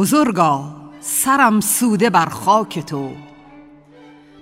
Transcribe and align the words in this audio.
بزرگا 0.00 0.64
سرم 1.00 1.60
سوده 1.60 2.10
بر 2.10 2.26
خاک 2.28 2.78
تو. 2.78 3.10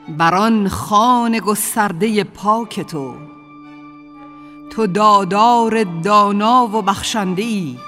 بر 0.08 0.34
آن 0.34 0.68
خان 0.68 1.38
گسترده 1.38 2.24
پاک 2.24 2.80
تو. 2.80 3.14
تو 4.70 4.86
دادار 4.86 5.84
دانا 5.84 6.66
و 6.66 6.82
بخشنده 6.82 7.42
ای 7.42 7.78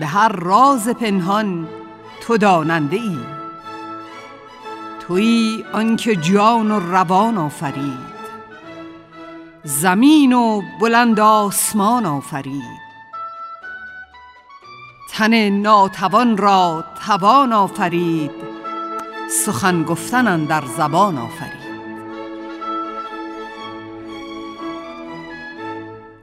به 0.00 0.06
هر 0.06 0.28
راز 0.28 0.88
پنهان 0.88 1.68
تو 2.20 2.36
داننده 2.36 2.96
ای 2.96 3.18
تویی 5.00 5.64
آنکه 5.72 6.16
جان 6.16 6.70
و 6.70 6.78
روان 6.78 7.38
آفرید. 7.38 8.08
زمین 9.64 10.32
و 10.32 10.62
بلند 10.80 11.20
آسمان 11.20 12.06
آفرید. 12.06 12.87
تن 15.18 15.50
ناتوان 15.50 16.36
را 16.36 16.84
توان 17.06 17.52
آفرید 17.52 18.30
سخن 19.30 19.82
گفتن 19.82 20.44
در 20.44 20.64
زبان 20.76 21.18
آفرید. 21.18 21.68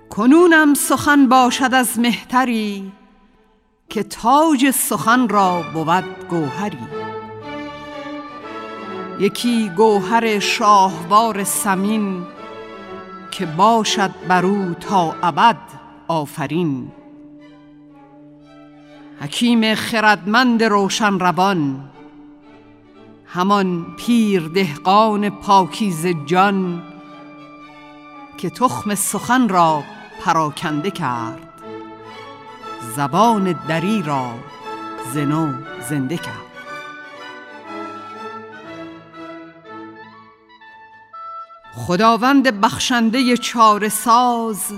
کنونم 0.10 0.74
سخن 0.74 1.30
باشد 1.30 1.74
از 1.74 2.00
مهتری 2.00 2.92
که 3.90 4.04
تاج 4.04 4.72
سخن 4.72 5.30
را 5.30 5.64
بود 5.74 6.28
گوهری. 6.30 6.88
یکی 9.20 9.70
گوهر 9.70 10.40
شاهوار 10.40 11.44
سمین 11.44 12.26
که 13.32 13.46
باشد 13.46 14.12
بر 14.28 14.46
او 14.46 14.74
تا 14.74 15.16
ابد 15.24 15.58
آفرین. 16.08 16.92
حکیم 19.22 19.76
خردمند 19.76 20.64
روشن 20.64 21.20
روان 21.20 21.90
همان 23.26 23.86
پیر 23.98 24.48
دهقان 24.48 25.30
پاکیز 25.30 26.08
جان 26.26 26.84
که 28.38 28.50
تخم 28.50 28.96
سخن 28.96 29.50
را 29.50 29.84
پراکنده 30.26 30.92
کرد 30.92 31.62
زبان 32.96 33.60
دری 33.68 34.02
را 34.02 34.32
زنو 35.14 35.54
زنده 35.90 36.18
کرد. 36.18 36.46
خداوند 41.74 42.62
بخشنده 42.62 43.38
چاره 43.38 43.90
ساز 43.90 44.72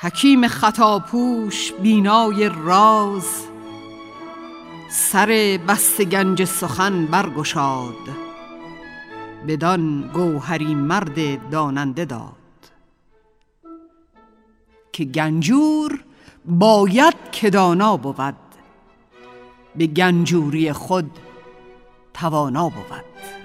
حکیم 0.00 0.48
خطاپوش 0.48 1.72
بینای 1.72 2.48
راز 2.48 3.46
سر 4.90 5.58
بست 5.68 6.02
گنج 6.02 6.44
سخن 6.44 7.06
برگشاد 7.06 8.08
بدان 9.48 10.10
گوهری 10.14 10.74
مرد 10.74 11.50
داننده 11.50 12.04
داد. 12.04 12.32
که 14.92 15.04
گنجور 15.04 16.04
باید 16.44 17.14
که 17.32 17.50
دانا 17.50 17.96
بود 17.96 18.36
به 19.76 19.86
گنجوری 19.86 20.72
خود 20.72 21.10
توانا 22.14 22.68
بود. 22.68 23.37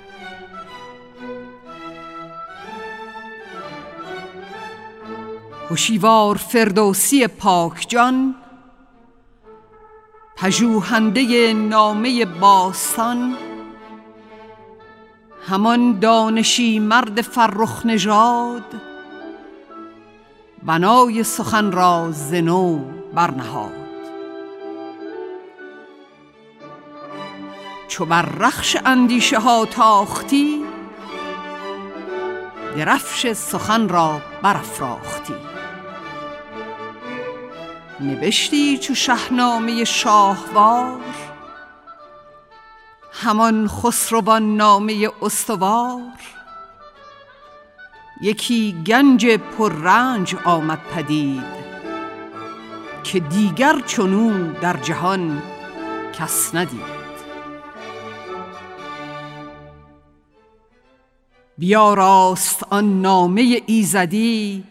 هوشیوار 5.69 6.37
فردوسی 6.37 7.27
پاک 7.27 7.85
جان 7.89 8.35
پژوهنده 10.35 11.53
نامه 11.53 12.25
باستان 12.25 13.37
همان 15.47 15.99
دانشی 15.99 16.79
مرد 16.79 17.21
فرخ 17.21 17.85
نژاد 17.85 18.81
بنای 20.63 21.23
سخن 21.23 21.71
را 21.71 22.11
زنو 22.11 22.79
برنهاد. 23.13 23.83
چو 27.87 28.05
بر 28.05 28.21
رخش 28.21 28.77
اندیشه 28.85 29.39
ها 29.39 29.65
تاختی 29.65 30.63
درفش 32.77 33.31
سخن 33.33 33.89
را 33.89 34.21
برافراختی. 34.41 35.52
نبشتی 38.03 38.77
چو 38.77 38.95
شهنامه 38.95 39.83
شاهوار؟ 39.83 41.01
همان 43.11 43.67
خسروان 43.67 44.57
نامه 44.57 45.09
استوار؟ 45.21 46.19
یکی 48.21 48.83
گنج 48.87 49.27
پررنج 49.27 50.35
آمد 50.45 50.79
پدید 50.95 51.63
که 53.03 53.19
دیگر 53.19 53.79
چنو 53.85 54.53
در 54.53 54.77
جهان 54.77 55.41
کس 56.13 56.55
ندید. 56.55 57.03
بیاراست 61.57 62.63
آن 62.69 63.01
نامه 63.01 63.61
ایزدی 63.65 64.63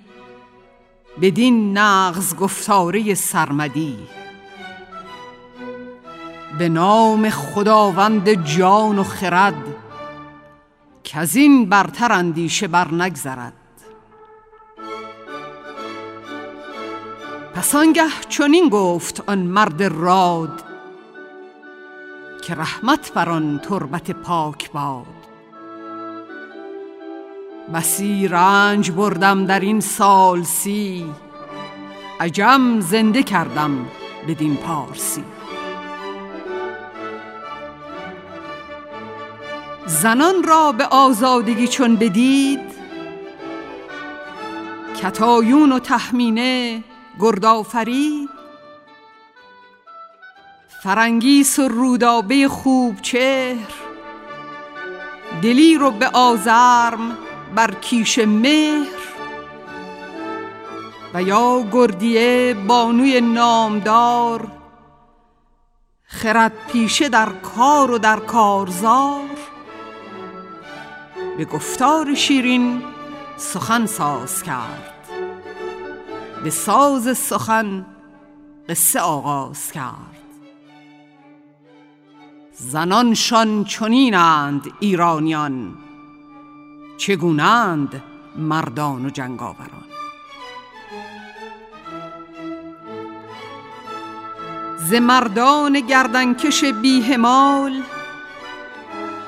بدین 1.20 1.78
نغز 1.78 2.36
گفتاره 2.36 3.14
سرمدی. 3.14 3.98
به 6.58 6.68
نام 6.68 7.30
خداوند 7.30 8.44
جان 8.44 8.98
و 8.98 9.04
خرد 9.04 9.74
که 11.04 11.18
از 11.18 11.36
این 11.36 11.68
برتر 11.68 12.12
اندیشه 12.12 12.68
بر 12.68 12.94
نگذرد 12.94 13.52
پس 17.54 17.74
آنگه 17.74 18.08
چنین 18.28 18.68
گفت 18.68 19.22
آن 19.26 19.38
مرد 19.38 19.82
راد 19.82 20.64
که 22.42 22.54
رحمت 22.54 23.12
بر 23.12 23.28
آن 23.28 23.58
تربت 23.58 24.10
پاک 24.10 24.70
باد. 24.72 25.21
بسی 27.74 28.28
رنج 28.28 28.90
بردم 28.90 29.46
در 29.46 29.60
این 29.60 29.80
سال 29.80 30.42
سی. 30.42 31.06
عجم 32.20 32.80
زنده 32.80 33.22
کردم 33.22 33.86
بدین 34.28 34.56
پارسی. 34.56 35.24
زنان 39.86 40.42
را 40.42 40.72
به 40.72 40.84
آزادگی 40.84 41.68
چون 41.68 41.96
بدید 41.96 42.60
کتایون 45.02 45.72
و 45.72 45.78
تحمینه 45.78 46.84
گردآفرید 47.20 48.28
فرنگیس 50.82 51.58
و 51.58 51.68
رودابه 51.68 52.48
خوب 52.48 53.00
چهر 53.02 53.72
دلیر 55.42 55.82
و 55.82 55.90
به 55.90 56.08
آزرم 56.12 57.18
بر 57.54 57.74
کیش 57.74 58.18
مهر 58.18 59.02
و 61.14 61.22
یا 61.22 61.64
گردیه 61.72 62.54
بانوی 62.66 63.20
نامدار 63.20 64.48
خرد 66.04 66.52
پیشه 66.72 67.08
در 67.08 67.28
کار 67.28 67.90
و 67.90 67.98
در 67.98 68.18
کارزار 68.20 69.30
به 71.38 71.44
گفتار 71.44 72.14
شیرین 72.14 72.82
سخن 73.36 73.86
ساز 73.86 74.42
کرد 74.42 75.08
به 76.44 76.50
ساز 76.50 77.18
سخن 77.18 77.86
قصه 78.68 79.00
آغاز 79.00 79.72
کرد. 79.72 80.22
زنانشان 82.52 83.64
چنینند 83.64 84.72
ایرانیان 84.80 85.74
چگونند 86.96 88.02
مردان 88.36 89.06
و 89.06 89.10
جنگاوران. 89.10 89.82
ز 94.88 94.94
مردان 94.94 95.80
گردنکش 95.80 96.64
بیهمال 96.64 97.82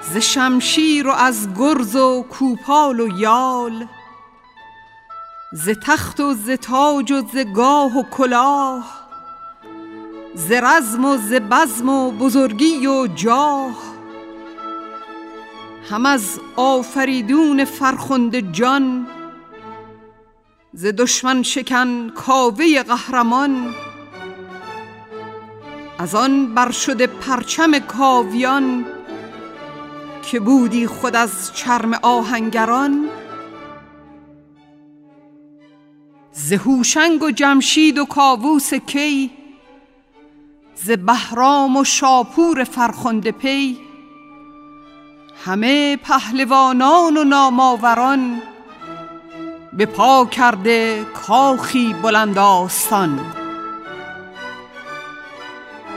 ز 0.03 0.17
شمشیر 0.17 1.09
و 1.09 1.11
از 1.11 1.49
گرز 1.55 1.97
و 1.97 2.23
کوپال 2.23 3.01
و 3.01 3.19
یال 3.19 3.87
ز 5.53 5.69
تخت 5.69 6.21
و 6.21 6.35
ز 6.35 6.51
تاج 6.51 7.13
و 7.13 7.23
ز 7.33 7.37
گاه 7.55 7.99
و 7.99 8.03
کلاه 8.03 8.85
ز 10.35 10.53
رزم 10.53 11.05
و 11.05 11.17
ز 11.17 11.33
بزم 11.33 11.89
و 11.89 12.11
بزرگی 12.11 12.87
و 12.87 13.07
جاه 13.07 13.94
هم 15.91 16.07
از 16.07 16.41
آفریدون 16.57 17.65
فرخنده 17.65 18.43
جان 18.43 19.07
ز 20.73 20.87
دشمن 20.87 21.43
شکن 21.43 22.09
کاوه 22.09 22.83
قهرمان 22.83 23.75
از 25.99 26.15
آن 26.15 26.55
بر 26.55 26.71
شده 26.71 27.07
پرچم 27.07 27.79
کاویان 27.79 28.85
که 30.23 30.41
بودی 30.41 30.87
خود 30.87 31.17
از 31.17 31.55
چرم 31.55 31.95
آهنگران. 32.03 33.09
ز 36.33 36.53
هوشنگ 36.53 37.23
و 37.23 37.31
جمشید 37.31 37.99
و 37.99 38.05
کاووس 38.05 38.75
کی 38.75 39.31
ز 40.75 40.91
بهرام 40.91 41.77
و 41.77 41.85
شاپور 41.85 42.65
فرخنده 42.65 43.33
پی 43.33 43.84
همه 45.45 45.97
پهلوانان 45.97 47.17
و 47.17 47.25
ناماوران 47.25 48.43
به 49.73 49.87
پا 49.87 50.27
کرده 50.27 51.05
کاخی 51.05 51.95
بلند 52.03 52.39
آستان. 52.39 53.21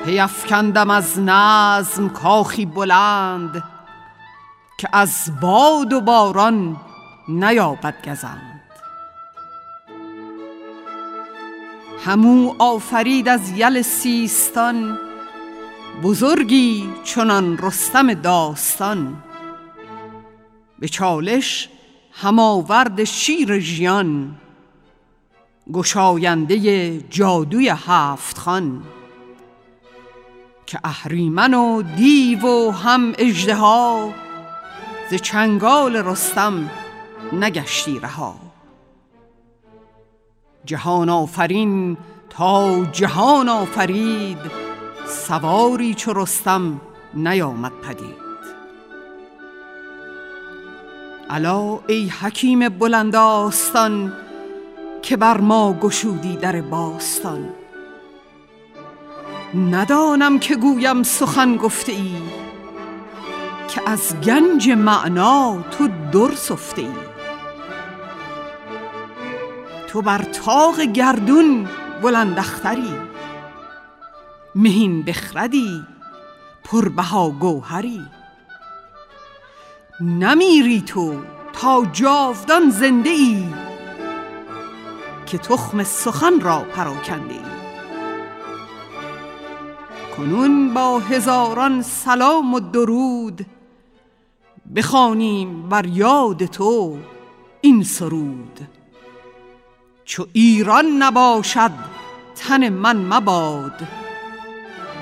پیفکندم 0.06 0.90
از 0.90 1.20
نظم 1.20 2.10
کاخی 2.10 2.66
بلند 2.66 3.64
که 4.78 4.90
از 4.94 5.32
باد 5.42 5.94
و 5.94 6.02
باران 6.02 6.78
نیابد 7.28 8.10
گزند. 8.10 8.62
همو 12.06 12.54
آفرید 12.60 13.30
از 13.30 13.50
یل 13.50 13.82
سیستان 13.82 15.00
بزرگی 16.04 16.90
چنان 17.04 17.58
رستم 17.58 18.14
داستان. 18.14 19.24
به 20.80 20.88
چالش 20.88 21.70
هماورد 22.12 23.04
شیر 23.04 23.60
ژیان 23.60 24.36
گشاینده 25.74 26.98
جادوی 27.10 27.70
هفت 27.70 28.38
خان. 28.38 28.84
که 30.66 30.80
اهریمن 30.84 31.54
و 31.54 31.82
دیو 31.82 32.46
و 32.48 32.72
هم 32.72 33.14
اژدها 33.18 34.14
ز 35.12 35.16
چنگال 35.16 35.96
رستم 35.96 36.70
نگشتی 37.34 38.00
رها. 38.00 38.36
جهان 40.66 41.10
آفرین 41.10 41.98
تا 42.30 42.86
جهان 42.86 43.50
آفرید 43.50 44.38
سواری 45.08 45.94
چو 45.94 46.14
رستم 46.14 46.82
نیامد 47.14 47.72
پدید. 47.72 48.27
الا 51.30 51.80
ای 51.88 52.08
حکیم 52.08 52.70
بلند 52.70 53.16
آستان 53.16 54.14
که 55.02 55.18
بر 55.18 55.38
ما 55.38 55.74
گشودی 55.74 56.36
در 56.36 56.62
باستان. 56.62 57.50
ندانم 59.72 60.40
که 60.40 60.56
گویم 60.56 61.04
سخن 61.04 61.56
گفته 61.56 61.92
ای 61.92 62.16
که 63.68 63.82
از 63.90 64.22
گنج 64.22 64.70
معنا 64.70 65.64
تو 65.72 65.88
در 65.88 66.36
سفته 66.36 66.82
ای 66.82 66.92
تو 69.88 70.02
بر 70.02 70.24
تاق 70.24 70.82
گردون 70.82 71.68
بلند 72.02 72.40
اختری 72.40 72.94
مهین 74.56 75.04
بخردی 75.04 75.84
پربها 76.64 77.30
گوهری. 77.30 78.06
نمیری 80.02 80.82
تو 80.82 81.16
تا 81.54 81.86
جاودان 81.94 82.70
زنده 82.70 83.10
ای 83.10 83.44
که 85.26 85.38
تخم 85.38 85.84
سخن 85.84 86.40
را 86.40 86.60
پراکنده 86.60 87.34
ای. 87.34 87.40
کنون 90.18 90.74
با 90.74 91.00
هزاران 91.00 91.82
سلام 91.82 92.54
و 92.54 92.60
درود 92.60 93.46
بخوانیم 94.76 95.70
بر 95.70 95.86
یاد 95.86 96.46
تو 96.46 96.98
این 97.62 97.84
سرود. 97.84 98.60
چو 100.06 100.26
ایران 100.34 100.86
نباشد 100.86 101.72
تن 102.36 102.70
من 102.70 102.98
مباد 102.98 103.88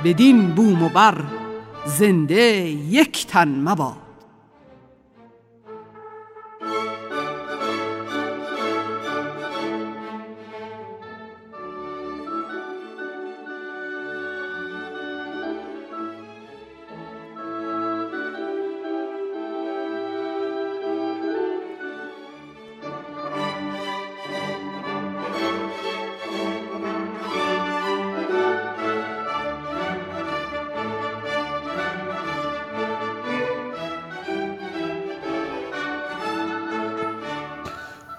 بدین 0.04 0.48
بوم 0.56 0.84
و 0.84 0.90
بر 0.90 1.24
زنده 1.86 2.70
یک 2.70 3.28
تن 3.28 3.48
مباد. 3.48 4.05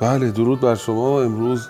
بله 0.06 0.31
درود 0.31 0.61
بر 0.61 0.75
شما. 0.75 1.23
امروز 1.23 1.69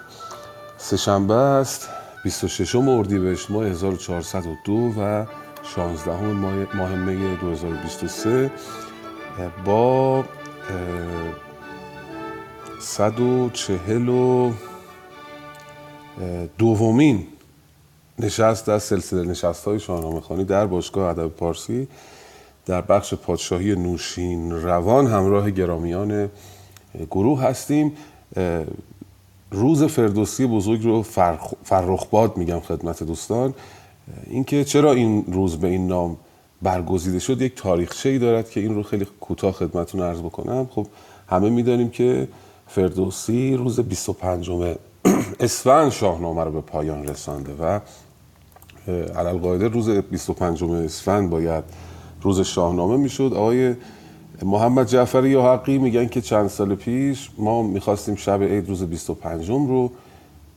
سهشنبه 0.78 1.34
است. 1.34 1.88
26 2.24 2.74
اردیبهشت 2.74 3.50
ماه 3.50 3.66
1402 3.66 4.72
و 4.72 5.26
16 5.62 6.20
ماه 6.76 6.94
می 6.94 7.36
2023 7.36 8.50
با 9.64 10.24
140 12.80 14.08
و 14.08 14.52
دومین 16.58 17.26
نشست 18.18 18.68
از 18.68 18.82
سلسله 18.82 19.22
نشست 19.22 19.64
های 19.64 19.80
شاهنامه 19.80 20.20
خانی 20.20 20.44
در 20.44 20.66
باشگاه 20.66 21.10
ادب 21.10 21.28
پارسی 21.28 21.88
در 22.66 22.80
بخش 22.80 23.14
پادشاهی 23.14 23.76
نوشین 23.76 24.62
روان. 24.62 25.06
همراه 25.06 25.50
گرامیان 25.50 26.30
گروه 27.10 27.42
هستیم. 27.42 27.92
روز 29.50 29.84
فردوسی 29.84 30.46
بزرگ 30.46 30.84
رو 30.84 31.02
فرخباد 31.64 32.36
میگم 32.36 32.60
خدمت 32.60 33.02
دوستان. 33.02 33.54
اینکه 34.26 34.64
چرا 34.64 34.92
این 34.92 35.24
روز 35.32 35.56
به 35.56 35.68
این 35.68 35.86
نام 35.86 36.16
برگزیده 36.62 37.18
شد 37.18 37.42
یک 37.42 37.54
تاریخچه 37.56 38.08
ای 38.08 38.18
دارد 38.18 38.50
که 38.50 38.60
این 38.60 38.74
رو 38.74 38.82
خیلی 38.82 39.06
کوتاه 39.20 39.52
خدمتتون 39.52 40.00
عرض 40.00 40.20
بکنم. 40.20 40.68
خب 40.70 40.86
همه 41.28 41.50
می‌دانیم 41.50 41.90
که 41.90 42.28
فردوسی 42.68 43.54
روز 43.54 43.80
25 43.80 44.50
اسفند 45.40 45.90
شاهنامه 45.90 46.44
رو 46.44 46.50
به 46.50 46.60
پایان 46.60 47.08
رسانده 47.08 47.52
و 47.52 47.80
علال 49.14 49.38
قاعده 49.38 49.68
روز 49.68 49.88
25 49.90 50.64
اسفند 50.64 51.30
باید 51.30 51.64
روز 52.22 52.40
شاهنامه 52.40 52.96
می‌شد. 52.96 53.32
آقای 53.34 53.74
محمد 54.42 54.86
جعفر 54.86 55.26
یا 55.26 55.42
حقی 55.42 55.78
میگن 55.78 56.06
که 56.06 56.20
چند 56.20 56.48
سال 56.48 56.74
پیش 56.74 57.30
ما 57.38 57.62
می‌خواستیم 57.62 58.14
شب 58.14 58.42
عید 58.42 58.68
روز 58.68 58.82
25 58.82 59.48
رو 59.48 59.90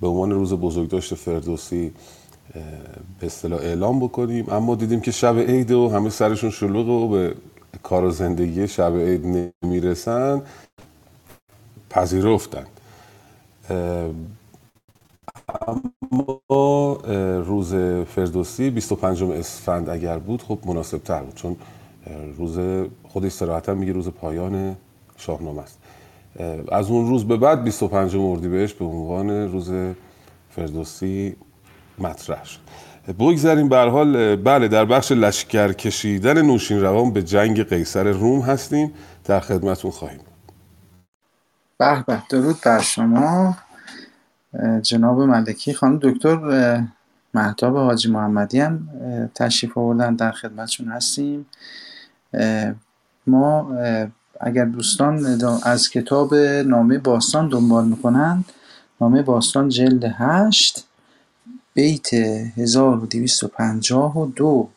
به 0.02 0.08
عنوان 0.08 0.32
روز 0.32 0.54
بزرگداشت 0.54 1.16
فردوسی 1.16 1.94
به 3.20 3.26
اصطلاح 3.26 3.60
اعلام 3.60 4.00
بکنیم. 4.00 4.50
اما 4.50 4.76
دیدیم 4.76 5.02
که 5.02 5.12
شب 5.12 5.38
عید 5.38 5.72
و 5.72 5.90
همه 5.90 6.10
سرشون 6.10 6.50
شلوغه 6.50 6.92
و 6.92 7.08
به 7.08 7.36
کار 7.84 8.04
و 8.04 8.12
زندگی 8.12 8.68
شب 8.68 8.94
عید 8.96 9.52
نمی‌رسن 9.64 10.42
پذیرفتن. 11.90 12.66
اما 15.68 16.98
روز 17.46 17.76
فردوسی 18.16 18.70
25 18.70 19.24
اسفند 19.24 19.90
اگر 19.90 20.20
بود 20.20 20.42
خب 20.42 20.60
مناسب 20.66 20.98
تر 20.98 21.24
بود. 21.24 21.36
چون 21.36 21.56
روز 22.38 22.88
خودش 23.04 23.32
صراحتا 23.32 23.74
میگه 23.74 23.94
روز 23.94 24.08
پایان 24.10 24.76
شاهنامه 25.18 25.62
است. 25.62 25.80
از 26.72 26.90
اون 26.90 27.10
روز 27.10 27.28
به 27.28 27.38
بعد 27.38 27.64
25 27.64 28.16
اردیبهشت 28.16 28.78
به 28.78 28.86
عنوان 28.86 29.30
روز 29.52 29.72
فردوسی 30.50 31.36
مطرح 32.00 32.46
شد. 32.46 32.60
بگذاریم 33.20 33.70
به 33.70 33.78
حال 33.78 34.36
بله 34.36 34.68
در 34.68 34.86
بخش 34.86 35.12
لشکر 35.12 35.74
کشیدن 35.74 36.42
نوشین 36.42 36.82
روان 36.82 37.14
به 37.14 37.24
جنگ 37.24 37.64
قیصر 37.64 38.04
روم 38.12 38.42
هستیم. 38.42 38.94
در 39.24 39.40
خدمتون 39.40 39.92
خواهیم 39.92 40.20
به 41.78 42.04
به 42.08 42.24
درود 42.30 42.56
بر 42.66 42.80
شما. 42.80 43.58
جناب 44.82 45.22
ملکی 45.22 45.74
خانم 45.74 46.00
دکتر 46.02 46.88
محتاب 47.34 47.76
حاجی 47.76 48.12
محمدی 48.12 48.60
هم 48.60 48.90
تشریف 49.36 49.78
آوردن 49.78 50.16
در 50.16 50.32
خدمتشون 50.32 50.88
هستیم. 50.88 51.46
ما 53.28 53.78
اگر 54.42 54.66
دوستان 54.66 55.42
از 55.64 55.90
کتاب 55.90 56.36
نامه 56.66 56.98
باستان 56.98 57.50
دنبال 57.50 57.88
می‌کنند 57.88 58.46
نامه 59.02 59.22
باستان 59.22 59.70
جلد 59.70 60.04
هشت 60.04 60.86
بیت 61.74 62.14
1252 62.14 64.70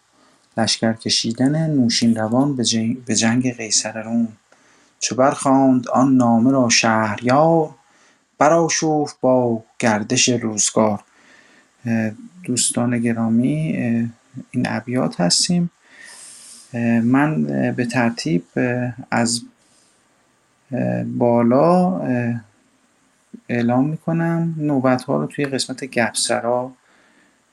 لشکر 0.57 0.93
کشیدن 0.93 1.71
نوشین 1.71 2.17
روان 2.17 2.57
به 3.07 3.17
جنگ 3.17 3.57
قیصر 3.57 4.03
روم. 4.03 4.29
چو 5.01 5.15
برخواند 5.15 5.89
آن 5.89 6.17
نامه 6.17 6.51
را 6.51 6.69
شهریار 6.69 7.75
برآشفت 8.39 9.17
با 9.21 9.63
گردش 9.79 10.29
روزگار. 10.29 11.05
دوستان 12.45 12.99
گرامی 12.99 13.73
این 14.51 14.67
ابیات 14.67 15.21
هستیم. 15.21 15.71
من 17.03 17.43
به 17.73 17.87
ترتیب 17.87 18.45
از 19.11 19.43
بالا 21.19 22.01
اعلام 23.49 23.89
می‌کنم. 23.89 24.55
نوبت 24.59 25.03
ها 25.03 25.17
رو 25.17 25.27
توی 25.27 25.45
قسمت 25.45 25.85
گپسرا 25.85 26.73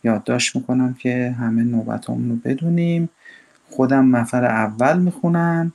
یادداشت 0.03 0.55
می‌کنم 0.55 0.93
که 0.93 1.35
همه 1.39 1.63
نوبت 1.63 2.05
رو 2.05 2.15
بدونیم. 2.15 3.09
خودم 3.69 4.15
نفر 4.15 4.45
اول 4.45 4.99
می‌خونم. 4.99 5.73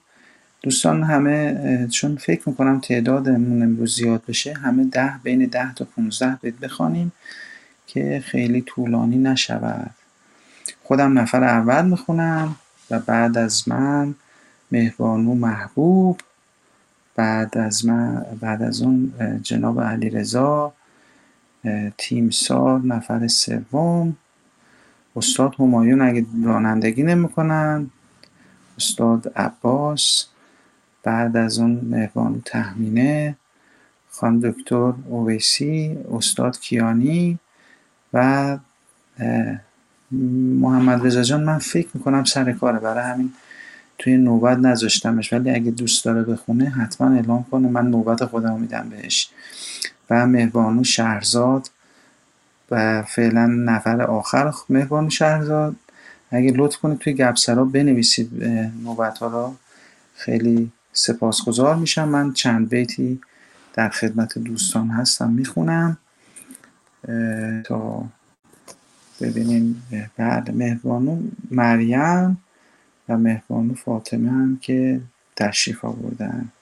دوستان 0.62 1.02
همه 1.02 1.88
چون 1.90 2.16
فکر 2.16 2.48
می‌کنم 2.48 2.80
تعدادمون 2.80 3.62
امروز 3.62 3.96
زیاد 3.96 4.22
بشه 4.28 4.54
همه 4.54 4.84
ده 4.84 5.12
بین 5.22 5.46
ده 5.46 5.74
تا 5.74 5.84
15 5.84 6.38
بیت 6.42 6.54
بخوانیم 6.54 7.12
که 7.86 8.22
خیلی 8.24 8.62
طولانی 8.62 9.18
نشود. 9.18 9.90
خودم 10.82 11.18
نفر 11.18 11.44
اول 11.44 11.84
می‌خونم. 11.84 12.56
بعد 12.98 13.38
از 13.38 13.68
من 13.68 14.14
مهربانو 14.72 15.34
محبوب 15.34 16.20
بعد 17.16 17.58
از 17.58 17.86
من 17.86 18.26
بعد 18.40 18.62
از 18.62 18.82
اون 18.82 19.12
جناب 19.42 19.80
علیرضا 19.80 20.72
تیمسار 21.98 22.80
نفر 22.80 23.28
سوم. 23.28 24.16
استاد 25.16 25.54
همایون 25.58 26.00
اگه 26.02 26.26
رانندگی 26.44 27.02
نمی‌کنن 27.02 27.90
استاد 28.78 29.32
عباس 29.36 30.26
بعد 31.02 31.36
از 31.36 31.58
اون 31.58 31.70
مهربانو 31.70 32.40
تهمینه 32.44 33.36
خانم 34.10 34.40
دکتر 34.40 34.92
اویسی 35.08 35.98
استاد 36.12 36.60
کیانی 36.60 37.38
و 38.12 38.58
محمد 40.60 41.06
رضا 41.06 41.22
جان 41.22 41.44
من 41.44 41.58
فکر 41.58 41.88
می‌کنم 41.94 42.24
سر 42.24 42.52
کاره. 42.52 42.78
برای 42.78 43.12
همین 43.12 43.32
توی 43.98 44.16
نوبت 44.16 44.58
نذاشتمش. 44.58 45.32
ولی 45.32 45.50
اگه 45.50 45.70
دوست 45.70 46.04
داره 46.04 46.22
بخونه 46.22 46.70
حتما 46.70 47.14
اعلام 47.14 47.44
کنه. 47.50 47.68
من 47.68 47.90
نوبت 47.90 48.24
خودم 48.24 48.60
میدم 48.60 48.88
بهش. 48.90 49.30
و 50.10 50.26
مهربانو 50.26 50.84
شهرزاد 50.84 51.70
و 52.70 53.02
فعلا 53.02 53.46
نفر 53.46 54.02
آخر 54.02 54.52
مهربانو 54.68 55.10
شهرزاد. 55.10 55.76
اگه 56.30 56.52
لطف 56.56 56.76
کنید 56.76 56.98
توی 56.98 57.12
گپسرا 57.12 57.64
بنویسید 57.64 58.44
نوبت 58.84 59.18
ها 59.18 59.26
را. 59.26 59.54
خیلی 60.14 60.72
سپاسگزار 60.92 61.76
میشم. 61.76 62.08
من 62.08 62.32
چند 62.32 62.68
بیتی 62.68 63.20
در 63.74 63.88
خدمت 63.88 64.38
دوستان 64.38 64.88
هستم 64.88 65.30
می‌خونم. 65.30 65.96
تا 67.64 68.04
ببینیم 69.20 69.82
بعد 70.16 70.50
مهربانو 70.50 71.22
مریم 71.50 72.38
و 73.08 73.18
مهربانو 73.18 73.74
فاطمه 73.74 74.30
هم 74.30 74.58
که 74.62 75.00
تشریف 75.36 75.84
آوردن. 75.84 76.52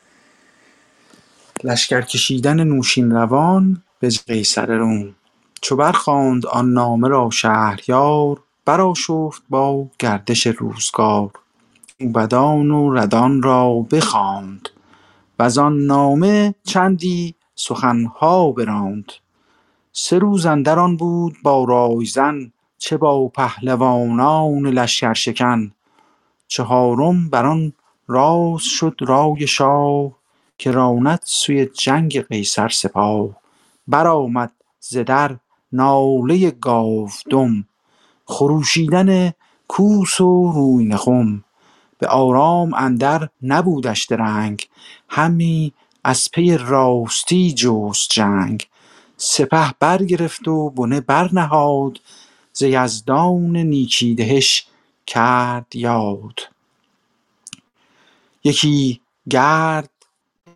لشکر 1.65 2.01
کشیدن 2.01 2.65
نوشین 2.65 3.11
روان 3.11 3.83
به 4.01 4.09
قیصر 4.27 4.67
روم. 4.67 5.15
چو 5.61 5.77
برخواند 5.77 6.47
آن 6.47 6.73
نامه 6.73 7.09
را 7.09 7.31
شهریار 7.31 8.41
برآشفت 8.65 9.43
با 9.49 9.89
گردش 9.99 10.47
روزگار. 10.47 11.31
موبدان 12.01 12.71
و 12.71 12.95
ردان 12.95 13.43
را 13.43 13.87
بخواند. 13.91 14.69
وزان 15.39 15.79
نامه 15.79 16.55
چندی 16.63 17.35
سخنها 17.55 18.53
براند. 18.53 19.13
سه 19.95 20.19
روز 20.19 20.47
اندر 20.47 20.79
آن 20.79 20.97
بود 20.97 21.37
با 21.43 21.65
رایزن 21.65 22.53
چه 22.79 22.97
با 22.97 23.29
پهلوانان 23.29 24.67
لشکرشکن. 24.67 25.73
چهارم 26.49 27.31
بر 27.31 27.47
آن 27.47 27.73
راست 28.09 28.69
شد 28.69 28.97
رای 29.01 29.47
شاه 29.47 30.13
که 30.59 30.71
راند 30.71 31.21
سوی 31.25 31.67
جنگ 31.67 32.21
قیصر 32.21 32.69
سپاه. 32.69 33.29
برآمد 33.89 34.53
ز 34.81 34.97
در 34.97 35.37
ناله 35.73 36.51
گاودم 36.51 37.65
خروشیدن 38.25 39.33
کوس 39.69 40.21
و 40.21 40.53
رویینه 40.53 40.97
خم 40.97 41.45
به 41.99 42.09
آرام 42.09 42.75
اندر 42.75 43.29
نبودش 43.43 44.05
درنگ 44.05 44.69
همی 45.09 45.73
از 46.05 46.29
پی 46.33 46.57
راستی 46.57 47.53
جست 47.53 48.11
جنگ. 48.11 48.67
سپه 49.17 49.75
برگرفت 49.81 50.49
و 50.49 50.71
بنه 50.71 51.01
برنهاد 51.01 52.01
ز 52.53 52.63
یزدان 52.63 53.57
نیکی 53.57 54.15
دهش 54.15 54.67
کرد 55.07 55.77
یاد. 55.77 56.41
یکی 58.45 59.01
گرد 59.31 59.91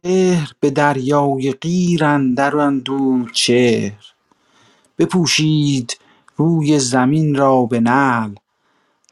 چهر 0.03 0.53
به 0.61 0.71
دریای 0.71 1.53
قیر 1.53 2.05
اندر 2.05 2.57
اندود 2.57 3.33
چهر. 3.33 4.05
بپوشید 4.99 5.99
روی 6.37 6.79
زمین 6.79 7.35
را 7.35 7.63
به 7.63 7.81
نعل 7.81 8.35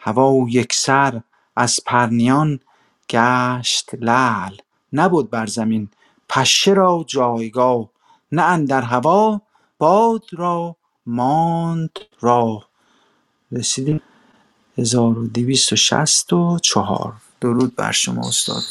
هوا 0.00 0.46
یکسر 0.48 1.20
از 1.56 1.80
پرنیان 1.86 2.60
گشت 3.10 3.90
لعل. 3.94 4.56
نبد 4.92 5.30
بر 5.30 5.46
زمین 5.46 5.88
پشه 6.28 6.72
را 6.72 7.04
جایگاه 7.06 7.93
نه 8.34 8.42
اندر 8.42 8.82
هوا 8.82 9.40
باد 9.78 10.22
را 10.32 10.76
ماند 11.06 11.90
راه. 12.20 12.68
رسیدیم. 13.52 14.00
1264 14.78 17.12
درود 17.40 17.76
بر 17.76 17.92
شما 17.92 18.28
استاد. 18.28 18.62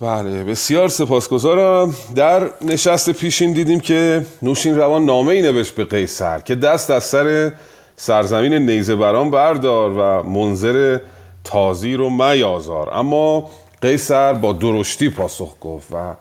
بله 0.00 0.44
بسیار 0.44 0.88
سپاسگزارم. 0.88 1.94
در 2.14 2.50
نشست 2.62 3.10
پیشین 3.10 3.52
دیدیم 3.52 3.80
که 3.80 4.26
نوشین 4.42 4.76
روان 4.76 5.04
نامه 5.04 5.32
ای 5.32 5.42
نوشت 5.42 5.74
به 5.74 5.84
قیصر 5.84 6.40
که 6.40 6.54
دست 6.54 6.90
از 6.90 7.04
سر 7.04 7.52
سرزمین 7.96 8.54
نیزه 8.54 8.96
بران 8.96 9.30
بردار 9.30 9.90
و 9.90 10.22
منظر 10.22 11.00
تازی 11.44 11.94
رو 11.94 12.10
میازار. 12.10 12.94
اما 12.94 13.50
قیصر 13.82 14.32
با 14.32 14.52
درشتی 14.52 15.08
پاسخ 15.08 15.56
گفت 15.60 15.88
و 15.92 16.14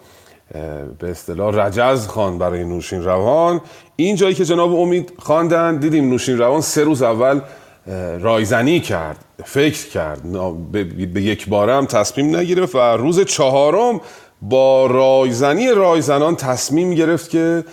به 0.99 1.09
اصطلاح 1.09 1.55
رجز 1.55 2.07
خان 2.07 2.37
برای 2.37 2.63
نوشین 2.63 3.03
روان. 3.03 3.61
این 3.95 4.15
جایی 4.15 4.35
که 4.35 4.45
جناب 4.45 4.75
امید 4.75 5.13
خواندن 5.19 5.77
دیدیم 5.77 6.09
نوشین 6.09 6.37
روان 6.37 6.61
سه 6.61 6.83
روز 6.83 7.01
اول 7.01 7.41
رایزنی 8.19 8.79
کرد 8.79 9.17
فکر 9.45 9.89
کرد 9.89 10.21
به 11.13 11.21
یک 11.21 11.49
باره 11.49 11.73
هم 11.73 11.85
تصمیم 11.85 12.35
نگرفت 12.35 12.75
و 12.75 12.79
روز 12.79 13.19
چهارم 13.19 14.01
با 14.41 14.85
رایزنی 14.85 15.71
رایزنان 15.71 16.35
تصمیم 16.35 16.93
گرفت 16.93 17.29
که 17.29 17.63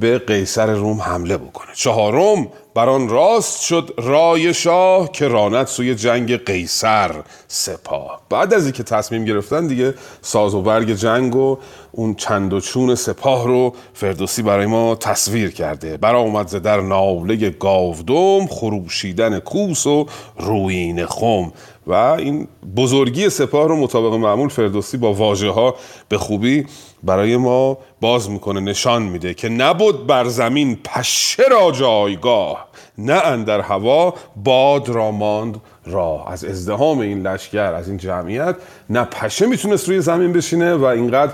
به 0.00 0.18
قیصر 0.18 0.74
روم 0.74 1.00
حمله 1.00 1.36
بکنه. 1.36 1.70
چهارم 1.74 2.48
بر 2.74 2.88
آن 2.88 3.08
راست 3.08 3.60
شد 3.60 3.94
رای 3.98 4.54
شاه 4.54 5.12
که 5.12 5.28
راند 5.28 5.66
سوی 5.66 5.94
جنگ 5.94 6.44
قیصر 6.44 7.10
سپاه. 7.48 8.20
بعد 8.28 8.54
از 8.54 8.64
اینکه 8.64 8.82
تصمیم 8.82 9.24
گرفتن 9.24 9.66
دیگه 9.66 9.94
ساز 10.22 10.54
و 10.54 10.62
برگ 10.62 10.92
جنگ 10.92 11.36
و 11.36 11.58
اون 11.92 12.14
چند 12.14 12.52
و 12.52 12.60
چون 12.60 12.94
سپاه 12.94 13.46
رو 13.46 13.74
فردوسی 13.94 14.42
برای 14.42 14.66
ما 14.66 14.94
تصویر 14.94 15.50
کرده. 15.50 15.96
برا 15.96 16.20
اومد 16.20 16.62
در 16.62 16.80
ناله 16.80 17.50
گاودم 17.50 18.46
خروشیدن 18.46 19.38
کوس 19.38 19.86
و 19.86 20.06
روین 20.38 21.06
خم. 21.06 21.52
و 21.86 21.94
این 21.94 22.48
بزرگی 22.76 23.30
سپاه 23.30 23.68
رو 23.68 23.76
مطابق 23.76 24.14
معمول 24.14 24.48
فردوسی 24.48 24.96
با 24.96 25.12
واژه 25.12 25.50
ها 25.50 25.74
به 26.08 26.18
خوبی 26.18 26.66
برای 27.02 27.36
ما 27.36 27.78
باز 28.00 28.30
می‌کنه 28.30 28.60
نشان 28.60 29.02
میده 29.02 29.34
که 29.34 29.48
نبود 29.48 30.06
بر 30.06 30.24
زمین 30.24 30.78
پشه 30.84 31.42
را 31.50 31.70
جایگاه 31.70 32.68
نه 32.98 33.12
اندر 33.12 33.60
هوا 33.60 34.14
باد 34.44 34.88
را 34.88 35.10
ماند 35.10 35.60
را 35.86 36.24
از 36.28 36.44
ازدهام 36.44 36.98
این 36.98 37.26
لشکر 37.26 37.74
از 37.74 37.88
این 37.88 37.96
جمعیت 37.96 38.56
نه 38.90 39.04
پشه 39.04 39.46
می‌تونست 39.46 39.88
روی 39.88 40.00
زمین 40.00 40.32
بشینه 40.32 40.74
و 40.74 40.84
اینقدر 40.84 41.32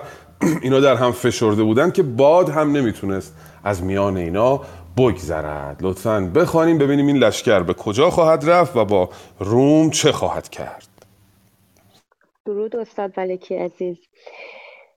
اینا 0.63 0.81
در 0.81 0.95
هم 0.95 1.13
فشرده 1.13 1.63
بودن 1.63 1.91
که 1.91 2.03
باد 2.03 2.49
هم 2.49 2.73
نمی‌تونست 2.73 3.35
از 3.65 3.83
میان 3.83 4.17
اینا 4.17 4.61
بگذرد. 4.97 5.79
لطفا 5.83 6.33
بخوانیم 6.35 6.79
ببینیم 6.79 7.07
این 7.07 7.17
لشکر 7.17 7.63
به 7.63 7.75
کجا 7.75 8.11
خواهد 8.11 8.51
رفت 8.51 8.77
و 8.77 8.85
با 8.85 9.11
روم 9.41 9.91
چه 9.91 10.13
خواهد 10.13 10.49
کرد. 10.49 10.89
درود 12.47 12.77
استاد 12.77 13.21
ملکی 13.21 13.55
عزیز. 13.57 13.99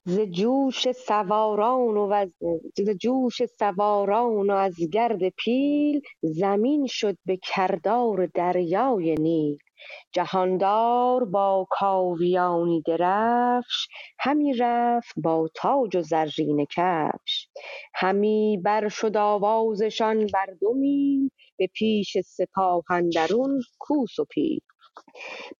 ز 0.04 0.20
جوش 0.20 0.92
سواران 0.92 1.96
و 1.96 2.12
از 2.12 2.28
ز 2.78 2.90
جوش 2.90 3.42
سواران 3.58 4.50
و 4.50 4.54
از 4.54 4.74
گرد 4.92 5.28
پیل 5.28 6.00
زمین 6.22 6.86
شد 6.86 7.16
به 7.26 7.36
کردار 7.36 8.26
دریای 8.26 9.14
نیل. 9.14 9.58
جهاندار 10.12 11.24
با 11.24 11.66
کاویانی 11.70 12.82
درفش 12.86 13.88
همی 14.18 14.54
رفت 14.54 15.14
با 15.16 15.48
تاج 15.54 15.96
و 15.96 16.02
زرینه 16.02 16.66
کفش. 16.76 17.48
همی 17.94 18.60
بر 18.64 18.88
شد 18.88 19.16
آوازشان 19.16 20.26
بر 20.26 20.46
دو 20.60 20.74
به 21.58 21.66
پیش 21.74 22.18
سپاه 22.18 22.84
اندرون 22.90 23.62
کوس 23.78 24.18
و 24.18 24.24
پیل. 24.24 24.60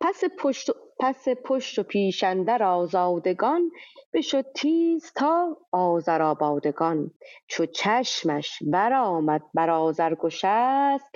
پس 0.01 0.25
پشت 0.41 0.71
پس 1.01 1.29
پشت 1.45 1.79
و 1.79 1.83
پیش 1.83 2.25
اندر 2.25 2.63
آزادگان 2.63 3.71
بشد 4.15 4.47
تیز 4.55 5.13
تا 5.17 5.57
آذرابادگان 5.73 7.11
چو 7.49 7.67
چشمش 7.67 8.59
برآمد 8.63 9.43
بر 9.55 9.71
آذرگشسپ 9.71 11.07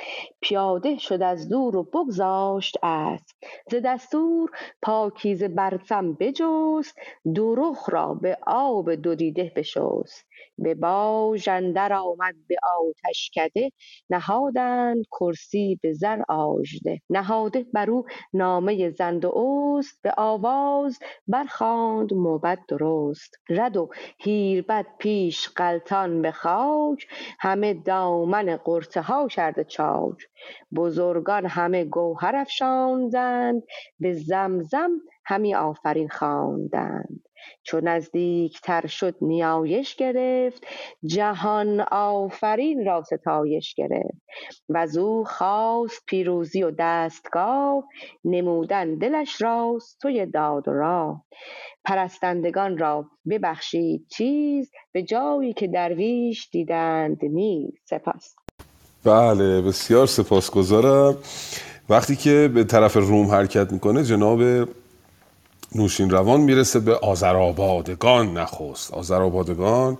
پیاده 0.42 0.98
شد 0.98 1.22
از 1.22 1.48
دور 1.48 1.76
و 1.76 1.82
بگذاشت 1.82 2.78
اسپ 2.82 3.36
ز 3.70 3.74
دستور 3.84 4.50
پاکیزه 4.82 5.48
برسم 5.48 6.12
بجست 6.14 6.98
دو 7.34 7.54
رخ 7.54 7.90
را 7.90 8.14
به 8.14 8.38
آب 8.46 8.94
دو 8.94 9.14
دیده 9.14 9.52
بشست. 9.56 10.26
به 10.58 10.74
باژ 10.74 11.48
اندر 11.48 11.92
آمد 11.92 12.34
به 12.48 12.56
آتشکده 12.80 13.70
نهادند 14.10 15.04
کرسی 15.12 15.78
به 15.82 15.92
زر 15.92 16.22
آژده. 16.28 17.00
نهاده 17.10 17.66
بر 17.74 17.90
او 17.90 18.04
نامه 18.32 18.90
زند 18.90 19.24
و 19.24 19.28
اوست 19.28 20.02
به 20.02 20.14
آواز 20.18 20.98
برخواند 21.28 22.14
موبد 22.14 22.58
درست. 22.68 23.36
رد 23.50 23.76
و 23.76 23.88
هیربد 24.18 24.86
پیش 24.98 25.48
غلطان 25.56 26.22
به 26.22 26.32
خاک 26.32 27.06
همه 27.40 27.74
دامن 27.74 28.56
غرطه 28.56 29.02
ها 29.02 29.28
کرده 29.28 29.64
چاک. 29.64 30.18
بزرگان 30.76 31.46
همه 31.46 31.84
گوهر 31.84 32.36
افشاندند 32.36 33.62
به 34.00 34.12
زمزم 34.12 34.90
همی 35.26 35.54
آفرین 35.54 36.08
خواندند. 36.08 37.22
چو 37.62 37.80
نزدیکتر 37.82 38.86
شد 38.86 39.14
نیایش 39.20 39.96
گرفت 39.96 40.66
جهان 41.04 41.80
آفرین 41.80 42.86
را 42.86 43.02
ستایش 43.02 43.74
گرفت. 43.74 44.22
وزو 44.68 45.24
خواست 45.24 46.02
پیروزی 46.06 46.62
و 46.62 46.72
دستگاه 46.78 47.84
نمودن 48.24 48.94
دلش 48.94 49.42
راست 49.42 49.98
سوی 50.02 50.26
داد 50.26 50.68
و 50.68 50.72
راه. 50.72 51.24
پرستندگان 51.84 52.78
را 52.78 53.06
ببخشید 53.30 54.06
چیز 54.08 54.70
به 54.92 55.02
جایی 55.02 55.52
که 55.52 55.66
درویش 55.66 56.48
دیدند 56.52 57.18
نیز 57.22 57.72
سپاس. 57.84 58.34
بله 59.04 59.60
بسیار 59.60 60.06
سپاسگزارم. 60.06 61.16
وقتی 61.88 62.16
که 62.16 62.50
به 62.54 62.64
طرف 62.64 62.96
روم 62.96 63.26
حرکت 63.26 63.72
می‌کنه 63.72 64.04
جناب 64.04 64.40
نوشین 65.74 66.10
روان 66.10 66.40
می‌رسه 66.40 66.78
به 66.78 66.94
آذرآبادگان 66.94 68.38
نخست. 68.38 68.94
آذرآبادگان 68.94 69.98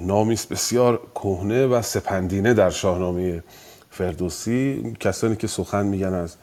نامی 0.00 0.32
است 0.32 0.48
بسیار 0.48 1.00
کهنه 1.14 1.66
و 1.66 1.82
سپندینه 1.82 2.54
در 2.54 2.70
شاهنامه 2.70 3.42
فردوسی. 3.90 4.94
کسانی 5.00 5.36
که 5.36 5.46
سخن 5.46 5.86
میگن 5.86 6.14
از 6.14 6.36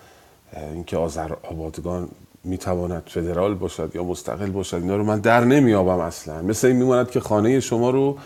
اینکه 0.74 0.98
آذرآبادگان 0.98 2.10
می‌تواند 2.44 3.04
فدرال 3.08 3.54
باشد 3.54 3.92
یا 3.96 4.04
مستقل 4.04 4.50
باشد 4.50 4.78
اینا 4.78 4.96
رو 4.96 5.04
من 5.04 5.20
در 5.20 5.44
نمیابم 5.44 6.00
اصلا. 6.00 6.42
مثل 6.42 6.68
این 6.68 6.76
میماند 6.76 7.10
که 7.10 7.20
خانه 7.20 7.60
شما 7.60 7.90
رو 7.90 8.18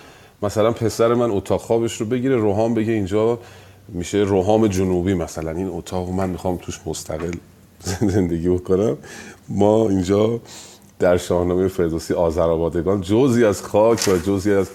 مثلا 0.44 0.72
پسر 0.72 1.14
من 1.14 1.32
اتاق 1.32 1.62
خوابش 1.62 2.02
رو 2.02 2.06
بگیره 2.06 2.36
روحام 2.36 2.74
بگه 2.74 2.94
اینجا 2.94 3.40
میشه 3.88 4.18
روحام 4.18 4.68
جنوبی 4.68 5.14
مثلا. 5.14 5.52
این 5.52 5.68
اتاق 5.68 6.10
من 6.10 6.30
می‌خوام 6.30 6.58
توش 6.58 6.80
مستقل 6.86 7.32
زندگی 8.16 8.50
بکنم. 8.50 8.98
ما 9.50 9.90
اینجا 9.90 10.40
در 11.00 11.18
شاهنامه 11.18 11.68
فردوسی 11.68 12.14
آذرآبادگان 12.14 13.02
جزی 13.02 13.46
از 13.46 13.62
خاک 13.62 14.08
و 14.08 14.18
جزی 14.18 14.54
از 14.54 14.68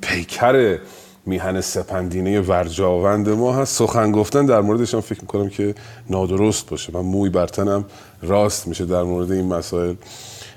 پیکر 0.00 0.78
میهن 1.26 1.60
سپندینه 1.60 2.40
ورجاوند 2.40 3.28
ما 3.28 3.52
هست. 3.52 3.76
سخن 3.76 4.12
گفتن 4.12 4.46
در 4.46 4.60
موردش 4.60 4.94
هم 4.94 5.00
فکر 5.00 5.20
می‌کنم 5.20 5.48
که 5.48 5.74
نادرست 6.10 6.70
باشه. 6.70 6.92
من 6.94 7.00
موی 7.00 7.30
برتنم 7.30 7.84
راست 8.22 8.68
میشه 8.68 8.84
در 8.84 9.02
مورد 9.02 9.32
این 9.32 9.46
مسائل 9.46 9.94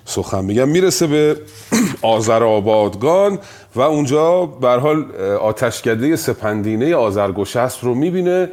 سخن 0.06 0.46
میگم. 0.46 0.70
می‌رسه 0.70 1.08
به 1.08 1.38
آذرآبادگان 2.02 3.40
و 3.76 3.82
اونجا 3.82 4.46
به 4.46 4.70
حال 4.70 5.12
آتشکده 5.42 6.16
سپندینه 6.16 6.96
آذرگشسپ 6.96 7.86
رو 7.86 7.96
می‌بینه. 7.96 8.50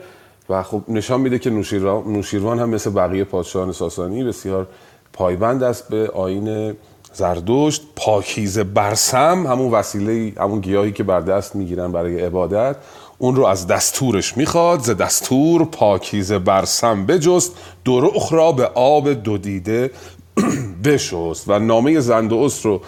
و 0.48 0.62
خب 0.62 0.82
نشان 0.88 1.20
میده 1.20 1.38
که 1.38 1.50
نوشیروان 1.50 2.58
هم 2.58 2.68
مثل 2.70 2.90
بقیه 2.90 3.24
پادشاهان 3.24 3.72
ساسانی 3.72 4.24
بسیار 4.24 4.66
پایبند 5.12 5.62
است 5.62 5.88
به 5.88 6.08
آین 6.08 6.76
زردشت. 7.12 7.82
پاکیز 7.96 8.58
برسم 8.58 9.46
همون 9.46 9.70
وسیله 9.70 10.32
همون 10.40 10.60
گیاهی 10.60 10.92
که 10.92 11.02
بر 11.02 11.20
دست 11.20 11.56
می‌گیرن 11.56 11.92
برای 11.92 12.20
عبادت 12.20 12.76
اون 13.18 13.36
رو 13.36 13.44
از 13.46 13.66
دستورش 13.66 14.36
می‌خواد. 14.36 14.80
ز 14.80 14.90
دستور 14.90 15.64
پاکیز 15.64 16.32
برسم 16.32 17.06
بجست 17.06 17.52
دروخ 17.84 18.32
را 18.32 18.52
به 18.52 18.66
آب 18.66 19.12
دو 19.12 19.38
دیده 19.38 19.90
بشست. 20.84 21.44
و 21.48 21.58
نامه 21.58 22.00
زندوست 22.00 22.64
رو 22.64 22.80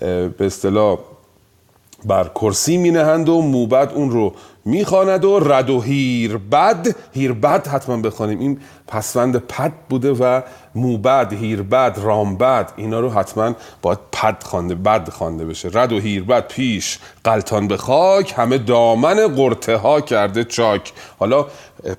به 0.00 0.34
اصطلاح 0.40 0.98
بر 2.04 2.28
کرسی 2.28 2.76
می 2.76 2.90
نهند 2.90 3.28
و 3.28 3.42
موبد 3.42 3.92
اون 3.94 4.10
رو 4.10 4.34
می‌خواند 4.64 5.24
و 5.24 5.38
رد 5.38 5.70
و 5.70 5.80
هیر 5.80 6.36
بد 6.36 6.96
هیر 7.12 7.32
بد 7.32 7.66
حتما 7.66 7.96
بخوانیم. 7.96 8.40
این 8.40 8.60
پسوند 8.88 9.36
پد 9.36 9.72
بوده 9.88 10.12
و 10.12 10.40
موبد 10.74 11.32
هیر 11.32 11.62
بد 11.62 11.98
رام 12.02 12.36
بد 12.36 12.72
اینا 12.76 13.00
رو 13.00 13.10
حتما 13.10 13.54
باید 13.82 13.98
پد 14.12 14.42
خوانده 14.42 14.74
بد 14.74 15.08
خوانده 15.08 15.44
بشه. 15.44 15.70
رد 15.72 15.92
و 15.92 15.98
هیر 15.98 16.22
بد 16.22 16.48
پیش 16.48 16.98
قلطان 17.24 17.68
به 17.68 17.76
خاک 17.76 18.34
همه 18.36 18.58
دامن 18.58 19.26
قرته 19.26 19.76
ها 19.76 20.00
کرده 20.00 20.44
چاک. 20.44 20.92
حالا 21.18 21.46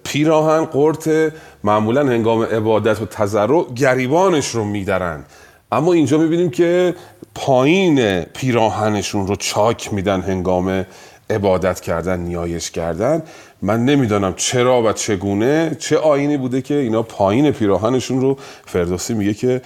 پیراهن 0.04 0.66
قرت 0.66 1.34
معمولا 1.64 2.02
هنگام 2.02 2.42
عبادت 2.42 3.02
و 3.02 3.06
تذرع 3.06 3.64
گریبانش 3.76 4.48
رو 4.48 4.64
میدرن 4.64 5.24
اما 5.72 5.94
اینجا 5.94 6.18
می‌بینیم 6.18 6.50
که 6.50 6.96
پایین 7.38 8.22
پیراهنشون 8.22 9.28
رو 9.28 9.36
چاک 9.36 9.94
میدن 9.94 10.22
هنگام 10.22 10.86
عبادت 11.30 11.80
کردن 11.80 12.20
نیایش 12.20 12.72
کردن. 12.72 13.24
من 13.62 13.86
نمی‌دانم 13.86 14.34
چرا 14.34 14.84
و 14.84 14.94
چگونه 14.94 15.76
چه 15.80 15.98
آینی 15.98 16.38
بوده 16.38 16.62
که 16.62 16.74
اینا 16.74 17.04
پایین 17.04 17.52
پیراهنشون 17.52 18.22
رو 18.22 18.38
فردوسی 18.66 19.14
میگه 19.14 19.34
که 19.34 19.62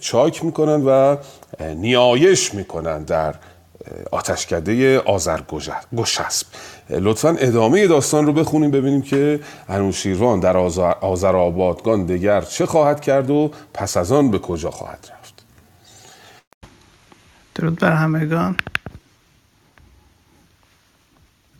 چاک 0.00 0.44
می‌کنن 0.44 0.82
و 0.86 1.16
نیایش 1.60 2.54
می‌کنن 2.54 3.02
در 3.02 3.34
آتشکده 4.10 5.00
آذرگشسپ 5.00 6.46
لطفا 6.90 7.36
ادامه 7.40 7.86
داستان 7.86 8.26
رو 8.26 8.32
بخونیم 8.32 8.70
ببینیم 8.70 9.02
که 9.02 9.40
انوشیروان 9.68 10.40
در 10.40 10.56
آذرآبادگان 11.00 12.06
دگر 12.06 12.40
چه 12.40 12.66
خواهد 12.66 13.00
کرد 13.00 13.30
و 13.30 13.50
پس 13.74 13.96
از 13.96 14.12
آن 14.12 14.30
به 14.30 14.38
کجا 14.38 14.70
خواهد 14.70 14.98
رفت. 15.10 15.17
درود 17.58 17.78
بر 17.78 17.92
همگان. 17.92 18.56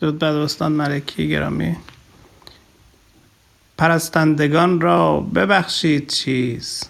درود 0.00 0.18
بر 0.18 0.32
دوستان 0.32 0.72
ملکی 0.72 1.28
گرامی. 1.28 1.76
پرستندگان 3.78 4.80
را 4.80 5.20
ببخشید 5.20 6.08
چیز. 6.08 6.84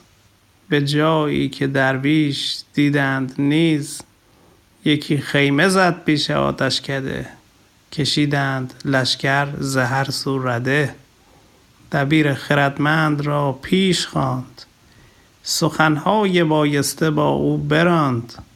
به 0.68 0.84
جایی 0.84 1.48
که 1.48 1.66
درویش 1.66 2.60
دیدند 2.74 3.34
نیز 3.38 4.02
یکی 4.84 5.18
خیمه 5.18 5.68
زد 5.68 6.04
پیش 6.04 6.30
آتش 6.30 6.80
کده 6.80 7.28
کشیدند 7.92 8.74
لشکر 8.84 9.48
زهر 9.58 10.10
سو 10.10 10.38
رده 10.38 10.94
دبیر 11.92 12.34
خردمند 12.34 13.20
را 13.20 13.52
پیش 13.62 14.06
خواند. 14.06 14.62
سخنهای 15.42 16.44
بایسته 16.44 17.10
با 17.10 17.28
او 17.28 17.58
براند. 17.58 18.47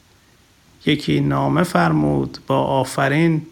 یکی 0.87 1.21
نامه 1.21 1.63
فرمود 1.63 2.39
با 2.47 2.63
آفرین 2.63 3.43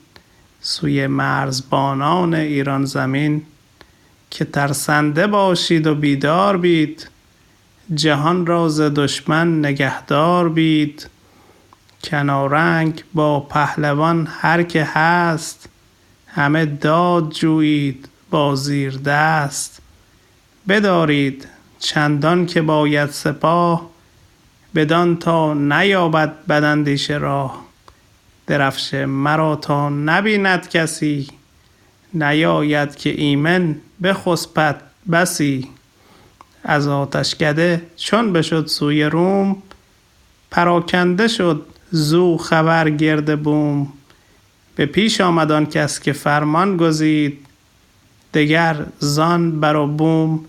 سوی 0.60 1.06
مرزبانان 1.06 2.34
ایران 2.34 2.84
زمین 2.84 3.42
که 4.30 4.44
ترسنده 4.44 5.26
باشید 5.26 5.86
و 5.86 5.94
بیدار 5.94 6.56
بید 6.56 7.08
جهان 7.94 8.46
را 8.46 8.68
ز 8.68 8.80
دشمن 8.80 9.58
نگهدار 9.58 10.48
بید. 10.48 11.08
کنارنگ 12.04 13.04
با 13.14 13.40
پهلوان 13.40 14.28
هر 14.40 14.62
که 14.62 14.84
هست 14.84 15.68
همه 16.26 16.66
داد 16.66 17.30
جویید 17.30 18.08
با 18.30 18.54
زیر 18.54 18.96
دست. 18.96 19.82
بدارید 20.68 21.48
چندان 21.78 22.46
که 22.46 22.62
باید 22.62 23.10
سپاه 23.10 23.89
بدان 24.74 25.16
تا 25.16 25.54
نیابد 25.54 26.32
بداندیش 26.48 27.10
راه. 27.10 27.64
درفش 28.46 28.94
مرا 28.94 29.56
تا 29.56 29.88
نبیند 29.88 30.68
کسی 30.68 31.28
نیاید 32.14 32.96
که 32.96 33.10
ایمن 33.10 33.76
بخسپد 34.02 34.82
بسی. 35.12 35.68
از 36.64 36.88
آتشکده 36.88 37.82
چون 37.96 38.32
بشد 38.32 38.66
سوی 38.66 39.04
روم 39.04 39.62
پراکنده 40.50 41.28
شد 41.28 41.66
زو 41.90 42.36
خبر 42.36 42.90
گرد 42.90 43.42
بوم. 43.42 43.92
به 44.76 44.86
پیش 44.86 45.20
آمد 45.20 45.52
آن 45.52 45.66
کس 45.66 46.00
که 46.00 46.12
فرمان 46.12 46.76
گزید 46.76 47.46
دگر 48.34 48.86
زان 48.98 49.60
بر 49.60 49.76
و 49.76 49.86
بوم 49.86 50.44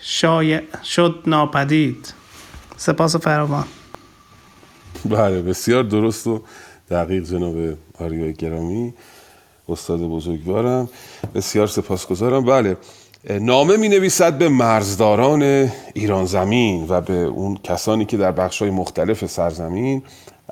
شای 0.00 0.60
شد 0.84 1.22
ناپدید. 1.26 2.14
سپاس 2.84 3.16
فراوان. 3.16 3.64
بله 5.04 5.42
بسیار 5.42 5.82
درست 5.82 6.26
و 6.26 6.42
دقیق 6.90 7.24
جناب 7.24 7.56
آریای 7.98 8.32
گرامی. 8.32 8.94
استاد 9.68 10.00
بزرگوارم 10.00 10.88
بسیار 11.34 11.66
سپاسگزارم. 11.66 12.44
بله 12.44 12.76
نامه 13.30 13.76
می 13.76 13.88
نویسد 13.88 14.38
به 14.38 14.48
مرزداران 14.48 15.42
ایران 15.94 16.24
زمین 16.24 16.86
و 16.88 17.00
به 17.00 17.12
اون 17.12 17.58
کسانی 17.64 18.04
که 18.04 18.16
در 18.16 18.32
بخش 18.32 18.62
های 18.62 18.70
مختلف 18.70 19.26
سرزمین 19.26 20.02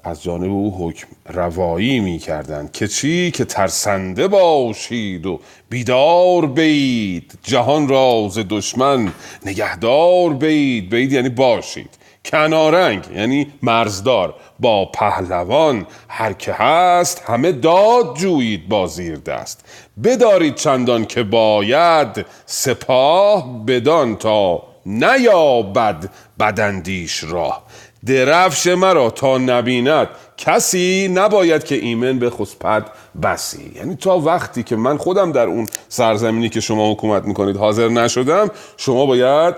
از 0.05 0.23
جانب 0.23 0.51
او 0.51 0.75
حکم 0.79 1.09
روایی 1.29 2.01
می 2.01 2.19
کردن. 2.19 2.69
که 2.73 2.89
چی؟ 2.89 3.31
که 3.31 3.45
ترسنده 3.45 4.29
باشید 4.29 5.27
و 5.27 5.41
بیدار 5.71 6.47
بید. 6.47 7.39
جهان 7.43 7.89
راز 7.89 8.39
دشمن 8.39 9.13
نگهدار 9.47 10.33
بید. 10.35 10.91
بید 10.91 11.13
یعنی 11.13 11.29
باشید. 11.29 12.02
کنارنگ 12.25 13.05
یعنی 13.15 13.53
مرزدار. 13.63 14.35
با 14.61 14.85
پهلوان 14.85 15.87
هر 16.09 16.33
که 16.33 16.53
هست 16.53 17.23
همه 17.27 17.53
داد 17.53 18.17
جویید 18.17 18.69
با 18.69 18.87
زیر 18.87 19.17
دست. 19.17 19.65
بدارید 20.05 20.55
چندان 20.55 21.05
که 21.05 21.23
باید 21.23 22.27
سپاه 22.47 23.65
بدان 23.67 24.17
تا 24.17 24.63
نیابد 24.87 26.11
بدندیش 26.41 27.25
راه. 27.25 27.63
درفش 28.07 28.67
مرا 28.67 29.11
تا 29.11 29.39
نبیند 29.39 30.09
کسی 30.37 31.09
نباید 31.15 31.65
که 31.65 31.75
ایمن 31.75 32.19
به 32.19 32.31
خسپد 32.31 32.91
بسی. 33.23 33.73
یعنی 33.77 33.97
تا 33.97 34.19
وقتی 34.19 34.63
که 34.63 34.77
من 34.77 34.97
خودم 34.97 35.33
در 35.33 35.47
اون 35.47 35.67
سرزمینی 35.89 36.49
که 36.49 36.61
شما 36.61 36.93
حکومت 36.93 37.25
می‌کنید 37.25 37.57
حاضر 37.57 37.89
نشدم 37.89 38.51
شما 38.77 39.07
باید 39.07 39.55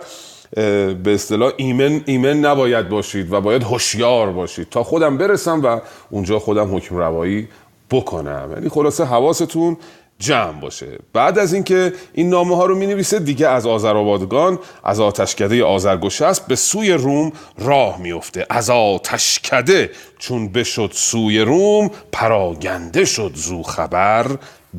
به 0.52 1.14
اصطلاح 1.14 1.52
ایمن 1.56 2.00
ایمن 2.06 2.40
نباید 2.40 2.88
باشید 2.88 3.32
و 3.32 3.40
باید 3.40 3.62
هوشیار 3.62 4.32
باشید. 4.32 4.68
تا 4.68 4.84
خودم 4.84 5.18
برسم 5.18 5.62
و 5.64 5.80
اونجا 6.10 6.38
خودم 6.38 6.76
حکم 6.76 6.96
روایی 6.96 7.48
بکنم. 7.90 8.50
یعنی 8.54 8.68
خلاصه 8.68 9.04
حواستون 9.04 9.76
جمع 10.18 10.60
باشه. 10.60 10.98
بعد 11.12 11.38
از 11.38 11.52
اینکه 11.52 11.92
این 12.12 12.28
نامه 12.28 12.56
ها 12.56 12.66
رو 12.66 12.76
می 12.76 12.86
نویسه 12.86 13.18
دیگه 13.18 13.48
از 13.48 13.66
آذرآبادگان 13.66 14.58
از 14.84 15.00
آتشکده 15.00 15.64
آذرگشسپ 15.64 16.46
به 16.46 16.56
سوی 16.56 16.92
روم 16.92 17.32
راه 17.58 18.00
میفته. 18.00 18.46
از 18.50 18.70
آتشکده 18.70 19.90
چون 20.18 20.48
بشد 20.48 20.90
سوی 20.92 21.40
روم 21.40 21.90
پراگنده 22.12 23.04
شد 23.04 23.32
زو 23.34 23.62
خبر 23.62 24.26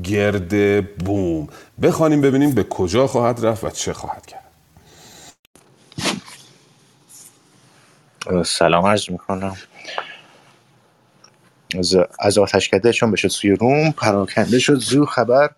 گرد 0.04 0.86
بوم. 0.98 1.48
بخوانیم 1.82 2.22
ببینیم 2.22 2.52
به 2.52 2.64
کجا 2.64 3.08
خواهد 3.08 3.46
رفت 3.46 3.64
و 3.64 3.70
چه 3.70 3.94
خواهد 3.94 4.26
کرد. 4.26 4.45
سلام 8.46 8.86
عرض 8.86 9.10
می‌کنم. 9.10 9.58
از, 12.20 12.38
آتشکده 12.38 12.94
چون 12.94 13.12
بشد 13.12 13.28
سوی 13.28 13.52
روم 13.52 13.92
پراکنده 13.92 14.60
شد 14.60 14.76
زو 14.76 15.06
خبر. 15.06 15.50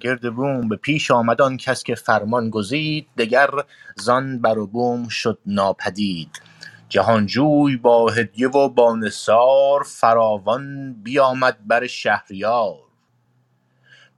گرد 0.00 0.34
بوم 0.34 0.68
به 0.68 0.76
پیش 0.76 1.10
آمدان 1.10 1.56
کس 1.56 1.82
که 1.82 1.94
فرمان 1.94 2.50
گزید 2.50 3.06
دگر 3.18 3.50
زان 3.96 4.40
بر 4.40 4.54
بوم 4.54 5.08
شد 5.08 5.38
ناپدید. 5.46 6.42
جهانجوی 6.88 7.76
با 7.76 8.10
هدیه 8.10 8.48
و 8.48 8.68
با 8.68 8.96
نثار 8.96 9.82
فراوان 9.86 10.92
بیامد 11.02 11.56
بر 11.66 11.86
شهریار. 11.86 12.78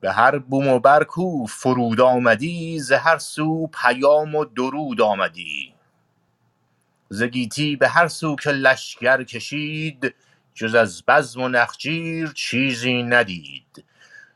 به 0.01 0.13
هر 0.13 0.39
بوم 0.39 0.69
و 0.69 0.79
بر 0.79 1.05
کو 1.05 1.47
فرود 1.47 2.01
آمدی 2.01 2.81
ز 2.81 2.93
هر 2.93 3.19
سو 3.19 3.67
پیام 3.83 4.35
و 4.35 4.45
درود 4.45 5.01
آمدی. 5.01 5.75
ز 7.09 7.23
گیتی 7.23 7.77
به 7.77 7.89
هر 7.89 8.09
سو 8.09 8.37
که 8.37 8.51
لشکر 8.51 9.25
کشید 9.25 10.15
جز 10.55 10.75
از 10.75 11.07
بزم 11.07 11.43
و 11.43 11.49
نخجیر 11.49 12.33
چیزی 12.35 13.03
ندید. 13.03 13.85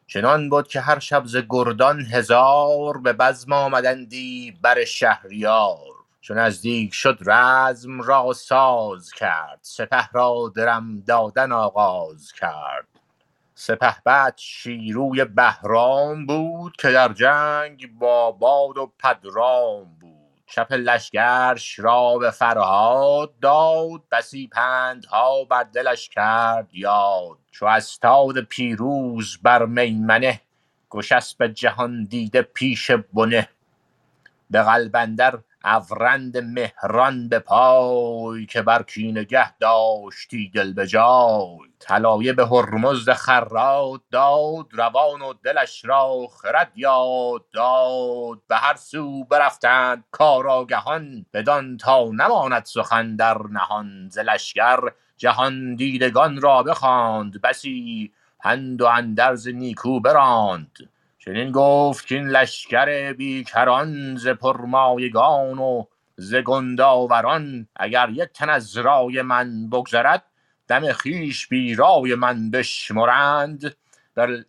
چنان 0.06 0.48
بود 0.48 0.68
که 0.68 0.80
هر 0.80 0.98
شب 0.98 1.22
ز 1.26 1.37
گردان 1.48 2.00
هزار 2.00 2.98
به 2.98 3.12
بزم 3.12 3.52
آمدندی 3.52 4.58
بر 4.62 4.85
شهریار. 4.85 5.92
چون 6.20 6.38
نزدیک 6.38 6.94
شد 6.94 7.18
رزم 7.26 8.02
را 8.02 8.32
ساز 8.32 9.12
کرد 9.12 9.58
سپه 9.62 10.08
را 10.12 10.52
درم 10.56 11.00
دادن 11.00 11.52
آغاز 11.52 12.32
کرد. 12.32 12.87
سپهبد 13.54 14.35
شیروی 14.37 15.24
بهرام 15.24 16.26
بود 16.26 16.76
که 16.76 16.92
در 16.92 17.12
جنگ 17.12 17.98
با 17.98 18.32
باد 18.32 18.78
و 18.78 18.92
پدرام 18.98 19.98
چپ 20.54 20.72
لشگرش 20.72 21.78
را 21.78 22.18
به 22.18 22.30
فرهاد 22.30 23.38
داد 23.40 24.02
بسی 24.12 24.48
پندها 24.48 25.44
بر 25.44 25.62
دلش 25.62 26.08
کرد 26.08 26.68
یاد. 26.72 27.38
چو 27.50 27.66
استاد 27.66 28.40
پیروز 28.40 29.38
بر 29.42 29.66
میمنه 29.66 30.40
گشسپ 30.90 31.44
جهان 31.44 32.04
دیده 32.04 32.42
پیش 32.42 32.90
بنه. 32.90 33.48
به 34.50 34.62
قلب 34.62 34.96
اندر 34.96 35.38
افرند 35.64 36.38
مهران 36.38 37.29
به 37.29 37.38
پای 37.38 38.46
که 38.46 38.62
بر 38.62 38.83
کینگه 38.83 39.59
داشتی 39.59 40.51
دل 40.55 40.72
به 40.72 40.87
جای. 40.87 41.59
طلایه 41.79 42.33
به 42.33 42.46
هرمزد 42.46 43.12
خراد 43.12 44.01
داد 44.11 44.66
روان 44.72 45.22
و 45.22 45.33
دلش 45.44 45.85
را 45.85 46.27
خرد 46.42 46.72
یاد 46.75 47.44
داد. 47.53 48.38
به 48.48 48.57
هر 48.57 48.77
سو 48.77 49.25
برفتند 49.25 50.05
کارآگهان 50.11 51.27
بدان 51.33 51.77
تا 51.77 52.05
نماند 52.12 52.64
سخن 52.64 53.16
در 53.16 53.38
نهان. 53.51 54.09
ز 54.09 54.18
لشکر 54.18 54.79
جهان 55.16 55.75
دیدگان 55.75 56.40
را 56.40 56.62
بخواند 56.62 57.40
بسی 57.42 58.12
پند 58.40 58.83
و 58.83 58.87
اندرز 58.87 59.48
نیکو 59.48 60.01
براند. 60.01 60.79
چنین 61.24 61.52
گفت 61.52 62.06
که 62.06 62.14
این 62.14 62.28
لشکر 62.28 63.12
بیکران 63.12 64.16
ز 64.16 64.28
پرمایگان 64.28 65.58
و 65.58 65.85
ز 66.16 66.35
گنداوران 66.35 67.68
اگر 67.76 68.08
یک 68.12 68.28
تن 68.35 68.48
از 68.48 68.76
رای 68.76 69.22
من 69.22 69.70
بگذرد 69.70 70.24
دم 70.68 70.92
خویش 70.92 71.48
بی 71.48 71.74
رای 71.74 72.14
من 72.14 72.50
بشمرند. 72.50 73.76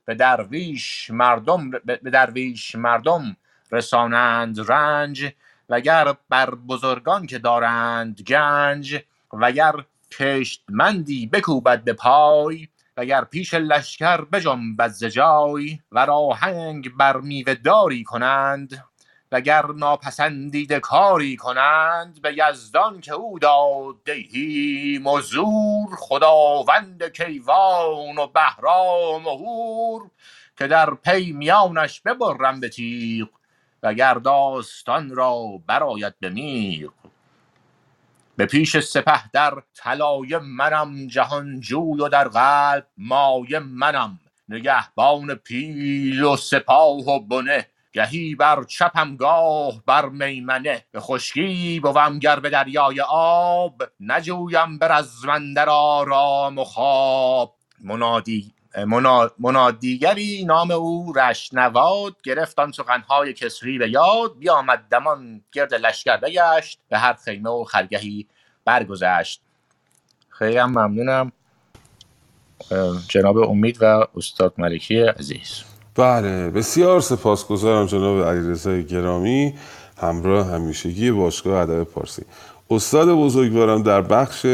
به 0.05 0.15
درویش 0.15 1.09
مردم 1.11 1.71
به 1.85 1.97
درویش 1.97 2.75
مردم 2.75 3.37
رسانند 3.71 4.71
رنج 4.71 5.31
وگر 5.69 6.15
بر 6.29 6.55
بزرگان 6.55 7.27
که 7.27 7.39
دارند 7.39 8.21
گنج 8.21 8.99
وگر 9.33 9.73
کشتمندی 10.11 11.27
بکوبد 11.27 11.83
به 11.83 11.93
پای. 11.93 12.67
وگر 12.97 13.23
پیش 13.23 13.53
لشکر 13.53 14.21
بجنبد 14.21 14.87
ز 14.87 15.03
جای 15.03 15.79
ور 15.91 16.11
آهنگ 16.11 16.95
بر 16.97 17.17
میوه 17.17 17.53
داری 17.53 18.03
کنند 18.03 18.83
وگر 19.31 19.65
ناپسندیده 19.65 20.79
کاری 20.79 21.35
کنند 21.35 22.21
به 22.21 22.35
یزدان 22.37 23.01
که 23.01 23.13
او 23.13 23.39
داد 23.39 24.09
مزور 25.01 25.95
خداوند 25.97 27.03
کیوان 27.03 28.17
و 28.17 28.27
بهرام 28.27 29.27
و 29.27 29.37
هور 29.37 30.09
که 30.57 30.67
در 30.67 30.93
پی 30.93 31.31
میانش 31.31 32.01
ببرم 32.01 32.59
به 32.59 32.69
تیغ 32.69 33.27
وگر 33.83 34.13
داستان 34.13 35.15
را 35.15 35.61
برآید 35.67 36.19
به 36.19 36.29
میغ. 36.29 36.91
به 38.37 38.45
پیش 38.45 38.77
سپه 38.77 39.29
در 39.33 39.63
طلایه 39.75 40.39
منم 40.39 41.07
جهانجوی 41.07 42.01
و 42.01 42.09
در 42.09 42.27
قلب 42.27 42.87
مایه 42.97 43.59
منم. 43.59 44.19
نگهبان 44.49 45.35
پیل 45.35 46.23
و 46.23 46.35
سپاه 46.35 47.09
و 47.09 47.19
بنه 47.19 47.67
گهی 47.93 48.35
بر 48.35 48.63
چپم 48.63 49.15
گاه 49.15 49.83
بر 49.85 50.09
میمنه. 50.09 50.85
به 50.91 50.99
خشکی 50.99 51.79
بوم 51.79 52.19
گر 52.19 52.39
به 52.39 52.49
دریای 52.49 53.01
آب 53.09 53.83
نجویم 53.99 54.79
رزم 54.81 55.29
اندر 55.29 55.69
آرام 55.69 56.57
و 56.57 56.63
خواب. 56.63 57.55
منادی 57.79 58.53
منادیگری 59.39 60.45
نام 60.45 60.71
او 60.71 61.13
رشنواد 61.15 62.15
گرفت 62.23 62.59
آن 62.59 62.71
سخنهای 62.71 63.33
کسری 63.33 63.77
به 63.77 63.89
یاد 63.89 64.37
بیامد 64.39 64.83
دمان 64.91 65.41
گرد 65.51 65.73
لشکر 65.73 66.17
بگشت 66.17 66.79
به 66.89 66.97
هر 66.97 67.13
خیمه 67.13 67.49
و 67.49 67.63
خرگهی 67.63 68.27
برگذشت. 68.65 69.41
خیلی 70.29 70.57
هم 70.57 70.69
ممنونم. 70.69 71.31
جناب 73.07 73.37
امید 73.37 73.77
و 73.81 74.07
استاد 74.15 74.53
ملکی 74.57 74.99
عزیز. 74.99 75.63
بله 75.95 76.49
بسیار 76.49 77.01
سپاسگزارم 77.01 77.85
جناب 77.85 78.23
علیرضا 78.23 78.77
گرامی. 78.77 79.53
همراه 80.01 80.47
همیشگی 80.47 81.11
باشگاه 81.11 81.61
ادب 81.61 81.83
پارسی. 81.83 82.25
استاد 82.69 83.07
بزرگوارم 83.07 83.83
در 83.83 84.01
بخش 84.01 84.45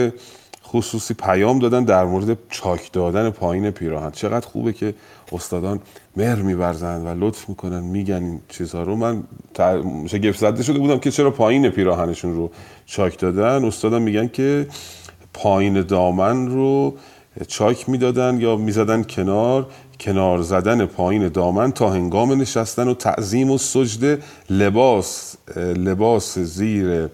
خصوصی 0.71 1.13
پیام 1.13 1.59
دادن 1.59 1.83
در 1.83 2.05
مورد 2.05 2.37
چاک 2.49 2.91
دادن 2.91 3.29
پایین 3.29 3.71
پیراهن. 3.71 4.11
چقدر 4.11 4.47
خوبه 4.47 4.73
که 4.73 4.93
استادان 5.31 5.79
مهر 6.17 6.35
میورزن 6.35 7.07
و 7.07 7.25
لطف 7.25 7.49
می‌کنن 7.49 7.79
میگن 7.79 8.23
این 8.23 8.39
چیزها 8.49 8.83
رو. 8.83 8.95
من 8.95 9.23
شگفت 10.07 10.39
زده 10.39 10.63
شده 10.63 10.79
بودم 10.79 10.99
که 10.99 11.11
چرا 11.11 11.31
پایین 11.31 11.69
پیراهنشون 11.69 12.35
رو 12.35 12.51
چاک 12.85 13.19
دادن. 13.19 13.65
استادان 13.65 14.01
میگن 14.01 14.27
که 14.27 14.67
پایین 15.33 15.81
دامن 15.81 16.47
رو 16.47 16.97
چاک 17.47 17.89
می‌دادن 17.89 18.41
یا 18.41 18.55
می‌زدن 18.55 19.03
کنار. 19.03 19.67
کنار 19.99 20.41
زدن 20.41 20.85
پایین 20.85 21.27
دامن 21.27 21.71
تا 21.71 21.89
هنگام 21.89 22.41
نشستن 22.41 22.87
و 22.87 22.93
تعظیم 22.93 23.51
و 23.51 23.57
سجده 23.57 24.19
لباس 24.49 25.35
لباس 25.57 26.39
زیر 26.39 27.09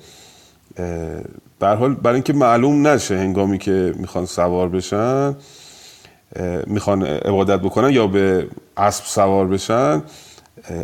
بر 1.59 1.75
حال 1.75 1.93
برای 1.93 2.15
اینکه 2.15 2.33
معلوم 2.33 2.87
نشه 2.87 3.17
هنگامی 3.17 3.57
که 3.57 3.93
می‌خوان 3.97 4.25
سوار 4.25 4.69
بشن 4.69 5.35
می‌خوان 6.67 7.03
عبادت 7.03 7.59
بکنن 7.59 7.89
یا 7.89 8.07
به 8.07 8.47
اسب 8.77 9.03
سوار 9.05 9.47
بشن 9.47 10.03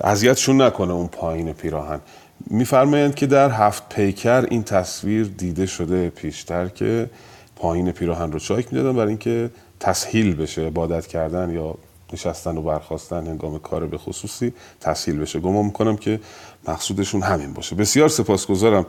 اذیتشون 0.03 0.61
نکنه 0.61 0.93
اون 0.93 1.07
پایین 1.07 1.53
پیراهن. 1.53 1.99
میفرمایند 2.47 3.15
که 3.15 3.25
در 3.25 3.49
هفت 3.49 3.95
پیکر 3.95 4.45
این 4.49 4.63
تصویر 4.63 5.31
دیده 5.37 5.65
شده 5.65 6.09
پیشتر 6.09 6.67
که 6.67 7.09
پایین 7.55 7.91
پیراهن 7.91 8.31
رو 8.31 8.39
چاک 8.39 8.73
می‌دادن 8.73 8.97
برای 8.97 9.07
اینکه 9.07 9.49
تسهیل 9.79 10.35
بشه 10.35 10.61
عبادت 10.61 11.07
کردن 11.07 11.49
یا 11.49 11.75
نشستن 12.13 12.57
و 12.57 12.61
برخواستن 12.61 13.27
هنگام 13.27 13.59
کار 13.59 13.87
به 13.87 13.97
خصوصی 13.97 14.53
تسهیل 14.81 15.19
بشه. 15.19 15.39
گمان 15.39 15.65
می‌کنم 15.65 15.97
که 15.97 16.19
مقصودشون 16.67 17.21
همین 17.21 17.53
باشه. 17.53 17.75
بسیار 17.75 18.09
سپاسگزارم. 18.09 18.85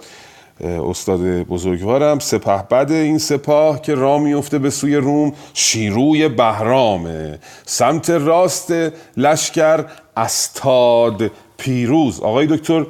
استاد 0.62 1.20
بزرگوارم. 1.42 2.18
سپه 2.18 2.62
بد 2.70 2.92
این 2.92 3.18
سپاه 3.18 3.83
که 3.83 3.94
را 3.94 4.18
میفته 4.18 4.59
به 4.59 4.70
سوی 4.70 4.96
روم 4.96 5.33
شیروی 5.55 6.29
بهرامه 6.29 7.38
سمت 7.66 8.11
راست 8.11 8.75
لشکر 9.16 9.85
استاد 10.16 11.31
پیروز. 11.57 12.20
آقای 12.20 12.46
دکتر 12.46 12.87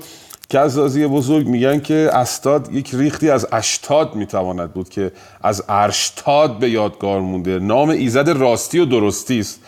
کزازی 0.50 1.06
بزرگ 1.06 1.46
میگن 1.46 1.80
که 1.80 2.11
استاد 2.12 2.72
یک 2.72 2.90
ریختی 2.94 3.30
از 3.30 3.46
اشتاد 3.52 4.14
می‌تواند 4.14 4.72
بود 4.72 4.88
که 4.88 5.12
از 5.42 5.64
ارشتاد 5.68 6.58
به 6.58 6.70
یادگار 6.70 7.20
مونده. 7.20 7.58
نام 7.58 7.88
ایزد 7.88 8.28
راستی 8.28 8.78
و 8.78 8.85
درستی 8.85 9.38
است. 9.38 9.61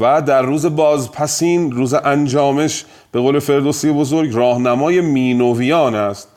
و 0.00 0.22
در 0.22 0.42
روز 0.42 0.66
بازپسین 0.66 1.72
روز 1.72 1.94
انجامش 1.94 2.84
به 3.12 3.20
قول 3.20 3.38
فردوسی 3.38 3.92
بزرگ 3.92 4.34
راهنمای 4.34 5.00
مینویان 5.00 5.94
است. 5.94 6.28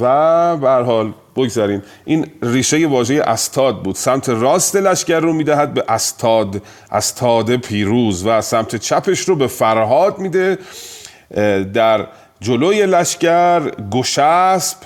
و 0.00 0.56
به 0.56 0.70
حال 0.70 1.12
بگذاریم 1.36 1.82
این 2.04 2.26
ریشه 2.42 2.86
واژه 2.86 3.22
استاد 3.26 3.82
بود. 3.82 3.94
سمت 3.94 4.28
راست 4.28 4.76
لشکر 4.76 5.20
رو 5.20 5.32
می‌دهد 5.32 5.74
به 5.74 5.84
استاد 5.88 6.62
استاد 6.92 7.56
پیروز 7.56 8.26
و 8.26 8.40
سمت 8.40 8.76
چپش 8.76 9.20
رو 9.20 9.36
به 9.36 9.46
فرهاد 9.46 10.18
میده. 10.18 10.58
در 11.74 12.06
جلوی 12.40 12.86
لشکر 12.86 13.70
گشسب 13.90 14.76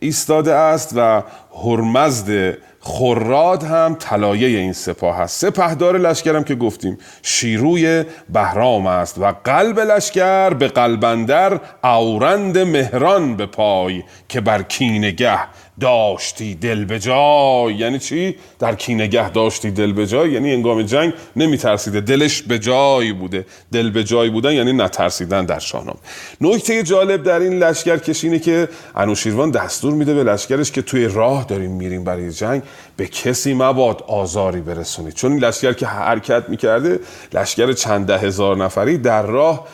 ایستاده 0.00 0.54
است 0.54 0.92
و 0.96 1.22
هرمزد 1.64 2.56
خراد 2.88 3.62
هم 3.62 3.96
طلایه 3.98 4.58
این 4.58 4.72
سپاه 4.72 5.20
است. 5.20 5.40
سپهدار 5.40 5.98
لشکرم 5.98 6.44
که 6.44 6.54
گفتیم 6.54 6.98
شیروی 7.22 8.04
بهرام 8.32 8.86
است 8.86 9.18
و 9.18 9.32
قلب 9.44 9.80
لشکر 9.80 10.50
به 10.50 10.68
قلبندر 10.68 11.60
اورند 11.84 12.58
مهران 12.58 13.36
به 13.36 13.46
پای 13.46 14.02
که 14.28 14.40
بر 14.40 14.62
کینگه 14.62 15.38
داشتی 15.80 16.54
دل 16.54 16.84
به 16.84 16.98
جای. 16.98 17.74
یعنی 17.74 17.98
چی؟ 17.98 18.36
در 18.58 18.74
کینگه 18.74 19.30
داشتی 19.30 19.70
دل 19.70 19.92
به 19.92 20.06
جای؟ 20.06 20.32
یعنی 20.32 20.52
انگام 20.52 20.82
جنگ 20.82 21.12
نمی 21.36 21.58
ترسیده 21.58 22.00
دلش 22.00 22.42
به 22.42 22.58
جای 22.58 23.12
بوده. 23.12 23.46
دل 23.72 23.90
به 23.90 24.04
جای 24.04 24.30
بودن 24.30 24.52
یعنی 24.52 24.72
نترسیدن 24.72 25.44
در 25.44 25.58
شاهنامه. 25.58 25.98
نکته 26.40 26.82
جالب 26.82 27.22
در 27.22 27.40
این 27.40 27.58
لشکر 27.58 27.96
کشینه 27.96 28.38
که 28.38 28.68
انوشیروان 28.94 29.50
دستور 29.50 29.94
میده 29.94 30.14
به 30.14 30.24
لشکرش 30.24 30.72
که 30.72 30.82
توی 30.82 31.08
راه 31.08 31.44
داریم 31.44 31.70
میریم 31.70 32.04
برای 32.04 32.32
جنگ 32.32 32.62
به 32.96 33.06
کسی 33.06 33.54
مباد 33.54 34.04
آزاری 34.06 34.60
برسونید 34.60 35.14
چون 35.14 35.32
این 35.32 35.44
لشکر 35.44 35.72
که 35.72 35.86
حرکت 35.86 36.48
می‌کرده 36.48 37.00
لشکر 37.32 37.72
چند 37.72 38.06
ده 38.06 38.18
هزار 38.18 38.56
نفری 38.56 38.98
در 38.98 39.22
راه 39.22 39.66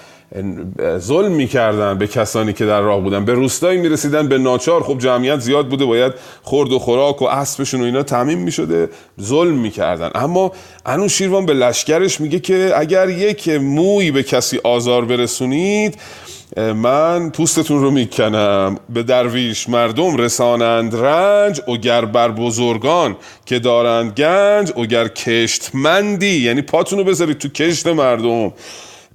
ظلم 0.99 1.33
می‌کردن 1.33 1.99
به 1.99 2.07
کسانی 2.07 2.53
که 2.53 2.67
در 2.67 2.81
راه 2.81 3.01
بودن. 3.01 3.25
به 3.25 3.35
روستایی 3.35 3.79
می‌رسیدن 3.79 4.29
به 4.29 4.39
ناچار. 4.39 4.83
خب 4.83 4.99
جمعیت 4.99 5.41
زیاد 5.41 5.69
بوده 5.69 5.85
باید 5.85 6.13
خورد 6.43 6.73
و 6.73 6.79
خوراک 6.79 7.23
و 7.23 7.25
اسبشون 7.25 7.81
و 7.81 7.85
اینا 7.85 8.03
تمیم 8.03 8.39
می‌شده. 8.39 8.89
ظلم 9.21 9.55
می‌کردن. 9.55 10.11
اما 10.15 10.53
انو 10.87 11.09
شیروان 11.09 11.47
به 11.47 11.55
لشکرش 11.55 12.21
میگه 12.21 12.39
که 12.39 12.73
اگر 12.77 13.09
یک 13.09 13.49
موی 13.49 14.11
به 14.11 14.23
کسی 14.23 14.61
آزار 14.65 15.05
برسونید 15.05 15.99
من 16.57 17.31
پوستتون 17.31 17.83
رو 17.83 17.91
می‌کنم. 17.91 18.79
به 18.95 19.03
درویش 19.03 19.69
مردم 19.69 20.17
رسانند 20.17 20.97
رنج 20.97 21.61
گر 21.83 22.05
بر 22.05 22.31
بزرگان 22.31 23.17
که 23.47 23.59
دارند 23.59 24.13
گنج 24.13 24.73
گر 24.91 25.09
کشتمندی 25.09 26.37
یعنی 26.37 26.63
پاتون 26.63 26.99
رو 26.99 27.05
بذارید 27.05 27.39
تو 27.39 27.49
کشت 27.49 27.87
مردم. 27.87 28.53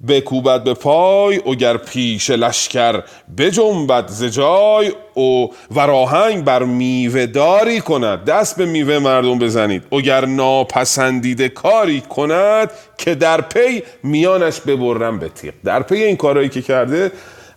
بکوبد 0.08 0.64
به 0.64 0.74
پای 0.74 1.40
اگر 1.46 1.76
پیش 1.76 2.30
لشکر 2.30 3.02
بجنبد 3.38 4.08
ز 4.08 4.24
جای 4.24 4.92
او 5.14 5.52
و 5.70 5.80
راهنگ 5.80 6.44
بر 6.44 6.62
میوه 6.62 7.26
داری 7.26 7.80
کند 7.80 8.24
دست 8.24 8.56
به 8.56 8.66
میوه 8.66 8.98
مردم 8.98 9.38
بزنید. 9.38 9.82
اگر 9.92 10.24
ناپسندیده 10.24 11.48
کاری 11.48 12.00
کند 12.00 12.70
که 12.98 13.14
در 13.14 13.40
پی 13.40 13.82
میانش 14.02 14.60
ببرم 14.60 15.18
به 15.18 15.28
تیغ. 15.28 15.54
در 15.64 15.82
پی 15.82 15.94
این 15.94 16.16
کارهایی 16.16 16.48
که 16.48 16.62
کرده 16.62 17.12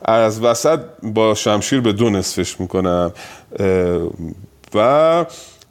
از 0.05 0.43
وسط 0.43 0.79
با 1.03 1.33
شمشیر 1.33 1.81
به 1.81 1.93
دو 1.93 2.09
نصفش 2.09 2.59
می‌کنم. 2.59 3.11
و 4.75 5.25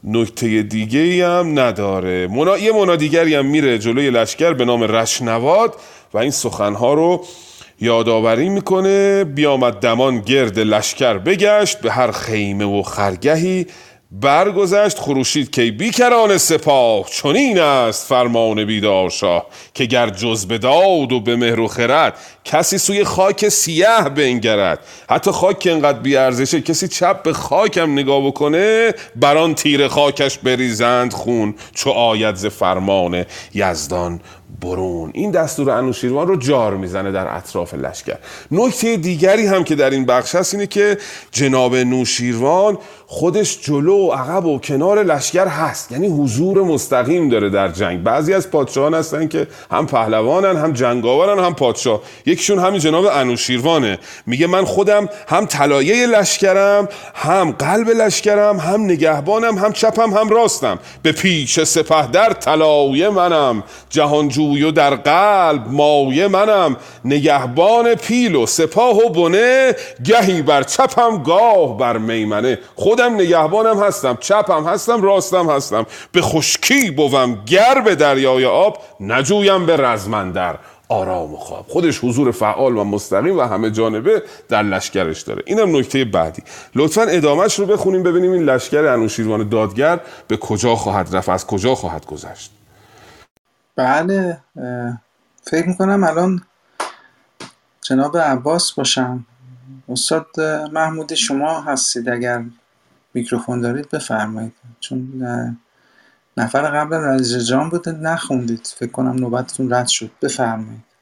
نکته 0.04 0.62
دیگه 0.62 1.28
هم 1.28 1.58
نداره. 1.58 2.26
منا... 2.26 2.58
یه 2.58 2.72
منا 2.72 2.96
دیگری 2.96 3.34
هم 3.34 3.46
میره 3.46 3.78
جلوی 3.78 4.10
لشکر 4.10 4.52
به 4.52 4.64
نام 4.64 4.82
رشنواد 4.82 5.74
و 6.14 6.18
این 6.18 6.30
سخنها 6.30 6.94
رو 6.94 7.24
یادآوری 7.80 8.48
می‌کنه. 8.48 9.24
بیامد 9.24 9.74
دمان 9.74 10.20
گرد 10.20 10.58
لشکر 10.58 11.18
بگشت 11.18 11.80
به 11.80 11.92
هر 11.92 12.10
خیمه 12.10 12.64
و 12.64 12.82
خرگهی 12.82 13.66
برگذشت. 14.10 14.98
خروشید 14.98 15.50
که 15.50 15.70
بیکران 15.70 16.38
سپاه 16.38 17.06
چنین 17.10 17.60
است 17.60 18.08
فرمان 18.08 18.64
بیدار 18.64 19.10
شاه 19.10 19.46
که 19.74 19.84
گر 19.84 20.10
جز 20.10 20.46
به 20.46 20.58
داد 20.58 21.12
و 21.12 21.20
به 21.20 21.36
مهر 21.36 21.60
و 21.60 21.68
خرد 21.68 22.16
کسی 22.44 22.78
سوی 22.78 23.04
خاک 23.04 23.48
سیاه 23.48 24.08
بنگرد. 24.08 24.78
حتی 25.10 25.30
خاک 25.30 25.58
که 25.58 25.72
انقدر 25.72 25.98
بیارزشه 25.98 26.60
کسی 26.60 26.88
چپ 26.88 27.22
به 27.22 27.32
خاکم 27.32 27.92
نگاه 27.92 28.26
بکنه 28.26 28.94
بران 29.16 29.54
تیر 29.54 29.88
خاکش 29.88 30.38
بریزند 30.38 31.12
خون 31.12 31.54
چو 31.74 31.90
آید 31.90 32.34
ز 32.34 32.46
فرمان 32.46 33.24
یزدان 33.54 34.20
برون. 34.60 35.10
این 35.14 35.30
دستور 35.30 35.70
انوشیروان 35.70 36.26
رو 36.26 36.36
جار 36.36 36.76
می‌زنه 36.76 37.12
در 37.12 37.36
اطراف 37.36 37.74
لشکر. 37.74 38.16
نکته 38.50 38.96
دیگری 38.96 39.46
هم 39.46 39.64
که 39.64 39.74
در 39.74 39.90
این 39.90 40.06
بخش 40.06 40.34
هست 40.34 40.54
اینه 40.54 40.66
که 40.66 40.98
جناب 41.32 41.76
نوشیروان 41.76 42.78
خودش 43.06 43.60
جلو 43.60 43.96
و 43.96 44.12
عقب 44.12 44.46
و 44.46 44.58
کنار 44.58 45.02
لشکر 45.02 45.46
هست. 45.46 45.92
یعنی 45.92 46.06
حضور 46.06 46.62
مستقیم 46.62 47.28
داره 47.28 47.50
در 47.50 47.68
جنگ. 47.68 48.02
بعضی 48.02 48.34
از 48.34 48.50
پادشاهان 48.50 48.94
هستن 48.94 49.28
که 49.28 49.46
هم 49.70 49.86
پهلوانن 49.86 50.56
هم 50.56 50.72
جنگاورن 50.72 51.44
هم 51.44 51.54
پادشاه. 51.54 52.02
یکیشون 52.32 52.58
همین 52.58 52.80
جناب 52.80 53.06
انوشیروانه. 53.06 53.98
میگه 54.26 54.46
من 54.46 54.64
خودم 54.64 55.08
هم 55.28 55.46
طلایه 55.46 56.06
لشکرم 56.06 56.88
هم 57.14 57.52
قلب 57.52 57.88
لشکرم 57.88 58.56
هم 58.56 58.84
نگهبانم 58.84 59.58
هم 59.58 59.72
چپم 59.72 60.10
هم 60.10 60.28
راستم. 60.28 60.78
به 61.02 61.12
پیش 61.12 61.62
سپه 61.62 62.06
در 62.06 62.32
طلایه 62.32 63.08
منم 63.08 63.62
جهانجوی 63.90 64.62
و 64.62 64.70
در 64.70 64.94
قلب 64.94 65.66
مایه 65.68 66.28
منم. 66.28 66.76
نگهبان 67.04 67.94
پیل 67.94 68.34
و 68.34 68.46
سپاه 68.46 68.96
و 68.96 69.08
بنه 69.08 69.76
گهی 70.04 70.42
بر 70.42 70.62
چپم 70.62 71.22
گاه 71.22 71.78
بر 71.78 71.98
میمنه. 71.98 72.58
خودم 72.74 73.14
نگهبانم 73.14 73.82
هستم 73.82 74.18
چپم 74.20 74.64
هستم 74.64 75.02
راستم 75.02 75.50
هستم. 75.50 75.86
به 76.12 76.22
خشکی 76.22 76.90
بوم 76.90 77.38
گر 77.46 77.80
به 77.84 77.94
دریای 77.94 78.44
آب 78.44 78.78
نجویم 79.00 79.66
به 79.66 79.76
رزمندر. 79.76 80.58
آرام 80.92 81.34
و 81.34 81.36
خواب. 81.36 81.66
خودش 81.68 82.04
حضور 82.04 82.30
فعال 82.30 82.76
و 82.76 82.84
مستقیم 82.84 83.38
و 83.38 83.42
همه 83.42 83.70
جانبه 83.70 84.22
در 84.48 84.62
لشکرش 84.62 85.22
داره. 85.22 85.42
اینم 85.46 85.76
نکته 85.76 86.04
بعدی. 86.04 86.42
لطفا 86.74 87.02
ادامهش 87.02 87.58
رو 87.58 87.66
بخونیم 87.66 88.02
ببینیم 88.02 88.32
این 88.32 88.42
لشکر 88.42 88.84
انوشیروان 88.84 89.48
دادگر 89.48 90.00
به 90.28 90.36
کجا 90.36 90.76
خواهد 90.76 91.16
رفت 91.16 91.28
از 91.28 91.46
کجا 91.46 91.74
خواهد 91.74 92.06
گذشت. 92.06 92.52
بله 93.76 94.38
فکر 95.42 95.68
می‌کنم 95.68 96.04
الان 96.04 96.42
جناب 97.80 98.18
عباس 98.18 98.72
باشم. 98.72 99.26
استاد 99.88 100.26
محمودی 100.72 101.16
شما 101.16 101.60
هستید. 101.60 102.08
اگر 102.08 102.44
میکروفون 103.14 103.60
دارید 103.60 103.90
بفرمایید. 103.90 104.52
چون 104.80 105.22
نفر 106.36 106.62
قبل 106.62 106.96
عزیز 106.96 107.48
جان 107.48 107.70
بوده 107.70 107.92
نخوندید. 107.92 108.66
فکر 108.76 108.90
کنم 108.90 109.16
نوبتتون 109.16 109.72
رد 109.72 109.88
شد. 109.88 110.10
بفرمایید. 110.22 110.92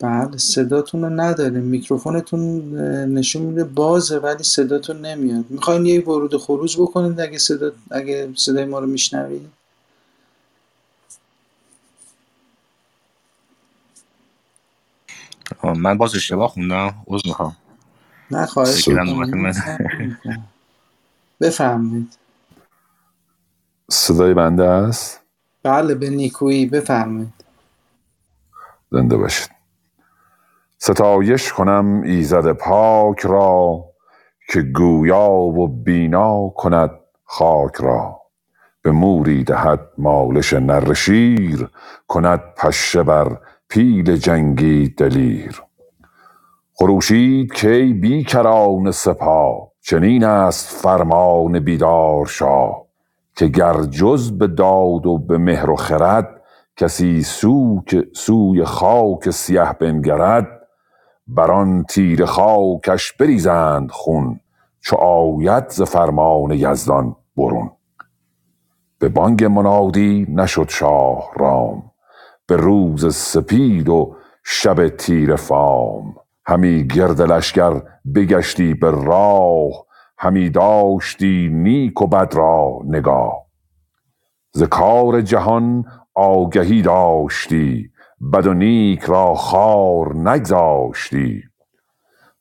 بله 0.00 0.36
صداتون 0.36 1.02
رو 1.02 1.10
نداریم. 1.10 1.62
میکروفونتون 1.62 2.74
نشون 3.14 3.42
میده 3.42 3.64
بازه 3.64 4.18
ولی 4.18 4.42
صداتون 4.42 5.00
نمیاد. 5.00 5.44
می‌خواین 5.48 5.86
یه 5.86 6.00
ورود 6.00 6.36
خروج 6.36 6.76
بکنید 6.80 7.20
اگه 7.20 7.38
صدا 7.38 7.72
اگه 7.90 8.32
صدای 8.36 8.64
ما 8.64 8.78
رو 8.78 8.86
میشنوید؟ 8.86 9.50
من 15.76 15.98
باز 15.98 16.14
اشتباه 16.14 16.48
خوندم. 16.48 16.94
عذر 17.06 17.28
می‌خوام. 17.28 17.56
نه 18.30 18.46
خواهش 18.46 18.88
بفرمایید. 21.40 22.16
صدای 23.94 24.34
بنده 24.34 24.64
است 24.64 25.20
بله 25.62 25.94
به 25.94 26.10
نیکویی 26.10 26.66
بفرمایید. 26.66 27.32
زنده 28.90 29.16
باشید. 29.16 29.50
ستایش 30.78 31.52
کنم 31.52 32.02
ایزد 32.04 32.52
پاک 32.52 33.20
را 33.20 33.84
که 34.52 34.62
گویا 34.62 35.30
و 35.30 35.68
بینا 35.68 36.48
کند 36.48 36.90
خاک 37.24 37.74
را. 37.76 38.20
به 38.82 38.90
موری 38.90 39.44
دهد 39.44 39.80
مالش 39.98 40.52
نر 40.52 40.94
شیر 40.94 41.68
کند 42.08 42.40
پشه 42.56 43.02
بر 43.02 43.38
پیل 43.68 44.16
جنگی 44.16 44.88
دلیر. 44.88 45.62
خروشید 46.74 47.52
کی 47.52 47.92
بی 47.92 48.24
کران 48.24 48.90
سپاه 48.90 49.72
چنین 49.80 50.24
است 50.24 50.68
فرمان 50.76 51.60
بیدار 51.60 52.26
شاه. 52.26 52.91
که 53.36 53.46
گر 53.46 53.82
جز 53.82 54.32
به 54.38 54.46
داد 54.46 55.06
و 55.06 55.18
به 55.18 55.38
مهر 55.38 55.70
و 55.70 55.76
خرد 55.76 56.42
کسی 56.76 57.22
سو 57.22 57.82
که 57.86 58.08
سوی 58.14 58.64
خاک 58.64 59.30
سیه 59.30 59.72
بنگرد 59.72 60.48
بر 61.26 61.50
آن 61.50 61.84
تیر 61.84 62.24
خاکش 62.24 63.12
بریزند 63.12 63.90
خون 63.90 64.40
چو 64.80 64.96
آید 64.96 65.68
ز 65.68 65.82
فرمان 65.82 66.50
یزدان 66.50 67.16
برون. 67.36 67.70
به 68.98 69.08
بانگ 69.08 69.44
منادی 69.44 70.26
نشد 70.30 70.68
شاه 70.68 71.30
رام 71.36 71.82
به 72.46 72.56
روز 72.56 73.14
سپید 73.14 73.88
و 73.88 74.16
شب 74.44 74.88
تیر 74.88 75.36
فام. 75.36 76.14
همی 76.46 76.86
گرد 76.86 77.22
لشکر 77.22 77.82
بگشتی 78.14 78.74
به 78.74 78.90
راه 78.90 79.86
همی 80.22 80.50
داشتی 80.50 81.48
نیک 81.52 82.02
و 82.02 82.06
بد 82.06 82.34
را 82.34 82.78
نگاه. 82.84 83.46
ز 84.52 84.62
کار 84.62 85.20
جهان 85.20 85.84
آگهی 86.14 86.82
داشتی 86.82 87.90
بد 88.32 88.46
و 88.46 88.54
نیک 88.54 89.00
را 89.00 89.34
خار 89.34 90.16
نگذاشتی. 90.16 91.42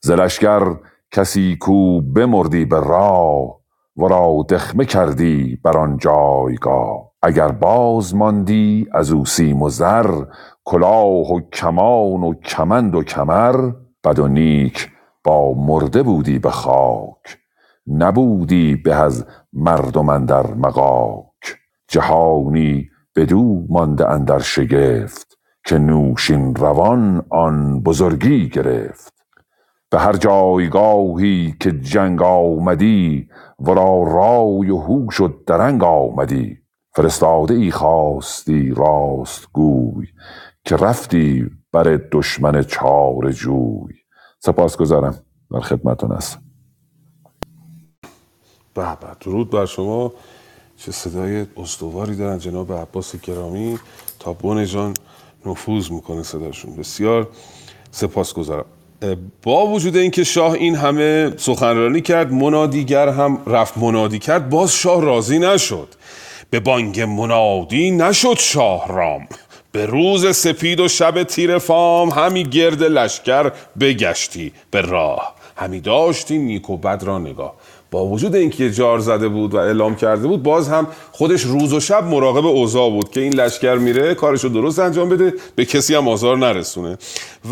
ز 0.02 0.12
لشکر 0.12 0.76
کسی 1.12 1.58
کو 1.60 2.02
بمردی 2.02 2.66
به 2.66 2.80
راه 2.80 3.60
ورا 3.98 4.46
دخمه 4.50 4.86
کردی 4.86 5.60
بر 5.64 5.78
آن 5.78 5.98
جایگاه. 5.98 7.12
اگر 7.22 7.52
باز 7.52 8.16
ماندی 8.16 8.88
از 8.92 9.12
او 9.12 9.26
سیم 9.26 9.62
و 9.62 9.70
زر 9.70 10.26
کلاه 10.66 11.34
و 11.34 11.40
کمان 11.54 12.24
و 12.24 12.34
کمند 12.34 12.96
و 12.96 13.04
کمر 13.04 13.72
بد 14.04 14.20
و 14.20 14.28
نیک 14.28 14.90
با 15.24 15.54
مرده 15.54 16.04
بودی 16.04 16.40
به 16.40 16.50
خاک. 16.50 17.41
نبودی 17.88 18.76
به 18.76 18.96
از 18.96 19.26
مردم 19.54 20.10
اندر 20.10 20.54
مغاک. 20.54 21.32
جهانی 21.88 22.90
بدو 23.16 23.66
مانده 23.70 24.10
اندر 24.10 24.40
شگفت 24.40 25.38
که 25.66 25.78
نوشین 25.78 26.56
روان 26.56 27.26
آن 27.30 27.80
بزرگی 27.84 28.50
گرفت. 28.50 29.14
به 29.92 30.00
هر 30.00 30.14
جایگاهی 30.14 31.56
که 31.60 31.72
جنگ 31.72 32.22
آمدی 32.22 33.28
ورا 33.60 34.04
رای 34.04 34.70
و 34.70 34.78
هوش 34.78 35.22
و 35.22 35.28
درنگ 35.48 35.84
آمدی. 35.84 36.58
فرستاده 36.96 37.54
ای 37.54 37.72
خواستی 37.72 38.74
راست 38.78 39.48
گوی 39.54 40.08
که 40.66 40.76
رفتی 40.76 41.50
بر 41.74 42.00
دشمن 42.12 42.64
چار 42.64 43.32
جوی 43.32 43.94
سپاس 44.40 44.78
گذارم. 44.78 45.16
در 45.52 45.60
خدمتون 45.60 46.12
هستم. 46.12 46.51
به 48.74 48.98
درود 49.20 49.50
بر 49.50 49.66
شما. 49.66 50.14
چه 50.78 50.92
صدای 50.92 51.46
استواری 51.58 52.16
دارن 52.16 52.40
جناب 52.40 52.74
عباس 52.74 53.16
گرامی. 53.16 53.80
تا 54.20 54.34
بن 54.34 54.66
جان 54.66 54.94
نفوذ 55.46 55.92
می‌کنه 55.92 56.24
صداشون. 56.24 56.76
بسیار 56.76 57.28
سپاس 57.92 58.34
گذارم 58.34 58.66
با 59.44 59.68
وجود 59.68 59.98
اینکه 59.98 60.24
شاه 60.24 60.54
این 60.54 60.76
همه 60.76 61.34
سخنرانی 61.38 62.02
کرد 62.02 62.34
منادیگر 62.34 63.10
هم 63.10 63.42
رفت 63.48 63.78
منادی 63.78 64.20
کرد 64.20 64.50
باز 64.50 64.74
شاه 64.74 65.02
راضی 65.02 65.40
نشد. 65.40 65.88
به 66.50 66.60
بانگ 66.60 67.02
منادی 67.02 67.92
نشد 67.92 68.38
شاه 68.40 68.88
رام. 68.88 69.28
به 69.72 69.86
روز 69.86 70.36
سپید 70.36 70.80
و 70.80 70.88
شب 70.88 71.24
تیر 71.24 71.58
فام 71.58 72.10
همی 72.10 72.44
گرد 72.44 72.84
لشکر 72.84 73.52
بگشتی 73.80 74.54
به 74.72 74.82
راه. 74.82 75.36
همی 75.56 75.80
داشتی 75.80 76.38
نیک 76.38 76.70
و 76.70 76.78
بد 76.78 77.04
را 77.04 77.20
نگاه. 77.20 77.56
با 77.92 78.06
وجود 78.06 78.36
اینکه 78.36 78.72
جار 78.72 79.00
زده 79.00 79.28
بود 79.28 79.54
و 79.54 79.58
اعلام 79.58 79.96
کرده 79.96 80.28
بود 80.28 80.44
باز 80.44 80.70
هم 80.70 80.88
خودش 81.12 81.42
روز 81.42 81.74
و 81.74 81.80
شب 81.80 82.04
مراقب 82.04 82.46
اوضاع 82.46 82.90
بود 82.90 83.12
که 83.12 83.22
این 83.22 83.34
لشکر 83.34 83.76
میره 83.76 84.16
کارشو 84.16 84.48
درست 84.48 84.80
انجام 84.80 85.10
بده 85.10 85.34
به 85.56 85.66
کسی 85.66 85.96
هم 85.96 86.08
آزار 86.08 86.38
نرسونه. 86.38 86.98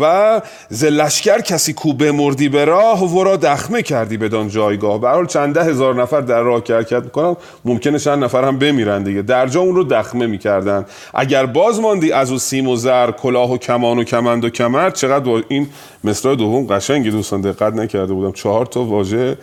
و 0.00 0.42
ز 0.68 0.84
لشکر 0.84 1.40
کسی 1.40 1.72
کو 1.72 1.92
بمردی 1.92 2.48
به 2.48 2.64
راه 2.64 3.16
ورا 3.18 3.36
دخمه 3.36 3.82
کردی 3.82 4.16
بدان 4.16 4.48
جایگاه. 4.48 5.00
به 5.00 5.08
حال 5.08 5.26
چند 5.26 5.54
ده 5.54 5.64
هزار 5.64 5.94
نفر 6.02 6.20
در 6.20 6.40
راه 6.40 6.62
حرکت 6.68 7.04
می‌کنن 7.04 7.36
ممکنه 7.64 7.98
چند 7.98 8.24
نفر 8.24 8.44
هم 8.44 8.58
بمیرن 8.58 9.02
دیگه. 9.02 9.22
در 9.22 9.46
جا 9.46 9.60
اون 9.60 9.74
رو 9.74 9.84
دخمه 9.84 10.26
می‌کردن. 10.26 10.86
اگر 11.14 11.46
باز 11.46 11.80
ماندی 11.80 12.12
از 12.12 12.30
او 12.30 12.38
سیم 12.38 12.68
و 12.68 12.76
زر 12.76 13.10
کلاه 13.10 13.52
و 13.52 13.58
کمان 13.58 13.98
و 13.98 14.04
کمند 14.04 14.44
و 14.44 14.50
کمر 14.50 14.90
چقدر 14.90 15.42
این 15.48 15.66
مصرع 16.04 16.34
دوم 16.34 16.66
قشنگی 16.66 17.10
دوستان 17.10 17.40
دقت 17.40 17.74
نکرده 17.74 18.12
بودم. 18.12 18.32
چهار 18.32 18.66
تا 18.66 18.82
واژه 18.82 19.36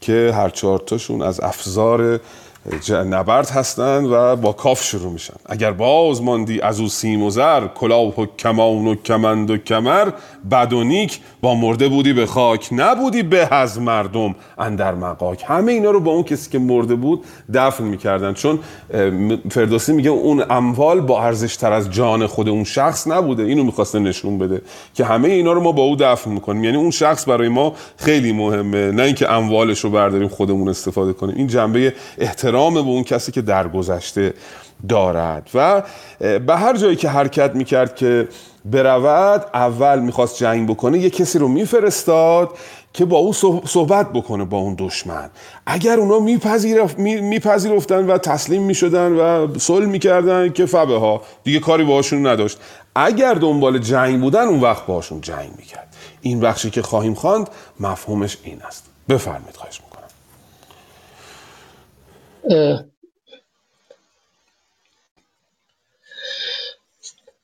که 0.00 0.32
هر 0.34 0.48
چهارتاشون 0.50 1.22
از 1.22 1.40
افزار 1.40 2.20
نبرد 2.90 3.50
هستند 3.50 4.06
و 4.12 4.36
با 4.36 4.52
کاف 4.52 4.82
شروع 4.82 5.12
میشن. 5.12 5.34
اگر 5.46 5.72
باز 5.72 6.22
ماندی 6.22 6.60
از 6.60 6.80
او 6.80 6.88
سیم 6.88 7.22
و 7.22 7.30
زر 7.30 7.66
کلاه 7.66 8.20
و 8.20 8.26
کمان 8.38 8.86
و 8.86 8.94
کمند 8.94 9.50
و 9.50 9.56
کمر 9.56 10.10
بد 10.50 10.72
و 10.72 10.84
نیک 10.84 11.20
با 11.40 11.54
مرده 11.54 11.88
بودی 11.88 12.12
به 12.12 12.26
خاک 12.26 12.68
نبودی 12.72 13.22
به 13.22 13.54
از 13.54 13.80
مردم 13.80 14.34
اندر 14.58 14.94
مقاک. 14.94 15.44
همه 15.46 15.72
اینا 15.72 15.90
رو 15.90 16.00
با 16.00 16.12
اون 16.12 16.22
کسی 16.22 16.50
که 16.50 16.58
مرده 16.58 16.94
بود 16.94 17.24
دفن 17.54 17.84
می‌کردن. 17.84 18.34
چون 18.34 18.58
فردوسی 19.50 19.92
میگه 19.92 20.10
اون 20.10 20.44
اموال 20.50 21.00
با 21.00 21.22
ارزش 21.24 21.56
تر 21.56 21.72
از 21.72 21.90
جان 21.90 22.26
خود 22.26 22.48
اون 22.48 22.64
شخص 22.64 23.06
نبوده. 23.06 23.42
اینو 23.42 23.64
می‌خواسته 23.64 23.98
نشون 23.98 24.38
بده 24.38 24.62
که 24.94 25.04
همه 25.04 25.28
اینا 25.28 25.52
رو 25.52 25.60
ما 25.60 25.72
با 25.72 25.82
او 25.82 25.96
دفن 25.96 26.30
می‌کنیم. 26.30 26.64
یعنی 26.64 26.76
اون 26.76 26.90
شخص 26.90 27.28
برای 27.28 27.48
ما 27.48 27.72
خیلی 27.96 28.32
مهمه. 28.32 28.90
نه 28.90 29.02
اینکه 29.02 29.32
اموالش 29.32 29.80
رو 29.80 29.90
برداریم 29.90 30.28
خودمون 30.28 30.68
استفاده 30.68 31.12
کنیم. 31.12 31.36
این 31.36 31.46
جنبه 31.46 31.94
احترام 32.18 32.49
به 32.50 32.78
اون 32.78 33.04
کسی 33.04 33.32
که 33.32 33.42
درگذشته 33.42 34.34
دارد. 34.88 35.50
و 35.54 35.82
به 36.18 36.56
هر 36.56 36.76
جایی 36.76 36.96
که 36.96 37.08
حرکت 37.08 37.54
می‌کرد 37.54 37.96
که 37.96 38.28
برود 38.64 39.46
اول 39.54 39.98
می‌خواست 39.98 40.36
جنگ 40.36 40.68
بکنه 40.70 40.98
یه 40.98 41.10
کسی 41.10 41.38
رو 41.38 41.48
میفرستاد 41.48 42.50
که 42.92 43.04
با 43.04 43.18
او 43.18 43.32
صحبت 43.66 44.12
بکنه 44.12 44.44
با 44.44 44.58
اون 44.58 44.74
دشمن. 44.78 45.30
اگر 45.66 45.96
اونا 45.96 46.18
میپذیرفتن 47.20 48.06
و 48.06 48.18
تسلیم 48.18 48.62
می‌شدن 48.62 49.12
و 49.12 49.58
صلح 49.58 49.86
می‌کردن 49.86 50.52
که 50.52 50.66
فبه 50.66 50.98
ها 50.98 51.22
دیگه 51.44 51.58
کاری 51.58 51.84
باهاشون 51.84 52.26
نداشت. 52.26 52.58
اگر 52.94 53.34
دنبال 53.34 53.78
جنگ 53.78 54.20
بودن 54.20 54.48
اون 54.48 54.60
وقت 54.60 54.86
باشون 54.86 55.20
جنگ 55.20 55.50
می‌کرد. 55.58 55.96
این 56.20 56.40
بخشی 56.40 56.70
که 56.70 56.82
خواهیم 56.82 57.14
خواند 57.14 57.50
مفهومش 57.80 58.36
این 58.42 58.62
است. 58.62 58.84
بفرمید 59.08 59.56
خواهش 59.56 59.80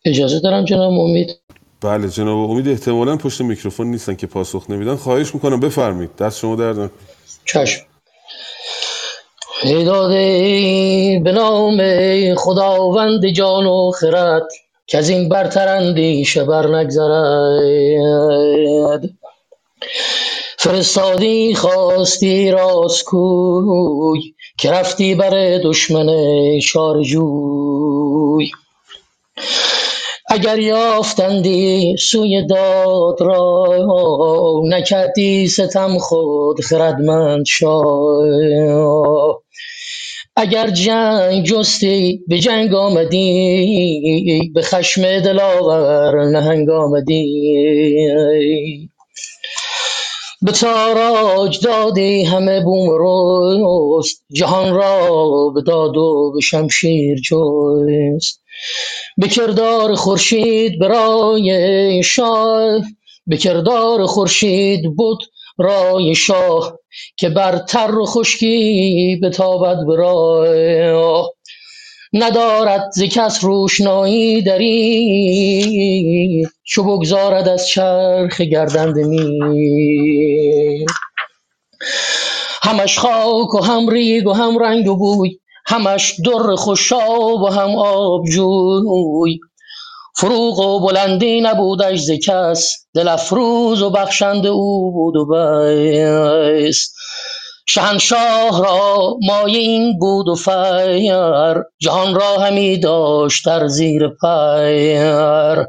اجازه 0.05 0.41
دارم 0.41 0.65
جناب 0.65 0.93
امید؟ 0.93 1.41
بله 1.81 2.09
جناب 2.09 2.51
امید 2.51 2.69
احتمالا 2.69 3.17
پشت 3.17 3.41
میکروفون 3.41 3.87
نیستن 3.87 4.15
که 4.15 4.27
پاسخ 4.27 4.71
نمیدن. 4.71 4.97
خواهش 4.97 5.35
می‌کنم 5.35 5.61
بفرمایید 5.61 6.17
دست 6.17 6.39
شما 6.39 6.55
نکنه. 6.55 6.91
چشم. 7.45 7.87
ای 9.63 9.85
داده 9.85 11.21
به 11.25 11.33
نام 11.33 11.81
خداوند 12.35 13.27
جان 13.27 13.67
و 13.67 13.91
خرد 13.91 14.49
که 14.87 14.99
از 14.99 15.09
این 15.09 15.29
برتر 15.29 15.69
اندیشه 15.69 16.45
بر 16.45 16.77
نگذرد. 16.77 18.23
فرستادی 20.59 21.55
خواستی 21.55 22.51
راستگوی 22.51 24.21
که 24.59 24.71
رفتی 24.71 25.15
بر 25.15 25.59
دشمن 25.65 26.09
شارجوی 26.61 28.51
اگر 30.31 30.59
یافتندی 30.59 31.97
سوی 32.11 32.47
داد 32.47 33.21
را 33.21 33.67
نکردی 34.65 35.49
ستم 35.49 35.99
خود 35.99 36.61
خردمند 36.61 37.45
شاه 37.47 39.43
اگر 40.37 40.71
جنگ 40.71 41.45
جستی 41.45 42.25
به 42.29 42.39
جنگ 42.39 42.75
آمدی 42.75 44.53
به 44.55 44.63
خشم 44.63 45.21
دلاور 45.21 46.25
نهنگ 46.31 46.71
آمدی. 46.71 47.27
به 50.47 50.53
تاراج 50.53 51.61
دادی 51.65 52.25
همه 52.25 52.61
بوم 52.61 52.89
رست 53.01 54.25
جهان 54.33 54.75
را 54.75 55.49
به 55.55 55.63
داد 55.63 55.97
و 55.97 56.33
به 56.35 56.41
شمشیر 56.41 57.21
جست. 57.21 58.43
به 59.17 59.29
کردار 59.29 59.95
خورشید 59.95 60.79
برای 60.81 62.03
شاه 62.03 62.81
به 63.27 63.37
کردار 63.37 64.07
خورشید 64.07 64.97
بود 64.97 65.19
رای 65.59 66.15
شاه 66.15 66.79
که 67.17 67.29
بر 67.29 67.59
تر 67.59 67.95
و 67.95 68.07
خشکی 68.07 69.21
بتابد 69.23 69.87
به 69.87 69.97
راه 69.97 71.31
ندارد 72.13 72.91
ز 72.93 73.03
کس 73.03 73.45
روشنایی 73.45 74.43
دری 74.43 76.47
چو 76.65 76.85
بگذارد 76.85 77.49
از 77.49 77.69
چرخ 77.69 78.41
گردنده 78.41 79.05
می 79.05 80.87
همش 82.63 82.99
خاک 82.99 83.55
و 83.55 83.65
هم 83.65 83.89
ریگ 83.89 84.27
و 84.27 84.33
هم 84.33 84.59
رنگ 84.59 84.89
و 84.89 84.97
بوی 84.97 85.39
همش 85.67 86.15
در 86.25 86.55
خوشاب 86.55 87.43
و 87.43 87.49
هم 87.49 87.71
آبجوی. 87.77 89.39
فروغ 90.17 90.59
و 90.59 90.81
بلندی 90.81 91.41
نبودش 91.41 92.01
ز 92.01 92.11
کس 92.27 92.87
دل 92.95 93.09
افروز 93.09 93.83
و 93.83 93.91
بخشنده 93.91 94.49
او 94.49 94.93
بود 94.93 95.17
و 95.17 95.25
بس. 95.25 96.93
شهنشاه 97.69 98.63
را 98.65 99.17
مایه 99.23 99.59
این 99.59 99.99
بود 99.99 100.29
و 100.29 100.35
فیر 100.35 101.63
جهان 101.79 102.15
را 102.15 102.39
همی 102.39 102.79
داشت 102.79 103.47
در 103.47 103.69
زیر 103.69 104.09
پیر. 104.09 105.67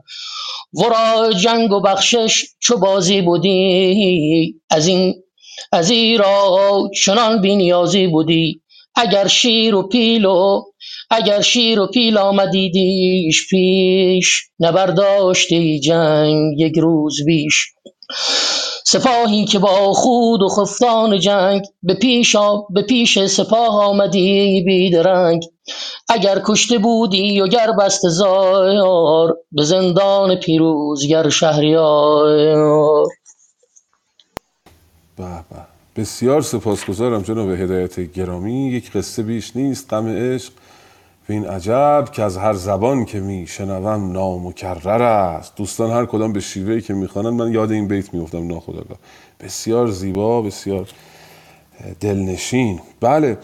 ورا 0.73 1.33
جنگ 1.39 1.71
و 1.71 1.81
بخشش 1.81 2.45
چو 2.59 2.77
بازی 2.77 3.21
بودی 3.21 4.55
از 4.69 4.87
این 4.87 5.15
از 5.71 5.89
ایرا 5.89 6.89
چنان 7.03 7.41
بینیازی 7.41 8.07
بودی. 8.07 8.61
اگر 8.95 9.27
شیر 9.27 9.75
و 9.75 9.87
پیل 9.87 10.25
و 10.25 10.61
اگر 11.09 11.41
شیر 11.41 11.79
و 11.79 11.87
پیل 11.87 12.17
آمدیدیش 12.17 13.49
پیش 13.49 14.49
نبرداشتی 14.59 15.79
جنگ 15.79 16.59
یک 16.59 16.77
روز 16.77 17.25
بیش. 17.25 17.65
سپاهی 18.89 19.45
که 19.45 19.59
با 19.59 19.93
خود 19.93 20.41
و 20.41 20.49
خفتان 20.49 21.19
جنگ 21.19 21.65
به 21.83 21.93
پیش. 21.93 22.35
به 22.69 22.81
پیش 22.81 23.25
سپاه 23.25 23.83
آمدی 23.83 24.61
بیدرنگ. 24.61 25.43
اگر 26.09 26.41
کشته 26.45 26.77
بودی 26.77 27.41
و 27.41 27.47
گر 27.47 27.71
بست 27.71 28.09
زار 28.09 29.37
به 29.51 29.63
زندان 29.63 30.35
پیروزگر 30.35 31.29
شهریار. 31.29 32.27
به. 35.17 35.43
بسیار 35.95 36.41
سپاسگزارم 36.41 37.21
جناب 37.21 37.49
هدایت 37.49 37.99
گرامی. 37.99 38.71
یک 38.71 38.91
قصه 38.91 39.23
بیش 39.23 39.55
نیست 39.55 39.93
غم 39.93 40.07
عشق. 40.07 40.51
این 41.33 41.45
عجب 41.45 42.09
که 42.11 42.23
از 42.23 42.37
هر 42.37 42.53
زبان 42.53 43.05
که 43.05 43.19
می 43.19 43.47
شنوم 43.47 44.11
نامکرر 44.11 45.03
است. 45.03 45.55
دوستان 45.55 45.91
هر 45.91 46.05
کدام 46.05 46.33
به 46.33 46.39
شیوهی 46.39 46.81
که 46.81 46.93
می‌خوانند 46.93 47.33
من 47.33 47.51
یاد 47.51 47.71
این 47.71 47.87
بیت 47.87 48.13
میفتم 48.13 48.47
ناخداگاه 48.47 48.97
بسیار 49.43 49.87
زیبا 49.87 50.41
بسیار 50.41 50.87
دلنشین. 51.99 52.79
بله 53.01 53.37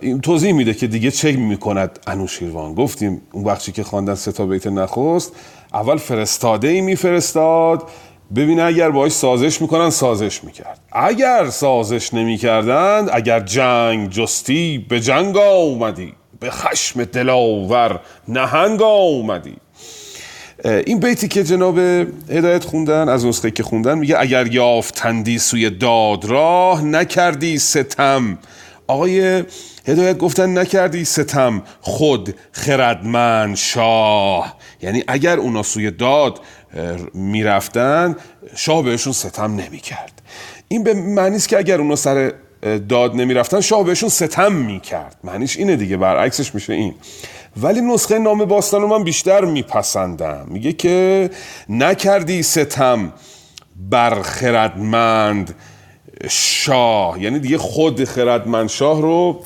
این 0.00 0.20
توضیح 0.20 0.52
میده 0.52 0.74
که 0.74 0.86
دیگه 0.86 1.10
چه 1.10 1.32
می‌کند 1.32 1.98
انوشیروان 2.06 2.74
گفتیم 2.74 3.22
اون 3.32 3.44
بخشی 3.44 3.72
که 3.72 3.82
خواندن 3.82 4.14
سه 4.14 4.32
تا 4.32 4.46
بیت 4.46 4.66
نخست 4.66 5.32
اول 5.72 5.96
فرستاده 5.96 6.68
ای 6.68 6.80
میفرستاد. 6.80 7.88
ببینه 8.36 8.62
اگر 8.62 8.90
باش 8.90 9.12
سازش 9.12 9.62
می‌کنن 9.62 9.90
سازش 9.90 10.44
می‌کرد. 10.44 10.80
اگر 10.92 11.46
سازش 11.50 12.14
نمی‌کردند 12.14 13.10
اگر 13.12 13.40
جنگ 13.40 14.10
جستی 14.10 14.86
به 14.88 15.00
جنگ 15.00 15.36
آمدی. 15.36 16.14
به 16.42 16.50
خشم 16.50 17.04
دلاور 17.04 18.00
نهنگ 18.28 18.82
آمدی. 18.82 19.56
این 20.64 21.00
بیتی 21.00 21.28
که 21.28 21.44
جناب 21.44 21.78
هدایت 21.78 22.64
خوندن 22.64 23.08
از 23.08 23.26
نسخه 23.26 23.50
که 23.50 23.62
خوندن 23.62 23.98
میگه 23.98 24.20
اگر 24.20 24.46
یافتندی 24.46 25.38
سوی 25.38 25.70
داد 25.70 26.24
راه 26.24 26.84
نکردی 26.84 27.58
ستم. 27.58 28.38
آقای 28.86 29.44
هدایت 29.86 30.18
گفتن 30.18 30.58
نکردی 30.58 31.04
ستم 31.04 31.62
خود 31.80 32.34
خردمند 32.52 33.56
شاه. 33.56 34.56
یعنی 34.82 35.04
اگر 35.08 35.38
اونا 35.38 35.62
سوی 35.62 35.90
داد 35.90 36.40
می‌رفتن 37.14 38.16
شاه 38.54 38.82
بهشون 38.82 39.12
ستم 39.12 39.54
نمی‌کرد. 39.54 40.22
این 40.68 40.84
به 40.84 40.94
معنی 40.94 41.36
است 41.36 41.48
که 41.48 41.58
اگر 41.58 41.78
اونا 41.78 41.96
سر 41.96 42.32
داد 42.88 43.14
نمی‌رفتن 43.14 43.60
شاه 43.60 43.84
بهشون 43.84 44.08
ستم 44.08 44.52
می‌کرد. 44.52 45.16
معنیش 45.24 45.56
اینه 45.56 45.76
دیگه 45.76 45.96
برعکسش 45.96 46.54
میشه 46.54 46.72
این. 46.72 46.94
ولی 47.56 47.80
نسخه 47.80 48.18
نام 48.18 48.44
باستان 48.44 48.82
رو 48.82 48.88
من 48.88 49.04
بیشتر 49.04 49.44
میپسندم. 49.44 50.46
میگه 50.48 50.72
که 50.72 51.30
نکردی 51.68 52.42
ستم 52.42 53.12
بر 53.90 54.22
خردمند 54.22 55.54
شاه. 56.28 57.22
یعنی 57.22 57.38
دیگه 57.38 57.58
خود 57.58 58.04
خردمند 58.04 58.68
شاه 58.68 59.00
رو 59.00 59.40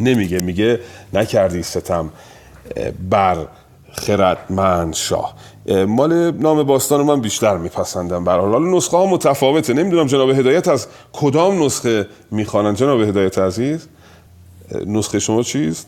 نمیگه 0.00 0.38
میگه 0.38 0.80
نکردی 1.12 1.62
ستم 1.62 2.10
بر 3.10 3.36
خردمند 3.92 4.94
شاه. 4.94 5.34
مال 5.66 6.30
نام 6.30 6.62
باستان 6.62 7.02
من 7.02 7.20
بیشتر 7.20 7.56
میپسندم 7.56 8.24
برحال 8.24 8.52
حالا 8.52 8.76
نسخه 8.76 8.96
ها 8.96 9.06
متفاوته. 9.06 9.72
نمی‌دونم 9.72 10.06
جناب 10.06 10.30
هدایت 10.30 10.68
از 10.68 10.86
کدام 11.12 11.64
نسخه 11.64 12.06
می‌خوانن 12.30 12.74
جناب 12.74 13.00
هدایت 13.00 13.38
عزیز 13.38 13.88
نسخه 14.86 15.18
شما 15.18 15.42
چیست؟ 15.42 15.86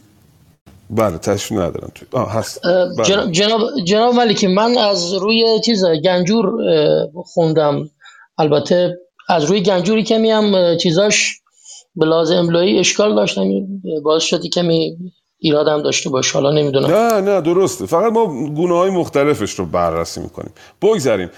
بله 0.90 1.18
تشریف 1.18 1.60
ندارم 1.60 1.90
توی. 1.94 2.08
آه 2.12 2.32
هست. 2.32 2.60
بله. 2.64 3.04
جناب, 3.04 3.30
جناب, 3.32 3.60
جناب 3.84 4.14
ملکی 4.14 4.46
من 4.46 4.78
از 4.78 5.14
روی 5.14 5.60
چیز 5.64 5.84
گنجور 6.04 6.52
خوندم. 7.24 7.90
البته 8.38 8.98
از 9.28 9.44
روی 9.44 9.60
گنجوری 9.60 10.02
کمی 10.02 10.30
هم 10.30 10.76
چیزاش 10.76 11.40
به 11.96 12.06
لازم 12.06 12.36
املایی 12.36 12.78
اشکال 12.78 13.14
داشتم. 13.14 13.44
باعث 14.04 14.22
شدی 14.22 14.48
کمی 14.48 14.96
ایرادم 15.38 15.82
داشته 15.82 16.10
باشه. 16.10 16.32
حالا 16.38 16.50
نمی‌دونم. 16.50 16.86
نه 16.86 17.20
نه 17.20 17.40
درسته. 17.40 17.86
فقط 17.86 18.12
ما 18.12 18.26
گونه 18.46 18.74
های 18.74 18.90
مختلفش 18.90 19.50
رو 19.52 19.66
بررسی 19.66 20.20
می‌کنیم. 20.20 20.52
بگذاریم. 20.82 21.30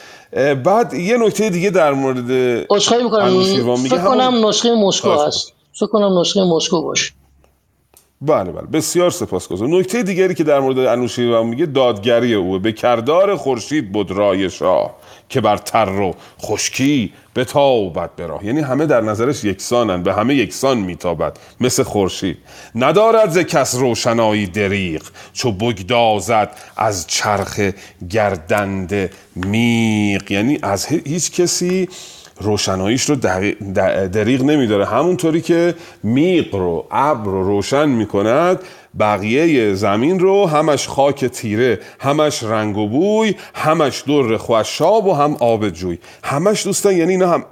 بعد 0.64 0.94
یه 0.94 1.16
نکته 1.16 1.50
دیگه 1.50 1.70
در 1.70 1.92
مورد 1.92 2.30
عذرخواهی 2.70 3.04
می‌کنم. 3.04 3.76
فکر 3.76 4.04
کنم 4.04 4.46
نسخه 4.48 4.74
مسکو 4.74 5.10
هست. 5.10 5.52
فکر 5.72 5.86
کنم 5.86 6.20
نسخه 6.20 6.44
مسکو 6.44 6.82
باشه. 6.82 7.12
بله 8.20 8.52
بله. 8.52 8.66
بسیار 8.66 9.10
سپاسگزارم. 9.10 9.74
نکته 9.74 10.02
دیگری 10.02 10.34
که 10.34 10.44
در 10.44 10.60
مورد 10.60 10.78
انوشیروان 10.78 11.46
میگه 11.46 11.66
دادگری 11.66 12.34
او. 12.34 12.58
به 12.58 12.72
کردار 12.72 13.36
خورشید 13.36 13.92
بود 13.92 14.10
رای 14.10 14.50
شاه 14.50 14.96
که 15.28 15.40
بر 15.40 15.56
تر 15.56 15.88
و 15.88 16.14
خشکی 16.42 17.12
به 17.34 17.46
راه. 18.18 18.46
یعنی 18.46 18.60
همه 18.60 18.86
در 18.86 19.00
نظرش 19.00 19.44
یکسانن 19.44 20.02
به 20.02 20.14
همه 20.14 20.34
یکسان 20.34 20.78
میتابد 20.78 21.38
مثل 21.60 21.82
خورشید. 21.82 22.36
ندارد 22.74 23.30
ز 23.30 23.38
کس 23.38 23.74
روشنایی 23.74 24.46
دریغ 24.46 25.02
چو 25.32 25.52
بگدازد 25.52 26.50
از 26.76 27.06
چرخ 27.06 27.60
گردنده 28.10 29.10
میق 29.36 30.30
یعنی 30.30 30.58
از 30.62 30.86
هیچ 30.86 31.32
کسی 31.32 31.88
روشناییش 32.40 33.04
رو 33.10 33.16
دریغ 34.12 34.44
نمیداره. 34.44 34.86
همونطوری 34.86 35.40
که 35.40 35.74
میق 36.02 36.54
رو 36.54 36.86
ابر 36.90 37.24
رو 37.24 37.42
روشن 37.42 37.88
می‌کند 37.88 38.60
بقیه 39.00 39.74
زمین 39.74 40.18
رو 40.18 40.46
همش 40.46 40.88
خاک 40.88 41.24
تیره 41.24 41.80
همش 42.00 42.42
رنگ 42.42 42.76
و 42.76 42.88
بوی 42.88 43.34
همش 43.54 44.00
در 44.00 44.36
خوشاب 44.36 45.06
و 45.06 45.14
هم 45.14 45.36
آب 45.40 45.68
جوی. 45.68 45.98
همش 46.24 46.66
دوستان 46.66 46.96
یعنی 46.96 47.12
اینا 47.12 47.28
هم 47.28 47.44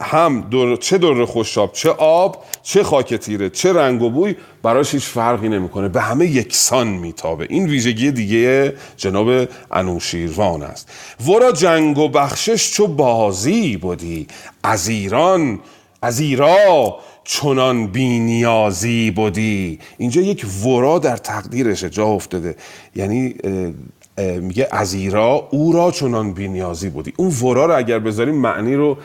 هم 0.00 0.40
در 0.40 0.76
چه 0.76 0.98
در 0.98 1.24
خوشاب 1.24 1.72
چه 1.72 1.90
آب 1.90 2.44
چه 2.62 2.82
خاک 2.82 3.14
تیره 3.14 3.50
چه 3.50 3.72
رنگ 3.72 4.02
و 4.02 4.10
بوی 4.10 4.36
براش 4.62 4.94
هیچ 4.94 5.04
فرقی 5.04 5.48
نمی‌کنه. 5.48 5.88
به 5.88 6.00
همه 6.00 6.26
یکسان 6.26 6.86
میتابه. 6.86 7.46
این 7.50 7.66
ویژگی 7.66 8.10
دیگه 8.10 8.74
جناب 8.96 9.48
انوشیروان 9.70 10.62
است. 10.62 10.88
ورا 11.28 11.52
جنگ 11.52 11.98
و 11.98 12.08
بخشش 12.08 12.72
چو 12.72 12.86
بازی 12.86 13.76
بودی 13.76 14.26
از 14.62 14.88
ایران 14.88 15.60
از 16.04 16.20
ایرا 16.20 16.98
چنان 17.24 17.86
بینیازی 17.86 19.10
بودی. 19.10 19.78
اینجا 19.98 20.20
یک 20.20 20.46
ورا 20.66 20.98
در 20.98 21.16
تقدیرشه 21.16 21.90
جا 21.90 22.06
افتاده. 22.06 22.56
یعنی 22.96 23.34
میگه 24.40 24.68
از 24.70 24.94
ایرا 24.94 25.48
او 25.50 25.72
را 25.72 25.90
چنان 25.90 26.32
بینیازی 26.32 26.90
بودی. 26.90 27.12
اون 27.16 27.28
ورا 27.42 27.66
رو 27.66 27.76
اگر 27.76 27.98
بذاریم 27.98 28.34
معنی 28.34 28.74
رو 28.74 28.96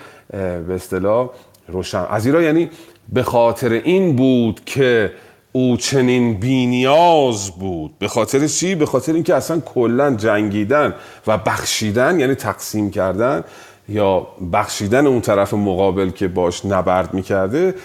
به 0.67 0.73
اصطلاح 0.75 1.29
روشن. 1.67 2.05
از 2.09 2.25
ایرا 2.25 2.41
یعنی 2.41 2.69
به 3.13 3.23
خاطر 3.23 3.71
این 3.71 4.15
بود 4.15 4.61
که 4.65 5.11
او 5.51 5.77
چنین 5.77 6.33
بینیاز 6.33 7.51
بود. 7.51 7.91
به 7.99 8.07
خاطر 8.07 8.47
چی؟ 8.47 8.75
به 8.75 8.85
خاطر 8.85 9.13
اینکه 9.13 9.35
اصلا 9.35 9.59
کلا 9.59 10.15
جنگیدن 10.15 10.93
و 11.27 11.37
بخشیدن 11.37 12.19
یعنی 12.19 12.35
تقسیم 12.35 12.91
کردن. 12.91 13.43
یا 13.89 14.27
بخشیدن 14.53 15.07
اون 15.07 15.21
طرف 15.21 15.53
مقابل 15.53 16.09
که 16.09 16.27
باش 16.27 16.65
نبرد 16.65 17.13
می‌کرده 17.13 17.75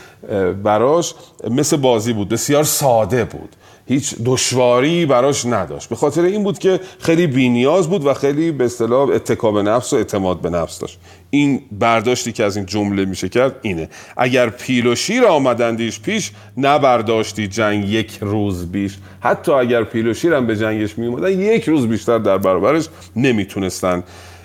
براش 0.63 1.15
مثل 1.51 1.77
بازی 1.77 2.13
بود 2.13 2.29
بسیار 2.29 2.65
ساده 2.65 3.25
بود. 3.25 3.57
هیچ 3.87 4.15
دشواری 4.25 5.07
براش 5.07 5.47
نداشت. 5.47 5.89
به 5.89 5.97
خاطر 5.97 6.23
این 6.23 6.45
بود 6.45 6.59
که 6.59 6.81
خیلی 6.99 7.27
بینیاز 7.27 7.91
بود 7.91 8.07
و 8.07 8.15
خیلی 8.15 8.53
به 8.53 8.65
اصطلاح 8.65 9.09
اتکا 9.09 9.63
نفس 9.63 9.93
و 9.93 9.97
اعتماد 9.97 10.41
به 10.41 10.51
نفس 10.51 10.79
داشت. 10.79 10.99
این 11.31 11.61
برداشتی 11.73 12.33
که 12.33 12.45
از 12.45 12.57
این 12.57 12.67
جمله 12.67 13.05
میشه 13.05 13.29
کرد 13.29 13.57
اینه. 13.63 13.89
اگر 14.17 14.49
پیل 14.49 14.87
و 14.87 14.95
شیر 14.95 15.25
آمدندیش 15.25 16.01
پیش 16.01 16.33
نبرداشتی 16.57 17.49
جنگ 17.49 17.89
یک 17.89 18.19
روز 18.21 18.73
بیش. 18.73 18.99
حتی 19.21 19.53
اگر 19.53 19.85
پیل 19.85 20.09
و 20.09 20.15
شیر 20.15 20.35
هم 20.35 20.47
به 20.47 20.57
جنگش 20.57 20.99
میومدن 20.99 21.41
یک 21.41 21.65
روز 21.65 21.87
بیشتر 21.87 22.19
در 22.19 22.39
برابرش 22.39 22.89
نمی‌تونستن 23.17 24.03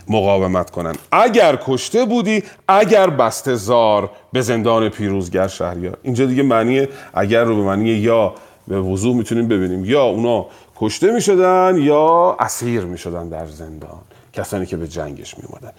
مقاومت 0.09 0.69
کنن. 0.69 0.95
اگر 1.11 1.59
کشته 1.65 2.05
بودی 2.05 2.43
اگر 2.67 3.09
بسته 3.09 3.55
زار 3.55 4.11
به 4.33 4.41
زندان 4.41 4.89
پیروزگر 4.89 5.47
شهریار. 5.47 5.97
اینجا 6.03 6.25
دیگه 6.25 6.43
معنی 6.43 6.87
اگر 7.13 7.43
رو 7.43 7.55
به 7.55 7.61
معنی 7.61 7.89
یا 7.89 8.33
به 8.67 8.81
وضوح 8.81 9.15
می‌تونیم 9.15 9.47
ببینیم. 9.47 9.85
یا 9.85 10.03
اونا 10.03 10.45
کشته 10.75 11.11
می‌شدن 11.11 11.77
یا 11.77 12.37
اسیر 12.39 12.81
می‌شدن 12.81 13.29
در 13.29 13.47
زندان. 13.47 13.99
کسانی 14.33 14.65
که 14.65 14.77
به 14.77 14.87
جنگش 14.87 15.35
میومدن 15.37 15.71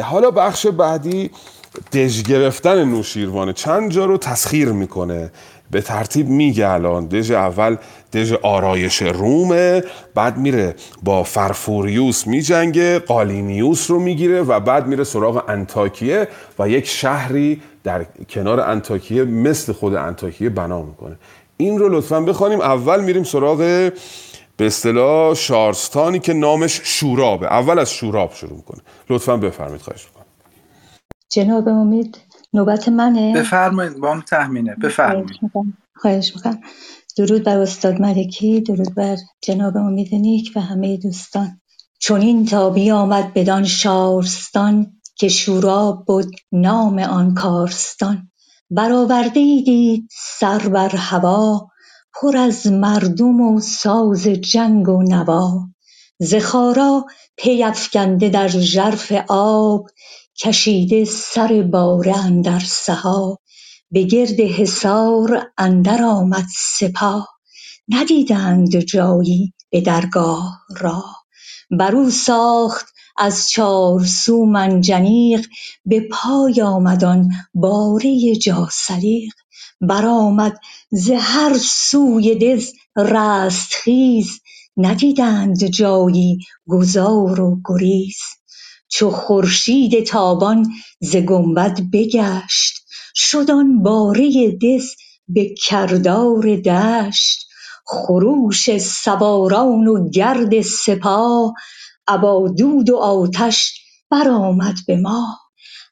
حالا 0.00 0.30
بخش 0.30 0.66
بعدی 0.66 1.30
دژ 1.92 2.22
گرفتن 2.22 2.84
نوشیروانه 2.84 3.52
چند 3.52 3.90
جا 3.90 4.04
رو 4.04 4.18
تسخیر 4.18 4.68
می‌کنه. 4.72 5.30
به 5.70 5.80
ترتیب 5.80 6.28
میگه 6.28 6.68
الان 6.68 7.06
دژ 7.06 7.30
اول 7.30 7.76
دژ 8.12 8.32
آرایش 8.32 9.02
رومه 9.02 9.82
بعد 10.14 10.38
میره 10.38 10.74
با 11.02 11.22
فرفوریوس 11.22 12.26
میجنگه 12.26 12.98
قالینیوس 12.98 13.90
رو 13.90 14.00
می‌گیره 14.00 14.42
و 14.42 14.60
بعد 14.60 14.86
میره 14.86 15.04
سراغ 15.04 15.44
انتاکیه 15.48 16.28
و 16.58 16.68
یک 16.68 16.86
شهری 16.86 17.62
در 17.84 18.06
کنار 18.30 18.60
انتاکیه 18.60 19.24
مثل 19.24 19.72
خود 19.72 19.94
انتاکیه 19.94 20.48
بنا 20.48 20.82
می‌کنه. 20.82 21.16
این 21.56 21.78
رو 21.78 21.88
لطفا 21.88 22.20
بخوانیم. 22.20 22.60
اول 22.60 23.04
میریم 23.04 23.24
سراغ 23.24 23.58
به 24.56 24.66
اصطلاح 24.66 25.34
شارستانی 25.34 26.18
که 26.18 26.32
نامش 26.32 26.80
شورابه. 26.84 27.46
اول 27.46 27.78
از 27.78 27.92
شوراب 27.92 28.34
شروع 28.34 28.62
کنه 28.62 28.80
لطفا 29.10 29.36
بفرمایید 29.36 29.82
خواهش 29.82 30.06
می‌کنم. 30.06 30.24
جناب 31.28 31.68
امید 31.68 32.18
نوبت 32.52 32.88
منه. 32.88 33.34
بفرمایید 33.34 33.98
با 33.98 34.12
هم 34.14 34.20
تحمینه 34.20 34.74
بفرمایید. 34.74 35.40
خواهش 35.96 36.36
می‌کنم. 36.36 36.60
درود 37.16 37.44
بر 37.44 37.58
استاد 37.58 38.00
ملکی 38.00 38.60
درود 38.60 38.94
بر 38.94 39.16
جناب 39.42 39.76
امید 39.76 40.14
نیک 40.14 40.52
و 40.56 40.60
همه 40.60 40.96
دوستان. 40.96 41.60
چون 41.98 42.20
این 42.20 42.46
تا 42.46 42.74
آمد 42.94 43.34
بدان 43.34 43.64
شارستان 43.64 44.92
که 45.16 45.28
شوراب 45.28 46.04
بود 46.06 46.30
نام 46.52 46.98
آن 46.98 47.34
کارستان. 47.34 48.30
برآورده 48.70 49.30
دید 49.64 50.08
سر 50.38 50.58
بر 50.58 50.88
هوا 50.88 51.68
پر 52.14 52.36
از 52.36 52.66
مردم 52.66 53.40
و 53.40 53.60
ساز 53.60 54.22
جنگ 54.22 54.88
و 54.88 55.02
نوا. 55.02 55.68
ز 56.18 56.34
خارا 56.34 57.04
پی 57.36 57.62
افکنده 57.62 58.28
در 58.28 58.48
ژرف 58.48 59.12
آب 59.28 59.88
کشیده 60.40 61.04
سر 61.04 61.62
باره 61.72 62.16
اندر 62.18 62.60
سحاب 62.60 63.40
به 63.90 64.02
گرد 64.02 64.40
حصار 64.40 65.50
اندر 65.58 66.02
آمد 66.02 66.46
سپاه 66.56 67.28
ندیدند 67.88 68.80
جایی 68.80 69.52
به 69.70 69.80
درگاه 69.80 70.60
راه 70.80 71.24
بر 71.70 71.96
او 71.96 72.10
ساخت 72.10 72.86
از 73.18 73.50
چار 73.50 74.04
سو 74.04 74.44
منجنیق 74.44 75.46
به 75.84 76.08
پای 76.12 76.62
آمد 76.62 77.04
آن 77.04 77.30
باره 77.54 78.36
جاثلیق 78.36 79.32
برآمد 79.80 80.58
ز 80.90 81.10
هر 81.10 81.58
سوی 81.58 82.34
دژ 82.34 82.66
رستخیز. 82.96 84.40
ندیدند 84.76 85.64
جایی 85.64 86.38
گذار 86.68 87.40
و 87.40 87.60
گریز. 87.64 88.16
چو 88.88 89.10
خورشید 89.10 90.06
تابان 90.06 90.66
ز 91.00 91.16
گنبد 91.16 91.80
بگشت 91.92 92.84
شد 93.14 93.50
آن 93.50 93.82
باره 93.82 94.50
دژ 94.62 94.84
به 95.28 95.54
کردار 95.66 96.56
دشت. 96.56 97.46
خروش 97.86 98.78
سواران 98.78 99.88
و 99.88 100.10
گرد 100.10 100.60
سپاه 100.60 101.54
ابا 102.08 102.48
دود 102.48 102.90
و 102.90 102.96
آتش 102.96 103.74
برآمد 104.10 104.76
به 104.86 104.96
ماه 104.96 105.40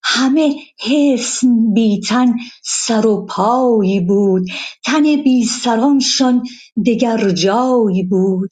همه 0.04 0.56
حصن 0.80 1.74
بی 1.74 2.00
تن 2.00 2.34
سر 2.64 3.06
و 3.06 3.26
پای 3.26 4.00
بود 4.00 4.46
تن 4.86 5.02
بی 5.22 5.44
سرانشان 5.44 6.42
دگر 6.86 7.30
جای 7.30 8.02
بود. 8.02 8.50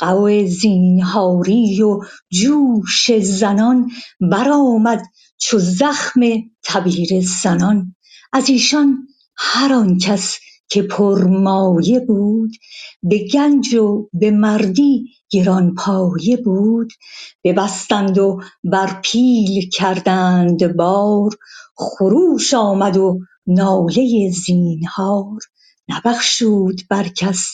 غو 0.00 0.46
زینهاری 0.46 1.82
و 1.82 2.00
جوش 2.32 3.18
زنان 3.18 3.90
برآمد 4.20 5.02
چو 5.38 5.58
زخم 5.58 6.20
تبیره 6.64 7.20
زنان. 7.42 7.94
از 8.32 8.48
ایشان 8.48 9.08
هر 9.36 9.72
آن 9.72 9.98
کس 9.98 10.36
که 10.68 10.82
پرمایه 10.82 12.00
بود 12.00 12.50
به 13.02 13.28
گنج 13.32 13.74
و 13.74 14.08
به 14.12 14.30
مردی 14.30 15.04
گرانپایه 15.30 16.36
بود. 16.36 16.92
ببستند 17.44 18.18
و 18.18 18.40
بر 18.64 19.00
پیل 19.04 19.68
کردند 19.70 20.76
بار 20.76 21.30
خروش 21.76 22.54
آمد 22.54 22.96
و 22.96 23.20
ناله 23.46 24.30
زینهار. 24.30 25.40
نبخشود 25.88 26.80
بر 26.90 27.08
کس 27.08 27.48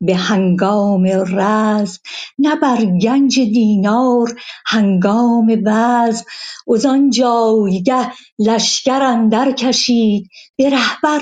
به 0.00 0.16
هنگام 0.16 1.06
رزم 1.06 1.98
نه 2.38 2.56
بر 2.56 2.84
گنج 2.84 3.40
دینار 3.40 4.40
هنگام 4.66 5.46
بزم. 5.46 6.24
وزان 6.68 7.10
جایگه 7.10 8.12
لشکر 8.38 9.02
اندر 9.02 9.52
کشید 9.52 10.28
به 10.56 10.70
رهبر 10.70 11.20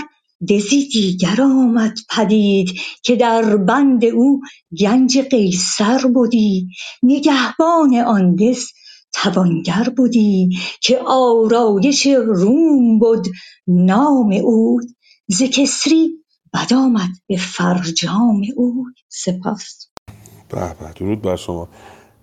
دژی 0.48 0.88
دیگر 0.88 1.42
آمد 1.42 1.98
پدید 2.10 2.70
که 3.02 3.16
در 3.16 3.56
بند 3.56 4.04
او 4.04 4.40
گنج 4.80 5.18
قیصر 5.18 6.00
بدی. 6.16 6.68
نگهبان 7.02 7.94
آن 7.96 8.34
دژ 8.34 8.64
توانگر 9.12 9.88
بدی 9.98 10.48
که 10.80 10.98
آرایش 11.06 12.06
روم 12.06 12.98
بد 12.98 13.26
نام 13.66 14.32
اوی 14.32 14.86
ز 15.28 15.42
کسری 15.42 16.10
بد 16.54 16.72
آمد 16.72 17.10
به 17.26 17.36
فرجام 17.36 18.42
اوی 18.56 18.92
سپاس. 19.08 19.88
به 20.48 20.60
به 20.60 20.92
درود 20.96 21.22
بر 21.22 21.36
شما. 21.36 21.68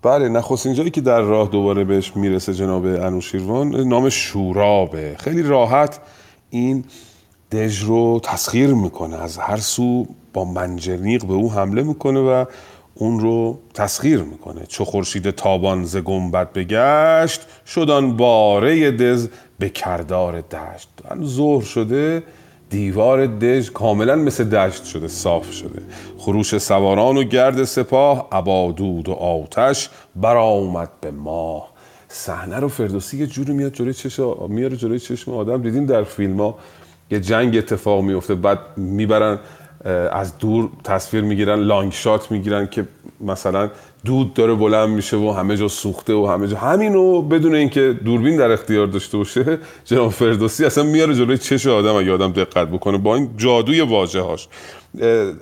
بله 0.02 0.28
نخستین 0.28 0.74
جایی 0.74 0.90
که 0.90 1.00
در 1.00 1.20
راه 1.20 1.48
دوباره 1.48 1.84
بهش 1.84 2.16
می‌رسه 2.16 2.54
جناب 2.54 2.84
انوشیروان 2.84 3.88
نام 3.88 4.08
شورابه. 4.08 5.16
خیلی 5.18 5.42
راحت 5.42 6.00
این 6.50 6.84
دژ 7.52 7.82
رو 7.82 8.20
تسخیر 8.22 8.74
می‌کنه. 8.74 9.16
از 9.16 9.38
هر 9.38 9.56
سو 9.56 10.06
با 10.32 10.44
منجنیق 10.44 11.24
به 11.24 11.34
او 11.34 11.52
حمله 11.52 11.82
می‌کنه 11.82 12.20
و 12.20 12.44
اون 12.94 13.20
رو 13.20 13.58
تسخیر 13.74 14.22
می‌کنه. 14.22 14.66
چو 14.66 14.84
خورشید 14.84 15.30
تابان 15.30 15.84
ز 15.84 15.96
گنبد 15.96 16.52
بگشت 16.52 17.40
شدان 17.66 18.16
باره 18.16 18.90
دز 18.90 19.28
به 19.58 19.68
کردار 19.68 20.40
دشت. 20.40 20.88
ظهر 21.22 21.64
شده 21.64 22.22
دیوار 22.74 23.26
دژ 23.26 23.70
کاملا 23.70 24.16
مثل 24.16 24.44
دشت 24.44 24.84
شده 24.84 25.08
صاف 25.08 25.52
شده. 25.52 25.82
خروش 26.18 26.58
سواران 26.58 27.16
و 27.16 27.22
گرد 27.22 27.64
سپاه 27.64 28.28
ابادود 28.32 29.08
و 29.08 29.12
آتش 29.12 29.90
برآمد 30.16 30.88
به 31.00 31.10
ماه. 31.10 31.68
صحنه 32.08 32.56
رو 32.56 32.68
فردوسی 32.68 33.18
یه 33.18 33.26
جوری 33.26 33.52
میاد 33.52 33.72
جلوی 33.72 33.94
چشم 33.94 34.36
میاره 34.48 34.76
جلوی 34.76 34.98
چشم 34.98 35.32
آدم. 35.32 35.62
دیدین 35.62 35.84
در 35.84 36.02
فیلم 36.02 36.40
ها 36.40 36.58
یه 37.10 37.20
جنگ 37.20 37.56
اتفاق 37.56 38.02
میفته 38.02 38.34
بعد 38.34 38.58
می‌برن 38.76 39.38
از 40.12 40.38
دور 40.38 40.70
تصویر 40.84 41.24
می‌گیرن 41.24 41.58
لانگ 41.58 41.92
شات 41.92 42.30
می‌گیرن 42.30 42.66
که 42.66 42.88
مثلا 43.20 43.70
دود 44.04 44.34
داره 44.34 44.54
بلند 44.54 44.88
میشه 44.88 45.16
و 45.16 45.30
همه 45.30 45.56
جا 45.56 45.68
سوخته 45.68 46.14
و 46.14 46.26
همه 46.26 46.48
جا 46.48 46.56
همینو 46.56 47.22
بدون 47.22 47.54
اینکه 47.54 48.00
دوربین 48.04 48.36
در 48.36 48.50
اختیار 48.50 48.86
داشته 48.86 49.18
باشه 49.18 49.58
جناب 49.84 50.10
فردوسی 50.10 50.64
اصلا 50.64 50.84
میاره 50.84 51.14
جلوی 51.14 51.38
چش 51.38 51.66
آدم 51.66 51.94
اگه 51.94 52.12
آدم 52.12 52.32
دقت 52.32 52.68
بکنه 52.68 52.98
با 52.98 53.14
این 53.16 53.30
جادوی 53.36 53.80
واژه 53.80 54.20
هاش 54.20 54.48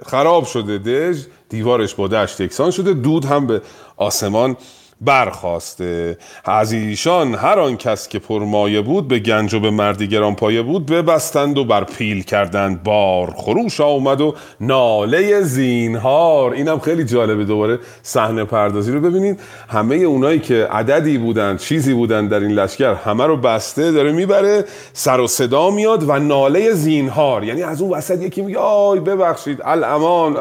خراب 0.06 0.44
شده 0.44 0.78
دژ 0.78 1.24
دیوارش 1.48 1.94
با 1.94 2.08
دشت 2.08 2.40
یکسان 2.40 2.70
شده 2.70 2.92
دود 2.92 3.24
هم 3.24 3.46
به 3.46 3.62
آسمان 3.96 4.56
برخواسته. 5.04 6.18
از 6.44 6.72
ایشان 6.72 7.34
هر 7.34 7.58
آن 7.58 7.76
کس 7.76 8.08
که 8.08 8.18
پرمایه 8.18 8.80
بود 8.80 9.08
به 9.08 9.18
گنج 9.18 9.54
و 9.54 9.60
به 9.60 9.70
مردی 9.70 10.08
گران 10.08 10.34
پایه 10.34 10.62
بود 10.62 10.86
ببستند 10.86 11.58
و 11.58 11.64
بر 11.64 11.84
پیل 11.84 12.22
کردند. 12.22 12.82
بار 12.82 13.34
خروش 13.36 13.80
آمد 13.80 14.20
و 14.20 14.34
ناله 14.60 15.40
زینهار. 15.40 16.52
اینم 16.52 16.78
خیلی 16.78 17.04
جالبه 17.04 17.44
دوباره 17.44 17.78
صحنه 18.02 18.44
پردازی 18.44 18.92
رو 18.92 19.00
ببینید. 19.00 19.40
همه 19.68 19.96
اونایی 19.96 20.38
که 20.38 20.68
عددی 20.70 21.18
بودن 21.18 21.56
چیزی 21.56 21.94
بودن 21.94 22.28
در 22.28 22.40
این 22.40 22.50
لشکر 22.50 22.94
همه 22.94 23.26
رو 23.26 23.36
بسته 23.36 23.92
داره 23.92 24.12
می‌بره 24.12 24.64
سر 24.92 25.20
و 25.20 25.26
صدا 25.26 25.70
میاد 25.70 26.08
و 26.08 26.18
ناله 26.18 26.72
زینهار. 26.72 27.44
یعنی 27.44 27.62
از 27.62 27.82
اون 27.82 27.90
وسط 27.90 28.22
یکی 28.22 28.42
میگه 28.42 28.58
آی 28.58 29.00
ببخشید 29.00 29.60
الامان 29.64 30.36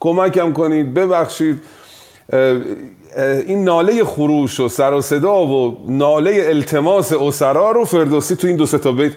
کمکم 0.00 0.52
کنید 0.52 0.94
ببخشید. 0.94 1.62
این 3.46 3.64
ناله 3.64 4.04
خروش 4.04 4.60
و 4.60 4.68
سر 4.68 4.92
و 4.92 5.00
صدا 5.00 5.46
و 5.46 5.78
ناله 5.88 6.44
التماس 6.46 7.12
اسرا 7.12 7.70
رو 7.70 7.84
فردوسی 7.84 8.36
تو 8.36 8.46
این 8.46 8.56
دو 8.56 8.66
تا 8.66 8.92
بیت 8.92 9.12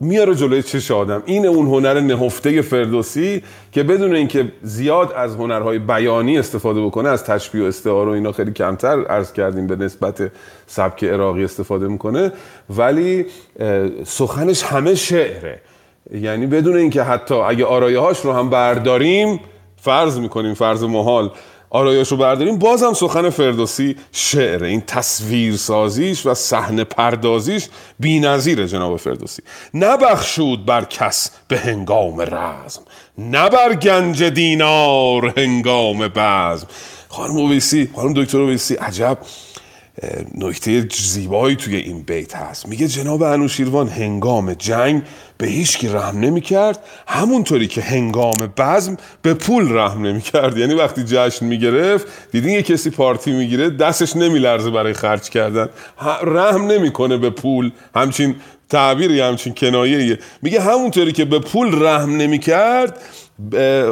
میاره 0.00 0.34
جلوی 0.34 0.62
چش 0.62 0.90
آدم. 0.90 1.22
این 1.26 1.46
اون 1.46 1.66
هنر 1.66 2.00
نهفته 2.00 2.62
فردوسی 2.62 3.42
که 3.72 3.82
بدون 3.82 4.14
اینکه 4.14 4.52
زیاد 4.62 5.12
از 5.12 5.34
هنرهای 5.34 5.78
بیانی 5.78 6.38
استفاده 6.38 6.80
بکنه 6.80 7.08
از 7.08 7.24
تشبیه 7.24 7.62
و 7.62 7.66
استعاره 7.66 8.10
و 8.10 8.14
اینا 8.14 8.32
خیلی 8.32 8.52
کمتر 8.52 9.04
عرض 9.06 9.32
کردیم 9.32 9.66
به 9.66 9.76
نسبت 9.76 10.32
سبک 10.66 11.04
عراقی 11.04 11.44
استفاده 11.44 11.88
می‌کنه. 11.88 12.32
ولی 12.70 13.26
سخنش 14.06 14.62
همه 14.62 14.94
شعره. 14.94 15.60
یعنی 16.14 16.46
بدون 16.46 16.76
اینکه 16.76 17.02
حتی 17.02 17.34
اگه 17.34 17.64
آرایه 17.64 17.98
هاش 17.98 18.20
رو 18.20 18.32
هم 18.32 18.50
برداریم 18.50 19.40
فرض 19.76 20.18
می‌کنیم 20.18 20.54
فرض 20.54 20.84
محال 20.84 21.30
آرایش 21.74 22.08
رو 22.08 22.16
برداریم. 22.16 22.58
بازم 22.58 22.92
سخن 22.92 23.30
فردوسی 23.30 23.96
شعره 24.12 24.68
این 24.68 24.80
تصویر 24.80 25.56
سازیش 25.56 26.26
و 26.26 26.34
صحنه 26.34 26.84
پردازیش 26.84 27.68
بی‌نظیره 28.00 28.68
جناب 28.68 28.96
فردوسی. 28.96 29.42
نبخشود 29.74 30.66
بر 30.66 30.84
کس 30.84 31.30
به 31.48 31.58
هنگام 31.58 32.20
رزم 32.20 32.82
نه 33.18 33.48
بر 33.48 33.74
گنج 33.74 34.22
دینار 34.22 35.32
هنگام 35.36 36.08
بزم. 36.08 36.66
خانم 37.08 37.36
اویسی 37.36 37.90
خانم 37.96 38.12
دکتر 38.12 38.40
اویسی 38.40 38.74
عجب. 38.74 39.18
نکته 40.34 40.88
زیبایی 40.92 41.56
توی 41.56 41.76
این 41.76 42.02
بیت 42.02 42.36
هست. 42.36 42.68
میگه 42.68 42.88
جناب 42.88 43.22
انوشیروان 43.22 43.88
هنگام 43.88 44.54
جنگ 44.54 45.02
به 45.38 45.46
هیچ 45.46 45.78
کی 45.78 45.88
رحم 45.88 46.20
نمی 46.20 46.40
کرد 46.40 46.78
همونطوری 47.06 47.66
که 47.66 47.80
هنگام 47.80 48.52
بزم 48.56 48.96
به 49.22 49.34
پول 49.34 49.76
رحم 49.76 50.06
نمی 50.06 50.20
کرد 50.20 50.58
یعنی 50.58 50.74
وقتی 50.74 51.04
جشن 51.06 51.46
می 51.46 51.58
گرفت 51.58 52.06
دیدین 52.32 52.50
یه 52.50 52.62
کسی 52.62 52.90
پارتی 52.90 53.32
می‌گیره 53.32 53.70
دستش 53.70 54.16
نمی 54.16 54.38
لرزه 54.38 54.70
برای 54.70 54.92
خرج 54.92 55.30
کردن. 55.30 55.68
رحم 56.22 56.66
نمی‌کنه 56.66 57.16
به 57.16 57.30
پول. 57.30 57.70
همچین 57.94 58.36
تعبیری 58.68 59.20
همچین 59.20 59.54
کنایه 59.54 60.18
میگه 60.42 60.60
همونطوری 60.60 61.12
که 61.12 61.24
به 61.24 61.38
پول 61.38 61.82
رحم 61.82 62.16
نمی 62.16 62.38
کرد 62.38 62.98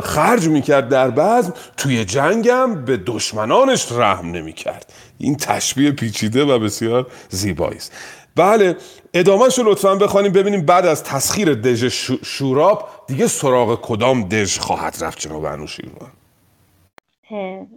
خرج 0.02 0.48
می‌کرد 0.48 0.88
در 0.88 1.10
بزم 1.10 1.54
توی 1.76 2.04
جنگم 2.04 2.84
به 2.84 2.96
دشمنانش 2.96 3.92
رحم 3.92 4.30
نمی‌کرد. 4.30 4.92
این 5.20 5.36
تشبیه 5.36 5.90
پیچیده 5.92 6.44
و 6.44 6.58
بسیار 6.58 7.06
زیبایی 7.28 7.76
است. 7.76 7.92
بله 8.36 8.76
ادامهش 9.14 9.58
رو 9.58 9.70
لطفا 9.70 9.94
بخوانیم 9.94 10.32
ببینیم 10.32 10.66
بعد 10.66 10.86
از 10.86 11.04
تسخیر 11.04 11.54
دژ 11.54 11.84
شوراب 12.24 12.88
دیگه 13.06 13.26
سراغ 13.26 13.80
کدام 13.80 14.28
دژ 14.28 14.58
خواهد 14.58 14.96
رفت 15.00 15.18
جناب 15.18 15.44
انوشیروان 15.44 16.10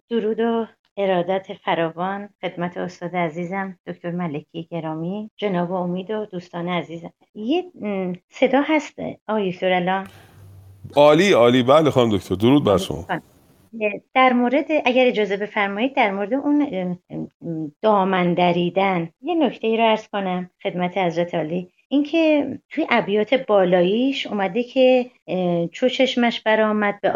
درود 0.10 0.40
و 0.40 0.68
ارادت 0.98 1.48
فراوان 1.66 2.30
خدمت 2.42 2.78
استاد 2.78 3.16
عزیزم 3.16 3.78
دکتر 3.88 4.12
ملکی 4.12 4.68
گرامی 4.72 5.32
جناب 5.38 5.72
امید 5.72 6.12
و 6.12 6.26
دوستان 6.26 6.70
عزیزم. 6.70 7.14
یه 7.36 7.64
صدا 8.30 8.62
هست 8.66 8.94
آقای 9.28 9.52
دکتر 9.52 9.74
الان؟ 9.74 10.08
عالی 10.96 11.32
عالی. 11.32 11.64
بله 11.64 11.92
خانم 11.92 12.18
دکتر 12.18 12.36
درود 12.36 12.64
بر 12.64 12.78
شما. 12.78 13.06
در 14.14 14.34
مورد 14.34 14.66
اگر 14.86 15.08
اجازه 15.08 15.38
بفرمایید 15.38 15.96
در 15.96 16.12
مورد 16.12 16.34
اون 16.34 17.00
دامن 17.82 18.34
دریدن 18.34 19.10
یه 19.22 19.36
نکته 19.36 19.68
ای 19.68 19.78
رو 19.78 19.84
ارز 19.84 20.08
کنم 20.08 20.50
خدمت 20.64 20.98
حضرت 20.98 21.36
عالی. 21.36 21.72
اینکه 21.94 22.60
توی 22.70 22.86
ابیات 22.90 23.34
بالاییش 23.34 24.28
اومده 24.28 24.64
که 24.64 25.12
چو 25.72 25.90
چشمش 25.90 26.42
برآمد 26.42 27.00
به 27.02 27.12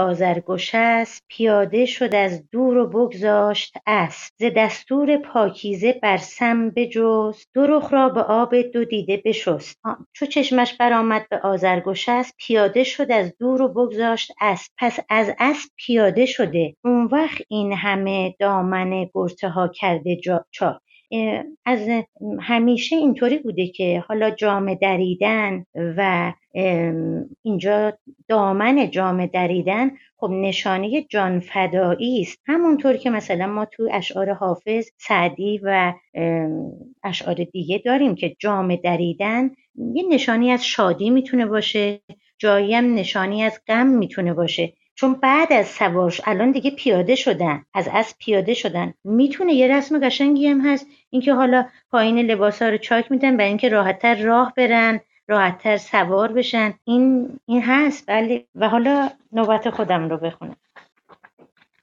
است 0.73 1.23
پیاده 1.27 1.85
شد 1.85 2.15
از 2.15 2.49
دور 2.51 2.77
و 2.77 2.87
بگذاشت 2.87 3.77
اسب 3.87 4.33
ز 4.39 4.43
دستور 4.55 5.17
پاکیزه 5.17 5.99
بر 6.03 6.17
سم 6.17 6.69
بجست 6.69 7.49
دو 7.53 7.67
رخ 7.67 7.93
را 7.93 8.09
به 8.09 8.21
آب 8.21 8.55
دو 8.55 8.85
دیده 8.85 9.21
بشست. 9.25 9.79
چو 10.13 10.25
چشمش 10.25 10.73
برآمد 10.73 11.29
به 11.29 11.45
است 12.07 12.33
پیاده 12.37 12.83
شد 12.83 13.11
از 13.11 13.33
دور 13.39 13.61
و 13.61 13.67
بگذاشت 13.67 14.31
اسب 14.41 14.71
پس 14.77 14.99
از 15.09 15.31
اسب 15.39 15.69
پیاده 15.75 16.25
شده. 16.25 16.75
اون 16.85 17.05
وقت 17.05 17.41
این 17.49 17.73
همه 17.73 18.35
دامن 18.39 19.09
گرته 19.13 19.49
ها 19.49 19.67
کرده 19.67 20.15
جا 20.15 20.45
چاک. 20.51 20.86
از 21.65 21.89
همیشه 22.41 22.95
اینطوری 22.95 23.37
بوده 23.37 23.67
که 23.67 24.03
حالا 24.07 24.29
جامه 24.31 24.75
دریدن 24.75 25.65
و 25.75 26.33
اینجا 27.41 27.97
دامن 28.27 28.89
جامه 28.91 29.27
دریدن 29.27 29.91
خب 30.17 30.29
نشانه 30.29 31.01
جان 31.01 31.39
فدایی 31.39 32.21
است. 32.21 32.39
همونطور 32.45 32.97
که 32.97 33.09
مثلا 33.09 33.47
ما 33.47 33.65
تو 33.65 33.89
اشعار 33.91 34.33
حافظ 34.33 34.89
سعدی 34.97 35.59
و 35.63 35.93
اشعار 37.03 37.35
دیگه 37.35 37.77
داریم 37.85 38.15
که 38.15 38.35
جامه 38.39 38.77
دریدن 38.77 39.49
یه 39.93 40.03
نشانی 40.09 40.51
از 40.51 40.65
شادی 40.65 41.09
می‌تونه 41.09 41.45
باشه 41.45 42.01
جایی 42.39 42.73
هم 42.75 42.93
نشانی 42.93 43.43
از 43.43 43.59
غم 43.67 43.87
می‌تونه 43.87 44.33
باشه. 44.33 44.73
چون 44.99 45.13
بعد 45.13 45.53
از 45.53 45.67
سوارش 45.67 46.21
الان 46.25 46.51
دیگه 46.51 46.71
پیاده 46.71 47.15
شدن 47.15 47.65
از 47.73 47.89
اسب 47.93 48.17
پیاده 48.19 48.53
شدن. 48.53 48.93
می‌تونه 49.03 49.53
یه 49.53 49.77
رسم 49.77 49.99
قشنگی 49.99 50.47
هم 50.47 50.61
هست. 50.61 50.87
اینکه 51.09 51.33
حالا 51.33 51.65
پایین 51.91 52.19
لباس 52.19 52.61
ها 52.61 52.69
رو 52.69 52.77
چاک 52.77 53.11
میدن 53.11 53.37
برای 53.37 53.47
اینکه 53.47 53.69
راحتتر 53.69 54.15
راه 54.15 54.53
برن 54.57 54.99
راحتتر 55.27 55.77
سوار 55.77 56.31
بشن. 56.31 56.73
این 56.83 57.29
این 57.45 57.61
هست. 57.61 58.03
بله 58.07 58.45
و 58.55 58.69
حالا 58.69 59.09
نوبت 59.31 59.69
خودم 59.69 60.09
رو 60.09 60.17
بخونم. 60.17 60.55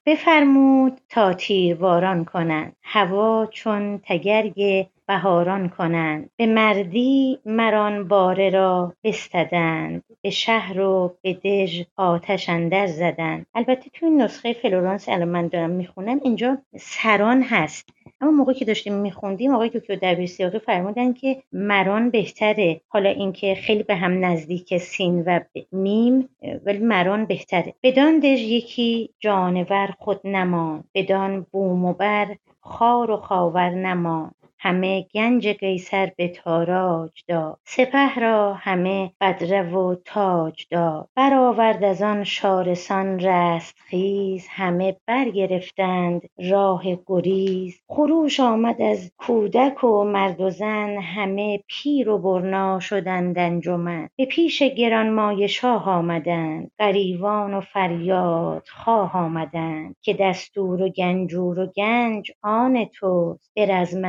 بفرمود 0.07 1.01
تا 1.09 1.33
تیرواران 1.33 2.25
کنند. 2.25 2.77
هوا 2.83 3.47
چون 3.47 4.01
تگرگ 4.05 4.87
بهاران 5.07 5.69
کنند. 5.69 6.31
به 6.37 6.47
مردی 6.47 7.39
مران 7.47 8.09
باره 8.09 8.51
را 8.51 8.93
بستدند. 9.05 10.03
به 10.23 10.31
شهر 10.31 10.81
و 10.81 11.17
به 11.23 11.35
دژ 11.35 11.83
آتش 11.97 12.49
اندر 12.49 12.87
زدند. 12.87 13.47
البته 13.55 13.91
توی 13.93 14.11
نسخه 14.11 14.53
فلورانس 14.53 15.09
الان 15.09 15.29
من 15.29 15.49
دارم 15.49 15.71
می‌خونم 15.71 16.21
اینجا 16.25 16.59
سران 16.77 17.43
هست. 17.43 17.89
اما 18.21 18.31
موقعی 18.31 18.55
که 18.55 18.65
داشتیم 18.65 18.95
میخوندیم 18.95 19.55
آقای 19.55 19.69
دکتر 19.69 19.95
دبیر 19.95 20.27
سیاقی 20.27 20.59
فرمودن 20.59 21.13
که 21.13 21.43
مران 21.53 22.11
بهتره. 22.11 22.81
حالا 22.89 23.11
اینکه 23.11 23.55
خیلی 23.55 23.83
به 23.83 23.95
هم 23.95 24.25
نزدیک 24.25 24.77
سین 24.77 25.23
و 25.27 25.41
میم 25.73 26.29
ولی 26.65 26.79
مران 26.79 27.25
بهتره. 27.25 27.75
بدان 27.83 28.19
دژ 28.19 28.41
یکی 28.41 29.11
جانور 29.21 29.95
خود 29.99 30.21
نمان 30.25 30.85
بدان 30.95 31.47
بوم 31.53 31.85
و 31.85 31.93
بر 31.93 32.37
خار 32.61 33.11
و 33.11 33.17
خاور 33.17 33.71
نمان 33.71 34.31
همه 34.65 35.07
گنج 35.15 35.49
قیصر 35.49 36.13
به 36.17 36.29
تاراج 36.29 37.11
داد 37.29 37.59
سپه 37.65 38.15
را 38.15 38.55
همه 38.55 39.13
بدره 39.21 39.63
و 39.63 39.95
تاج 40.05 40.67
داد 40.71 41.09
برآورد 41.17 41.85
از 41.85 42.03
آن 42.03 42.25
شارسان 42.25 43.21
رستخیز 43.21 44.47
همه 44.51 44.97
برگرفتند 45.07 46.23
راه 46.51 46.83
گریز. 47.07 47.81
خروش 47.89 48.41
آمد 48.41 48.83
از 48.83 49.11
کودک 49.19 49.85
و 49.85 50.05
مرد 50.05 50.41
و 50.41 50.51
زن 50.51 50.97
همه 50.99 51.61
پیر 51.69 52.09
و 52.09 52.19
برنا 52.19 52.81
شدند 52.81 53.39
انجمن. 53.39 54.09
به 54.17 54.27
پیش 54.27 54.63
گرانمایه 54.63 55.47
شاه 55.47 55.89
آمدند 55.89 56.71
غریوان 56.79 57.55
و 57.55 57.61
فریادخواه 57.61 59.17
آمدند. 59.17 59.97
که 60.03 60.15
دستور 60.21 60.83
و 60.83 60.89
گنجور 60.89 61.59
و 61.59 61.67
گنج 61.67 62.31
آن 62.43 62.85
توست 62.85 63.51
به 63.55 63.67
رزم 63.67 64.05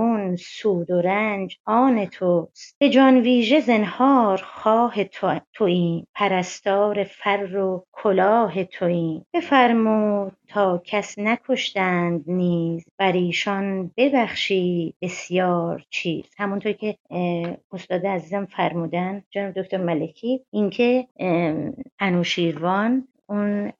اندرون 0.00 0.36
سود 0.36 0.90
و 0.90 1.00
رنج 1.00 1.56
آن 1.66 2.06
توست. 2.06 2.76
به 2.78 2.88
جان 2.90 3.20
ویژه 3.20 3.60
زنهار 3.60 4.36
خواه 4.36 4.94
توییم. 5.52 6.06
پرستار 6.14 7.04
فر 7.04 7.56
و 7.56 7.84
کلاه 7.92 8.64
توییم. 8.64 9.26
بفرمود 9.34 10.32
تا 10.48 10.82
کس 10.84 11.18
نکشتند 11.18 12.24
نیز. 12.26 12.84
بر 12.98 13.12
ایشان 13.12 13.90
ببخشید 13.96 14.94
بسیار 15.02 15.84
چیز. 15.90 16.24
همونطور 16.38 16.72
که 16.72 16.96
استاد 17.72 18.06
عزیزم 18.06 18.44
فرمودن 18.44 19.22
جناب 19.30 19.54
دکتر 19.54 19.76
ملکی 19.76 20.40
اینکه 20.50 21.06
انوشیروان 22.00 23.08
اون 23.30 23.72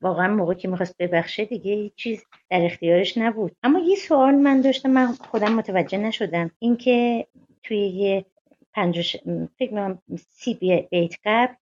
واقعا 0.00 0.34
موقع 0.34 0.54
که 0.54 0.68
می‌خواست 0.68 0.96
ببخشه 0.98 1.44
دیگه 1.44 1.72
هیچ 1.72 1.94
چیز 1.94 2.24
در 2.50 2.64
اختیارش 2.64 3.18
نبود. 3.18 3.56
اما 3.62 3.78
یه 3.78 3.96
سوال 3.96 4.34
من 4.34 4.60
داشتم 4.60 4.90
من 4.90 5.06
خودم 5.06 5.54
متوجه 5.54 5.98
نشدم. 5.98 6.50
اینکه 6.58 7.26
توی 7.62 7.78
یه 7.78 8.24
پنج 8.74 9.16
فکر 9.58 9.70
کنم 9.70 10.02
سی 10.30 10.54
بیت 10.90 11.14
قبل 11.24 11.54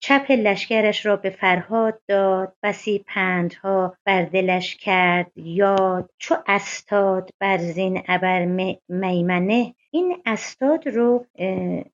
چپ 0.00 0.30
لشکرش 0.30 1.06
را 1.06 1.16
به 1.16 1.30
فرهاد 1.30 2.00
داد 2.08 2.52
بسی 2.62 3.04
پندها 3.06 3.96
بر 4.04 4.22
دلش 4.22 4.76
کرد 4.76 5.32
یاد 5.36 6.10
چو 6.18 6.36
استاد 6.46 7.30
بر 7.38 7.58
زین 7.58 8.02
ابر 8.08 8.44
میمنه. 8.88 9.74
این 9.90 10.22
استاد 10.26 10.88
رو 10.88 11.26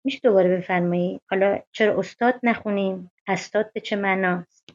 میشه 0.05 0.21
دوباره 0.23 0.57
بفرمایید 0.57 1.21
حالا 1.31 1.59
چرا 1.73 1.99
استاد 1.99 2.35
نخونیم؟ 2.43 3.11
استاد 3.27 3.73
به 3.73 3.81
چه 3.81 3.97
معناست؟ 3.97 4.69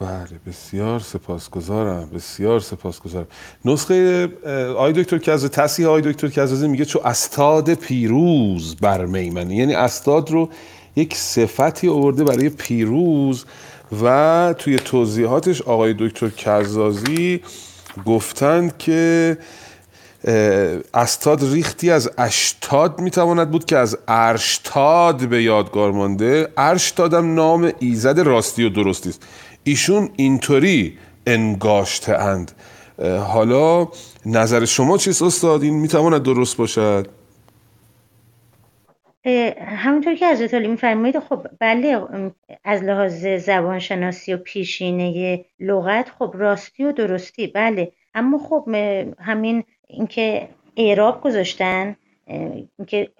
بله 0.00 0.40
بسیار 0.46 1.00
سپاسگزارم 1.00 2.10
بسیار 2.14 2.60
سپاسگزارم. 2.60 3.26
نسخه 3.64 4.28
آی 4.76 4.92
دکتر 4.92 5.18
کزازی 5.18 5.48
تصحیح 5.48 5.88
آی 5.88 6.02
دکتر 6.02 6.28
کزازی 6.28 6.68
میگه 6.68 6.84
چو 6.84 7.00
استاد 7.04 7.74
پیروز 7.74 8.76
بر 8.76 9.04
میمنه. 9.04 9.56
یعنی 9.56 9.74
استاد 9.74 10.30
رو 10.30 10.48
یک 10.96 11.14
صفتی 11.16 11.88
آورده 11.88 12.24
برای 12.24 12.48
پیروز 12.48 13.44
و 14.02 14.54
توی 14.58 14.76
توضیحاتش 14.76 15.62
آقای 15.62 15.94
دکتر 15.98 16.28
کزازی 16.28 17.40
گفتند 18.06 18.78
که 18.78 19.38
استاد 20.94 21.52
ریختی 21.52 21.90
از 21.90 22.10
اشتاد 22.18 23.00
می‌تواند 23.00 23.50
بود 23.50 23.64
که 23.64 23.76
از 23.76 23.98
ارشتاد 24.08 25.28
به 25.28 25.42
یادگار 25.42 25.92
مانده. 25.92 26.48
ارشتادم 26.56 27.34
نام 27.34 27.72
ایزد 27.78 28.20
راستی 28.20 28.64
و 28.64 28.68
درستی 28.68 29.08
است. 29.08 29.22
ایشون 29.64 30.08
اینطوری 30.16 30.98
انگاشته 31.26 32.12
اند. 32.18 32.52
حالا 33.26 33.88
نظر 34.26 34.64
شما 34.64 34.98
چیست 34.98 35.22
استاد؟ 35.22 35.62
این 35.62 35.74
می‌تواند 35.74 36.22
درست 36.22 36.56
باشد؟ 36.56 37.06
همونطور 39.60 40.14
که 40.14 40.28
حضرت 40.28 40.54
علی 40.54 40.68
میفرمایید 40.68 41.18
خب 41.18 41.46
بله 41.60 41.98
از 42.64 42.82
لحاظ 42.82 43.26
زبانشناسی 43.26 44.34
و 44.34 44.36
پیشینه 44.36 45.44
لغت 45.60 46.10
خب 46.18 46.34
راستی 46.38 46.84
و 46.84 46.92
درستی 46.92 47.46
بله. 47.46 47.92
اما 48.14 48.38
خب 48.38 48.68
همین 49.18 49.64
اینکه 49.86 50.48
اعراب 50.76 51.20
گذاشتن 51.20 51.96
اینکه 52.26 53.10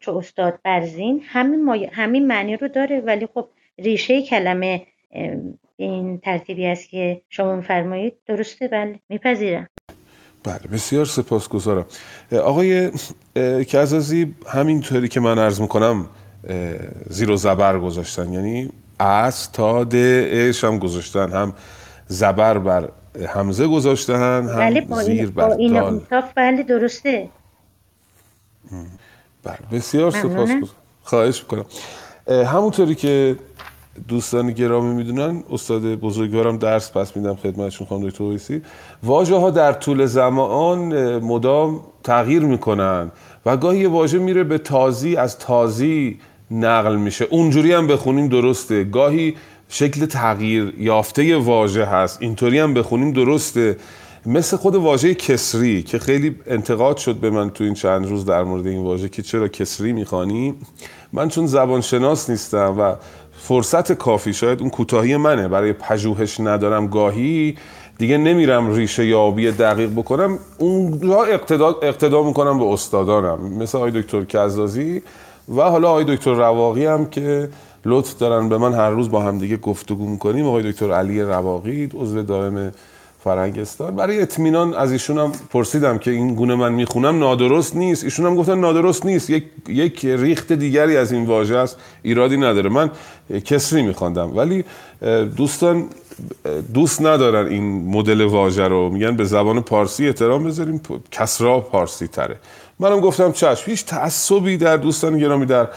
چه 0.00 0.12
استاد 0.12 0.58
برزین 0.64 1.22
همین, 1.26 1.88
همین 1.92 2.26
معنی 2.26 2.56
رو 2.56 2.68
داره. 2.68 3.00
ولی 3.00 3.28
خب 3.34 3.48
ریشه 3.78 4.22
کلمه 4.22 4.86
این 5.76 6.18
ترتیبی 6.18 6.66
است 6.66 6.88
که 6.88 7.22
شما 7.28 7.56
میفرمایید. 7.56 8.14
درسته 8.26 8.68
بله. 8.68 9.00
میپذیرم. 9.08 9.68
بله 10.44 10.60
بسیار 10.72 11.04
سپاسگزارم. 11.04 11.86
آقای 12.32 12.90
کزازی 13.68 14.34
همینطوری 14.46 15.08
که 15.08 15.20
من 15.20 15.38
عرض 15.38 15.60
می‌کنم 15.60 16.06
زیر 17.10 17.30
و 17.30 17.36
زبر 17.36 17.78
گذاشتن. 17.78 18.32
یعنی 18.32 18.70
از 18.98 19.52
تا 19.52 19.80
اش 19.82 20.64
هم 20.64 20.78
گذاشتن. 20.78 21.32
هم 21.32 21.54
زبر 22.06 22.58
بر 22.58 22.88
همزه 23.28 23.66
گذاشتن 23.66 24.14
هم 24.14 24.46
بله 24.46 24.80
با 24.80 25.02
زیر 25.02 25.30
با 25.30 25.48
بر 25.48 25.56
این 25.56 25.72
دال. 25.72 26.00
بله 26.36 26.62
درسته. 26.62 27.28
بله 29.44 29.58
بسیار 29.72 30.16
ممنونم. 30.16 30.46
سپاس 30.46 30.70
خواهش 31.02 31.40
می‌کنم. 31.42 31.64
همونطوری 32.28 32.94
که 32.94 33.36
دوستان 34.08 34.52
گرامی 34.52 34.94
می‌دونن 34.94 35.42
استاد 35.50 35.82
بزرگوارم 35.82 36.58
درس 36.58 36.92
پس 36.92 37.16
میدم 37.16 37.34
خدمتشون 37.34 37.86
خانم 37.86 38.08
دکتر 38.08 38.24
اویسی 38.24 38.62
واژه 39.02 39.36
ها 39.36 39.50
در 39.50 39.72
طول 39.72 40.06
زمان 40.06 41.18
مدام 41.18 41.80
تغییر 42.02 42.42
می‌کنن 42.42 43.10
و 43.46 43.56
گاهی 43.56 43.80
یه 43.80 43.88
واژه 43.88 44.18
میره 44.18 44.44
به 44.44 44.58
تازی 44.58 45.16
از 45.16 45.38
تازی 45.38 46.18
نقل 46.50 46.96
میشه. 46.96 47.24
اونجوری 47.30 47.72
هم 47.72 47.86
بخونیم 47.86 48.28
درسته. 48.28 48.84
گاهی 48.84 49.34
شکل 49.68 50.06
تغییر 50.06 50.74
یافته 50.78 51.36
واژه 51.36 51.84
هست 51.84 52.22
اینطوری 52.22 52.58
هم 52.58 52.74
بخونیم 52.74 53.12
درسته. 53.12 53.76
مثل 54.26 54.56
خود 54.56 54.74
واژه 54.74 55.14
کسری 55.14 55.82
که 55.82 55.98
خیلی 55.98 56.36
انتقاد 56.46 56.96
شد 56.96 57.16
به 57.16 57.30
من 57.30 57.50
تو 57.50 57.64
این 57.64 57.74
چند 57.74 58.06
روز 58.06 58.24
در 58.24 58.44
مورد 58.44 58.66
این 58.66 58.82
واژه 58.82 59.08
که 59.08 59.22
چرا 59.22 59.48
کسری 59.48 59.92
می‌خوانی؟ 59.92 60.54
من 61.12 61.28
چون 61.28 61.46
زبان 61.46 61.80
شناس 61.80 62.30
نیستم 62.30 62.74
و 62.78 62.94
فرصت 63.48 63.92
کافی. 63.92 64.32
شاید 64.32 64.60
اون 64.60 64.70
کوتاهی 64.70 65.16
منه. 65.16 65.48
برای 65.48 65.72
پژوهش 65.72 66.40
ندارم 66.40 66.86
گاهی. 66.86 67.56
دیگه 67.98 68.18
نمیرم 68.18 68.74
ریشه 68.74 69.06
یابی 69.06 69.50
دقیق 69.50 69.90
بکنم. 69.90 70.38
اونجا 70.58 71.24
اقتدا, 71.24 71.76
اقتدا 71.82 72.22
می‌کنم 72.22 72.58
به 72.58 72.64
استادانم. 72.64 73.38
مثل 73.58 73.78
آقای 73.78 73.90
دکتر 73.90 74.24
کزازی 74.24 75.02
و 75.56 75.62
حالا 75.62 75.88
آقای 75.88 76.04
دکتر 76.04 76.32
رواقی 76.32 76.86
هم 76.86 77.06
که 77.06 77.48
لطف 77.84 78.18
دارن 78.18 78.48
به 78.48 78.58
من 78.58 78.72
هر 78.72 78.90
روز 78.90 79.10
با 79.10 79.20
هم 79.20 79.38
دیگه 79.38 79.56
گفتگو 79.56 80.08
می‌کنیم. 80.08 80.46
آقای 80.46 80.72
دکتر 80.72 80.92
علی 80.92 81.22
رواقی 81.22 81.88
عضو 81.94 82.22
دائم 82.22 82.72
فرنگستان. 83.24 83.96
برای 83.96 84.22
اطمینان 84.22 84.74
از 84.74 84.92
ایشون 84.92 85.18
هم 85.18 85.32
پرسیدم 85.50 85.98
که 85.98 86.10
این 86.10 86.34
گونه 86.34 86.54
من 86.54 86.72
می‌خونم 86.72 87.18
نادرست 87.18 87.76
نیست. 87.76 88.04
ایشون 88.04 88.26
هم 88.26 88.34
گفتن 88.34 88.58
نادرست 88.58 89.06
نیست. 89.06 89.30
یک, 89.30 89.44
یک 89.68 90.04
ریخت 90.04 90.52
دیگری 90.52 90.96
از 90.96 91.12
این 91.12 91.26
واژه 91.26 91.56
است. 91.56 91.76
ایرادی 92.02 92.36
نداره. 92.36 92.70
من 92.70 92.90
کسری 93.44 93.82
میخواندم. 93.82 94.36
ولی 94.36 94.64
دوستان 95.36 95.86
دوست 96.74 97.02
ندارن 97.02 97.46
این 97.46 97.90
مدل 97.90 98.20
واژه 98.20 98.68
رو. 98.68 98.90
میگن 98.90 99.16
به 99.16 99.24
زبان 99.24 99.60
پارسی 99.60 100.06
احترام 100.06 100.44
بذاریم. 100.44 100.80
کسرا 101.10 101.60
پارسی 101.60 102.06
تره. 102.06 102.36
منم 102.78 103.00
گفتم 103.00 103.32
چشم. 103.32 103.70
هیچ 103.70 103.84
تعصبی 103.84 104.56
در 104.56 104.76
دوستان 104.76 105.18
گرامی 105.18 105.46
در 105.46 105.68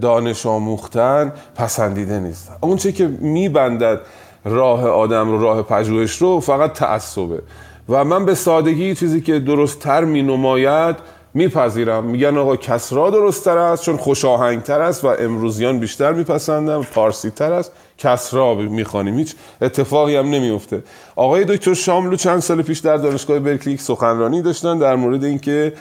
دانش 0.00 0.46
آموختن 0.46 1.32
پسندیده 1.56 2.18
نیست. 2.18 2.52
اون 2.60 2.76
چه 2.76 2.92
که 2.92 3.06
میبندد 3.06 4.00
راه 4.44 4.88
آدم 4.88 5.30
رو 5.30 5.42
راه 5.42 5.62
پژوهش 5.62 6.16
رو 6.16 6.40
فقط 6.40 6.72
تعصبه. 6.72 7.42
و 7.88 8.04
من 8.04 8.24
به 8.24 8.34
سادگی 8.34 8.94
چیزی 8.94 9.20
که 9.20 9.38
درست 9.38 9.78
تر 9.78 10.04
می 10.04 10.22
نماید 10.22 10.96
میپذیرم. 11.34 12.04
میگن 12.04 12.38
آقا 12.38 12.56
کسرا 12.56 13.10
درست 13.10 13.44
تر 13.44 13.58
است 13.58 13.84
چون 13.84 13.96
خوش 13.96 14.24
آهنگ 14.24 14.62
تر 14.62 14.80
است 14.80 15.04
و 15.04 15.08
امروزیان 15.08 15.78
بیشتر 15.78 16.12
میپسندم 16.12 16.82
پارسی 16.82 17.30
تر 17.30 17.52
است 17.52 17.72
کسرا 17.98 18.54
می‌خوانیم. 18.54 19.18
هیچ 19.18 19.34
اتفاقی 19.62 20.16
هم 20.16 20.30
نمیفته 20.30 20.82
آقای 21.16 21.44
دکتر 21.44 21.74
شاملو 21.74 22.16
چند 22.16 22.40
سال 22.40 22.62
پیش 22.62 22.78
در 22.78 22.96
دانشگاه 22.96 23.38
برکلی 23.38 23.76
سخنرانی 23.76 24.42
داشتن 24.42 24.78
در 24.78 24.96
مورد 24.96 25.24
اینکه 25.24 25.72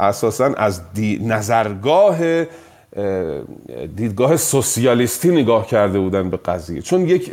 اساسا 0.00 0.44
از 0.56 0.80
نظرگاه 1.20 2.44
دیدگاه 3.96 4.36
سوسیالیستی 4.36 5.30
نگاه 5.30 5.66
کرده 5.66 5.98
بودن 5.98 6.30
به 6.30 6.36
قضیه. 6.36 6.82
چون 6.82 7.08
یک 7.08 7.32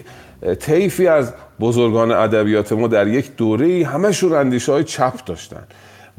طیفی 0.60 1.08
از 1.08 1.34
بزرگان 1.60 2.12
ادبیات 2.12 2.74
ما 2.74 2.88
در 2.88 3.08
یک 3.08 3.36
دوره 3.38 3.86
همشون 3.86 4.34
اندیشه 4.34 4.72
های 4.72 4.84
چپ 4.84 5.26
داشتن. 5.26 5.64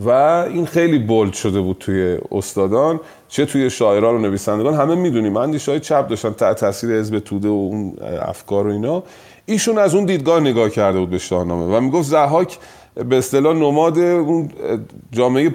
و 0.05 0.11
این 0.11 0.67
خیلی 0.67 0.99
بولد 0.99 1.33
شده 1.33 1.61
بود 1.61 1.77
توی 1.81 2.19
استادان. 2.33 3.01
چه 3.29 3.47
توی 3.47 3.71
شاعران 3.71 4.15
و 4.15 4.19
نویسندگان 4.19 4.75
همه 4.75 4.95
می‌دونیم 4.95 5.37
اندیشه 5.37 5.73
های 5.73 5.81
چپ 5.81 6.09
داشتن 6.09 6.33
تحت 6.33 6.57
تاثیر 6.57 6.99
حزب 6.99 7.19
توده 7.19 7.49
و 7.49 7.51
اون 7.51 7.97
افکار 8.23 8.67
و 8.67 8.71
اینا. 8.71 9.03
ایشون 9.47 9.79
از 9.79 9.95
اون 9.95 10.05
دیدگاه 10.05 10.41
نگاه 10.41 10.71
کرده 10.71 10.99
بود 10.99 11.11
به 11.11 11.19
شاهنامه 11.19 11.77
و 11.77 11.81
می‌گفت 11.81 12.09
زحاک 12.09 12.59
به 13.09 13.19
اصطلاح 13.19 13.57
نماد 13.57 13.99
اون 13.99 14.51
جامعه 15.13 15.55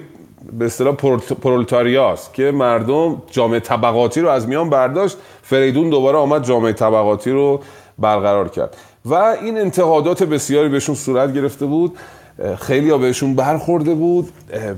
به 0.52 0.64
اصطلاح 0.64 0.94
پرولتاریاست 1.42 2.34
که 2.34 2.50
مردم 2.50 3.22
جامعه 3.30 3.60
طبقاتی 3.60 4.20
رو 4.20 4.28
از 4.28 4.48
میان 4.48 4.70
برداشت 4.70 5.16
فریدون 5.42 5.90
دوباره 5.90 6.18
آمد 6.18 6.44
جامعه 6.44 6.72
طبقاتی 6.72 7.30
رو 7.30 7.60
برقرار 7.98 8.48
کرد. 8.48 8.76
و 9.04 9.14
این 9.14 9.58
انتقادات 9.58 10.22
بسیاری 10.22 10.68
بهشون 10.68 10.94
صورت 10.94 11.34
گرفته 11.34 11.66
بود 11.66 11.98
خیلی 12.60 12.90
ها 12.90 12.98
بهشون 12.98 13.34
برخورده 13.34 13.94
بود 13.94 14.28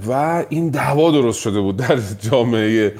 و 0.09 0.45
این 0.49 0.69
دعوا 0.69 1.11
درست 1.11 1.41
شده 1.41 1.61
بود 1.61 1.77
در 1.77 1.99
جامعه 2.31 2.95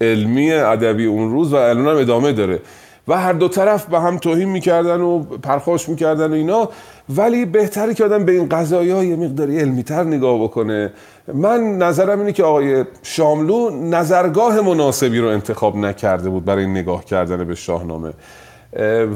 علمی 0.00 0.52
ادبی 0.52 1.06
اون 1.06 1.30
روز 1.30 1.52
و 1.52 1.56
الان 1.56 1.88
هم 1.88 1.96
ادامه 1.96 2.32
داره. 2.32 2.60
و 3.08 3.18
هر 3.18 3.32
دو 3.32 3.48
طرف 3.48 3.86
به 3.86 4.00
هم 4.00 4.18
توهین 4.18 4.48
می‌کردن 4.48 5.00
و 5.00 5.22
پرخاش 5.22 5.88
می‌کردن 5.88 6.30
و 6.30 6.34
اینا. 6.34 6.68
ولی 7.16 7.44
بهتره 7.44 7.94
که 7.94 8.04
آدم 8.04 8.24
به 8.24 8.32
این 8.32 8.48
قضایی 8.48 8.90
های 8.90 9.16
مقداری 9.16 9.58
علمی 9.58 9.82
تر 9.82 10.04
نگاه 10.04 10.42
بکنه. 10.42 10.92
من 11.34 11.78
نظرم 11.78 12.18
اینه 12.18 12.32
که 12.32 12.44
آقای 12.44 12.84
شاملو 13.02 13.70
نظرگاه 13.70 14.60
مناسبی 14.60 15.18
رو 15.18 15.28
انتخاب 15.28 15.76
نکرده 15.76 16.28
بود 16.28 16.44
برای 16.44 16.66
نگاه 16.66 17.04
کردن 17.04 17.44
به 17.44 17.54
شاهنامه. 17.54 18.12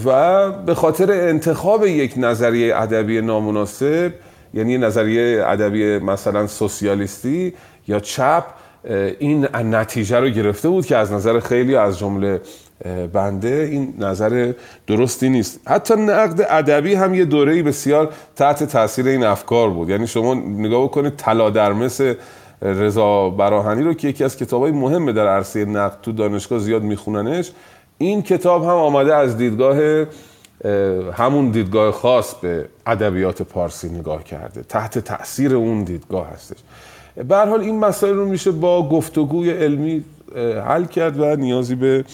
و 0.05 0.51
به 0.53 0.74
خاطر 0.74 1.12
انتخاب 1.12 1.86
یک 1.86 2.14
نظریه 2.16 2.76
ادبی 2.76 3.20
نامناسب 3.20 4.12
یعنی 4.55 4.78
نظریه 4.78 5.45
ادبی 5.47 5.99
مثلا 5.99 6.47
سوسیالیستی 6.47 7.55
یا 7.88 8.01
چپ 8.01 8.45
این 9.18 9.49
نتیجه 9.55 10.20
رو 10.20 10.28
گرفته 10.28 10.68
بود 10.68 10.86
که 10.86 10.97
از 10.97 11.12
نظر 11.12 11.40
خیلی 11.40 11.76
از 11.76 11.99
جمله 11.99 12.40
بنده 13.12 13.68
این 13.70 13.95
نظر 13.99 14.53
درستی 14.87 15.28
نیست. 15.28 15.61
حتی 15.66 15.95
نقد 15.95 16.47
ادبی 16.51 16.95
هم 16.95 17.14
یه 17.14 17.24
دوره‌ای 17.24 17.62
بسیار 17.62 18.12
تحت 18.37 18.64
تاثیر 18.64 19.09
این 19.09 19.24
افکار 19.24 19.70
بود. 19.70 19.89
یعنی 19.89 20.07
شما 20.07 20.35
نگاه 20.35 20.85
بکنید 20.85 21.16
طلا 21.16 21.51
در 21.51 21.72
مثل 21.72 22.14
رضا 22.62 23.30
براهنی 23.30 23.83
رو 23.83 23.95
که 23.95 24.09
یکی 24.09 24.24
از 24.24 24.37
کتابای 24.37 24.72
مهمه 24.72 25.12
در 25.12 25.28
عرصه 25.28 25.64
نقد 25.64 25.97
تو 26.03 26.12
دانشگاه 26.12 26.59
زیاد 26.59 26.83
میخوننش 26.83 27.53
این 27.99 28.22
کتاب 28.22 28.62
هم 28.62 28.70
آمده 28.70 29.14
از 29.14 29.37
دیدگاه 29.37 30.07
همون 31.12 31.51
دیدگاه 31.51 31.93
خاص 31.93 32.35
به 32.35 32.64
ادبیات 32.87 33.43
پارسی 33.43 33.89
نگاه 33.89 34.24
کرده. 34.24 34.62
تحت 34.62 34.99
تاثیر 34.99 35.55
اون 35.55 35.85
دیدگاه 35.85 36.28
هستش. 36.28 36.57
به 37.28 37.37
حال 37.37 37.61
این 37.61 37.78
مسائل 37.78 38.14
رو 38.14 38.26
میشه 38.26 38.51
با 38.51 38.89
گفتگوی 38.89 39.51
علمی 39.51 40.05
حل 40.66 40.85
کرد 40.85 41.20
و 41.20 41.37
نیازی 41.37 41.74
به 41.74 42.05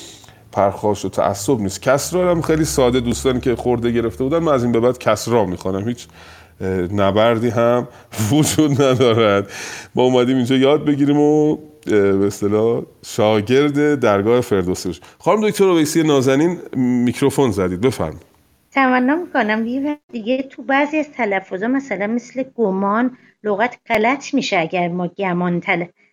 پرخاش 0.59 1.05
و 1.05 1.09
تعصب 1.09 1.61
نیست. 1.61 1.83
کسرا 1.83 2.31
هم 2.31 2.43
خیلی 2.43 2.65
ساده 2.65 3.01
دوستان 3.01 3.41
که 3.41 3.57
خورده 3.57 3.91
گرفته 3.91 4.25
بودن 4.25 4.39
من 4.39 4.53
از 4.53 4.63
این 4.63 4.73
به 4.73 4.81
بعد 4.81 4.99
کسرا 4.99 5.45
می‌خوانم. 5.45 5.89
هیچ 5.89 6.07
نبردی 6.93 7.49
هم 7.49 7.89
وجود 8.33 8.83
ندارد. 8.83 9.51
ما 9.95 10.03
اومدیم 10.03 10.37
اینجا 10.37 10.57
یاد 10.57 10.85
بگیریم 10.85 11.19
و 11.19 11.57
به 11.87 12.27
اصطلاح 12.27 12.83
شاگرد 13.07 14.01
درگاه 14.01 14.41
فردوسی 14.41 14.89
باشیم. 14.89 15.03
خانم 15.19 15.49
دکتر 15.49 15.65
اویسی 15.65 16.03
نازنین 16.03 16.59
میکروفون 16.77 17.51
زدید. 17.51 17.81
بفرمایید. 17.81 18.23
تمنا 18.73 19.17
می‌کنم. 19.17 19.67
یه 19.67 19.99
دیگه 20.13 20.43
تو 20.43 20.63
بعضی 20.63 20.97
از 20.97 21.13
تلفظ 21.17 21.63
مثلا 21.63 22.07
مثل 22.07 22.45
گمان 22.57 23.17
لغت 23.45 23.79
غلط 23.89 24.35
میشه 24.35 24.59
اگر 24.59 24.89
ما 24.89 25.07
گمان 25.19 25.63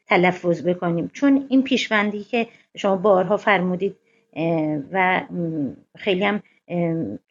تلفظ 0.10 0.62
بکنیم. 0.62 1.10
چون 1.14 1.46
این 1.50 1.64
پیشوندی 1.64 2.24
که 2.24 2.48
شما 2.78 2.96
بارها 2.96 3.38
فرمودید 3.38 3.96
و 4.92 5.22
خیلی 5.98 6.24
هم 6.24 6.42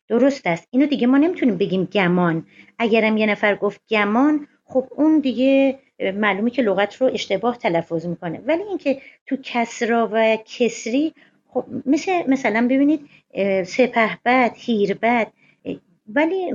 درست 0.09 0.47
است. 0.47 0.69
اینو 0.71 0.87
دیگه 0.87 1.07
ما 1.07 1.19
نمی‌تونیم 1.19 1.59
بگیم 1.59 1.85
گمان. 1.85 2.47
اگرم 2.79 3.17
یه 3.17 3.27
نفر 3.27 3.55
گفت 3.55 3.81
گمان 3.91 4.47
خب 4.65 4.87
اون 4.97 5.19
دیگه 5.19 5.79
معلومه 6.15 6.51
که 6.51 6.63
لغت 6.63 6.97
رو 6.97 7.07
اشتباه 7.07 7.59
تلفظ 7.59 8.07
می‌کنه. 8.07 8.41
ولی 8.47 8.63
اینکه 8.63 9.01
تو 9.27 9.37
کسرا 9.43 10.09
و 10.13 10.39
کسری 10.45 11.15
خب 11.49 11.65
مثل 11.87 12.13
مثلا 12.29 12.69
ببینید 12.71 13.01
سپهبد 13.67 14.53
هیربد 14.57 15.33
ولی 16.07 16.53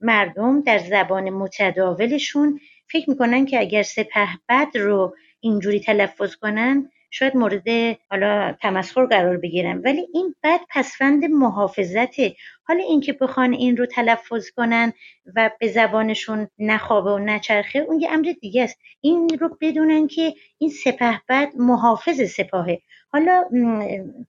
مردم 0.00 0.60
در 0.60 0.78
زبان 0.78 1.30
متداولشون 1.30 2.60
فکر 2.86 3.10
می‌کنن 3.10 3.46
که 3.46 3.60
اگر 3.60 3.82
سپهبد 3.82 4.68
رو 4.74 5.14
اینجوری 5.40 5.80
تلفظ 5.80 6.34
کنن 6.36 6.90
شاید 7.14 7.36
مورد 7.36 7.68
حالا 8.10 8.56
تمسخر 8.62 9.06
قرار 9.06 9.36
بگیرن 9.36 9.78
ولی 9.78 10.06
این 10.14 10.34
بد 10.42 10.60
پسفند 10.70 11.24
محافظته. 11.24 12.36
حالا 12.64 12.84
اینکه 12.84 13.12
بخوان 13.12 13.52
این 13.52 13.76
رو 13.76 13.86
تلفظ 13.86 14.50
کنن 14.50 14.92
و 15.36 15.50
به 15.60 15.68
زبانشون 15.68 16.48
نخوابه 16.58 17.10
و 17.10 17.18
نچرخه 17.18 17.78
اون 17.78 18.00
یه 18.00 18.12
امر 18.12 18.32
دیگه 18.40 18.62
است. 18.62 18.78
این 19.00 19.28
رو 19.40 19.58
بدونن 19.60 20.06
که 20.06 20.34
این 20.58 20.70
سپه 20.70 21.20
بد 21.28 21.48
محافظ 21.56 22.30
سپاهه. 22.30 22.82
حالا 23.12 23.44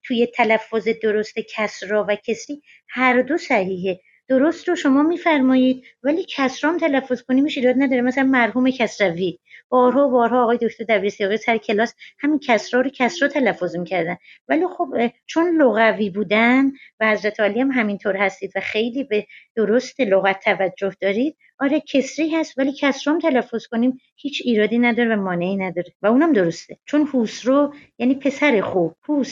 توی 0.03 0.27
تلفظ 0.27 0.88
درست 1.03 1.36
کسرا 1.55 2.05
و 2.09 2.15
کسری 2.15 2.61
هر 2.89 3.21
دو 3.21 3.38
صحیحه. 3.38 3.99
درست 4.28 4.69
رو 4.69 4.76
شما 4.76 5.03
میفرمایید 5.03 5.84
ولی 6.03 6.26
کسرام 6.30 6.78
تلفظ 6.78 7.21
کنی 7.21 7.41
میشه 7.41 7.61
ایراد 7.61 7.76
نداره. 7.80 8.01
مثلا 8.01 8.23
مرحوم 8.23 8.71
کسروی. 8.71 9.39
بارها 9.69 10.07
و 10.07 10.11
بارها 10.11 10.43
آقای 10.43 10.57
دکتر 10.57 10.84
دبیر 10.84 11.13
آقای 11.21 11.38
سر 11.38 11.57
کلاس 11.57 11.93
همین 12.19 12.39
کسرا 12.39 12.82
رو 12.82 12.89
کسرا 12.89 13.28
تلفظ 13.28 13.76
می‌کردن. 13.76 14.17
ولی 14.47 14.67
خب 14.78 14.88
چون 15.26 15.61
لغوی 15.61 16.09
بودن 16.09 16.71
و 16.99 17.11
حضرت 17.11 17.39
علی 17.39 17.61
هم 17.61 17.71
همینطور 17.71 18.17
هستید 18.17 18.51
و 18.55 18.59
خیلی 18.59 19.03
به 19.03 19.28
درست 19.55 19.99
لغت 19.99 20.43
توجه 20.43 20.91
دارید 21.01 21.38
آره 21.59 21.80
کسری 21.80 22.30
هست 22.30 22.57
ولی 22.57 22.73
کسرام 22.73 23.19
تلفظ 23.19 23.67
کنیم 23.67 23.97
هیچ 24.15 24.41
ایرادی 24.45 24.80
نداره 24.80 25.15
و 25.15 25.21
مانعی 25.21 25.55
نداره. 25.55 25.93
و 26.01 26.07
اونم 26.07 26.34
درسته. 26.34 26.78
چون 26.86 27.07
رو 27.43 27.73
یعنی 27.97 28.15
پسر 28.15 28.61
خوب 28.61 28.95
رو 29.05 29.23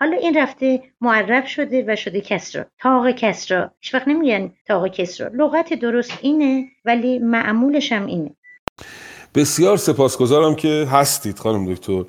حالا 0.00 0.16
این 0.16 0.36
رفته 0.36 0.82
معرب 1.00 1.46
شده 1.46 1.84
و 1.88 1.96
شده 1.96 2.20
کسرا. 2.20 2.64
تاق 2.78 3.10
کسرا. 3.10 3.70
هیچ 3.80 3.94
وقت 3.94 4.08
نمیگن 4.08 4.52
تاق 4.66 4.88
کسرا. 4.88 5.28
لغت 5.34 5.74
درست 5.74 6.12
اینه 6.20 6.68
ولی 6.84 7.18
معمولش 7.18 7.92
هم 7.92 8.06
اینه. 8.06 8.30
بسیار 9.34 9.76
سپاسگزارم 9.76 10.54
که 10.54 10.88
هستید 10.92 11.38
خانم 11.38 11.74
دکتر. 11.74 12.04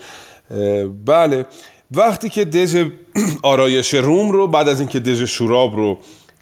بله. 1.06 1.46
وقتی 1.92 2.30
که 2.30 2.46
دژ 2.46 2.86
آرایش 3.44 3.94
روم 3.94 4.32
رو 4.32 4.48
بعد 4.48 4.70
از 4.70 4.80
اینکه 4.80 5.00
دژ 5.00 5.24
شوراب 5.24 5.76
رو 5.76 5.98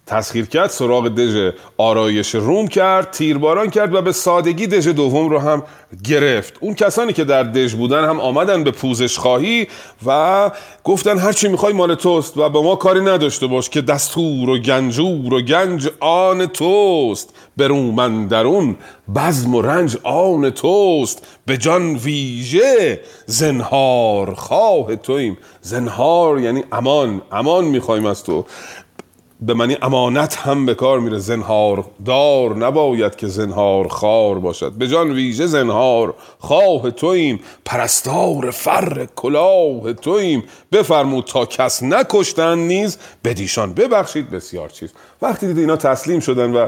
تسخیر 0.10 0.46
کرد 0.46 0.70
سراغ 0.70 1.08
دژ 1.08 1.52
آرایش 1.78 2.36
روم 2.36 2.68
کرد 2.68 3.12
تیرباران 3.12 3.70
کرد 3.70 3.96
و 3.96 4.02
به 4.02 4.12
سادگی 4.12 4.68
دژ 4.68 4.88
دوم 4.88 5.30
رو 5.30 5.40
هم 5.40 5.64
گرفت. 6.04 6.54
اون 6.60 6.74
کسانی 6.74 7.14
که 7.14 7.24
در 7.24 7.44
دژ 7.44 7.74
بودن 7.74 8.10
هم 8.10 8.20
آمدن 8.20 8.64
به 8.64 8.72
پوزش 8.72 9.18
خواهی 9.18 9.68
و 10.06 10.52
گفتن 10.84 11.18
هر 11.18 11.32
چی 11.32 11.48
می‌خوای 11.48 11.74
مال 11.74 11.96
توست 11.96 12.38
و 12.38 12.50
به 12.50 12.62
ما 12.62 12.76
کاری 12.76 13.02
نداشته 13.02 13.48
باش 13.48 13.70
که 13.70 13.82
دستور 13.82 14.50
و 14.50 14.58
گنجور 14.58 15.34
و 15.34 15.42
گنج 15.42 15.90
آن 16.00 16.46
توست. 16.46 17.34
به 17.58 17.68
رومن 17.68 18.28
درون 18.28 18.76
بزم 19.16 19.56
و 19.56 19.62
رنج 19.62 19.98
آن 20.04 20.50
توست. 20.50 21.28
به 21.46 21.58
جان 21.58 21.96
ویژه 21.96 23.00
زنهار 23.26 24.34
خواه 24.34 24.96
تویم. 24.96 25.38
زنهار 25.62 26.40
یعنی 26.40 26.64
امان. 26.72 27.22
امان 27.32 27.66
می‌خوایم 27.66 28.06
از 28.06 28.24
تو. 28.24 28.46
به 29.42 29.54
معنی 29.54 29.78
امانت 29.82 30.36
هم 30.36 30.66
به 30.66 30.76
کار 30.76 31.00
میره. 31.00 31.18
زنهار 31.18 31.86
دار 32.06 32.56
نباید 32.56 33.16
که 33.16 33.28
زنهار 33.28 33.88
خار 33.88 34.40
باشد. 34.40 34.72
به 34.72 34.88
جان 34.88 35.12
ویژه 35.12 35.46
زنهار 35.48 36.14
خواه 36.40 36.92
تویم 36.92 37.40
پرستار 37.66 38.52
فر 38.52 39.08
کلاه 39.16 39.94
تویم 39.94 40.44
بفرمود 40.72 41.24
تا 41.24 41.46
کس 41.46 41.84
نکشتن 41.84 42.58
نیز. 42.58 42.98
بدیشان 43.24 43.74
ببخشید 43.74 44.30
بسیار 44.30 44.70
چیز. 44.70 44.94
وقتی 45.22 45.48
دید 45.48 45.58
اینا 45.58 45.76
تسلیم 45.76 46.20
شدن 46.20 46.54
و 46.54 46.68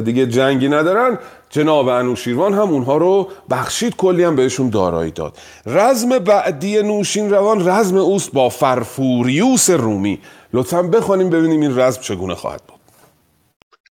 دیگه 0.00 0.26
جنگی 0.26 0.68
ندارن 0.68 1.18
جناب 1.50 1.88
انوشیروان 1.88 2.54
هم 2.54 2.70
اونها 2.70 2.96
رو 2.96 3.28
بخشید. 3.50 3.96
کلی 3.96 4.24
هم 4.24 4.36
بهشون 4.36 4.70
دارایی 4.70 5.10
داد. 5.10 5.36
رزم 5.66 6.18
بعدی 6.18 6.82
نوشین 6.82 7.30
روان 7.30 7.68
رزم 7.68 7.96
اوست 7.96 8.32
با 8.32 8.48
فرفوریوس 8.48 9.70
رومی. 9.70 10.18
لطفا 10.54 10.82
بخوانیم 10.82 11.30
ببینیم 11.30 11.60
این 11.60 11.78
رزم 11.78 12.00
چگونه 12.00 12.34
خواهد 12.34 12.62
بود. 12.68 12.80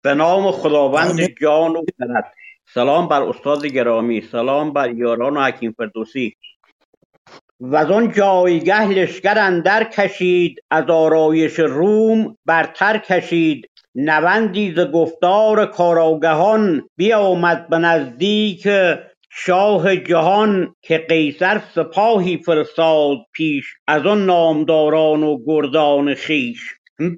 به 0.02 0.14
نام 0.14 0.52
خداوند 0.52 1.20
جان 1.42 1.76
و 1.76 1.82
خرد 1.98 2.32
سلام 2.74 3.08
بر 3.08 3.22
استاد 3.22 3.66
گرامی 3.66 4.20
سلام 4.20 4.72
بر 4.72 4.90
یاران 4.90 5.36
و 5.36 5.40
حکیم 5.40 5.74
فردوسی. 5.78 6.36
و 7.60 7.76
از 7.76 7.90
آن 7.90 8.12
جایگه 8.12 8.88
لشکر 8.88 9.38
اندر 9.38 9.84
کشید 9.84 10.62
از 10.70 10.90
آرایش 10.90 11.58
روم 11.58 12.36
برتر 12.46 12.98
کشید. 12.98 13.70
نوندی 13.94 14.74
ز 14.74 14.80
گفتار 14.80 15.66
کاراگهان 15.66 16.88
بیامد 16.96 17.68
به 17.68 17.78
نزدیک 17.78 18.68
شاه 19.32 19.96
جهان 19.96 20.74
که 20.82 20.98
قیصر 20.98 21.62
سپاهی 21.74 22.36
فرستاد 22.36 23.18
پیش 23.32 23.64
از 23.86 24.06
آن 24.06 24.26
نامداران 24.26 25.22
و 25.22 25.38
گردان 25.46 26.14
خیش 26.14 26.60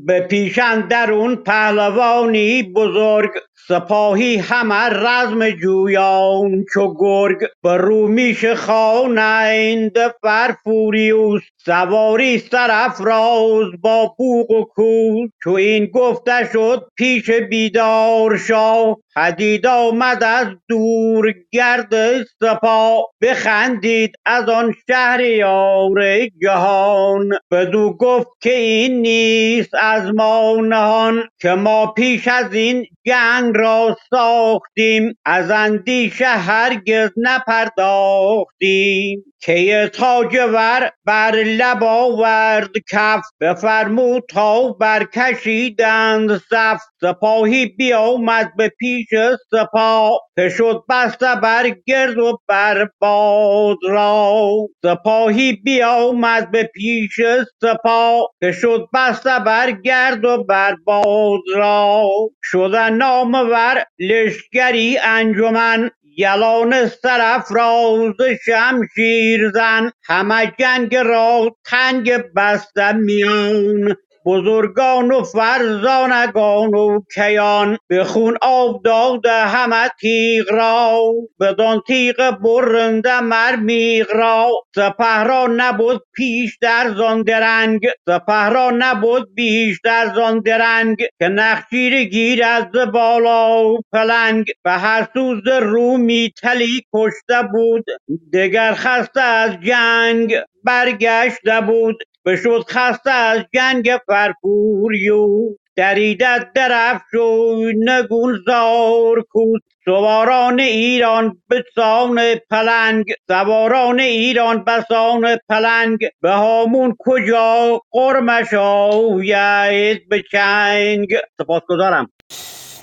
به 0.07 0.21
پیشن 0.21 0.81
درون 0.89 1.37
پهلوانی 1.37 2.63
بزرگ 2.63 3.31
سپاهی 3.69 4.37
همه 4.37 4.75
رزم 4.75 5.51
جویان 5.51 6.65
چو 6.75 6.95
گرگ. 6.99 7.39
به 7.63 7.77
رومیش 7.77 8.45
خوانند 8.45 9.99
فرفوریوس 10.23 11.43
سواری 11.65 12.39
سرافراز 12.39 13.67
با 13.81 14.15
بوق 14.19 14.51
و 14.51 14.65
کوس 14.65 15.31
چو 15.43 15.51
این 15.51 15.87
گفته 15.87 16.51
شد 16.53 16.89
پیش 16.97 17.31
بیدار 17.31 18.37
شاه 18.37 18.97
پدید 19.17 19.67
آمد 19.67 20.25
از 20.25 20.47
دور 20.69 21.35
گرد 21.53 22.23
سپاه 22.23 23.11
بخندید 23.23 24.15
از 24.27 24.49
آن 24.49 24.75
شهریار 24.89 26.27
جهان. 26.43 27.31
بدو 27.51 27.97
گفت 27.97 28.29
که 28.43 28.55
این 28.55 29.03
نیست 29.03 29.71
از 29.81 30.15
ما 30.15 30.57
نهان 30.63 31.29
که 31.41 31.51
ما 31.51 31.87
پیش 31.87 32.29
از 32.29 32.55
این 32.55 32.87
جنگ 33.07 33.57
را 33.57 33.97
ساختیم. 34.11 35.15
از 35.25 35.51
اندیشه 35.51 36.27
هرگز 36.27 37.11
نپرداختیم. 37.17 39.25
که 39.45 39.91
تاجور 39.95 40.91
بر 41.05 41.37
لب 41.37 41.85
آورد 41.85 42.71
کف 42.91 43.21
بفرمود 43.41 44.23
تا 44.29 44.73
برکشیدند 44.73 46.39
صف. 46.51 46.81
سپاهی 47.01 47.67
بیامد 47.67 48.53
به 48.57 48.69
پیش 48.79 49.02
سپاه 49.51 50.21
که 50.37 50.49
شد 50.49 50.85
بسته 50.91 51.35
بر 51.43 51.71
گرد 51.87 52.19
و 52.19 52.39
بر 52.49 52.89
باد 53.01 53.79
را. 53.89 54.43
سپاهی 54.83 55.53
بیامد 55.53 56.51
به 56.51 56.65
پیش 56.75 57.21
سپاه 57.63 58.29
که 58.41 58.53
شد 58.53 58.89
بسته 58.95 59.39
بر 59.39 59.71
گرد 59.71 60.25
و 60.25 60.45
بر 60.45 60.77
باد 60.87 61.41
را. 61.57 62.03
شدن 62.43 62.95
نامور 62.95 63.85
لشکری 64.01 64.99
انجمن 65.03 65.91
یلان 66.19 66.89
سرافراز 66.89 68.15
شمشیر 68.47 69.51
زن 69.55 69.91
همه 70.05 70.53
جنگ 70.59 70.97
را 70.97 71.57
تنگ 71.67 72.13
بسته 72.37 72.93
میان. 72.93 73.97
بزرگان 74.27 75.11
و 75.13 75.23
فرزانگان 75.23 76.75
و 76.75 77.01
کیان 77.15 77.79
به 77.89 78.05
خون 78.05 78.37
آب 78.43 78.83
داده 78.85 79.33
همه 79.33 79.89
تیغ 80.01 80.53
را. 80.53 81.01
بدان 81.41 81.83
تیغ 81.87 82.31
برنده 82.31 83.21
مر 83.21 83.57
میغ 83.57 84.07
را. 84.15 84.51
سپه 84.75 85.25
را 85.25 85.49
نبود 85.57 86.03
پیش 86.15 86.59
در 86.61 86.95
زان 86.97 87.23
درنگ. 87.23 87.81
سپه 88.09 88.49
را 88.49 88.71
نبود 88.79 89.35
بیشتر 89.35 90.13
زان 90.15 90.41
درنگ. 90.41 90.97
که 91.19 91.29
نخچیر 91.29 92.05
گیرد 92.05 92.71
ز 92.75 92.79
بالا 92.93 93.65
و 93.69 93.79
پلنگ. 93.93 94.47
به 94.65 94.71
هر 94.73 95.09
سوز 95.15 95.49
رومی 95.49 96.33
تلی 96.43 96.83
کشته 96.95 97.43
بود. 97.53 97.85
دگر 98.33 98.75
خسته 98.75 99.21
از 99.21 99.51
جنگ 99.61 100.37
برگشته 100.65 101.61
بود. 101.61 101.97
بشد 102.27 102.65
خسته 102.69 103.11
از 103.11 103.41
جنگ 103.55 103.91
فرفوریو 104.07 105.29
دریدت 105.77 106.47
درفش 106.55 107.15
و 107.15 107.57
نگون 107.79 108.39
زار 108.47 109.23
کود 109.31 109.63
سواران 109.85 110.61
ایران 110.61 111.43
به 111.49 111.65
سان 111.75 112.21
پلنگ. 112.51 113.05
سواران 113.29 114.01
ایران 114.01 114.65
به 114.65 114.85
سان 114.89 115.37
پلنگ. 115.49 115.99
به 116.21 116.31
هامون 116.31 116.97
کجا 116.99 117.81
قرمش 117.91 118.55
آید 118.55 120.09
به 120.09 120.23
چنگ. 120.33 121.09
سپاسگزارم. 121.39 122.11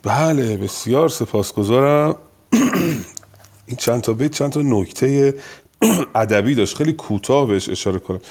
بله 0.03 0.57
بسیار 0.57 1.09
سپاسگزارم. 1.09 2.15
این 3.67 3.77
چند 3.77 4.01
تا 4.01 4.13
بیت 4.13 4.31
چند 4.31 4.51
تا 4.51 4.61
نکته 4.61 5.33
ادبی 6.15 6.55
داشت. 6.55 6.77
خیلی 6.77 6.93
کوتاه 6.93 7.47
بهش 7.47 7.69
اشاره 7.69 7.99
کنم. 7.99 8.21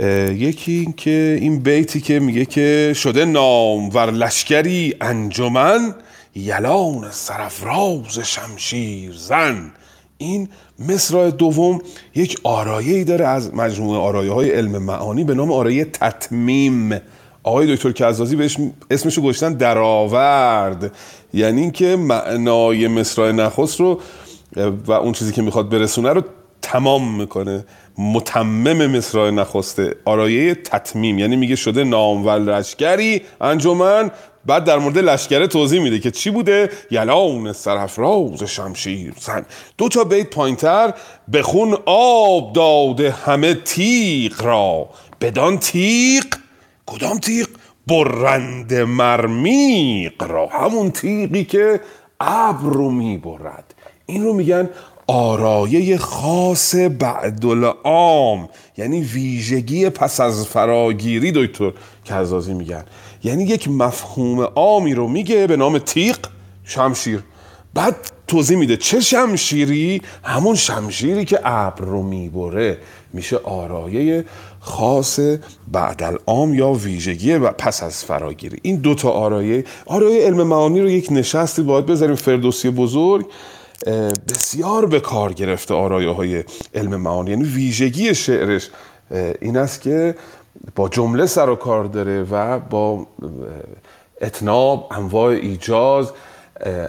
یکی 0.00 0.72
این 0.72 0.92
که 0.92 1.38
این 1.40 1.58
بیتی 1.58 2.00
که 2.00 2.20
میگه 2.20 2.44
که 2.44 2.92
شده 2.96 3.24
نامور 3.24 4.10
لشکری 4.10 4.94
انجمن 5.00 5.94
یلان 6.34 7.10
سرفراز 7.10 8.18
شمشیر 8.18 9.12
زن. 9.12 9.70
این 10.18 10.48
مصرع 10.88 11.30
دوم 11.30 11.80
یک 12.14 12.40
آرایه 12.42 12.96
ای 12.96 13.04
داره 13.04 13.26
از 13.26 13.54
مجموعه 13.54 14.00
آرایه 14.00 14.32
های 14.32 14.50
علم 14.50 14.78
معانی 14.78 15.24
به 15.24 15.34
نام 15.34 15.52
آرایه 15.52 15.84
تتمیم 15.84 17.00
آقای 17.42 17.76
دکتر 17.76 17.92
کزازی 17.92 18.36
بهش 18.36 18.56
اسمشو 18.90 19.22
گذاشتن 19.22 19.52
درآورد. 19.52 20.92
یعنی 21.34 21.60
اینکه 21.60 21.96
معنای 21.96 22.88
مصرع 22.88 23.32
نخست 23.32 23.80
رو 23.80 24.00
و 24.86 24.92
اون 24.92 25.12
چیزی 25.12 25.32
که 25.32 25.42
می‌خواد 25.42 25.68
برسونه 25.68 26.12
رو 26.12 26.22
تمام 26.62 27.18
می‌کنه. 27.18 27.64
متمم 27.98 28.86
مصرع 28.86 29.30
نخسته. 29.30 29.96
آرایه 30.04 30.54
تتمیم 30.54 31.18
یعنی 31.18 31.36
میگه 31.36 31.56
شده 31.56 31.84
نامور 31.84 32.38
لشکری. 32.38 33.22
انجمن 33.40 34.10
بعد 34.46 34.64
در 34.64 34.78
مورد 34.78 34.98
لشکره 34.98 35.46
توضیح 35.46 35.82
میده 35.82 35.98
که 35.98 36.10
چی 36.10 36.30
بوده؟ 36.30 36.70
یلان 36.90 37.52
سرافراز 37.52 38.42
شمشیر 38.42 39.12
زن. 39.20 39.46
دو 39.78 39.88
تا 39.88 40.04
بیت 40.04 40.30
پایینتر. 40.30 40.94
به 41.28 41.42
خون 41.42 41.78
آب 41.86 42.52
داده 42.52 43.10
همه 43.10 43.54
تیغ 43.54 44.42
را. 44.42 44.88
بدان 45.20 45.58
تیغ؟ 45.58 46.24
کدام 46.86 47.18
تیغ؟ 47.18 47.46
برند 47.86 48.74
مرمیق 48.74 50.22
را. 50.22 50.46
همون 50.46 50.90
تیغی 50.90 51.44
که 51.44 51.80
ابر 52.20 52.72
رو 52.72 52.90
می‌برد. 52.90 53.74
این 54.06 54.24
رو 54.24 54.32
میگن 54.32 54.70
آرایه 55.10 55.98
خاص 55.98 56.74
بعدالعام 56.74 58.48
یعنی 58.76 59.00
ویژگی 59.00 59.90
پس 59.90 60.20
از 60.20 60.46
فراگیری 60.46 61.32
دکتر 61.34 61.72
کزازی 62.04 62.54
میگن. 62.54 62.84
یعنی 63.24 63.44
یک 63.44 63.68
مفهوم 63.68 64.40
عامی 64.40 64.94
رو 64.94 65.08
میگه 65.08 65.46
به 65.46 65.56
نام 65.56 65.78
تیغ 65.78 66.16
شمشیر. 66.64 67.22
بعد 67.74 67.96
توضیح 68.26 68.58
میده 68.58 68.76
چه 68.76 69.00
شمشیری؟ 69.00 70.02
همون 70.22 70.54
شمشیری 70.54 71.24
که 71.24 71.40
ابر 71.44 71.84
رو 71.84 72.02
می‌بره. 72.02 72.78
میشه 73.12 73.36
آرایه 73.36 74.24
خاص 74.60 75.20
بعد 75.72 76.02
العام 76.02 76.54
یا 76.54 76.72
ویژگی 76.72 77.32
و 77.32 77.50
پس 77.50 77.82
از 77.82 78.04
فراگیری. 78.04 78.58
این 78.62 78.76
دوتا 78.76 79.10
آرایه 79.10 79.64
آرایه 79.86 80.26
علم 80.26 80.42
معانی 80.42 80.80
رو 80.80 80.90
یک 80.90 81.08
نشستی 81.10 81.62
باید 81.62 81.86
بذاریم 81.86 82.16
فردوسی 82.16 82.70
بزرگ. 82.70 83.26
بسیار 84.28 84.86
به 84.86 85.00
کار 85.00 85.32
گرفته 85.32 85.74
آرایه 85.74 86.10
های 86.10 86.44
علم 86.74 86.96
معانی. 86.96 87.30
یعنی 87.30 87.44
ویژگی 87.44 88.14
شعرش 88.14 88.70
این 89.40 89.56
است 89.56 89.80
که 89.80 90.14
با 90.74 90.88
جمله 90.88 91.26
سر 91.26 91.48
و 91.48 91.56
کار 91.56 91.84
داره 91.84 92.22
و 92.22 92.58
با 92.58 93.06
اتناب 94.20 94.88
انواع 94.90 95.30
ایجاز 95.30 96.12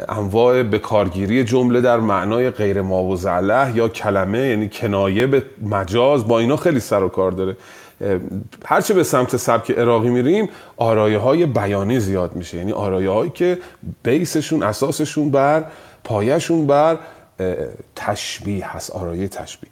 انواع 0.10 0.64
به 0.64 0.80
کارگیری 0.80 1.44
جمله 1.44 1.82
در 1.82 2.00
معنای 2.00 2.50
غیر 2.50 2.82
ما 2.82 3.04
و 3.04 3.16
زله 3.16 3.76
یا 3.76 3.88
کلمه 3.88 4.40
یعنی 4.40 4.70
کنایه 4.70 5.28
به 5.28 5.44
مجاز 5.62 6.28
با 6.28 6.40
اینا 6.40 6.58
خیلی 6.58 6.80
سر 6.80 7.04
و 7.04 7.10
کار 7.10 7.32
داره. 7.32 7.58
هرچه 8.66 8.94
به 8.94 9.04
سمت 9.04 9.38
سبک 9.38 9.72
عراقی 9.72 10.10
میریم 10.10 10.50
آرایه 10.78 11.18
های 11.18 11.46
بیانی 11.46 12.00
زیاد 12.00 12.36
میشه. 12.36 12.58
یعنی 12.58 12.72
آرایه 12.72 13.10
هایی 13.10 13.32
که 13.32 13.58
بیسشون 14.04 14.64
اساسشون 14.64 15.32
بر 15.32 15.66
پایشون 16.04 16.68
بر 16.68 16.98
تشبیه 17.96 18.76
هست 18.76 18.92
آرایه 18.92 19.28
تشبیه. 19.28 19.70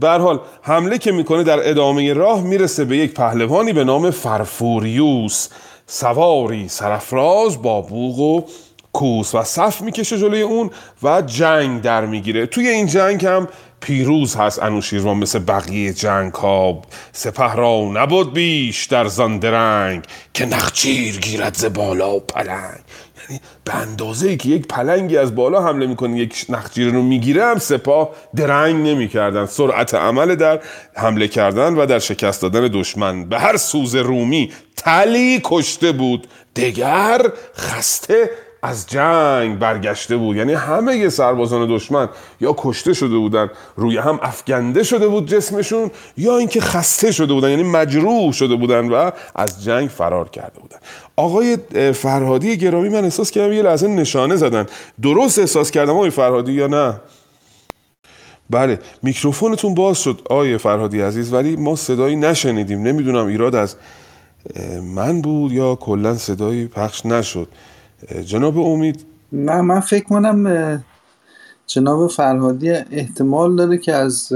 به 0.00 0.08
حال 0.10 0.40
حمله 0.62 0.98
که 0.98 1.12
می‌کنه 1.12 1.42
در 1.42 1.70
ادامه 1.70 2.12
راه 2.12 2.42
می‌رسه 2.42 2.84
به 2.84 2.96
یک 2.96 3.14
پهلوانی 3.14 3.72
به 3.72 3.84
نام 3.84 4.10
فرفوریوس. 4.10 5.48
سواری 5.86 6.68
سرفراز 6.68 7.62
با 7.62 7.80
بوغ 7.80 8.18
و 8.18 8.42
کوس 8.92 9.34
و 9.34 9.42
صف 9.42 9.82
می‌کشه 9.82 10.18
جلوی 10.18 10.42
اون 10.42 10.70
و 11.02 11.22
جنگ 11.22 11.82
در 11.82 12.06
می‌گیره. 12.06 12.46
توی 12.46 12.68
این 12.68 12.86
جنگ 12.86 13.26
هم 13.26 13.48
پیروز 13.80 14.36
هست 14.36 14.62
انوشیروان 14.62 15.16
مثل 15.16 15.38
بقیه 15.38 15.92
جنگ 15.92 16.34
ها 16.34 16.82
سپه 17.12 17.54
را 17.54 17.80
نبود 17.94 18.32
بیش 18.32 18.86
در 18.86 19.06
زاندرنگ 19.06 20.04
که 20.34 20.46
نخچیر 20.46 21.20
گیرد 21.20 21.54
ز 21.54 21.64
بالا 21.64 22.16
و 22.16 22.20
پلنگ. 22.20 22.80
یعنی 23.30 23.42
به 23.64 23.74
اندازه 23.74 24.28
ای 24.28 24.36
که 24.36 24.48
یک 24.48 24.66
پلنگی 24.66 25.16
از 25.16 25.34
بالا 25.34 25.62
حمله 25.62 25.86
می‌کنه 25.86 26.18
یک 26.18 26.46
نخجیر 26.48 26.92
رو 26.92 27.02
می‌گیره 27.02 27.44
هم 27.44 27.58
سپاه 27.58 28.10
درنگ 28.36 28.88
نمی‌کردن. 28.88 29.46
سرعت 29.46 29.94
عمل 29.94 30.34
در 30.34 30.60
حمله 30.94 31.28
کردن 31.28 31.74
و 31.74 31.86
در 31.86 31.98
شکست 31.98 32.42
دادن 32.42 32.68
دشمن. 32.72 33.28
به 33.28 33.38
هر 33.38 33.56
سوز 33.56 33.94
رومی 33.94 34.52
تلی 34.76 35.40
کشته 35.44 35.92
بود. 35.92 36.26
دگر 36.56 37.22
خسته 37.56 38.30
از 38.62 38.86
جنگ 38.86 39.58
برگشته 39.58 40.16
بود. 40.16 40.36
یعنی 40.36 40.52
همه 40.52 41.08
سربازان 41.08 41.76
دشمن 41.76 42.08
یا 42.40 42.54
کشته 42.58 42.94
شده 42.94 43.16
بودن 43.16 43.50
روی 43.76 43.98
هم 43.98 44.18
افگنده 44.22 44.82
شده 44.82 45.08
بود 45.08 45.26
جسمشون 45.26 45.90
یا 46.16 46.38
اینکه 46.38 46.60
خسته 46.60 47.12
شده 47.12 47.32
بودن 47.32 47.50
یعنی 47.50 47.62
مجروح 47.62 48.32
شده 48.32 48.56
بودن 48.56 48.88
و 48.88 49.10
از 49.34 49.64
جنگ 49.64 49.88
فرار 49.88 50.28
کرده 50.28 50.60
بودن. 50.60 50.76
آقای 51.16 51.58
فرهادی 51.92 52.56
گرامی 52.56 52.88
من 52.88 53.04
احساس 53.04 53.30
کردم 53.30 53.52
یه 53.52 53.62
لحظه 53.62 53.88
نشانه 53.88 54.36
زدن. 54.36 54.66
درست 55.02 55.38
احساس 55.38 55.70
کردم 55.70 55.92
آقای 55.92 56.10
فرهادی 56.10 56.52
یا 56.52 56.66
نه؟ 56.66 57.00
بله 58.50 58.78
میکروفونتون 59.02 59.74
باز 59.74 59.98
شد 60.02 60.20
آقای 60.30 60.58
فرهادی 60.58 61.00
عزیز 61.00 61.32
ولی 61.32 61.56
ما 61.56 61.76
صدایی 61.76 62.16
نشنیدیم. 62.16 62.82
نمی‌دونم 62.82 63.26
ایراد 63.26 63.54
از 63.54 63.76
من 64.82 65.20
بود 65.20 65.52
یا 65.52 65.74
کلا 65.74 66.14
صدایی 66.16 66.66
پخش 66.66 67.06
نشد. 67.06 67.48
جناب 68.08 68.58
امید؟ 68.58 69.04
نه 69.32 69.60
من 69.60 69.80
فکر 69.80 70.04
کنم 70.04 70.84
جناب 71.66 72.10
فرهادی 72.10 72.70
احتمال 72.70 73.56
داره 73.56 73.78
که 73.78 73.94
از 73.94 74.32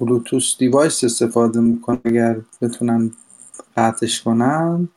بلوتوس 0.00 0.56
دیوایس 0.58 1.04
استفاده 1.04 1.60
می‌کنه 1.60 2.00
اگر 2.04 2.36
بتونن 2.60 3.12
قطعش 3.76 4.22
کنن. 4.22 4.88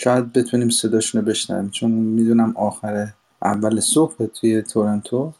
شاید 0.00 0.32
بتونیم 0.32 0.68
صداشون 0.68 1.20
رو 1.20 1.26
بشنویم 1.26 1.70
چون 1.70 1.90
می‌دونم 1.90 2.52
آخر 2.56 3.08
اول 3.42 3.80
صبح 3.80 4.26
توی 4.26 4.62
تورنتو. 4.62 5.32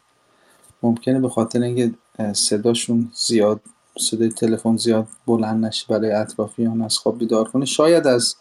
ممکنه 0.83 1.19
به 1.19 1.29
خاطر 1.29 1.61
اینکه 1.61 1.91
صداشون 2.33 3.11
زیاد 3.13 3.61
صدای 3.99 4.29
تلفن 4.29 4.77
زیاد 4.77 5.07
بلند 5.27 5.65
نشه 5.65 5.85
برای 5.89 6.11
اطرافیان 6.11 6.81
از 6.81 6.97
خواب 6.97 7.17
بیدار 7.17 7.49
کنه. 7.49 7.65
شاید 7.65 8.07
از 8.07 8.35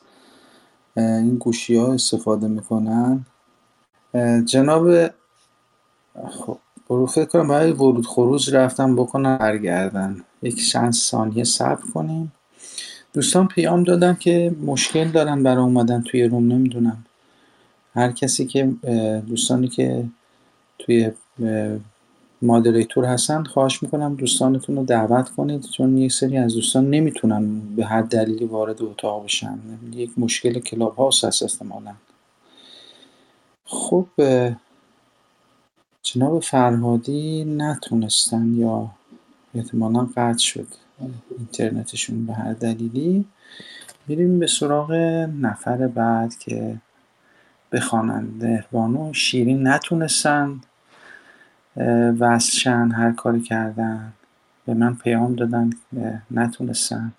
این 0.97 1.36
گوشی 1.36 1.76
ها 1.76 1.94
استفاده 1.94 2.49
می‌کنن. 2.49 3.26
جناب 4.44 5.09
خب 6.30 6.59
برو 6.88 7.07
فکر 7.07 7.24
کنم 7.24 7.49
برای 7.49 7.72
ورود 7.72 8.07
خروج 8.07 8.55
رفتم 8.55 8.97
بکنم 8.97 9.38
برگردن. 9.38 10.20
یک 10.42 10.68
چند 10.68 10.92
ثانیه 10.92 11.44
صبر 11.44 11.82
کنیم 11.94 12.32
دوستان 13.12 13.49
پیام 13.49 13.82
دادن 13.82 14.14
که 14.14 14.55
مشکل 14.66 15.09
دارن 15.09 15.42
برای 15.42 15.64
اومدن 15.64 16.03
توی 16.03 16.24
روم 16.24 16.53
نمی‌دونم. 16.53 17.05
هر 17.94 18.12
کسی 18.12 18.47
که 18.47 18.72
دوستانی 19.26 19.68
که 19.68 20.05
توی 20.78 21.11
مادریتور 22.47 23.05
هستن 23.05 23.44
خواهش 23.44 23.82
می‌کنم 23.82 24.14
دوستانتون 24.14 24.76
رو 24.76 24.84
دعوت 24.84 25.28
کنید 25.28 25.62
چون 25.62 25.99
یک 25.99 26.12
سری 26.12 26.36
از 26.36 26.55
دوستان 26.55 26.90
نمی‌تونن 26.90 27.61
به 27.76 27.86
هر 27.86 28.03
دلیلی 28.03 28.44
وارد 28.44 28.82
اتاق 28.82 29.24
بشن. 29.24 29.59
یک 29.92 30.11
مشکل 30.18 30.59
کلاب 30.59 30.97
هاوس 30.97 31.24
هست 31.24 31.42
احتمالا. 31.42 31.92
خب 33.64 34.07
جناب 36.03 36.42
فرهادی 36.42 37.44
نتونستن 37.44 38.55
یا 38.55 38.90
احتمالا 39.55 40.09
قطع 40.16 40.38
شد 40.38 40.66
اینترنتشون 41.38 42.26
به 42.26 42.32
هر 42.32 42.53
دلیلی. 42.53 43.24
میریم 44.07 44.38
به 44.38 44.47
سراغ 44.47 44.92
نفر 45.40 45.86
بعد 45.86 46.38
که 46.38 46.76
بخوانند 47.72 48.44
مهربانو 48.44 49.12
شیرین 49.12 49.66
نتونستن. 49.68 50.61
وصلشن 52.20 52.91
هر 52.97 53.12
کاری 53.12 53.41
کردن. 53.41 54.12
به 54.66 54.74
من 54.74 54.95
پیام 54.95 55.35
دادن 55.35 55.70
نتونستن 56.31 57.12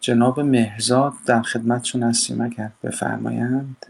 جناب 0.00 0.40
مهرزاد 0.40 1.12
در 1.26 1.42
خدمتشون 1.42 2.02
هستیم 2.02 2.40
اگر 2.40 2.70
بفرمایند. 2.84 3.86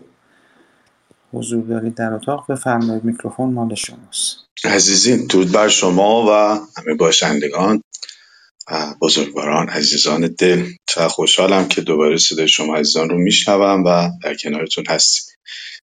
حضور 1.33 1.65
دارید 1.65 1.95
در 1.95 2.13
اتاق. 2.13 2.53
بفرمایید 2.53 3.05
میکروفون 3.05 3.53
مال 3.53 3.75
شماست. 3.75 4.37
عزیزین 4.65 5.27
درود 5.27 5.53
بر 5.53 5.69
شما 5.69 6.27
و 6.27 6.31
همه 6.79 6.95
باشندگان 6.95 7.83
بزرگواران 9.01 9.69
عزیزان 9.69 10.35
دل. 10.39 10.65
چه 10.89 11.09
خوشحالم 11.09 11.69
که 11.69 11.81
دوباره 11.81 12.17
صدای 12.17 12.49
شما 12.49 12.77
عزیزان 12.77 13.09
رو 13.11 13.19
میشنوم 13.19 13.85
و 13.85 14.11
در 14.23 14.35
کنارتون 14.35 14.85
هستیم. 14.89 15.35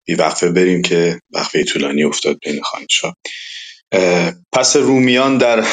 بی 0.05 0.15
وقفه 0.15 0.51
بریم 0.51 0.81
که 0.81 1.19
وقفه 1.31 1.63
طولانی 1.63 2.03
افتاد 2.03 2.37
بین 2.45 2.61
خانشا 2.61 3.13
پس 4.51 4.75
رومیان 4.75 5.37
در 5.37 5.63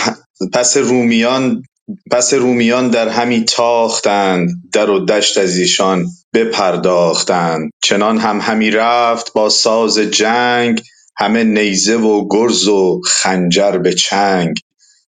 پس 0.52 0.76
رومیان 0.76 1.62
پس 2.10 2.34
رومیان 2.34 2.90
در 2.90 3.08
همی 3.08 3.44
تاختند 3.44 4.50
در 4.72 4.90
و 4.90 5.04
دشت 5.06 5.38
از 5.38 5.56
ایشان 5.58 6.06
بپرداختند. 6.34 7.70
چنان 7.82 8.18
هم 8.18 8.40
همی 8.40 8.70
رفت 8.70 9.32
با 9.32 9.48
ساز 9.48 9.98
جنگ 9.98 10.82
همه 11.16 11.44
نیزه 11.44 11.96
و 11.96 12.28
گرز 12.30 12.68
و 12.68 13.00
خنجر 13.04 13.78
به 13.78 13.94
چنگ. 13.94 14.56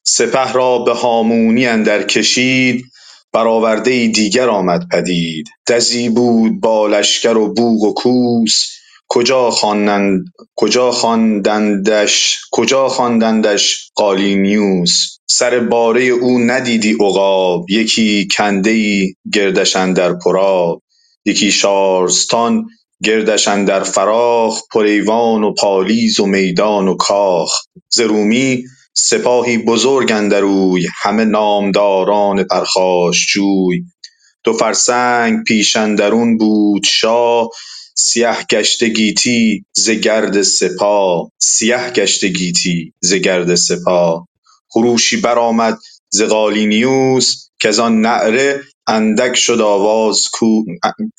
سپه 0.07 0.53
را 0.53 0.79
به 0.79 0.93
هامونی 0.95 1.67
اندر 1.67 2.03
کشید 2.03 2.85
برآورده 3.33 3.91
ای 3.91 4.09
دیگر 4.09 4.49
آمد 4.49 4.89
پدید. 4.93 5.47
دزی 5.69 6.09
بود 6.09 6.61
با 6.61 6.87
لشکر 6.87 7.37
و 7.37 7.55
بوق 7.55 7.83
و 7.83 7.95
کوس 7.95 8.76
کجا 9.17 9.51
خواندند 9.51 10.25
کجا 10.57 10.91
خواندندش 10.91 12.39
کجا 12.51 12.89
خواندندش 12.89 13.91
قالینیوس 13.95 15.19
سر 15.27 15.61
باره 15.61 16.03
او 16.03 16.39
ندیدی 16.39 16.93
عقاب 17.01 17.71
یکی 17.71 18.29
کنده 18.37 18.71
ای 18.71 19.15
گردش 19.33 19.77
اندر 19.77 20.13
پرآب 20.13 20.83
یکی 21.25 21.53
شارستان 21.53 22.67
گردش 23.05 23.49
اندر 23.49 23.83
فراخ 23.83 24.63
پریوان 24.73 25.45
و 25.45 25.55
پالیز 25.55 26.21
و 26.21 26.27
میدان 26.27 26.89
و 26.89 26.97
کاخ. 26.97 27.53
ز 27.89 28.01
رومی 28.01 28.63
سپاهی 28.95 29.59
بزرگ 29.59 30.13
اندر 30.13 30.45
اوی 30.45 30.87
همه 31.03 31.25
نامداران 31.25 32.45
پرخاشجوی 32.45 33.83
دو 34.45 34.53
فرسنگ 34.53 35.45
پیش 35.45 35.77
اندرون 35.77 36.39
بود 36.39 36.83
شاه 36.85 37.49
سیه 37.99 38.37
گشته 38.51 38.89
گیتی 38.89 39.65
ز 39.73 39.91
گرد 39.91 40.43
سپاه 40.43 41.31
سیه 41.39 41.91
گشته 41.95 42.29
گیتی 42.29 42.93
ز 43.01 43.15
گرد 43.15 43.55
سپاه 43.55 44.29
خروشی 44.69 45.17
برآمد 45.17 45.79
ز 46.09 46.23
قالینیوس 46.23 47.49
کز 47.61 47.79
آن 47.79 48.01
نعره 48.01 48.61
اندک 48.87 49.35
شد 49.37 49.61
آواز 49.61 50.23
کو 50.33 50.65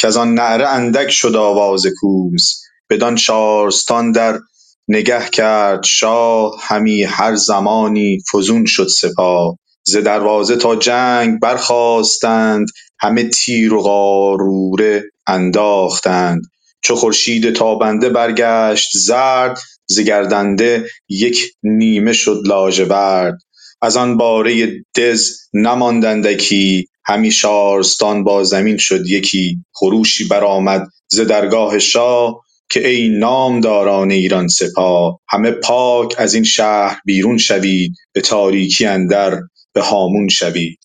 کز 0.01 0.17
آن 0.17 0.33
نعره 0.33 0.67
اندک 0.69 1.09
شد 1.09 1.35
آواز 1.35 1.83
کوس. 2.01 2.61
بدان 2.89 3.15
شارستان 3.15 4.11
در 4.11 4.39
نگه 4.87 5.29
کرد 5.33 5.83
شاه 5.83 6.55
همی 6.61 7.03
هر 7.03 7.35
زمانی 7.35 8.17
فزون 8.33 8.65
شد 8.65 8.87
سپاه 8.87 9.57
ز 9.83 9.97
دروازه 9.97 10.55
تا 10.55 10.75
جنگ 10.75 11.39
برخاستند 11.39 12.67
همه 12.99 13.23
تیر 13.29 13.73
و 13.73 13.81
قاروره 13.81 15.03
انداختند. 15.27 16.41
چو 16.83 16.95
خورشید 16.95 17.53
تابنده 17.53 18.09
برگشت 18.09 18.89
زرد 18.97 19.59
ز 19.87 19.99
گردنده 19.99 20.89
یک 21.09 21.53
نیمه 21.63 22.13
شد 22.13 22.41
لاژورد 22.45 23.37
از 23.81 23.97
آن 23.97 24.17
باره 24.17 24.69
دز 24.97 25.31
نماند 25.53 26.05
اندکی 26.05 26.87
همی 27.05 27.31
شارستان 27.31 28.23
با 28.23 28.43
زمین 28.43 28.77
شد 28.77 29.07
یکی. 29.07 29.57
خروشی 29.73 30.25
برآمد 30.25 30.87
ز 31.09 31.19
درگاه 31.21 31.79
شاه 31.79 32.41
که 32.71 32.87
ای 32.89 33.09
نامداران 33.09 34.11
ایران 34.11 34.47
سپاه 34.47 35.19
همه 35.29 35.51
پاک 35.51 36.15
از 36.17 36.33
این 36.33 36.43
شهر 36.43 37.01
بیرون 37.05 37.37
شوید 37.37 37.93
به 38.13 38.21
تاریکی 38.21 38.85
اندر 38.85 39.39
به 39.73 39.81
هامون 39.81 40.27
شوید. 40.27 40.79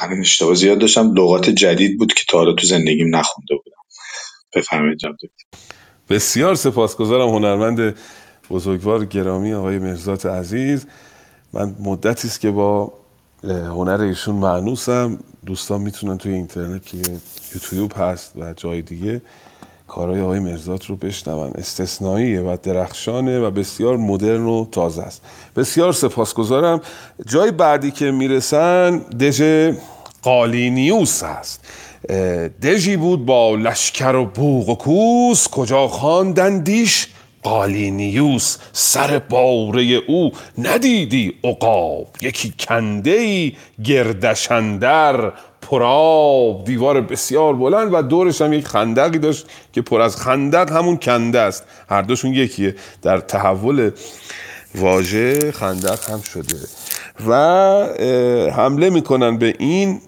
الان 0.00 0.20
اشتباه 0.20 0.54
زیاد 0.54 0.78
داشتم 0.78 1.14
لغات 1.14 1.50
جدید 1.50 1.98
بود 1.98 2.14
که 2.14 2.22
تا 2.28 2.38
حالا 2.38 2.52
تو 2.54 2.66
زندگیم 2.66 3.16
نخونده 3.16 3.54
بودم. 3.64 3.73
بفرمایید 4.56 4.98
جناب 4.98 5.16
بسیار 6.08 6.54
سپاسگزارم 6.54 7.28
هنرمند 7.28 7.94
بزرگوار 8.50 9.04
گرامی 9.04 9.54
آقای 9.54 9.78
مرزات 9.78 10.26
عزیز. 10.26 10.86
من 11.52 11.76
مدتی 11.80 12.28
است 12.28 12.40
که 12.40 12.50
با 12.50 12.92
هنر 13.44 14.00
ایشون 14.00 14.34
معنوسم. 14.34 15.18
دوستان 15.46 15.80
می‌تونن 15.80 16.18
توی 16.18 16.32
اینترنت 16.32 16.86
که 16.86 16.96
یوتیوب 17.54 17.92
هست 17.96 18.32
و 18.36 18.52
جای 18.52 18.82
دیگه 18.82 19.22
کارهای 19.88 20.20
آقای 20.20 20.38
مرزات 20.38 20.86
رو 20.86 20.96
بشنون. 20.96 21.50
استثنائیه 21.54 22.40
و 22.40 22.56
درخشانه 22.62 23.40
و 23.40 23.50
بسیار 23.50 23.96
مدرن 23.96 24.44
و 24.46 24.66
تازه 24.72 25.02
است. 25.02 25.22
بسیار 25.56 25.92
سپاسگزارم. 25.92 26.80
جای 27.26 27.50
بعدی 27.50 27.90
که 27.90 28.10
می‌رسن 28.10 28.98
دژ 28.98 29.42
قالینیوس 30.22 31.22
هست. 31.22 31.64
دژی 32.62 32.96
بود 32.96 33.26
با 33.26 33.54
لشکر 33.54 34.14
و 34.14 34.24
بوق 34.24 34.68
و 34.68 34.74
کوس 34.74 35.48
کجا 35.48 35.88
خواندندیش؟ 35.88 37.08
قالینیوس 37.42 38.56
سر 38.72 39.18
باره 39.18 39.82
او 39.82 40.32
ندیدی 40.58 41.34
عقاب 41.44 42.06
یکی 42.20 42.54
کنده 42.58 43.10
ای 43.10 43.52
گردشندر 43.84 45.32
پراب 45.62 46.64
دیوار 46.64 47.00
بسیار 47.00 47.54
بلند 47.54 47.94
و 47.94 48.02
دورش 48.02 48.42
هم 48.42 48.52
یک 48.52 48.66
خندقی 48.66 49.18
داشت 49.18 49.46
که 49.72 49.82
پر 49.82 50.00
از 50.00 50.16
خندق 50.16 50.72
همون 50.72 50.96
کنده 50.96 51.40
است. 51.40 51.64
هر 51.88 52.02
دوشون 52.02 52.34
یکیه. 52.34 52.74
در 53.02 53.18
تحول 53.18 53.90
واژه 54.74 55.52
خندق 55.52 56.10
هم 56.10 56.20
شده. 56.22 56.56
و 57.28 57.34
حمله 58.56 58.90
می‌کنن 58.90 59.38
به 59.38 59.54
این 59.58 60.00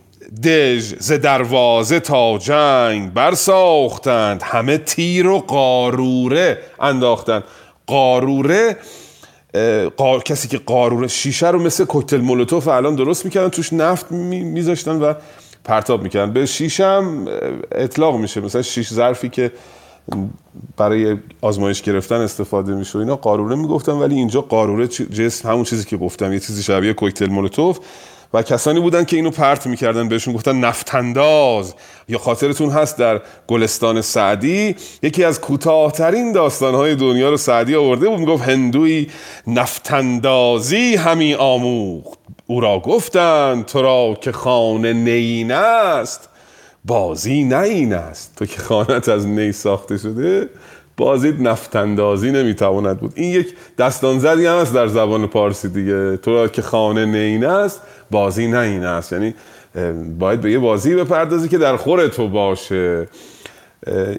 دژ 0.42 0.94
ز 0.98 1.12
دروازه 1.12 2.00
تا 2.00 2.38
جنگ 2.38 3.12
برساختند. 3.12 4.42
همه 4.42 4.78
تیر 4.78 5.28
و 5.28 5.38
قاروره 5.38 6.58
انداختند. 6.80 7.44
قاروره 7.86 8.76
قار... 9.96 10.22
کسی 10.22 10.48
که 10.48 10.58
قاروره 10.58 11.08
شیشه 11.08 11.50
رو 11.50 11.58
مثل 11.58 11.84
کوکتل 11.84 12.20
مولوتوف 12.20 12.68
الان 12.68 12.94
درست 12.94 13.24
می‌کردن 13.24 13.48
توش 13.48 13.72
نفت 13.72 14.12
میذاشتن 14.12 15.02
و 15.02 15.14
پرتاب 15.64 16.02
می‌کردن. 16.02 16.32
به 16.32 16.46
شیشه 16.46 16.86
هم 16.86 17.28
اطلاق 17.72 18.16
میشه. 18.16 18.40
مثلا 18.40 18.62
شیش 18.62 18.92
ظرفی 18.92 19.28
که 19.28 19.52
برای 20.76 21.16
آزمایش 21.40 21.82
گرفتن 21.82 22.20
استفاده 22.20 22.74
میشه 22.74 22.98
اینا 22.98 23.16
قاروره 23.16 23.56
می‌گفتن. 23.56 23.92
ولی 23.92 24.14
اینجا 24.14 24.40
قاروره 24.40 24.86
جسم 24.88 25.48
همون 25.48 25.64
چیزی 25.64 25.84
که 25.84 25.96
گفتم 25.96 26.32
یه 26.32 26.40
چیزی 26.40 26.62
شبیه 26.62 26.92
کوکتل 26.92 27.26
مولوتوف. 27.26 27.78
و 28.34 28.42
کسانی 28.42 28.80
بودن 28.80 29.04
که 29.04 29.16
اینو 29.16 29.30
پرت 29.30 29.66
می‌کردن 29.66 30.08
بهشون 30.08 30.34
گفتن 30.34 30.60
نفتنداز 30.60 31.74
یا 32.08 32.18
خاطرتون 32.18 32.70
هست 32.70 32.98
در 32.98 33.20
گلستان 33.46 34.00
سعدی 34.00 34.76
یکی 35.02 35.24
از 35.24 35.40
کوتاهترین 35.40 36.32
داستانهای 36.32 36.94
دنیا 36.94 37.30
رو 37.30 37.36
سعدی 37.36 37.74
آورده 37.74 38.08
بود 38.08 38.18
می‌گفت 38.18 38.48
هندوی 38.48 39.06
نفتندازی 39.46 40.96
همی 40.96 41.34
آموخت. 41.34 42.18
او 42.46 42.60
را 42.60 42.80
گفتن 42.80 43.64
تو 43.66 43.82
را 43.82 44.18
که 44.20 44.32
خانه 44.32 44.92
نین 44.92 45.52
است 45.52 46.28
بازی 46.84 47.44
نه 47.44 47.58
این 47.58 47.92
است. 47.92 48.32
تو 48.36 48.46
که 48.46 48.60
خانت 48.60 49.08
از 49.08 49.26
نی 49.26 49.52
ساخته 49.52 49.98
شده 49.98 50.48
بازید 50.96 51.42
نفتندازی 51.48 52.32
نمی‌تواند 52.32 53.00
بود. 53.00 53.12
این 53.14 53.30
یک 53.30 53.54
دستان 53.78 54.18
زدی 54.18 54.46
هم 54.46 54.56
است 54.56 54.74
در 54.74 54.86
زبان 54.86 55.26
پارسی 55.26 55.68
دیگه. 55.68 56.16
تو 56.16 56.34
را 56.34 56.48
که 56.48 56.62
خانه 56.62 57.06
نین 57.06 57.44
است 57.44 57.82
بازی 58.10 58.48
نه 58.48 58.58
این 58.58 58.84
است. 58.84 59.12
یعنی 59.12 59.34
باید 60.18 60.40
به 60.40 60.52
یه 60.52 60.58
بازی 60.58 60.94
بپردازی 60.94 61.48
که 61.48 61.58
در 61.58 61.76
خور 61.76 62.08
تو 62.08 62.28
باشه. 62.28 63.08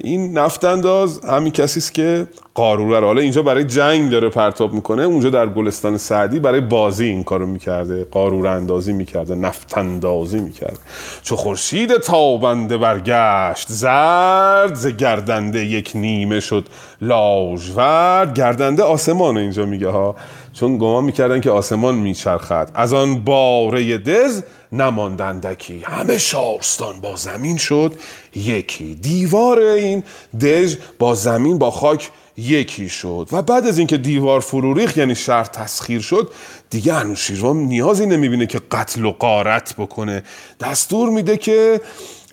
این 0.01 0.37
نفتانداز 0.37 1.25
همین 1.25 1.51
کسی 1.51 1.79
است 1.79 1.93
که 1.93 2.27
قاروره 2.53 3.05
حالا 3.05 3.21
اینجا 3.21 3.41
برای 3.41 3.63
جنگ 3.63 4.11
داره 4.11 4.29
پرتاب 4.29 4.73
می‌کنه. 4.73 5.03
اونجا 5.03 5.29
در 5.29 5.47
گلستان 5.47 5.97
سعدی 5.97 6.39
برای 6.39 6.61
بازی 6.61 7.05
این 7.05 7.23
کارو 7.23 7.45
می‌کرده. 7.45 8.03
قاروره 8.11 8.49
اندازی 8.49 8.93
می‌کرده 8.93 9.35
نفتاندازی 9.35 10.39
می‌کرده. 10.39 10.77
چو 11.21 11.35
خورشید 11.35 11.97
تابنده 11.97 12.77
برگشت 12.77 13.67
زرد 13.69 14.75
ز 14.75 14.87
گردنده 14.87 15.65
یک 15.65 15.91
نیمه 15.95 16.39
شد 16.39 16.65
لاژورد. 17.01 18.33
گردنده 18.33 18.83
آسمان 18.83 19.37
اینجا 19.37 19.65
میگه 19.65 19.89
ها. 19.89 20.15
چون 20.53 20.77
گمان 20.77 21.03
می‌کردن 21.03 21.41
که 21.41 21.51
آسمان 21.51 21.95
میچرخد. 21.95 22.71
از 22.73 22.93
آن 22.93 23.19
باره 23.19 23.97
دز 23.97 24.43
نماندندکی 24.71 25.81
همه 25.85 26.17
شارستان 26.17 27.01
با 27.01 27.15
زمین 27.15 27.57
شد 27.57 27.99
یکی 28.35 28.95
دیوار 28.95 29.59
این 29.59 30.03
دژ 30.41 30.75
با 30.99 31.15
زمین 31.15 31.57
با 31.57 31.71
خاک 31.71 32.11
یکی 32.37 32.89
شد. 32.89 33.27
و 33.31 33.41
بعد 33.41 33.67
از 33.67 33.77
اینکه 33.77 33.97
دیوار 33.97 34.39
فرو 34.39 34.97
یعنی 34.97 35.15
شهر 35.15 35.43
تسخیر 35.43 36.01
شد 36.01 36.31
دیگه 36.69 36.93
انوشیروان 36.93 37.57
نیازی 37.57 38.05
نمی‌بینه 38.05 38.45
که 38.45 38.61
قتل 38.71 39.05
و 39.05 39.11
قارت 39.11 39.75
بکنه. 39.77 40.23
دستور 40.59 41.09
میده 41.09 41.37
که 41.37 41.81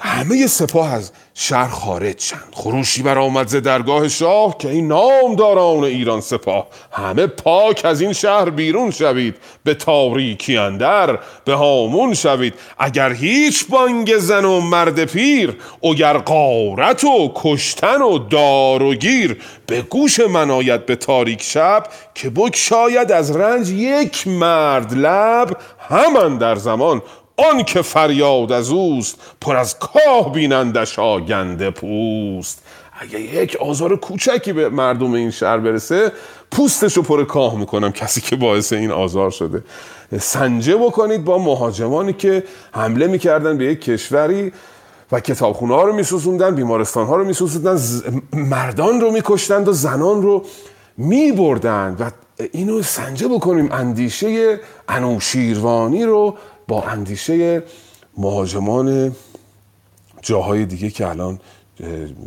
همه 0.01 0.47
سپاه 0.47 0.93
از 0.93 1.13
شهر 1.37 1.69
خارج 1.69 2.21
شند 2.21 2.53
خروشی 2.53 3.03
بر 3.03 3.19
آمد 3.19 3.49
ز 3.49 3.57
درگاه 3.57 4.09
شاه 4.09 4.59
که 4.59 4.69
این 4.69 4.89
نامداران 4.89 5.85
ایران 5.85 6.21
سپاه. 6.21 6.67
همه 6.93 7.27
پاک 7.27 7.85
از 7.85 8.01
این 8.01 8.13
شهر 8.13 8.51
بیرون 8.51 8.91
شوید. 8.91 9.37
به 9.65 9.75
تاریکی 9.75 10.57
اندر 10.57 11.19
به 11.45 11.55
هامون 11.55 12.15
شوید. 12.15 12.55
اگر 12.79 13.13
هیچ 13.13 13.67
بانگ 13.69 14.19
زن 14.19 14.45
و 14.45 14.61
مرد 14.61 15.05
پیر 15.05 15.57
اگر 15.83 16.19
قارت 16.19 17.05
و 17.05 17.33
کشتن 17.35 18.03
و 18.03 18.19
دار 18.19 18.83
و 18.83 18.95
گیر. 18.95 19.43
به 19.67 19.83
گوش 19.83 20.21
من 20.21 20.51
آید 20.51 20.87
به 20.87 20.97
تاریک 20.97 21.43
شب 21.43 21.87
که 22.15 22.33
شاید 22.55 23.13
از 23.13 23.37
رنج 23.37 23.71
یک 23.71 24.29
مرد 24.29 24.93
لب. 24.93 25.57
همان 25.79 26.39
در 26.39 26.55
زمان 26.55 27.03
آن 27.37 27.65
که 27.65 27.83
فریاد 27.83 28.53
از 28.53 28.71
اوست 28.71 29.17
پر 29.41 29.57
از 29.57 29.79
کاه 29.79 30.33
بینندش 30.33 30.99
آگنده 30.99 31.71
پوست. 31.71 32.63
اگه 33.01 33.21
یک 33.21 33.57
آزار 33.57 33.97
کوچکی 33.97 34.53
به 34.53 34.69
مردم 34.69 35.13
این 35.13 35.31
شهر 35.31 35.59
برسه 35.59 36.13
پوستشو 36.51 37.03
پر 37.03 37.25
کاه 37.25 37.59
می‌کنم 37.59 37.93
کسی 37.93 38.21
که 38.21 38.37
باعث 38.37 38.73
این 38.73 38.91
آزار 38.91 39.31
شده. 39.31 39.65
سنجه 40.21 40.77
بکنید 40.77 41.25
با 41.25 41.39
مهاجمانی 41.39 42.13
که 42.13 42.45
حمله 42.73 43.07
می‌کردن 43.07 43.59
به 43.59 43.65
یک 43.65 43.81
کشوری 43.81 44.53
و 45.13 45.21
کتابخونه 45.21 45.75
ها 45.75 45.83
رو 45.83 45.93
میسوزوندن 45.93 46.55
بیمارستان 46.55 47.07
ها 47.07 47.17
رو 47.17 47.25
میسوزوندن 47.25 47.81
مردان 48.33 49.01
رو 49.01 49.11
میکشتند 49.11 49.69
و 49.69 49.73
زنان 49.73 50.23
رو 50.23 50.45
میبردند. 50.97 52.01
و 52.01 52.11
اینو 52.53 52.83
سنجه 52.83 53.29
بکنیم 53.29 53.73
اندیشه 53.73 54.61
انوشیروانی 54.89 56.05
رو 56.05 56.37
با 56.69 56.83
اندیشه 56.83 57.63
مهاجمان 58.17 59.13
جاهای 60.23 60.67
دیگه 60.67 60.91
که 60.91 61.09
الان 61.09 61.41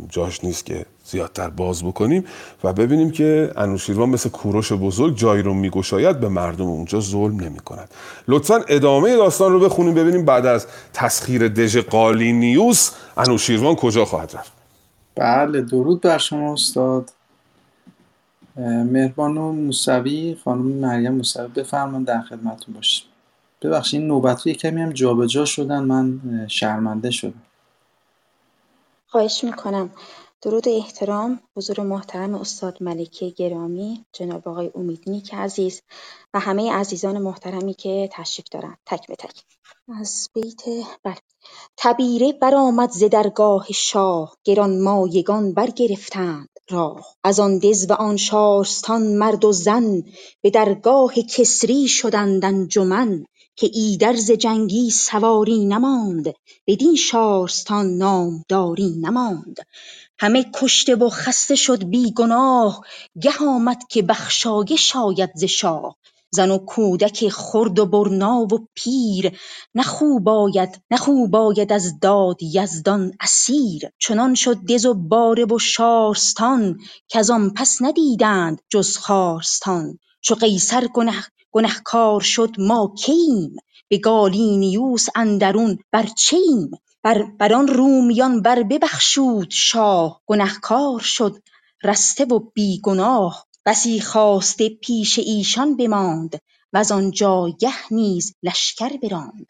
جاش 0.08 0.44
نیست 0.44 0.66
که 0.66 0.86
زیادتر 1.04 1.50
باز 1.50 1.84
بکنیم 1.84 2.24
و 2.64 2.72
ببینیم 2.72 3.10
که 3.10 3.52
انوشیروان 3.56 4.08
مثل 4.08 4.28
کوروش 4.28 4.72
بزرگ 4.72 5.16
جایی 5.16 5.42
رو 5.42 5.54
میگشاید 5.54 6.20
به 6.20 6.28
مردم 6.28 6.66
اونجا 6.66 7.00
ظلم 7.00 7.40
نمی 7.40 7.58
کند 7.58 7.90
لطفا 8.28 8.60
ادامه 8.68 9.16
داستان 9.16 9.52
رو 9.52 9.60
بخونیم 9.60 9.94
ببینیم 9.94 10.24
بعد 10.24 10.46
از 10.46 10.66
تسخیر 10.92 11.48
دژ 11.48 11.76
قالینیوس 11.76 12.90
انوشیروان 13.16 13.74
کجا 13.74 14.04
خواهد 14.04 14.32
رفت؟ 14.36 14.52
بله 15.16 15.60
درود 15.60 16.00
بر 16.00 16.18
شما 16.18 16.52
استاد. 16.52 17.10
مهربانو 18.92 19.52
موسوی 19.52 20.36
خانم 20.44 20.62
مریم 20.62 21.12
موسوی 21.12 21.48
بفرمان 21.48 22.04
در 22.04 22.20
خدمتتون 22.20 22.74
باشیم 22.74 23.07
ببخشید 23.62 24.00
این 24.00 24.08
نوبت 24.08 24.46
یه 24.46 24.54
کمی 24.54 24.82
هم 24.82 24.92
جابجا 24.92 25.44
شدن. 25.44 25.84
من 25.84 26.20
شرمنده 26.48 27.10
شدم. 27.10 27.42
خواهش 29.06 29.44
می‌کنم. 29.44 29.90
درود 30.42 30.68
احترام 30.68 31.40
حضور 31.56 31.80
محترم 31.80 32.34
استاد 32.34 32.82
ملکی 32.82 33.30
گرامی 33.30 34.04
جناب 34.12 34.48
آقای 34.48 34.70
امیدنیک 34.74 35.34
عزیز 35.34 35.82
و 36.34 36.40
همه 36.40 36.72
عزیزان 36.72 37.18
محترمی 37.18 37.74
که 37.74 38.08
تشریف 38.12 38.46
دارن. 38.50 38.76
تک 38.86 39.06
به 39.06 39.16
تک. 39.16 39.42
از 40.00 40.28
بیت 40.34 40.62
بله 41.04 41.16
تبیره 41.76 42.32
برآمد 42.32 42.90
ز 42.90 43.04
درگاه 43.04 43.66
شاه. 43.74 44.36
گرانمایگان 44.44 45.52
برگرفتند 45.52 46.48
راه. 46.70 47.06
از 47.24 47.40
آن 47.40 47.58
دز 47.58 47.90
و 47.90 47.92
آن 47.92 48.16
شارستان 48.16 49.02
مرد 49.02 49.44
و 49.44 49.52
زن 49.52 50.02
به 50.42 50.50
درگاه 50.50 51.14
کسری 51.14 51.88
شدند 51.88 52.44
انجمن. 52.44 53.24
که 53.58 53.70
ایدرز 53.72 54.30
جنگی 54.30 54.90
سواری 54.90 55.64
نماند 55.64 56.34
بدین 56.66 56.96
شارستان 56.96 57.86
نامداری 57.86 58.96
نماند. 59.00 59.56
همه 60.18 60.50
کشته 60.54 60.94
و 60.94 61.08
خسته 61.08 61.54
شد 61.54 61.84
بی 61.84 62.12
گناه 62.12 62.84
گه 63.22 63.38
آمد 63.40 63.78
که 63.88 64.02
بخشایش 64.02 64.96
آید 64.96 65.30
ز 65.34 65.44
شاه. 65.44 65.96
زن 66.30 66.50
و 66.50 66.58
کودک 66.58 67.28
خرد 67.28 67.78
و 67.78 67.86
برنا 67.86 68.40
و 68.40 68.66
پیر 68.74 69.38
نه 69.74 69.82
خوب 69.82 70.28
آید 70.28 70.82
نه 70.90 70.98
آید 71.36 71.72
از 71.72 72.00
داد 72.00 72.42
یزدان 72.42 73.12
اسیر. 73.20 73.82
چنان 73.98 74.34
شد 74.34 74.64
دز 74.68 74.86
و 74.86 74.94
باره 74.94 75.44
و 75.44 75.58
شارستان 75.58 76.78
کز 77.08 77.30
آن 77.30 77.50
پس 77.50 77.78
ندیدند 77.80 78.60
جز 78.70 78.96
خارستان. 78.96 79.98
چو 80.20 80.34
قیصر 80.34 80.86
گنه 80.86 81.24
گنهکار 81.52 82.20
شد 82.20 82.56
ما 82.58 82.94
کییم 82.98 83.56
به 83.88 83.98
گالینیوس 83.98 85.06
اندرون 85.16 85.78
بر 85.92 86.06
چییم 86.06 86.70
بر 87.02 87.22
بر 87.22 87.54
آن 87.54 87.68
رومیان 87.68 88.42
بر 88.42 88.62
ببخشود 88.62 89.50
شاه 89.50 90.22
گنهکار 90.26 91.00
شد 91.00 91.36
رسته 91.84 92.24
و 92.24 92.38
بی 92.54 92.80
گناه 92.84 93.46
بسی 93.66 94.00
خواسته 94.00 94.68
پیش 94.68 95.18
ایشان 95.18 95.76
بماند. 95.76 96.40
وز 96.72 96.92
آن 96.92 97.10
جایگه 97.10 97.74
نیز 97.90 98.34
لشکر 98.42 98.96
براند. 99.02 99.46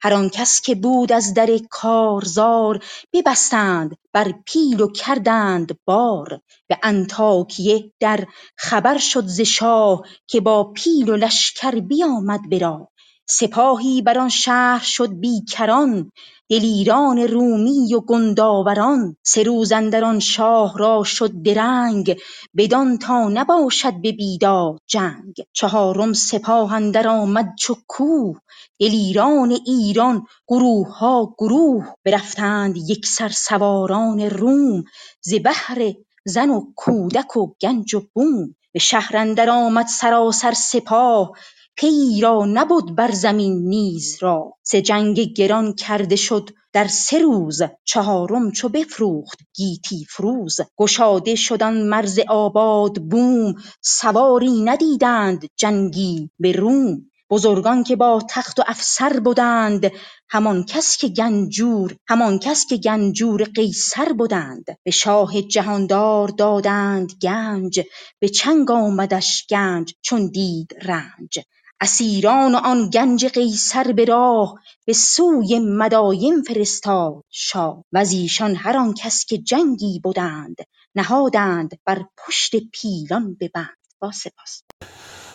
هر 0.00 0.14
آن 0.14 0.28
کس 0.28 0.60
که 0.60 0.74
بود 0.74 1.12
از 1.12 1.34
در 1.34 1.58
کارزار 1.70 2.84
ببستند 3.12 3.96
بر 4.12 4.32
پیل 4.46 4.80
و 4.80 4.92
کردند 4.92 5.78
بار. 5.84 6.40
به 6.68 6.78
انطاکیه 6.82 7.92
در 8.00 8.26
خبر 8.56 8.98
شد 8.98 9.26
ز 9.26 9.40
شاه 9.40 10.02
که 10.26 10.40
با 10.40 10.72
پیل 10.72 11.08
و 11.08 11.16
لشکر 11.16 11.80
بیامد 11.80 12.40
به 12.48 12.58
راه. 12.58 12.88
سپاهی 13.28 14.02
بر 14.02 14.18
آن 14.18 14.28
شهر 14.28 14.84
شد 14.84 15.20
بیکران 15.20 16.12
دلیران 16.52 17.18
رومی 17.18 17.94
و 17.94 18.00
گنداوران 18.00 19.16
سه 19.22 19.42
روز 19.42 19.72
اندر 19.72 20.04
آن 20.04 20.18
شاه 20.18 20.78
را 20.78 21.04
شد 21.04 21.42
درنگ 21.42 22.16
بدان 22.56 22.98
تا 22.98 23.28
نباشد 23.28 24.00
به 24.02 24.12
بیداد 24.12 24.80
جنگ. 24.86 25.34
چهارم 25.52 26.12
سپاه 26.12 26.72
اندر 26.72 27.08
آمد 27.08 27.54
چو 27.58 27.76
کوه 27.88 28.36
دلیران 28.80 29.58
ایران 29.66 30.26
گروه 30.48 30.98
ها 30.98 31.34
گروه. 31.38 31.84
برفتند 32.04 32.76
یکسر 32.76 33.28
سواران 33.28 34.20
روم 34.20 34.84
ز 35.20 35.34
بهر 35.34 35.92
زن 36.24 36.50
و 36.50 36.64
کودک 36.76 37.36
و 37.36 37.46
گنج 37.62 37.94
و 37.94 38.02
بوم. 38.14 38.54
به 38.72 38.78
شهر 38.78 39.16
اندر 39.16 39.50
آمد 39.50 39.86
سراسر 39.86 40.52
سپاه 40.52 41.32
پیی 41.76 42.20
را 42.20 42.44
نبد 42.44 42.94
بر 42.96 43.10
زمین 43.10 43.68
نیز 43.68 44.16
راه 44.20 44.52
سه 44.62 44.82
جنگ 44.82 45.20
گران 45.20 45.74
کرده 45.74 46.16
شد 46.16 46.50
در 46.72 46.86
سه 46.86 47.18
روز 47.18 47.62
چهارم 47.84 48.52
چو 48.52 48.68
بفروخت 48.68 49.38
گیتی 49.54 50.04
فروز. 50.10 50.60
گشاده 50.76 51.34
شد 51.34 51.62
آن 51.62 51.82
مرز 51.82 52.18
آباد 52.28 53.02
بوم 53.02 53.54
سواری 53.80 54.62
ندیدند 54.62 55.44
جنگی 55.56 56.30
به 56.38 56.52
روم. 56.52 56.98
بزرگان 57.30 57.84
که 57.84 57.96
با 57.96 58.22
تخت 58.30 58.60
و 58.60 58.62
افسر 58.66 59.20
بدند 59.20 59.92
همان 60.30 60.64
کس 60.64 60.96
که 60.96 61.08
گنجور 61.08 61.96
همان 62.08 62.38
کس 62.38 62.66
که 62.66 62.76
گنجور 62.76 63.44
قیصر 63.44 64.12
بدند. 64.12 64.64
به 64.84 64.90
شاه 64.90 65.42
جهاندار 65.42 66.28
دادند 66.28 67.12
گنج 67.22 67.80
به 68.18 68.28
چنگ 68.28 68.70
آمدش 68.70 69.46
گنج 69.50 69.94
چون 70.02 70.26
دید 70.26 70.74
رنج. 70.82 71.38
اسیران 71.82 72.54
و 72.54 72.58
آن 72.58 72.90
گنج 72.90 73.26
قیصر 73.26 73.92
به 73.92 74.04
راه 74.04 74.54
به 74.84 74.92
سوی 74.92 75.58
مداین 75.58 76.42
فرستاد 76.42 77.24
شاه. 77.30 77.84
وز 77.92 78.12
ایشان 78.12 78.56
هر 78.56 78.76
آن 78.76 78.94
کس 78.94 79.24
که 79.24 79.38
جنگی 79.38 80.00
بدند 80.04 80.56
نهادند 80.94 81.78
بر 81.84 82.02
پشت 82.26 82.56
پیلان 82.72 83.34
به 83.34 83.50
بند. 83.54 83.76
با 84.00 84.10
سپاس. 84.12 84.62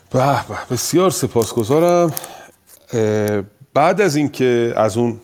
به 0.10 0.48
به 0.48 0.76
بسیار 0.76 1.10
سپاسگزارم. 1.10 2.14
بعد 3.74 4.02
از 4.02 4.16
اینکه 4.16 4.74
از 4.78 4.98
اون 4.98 5.22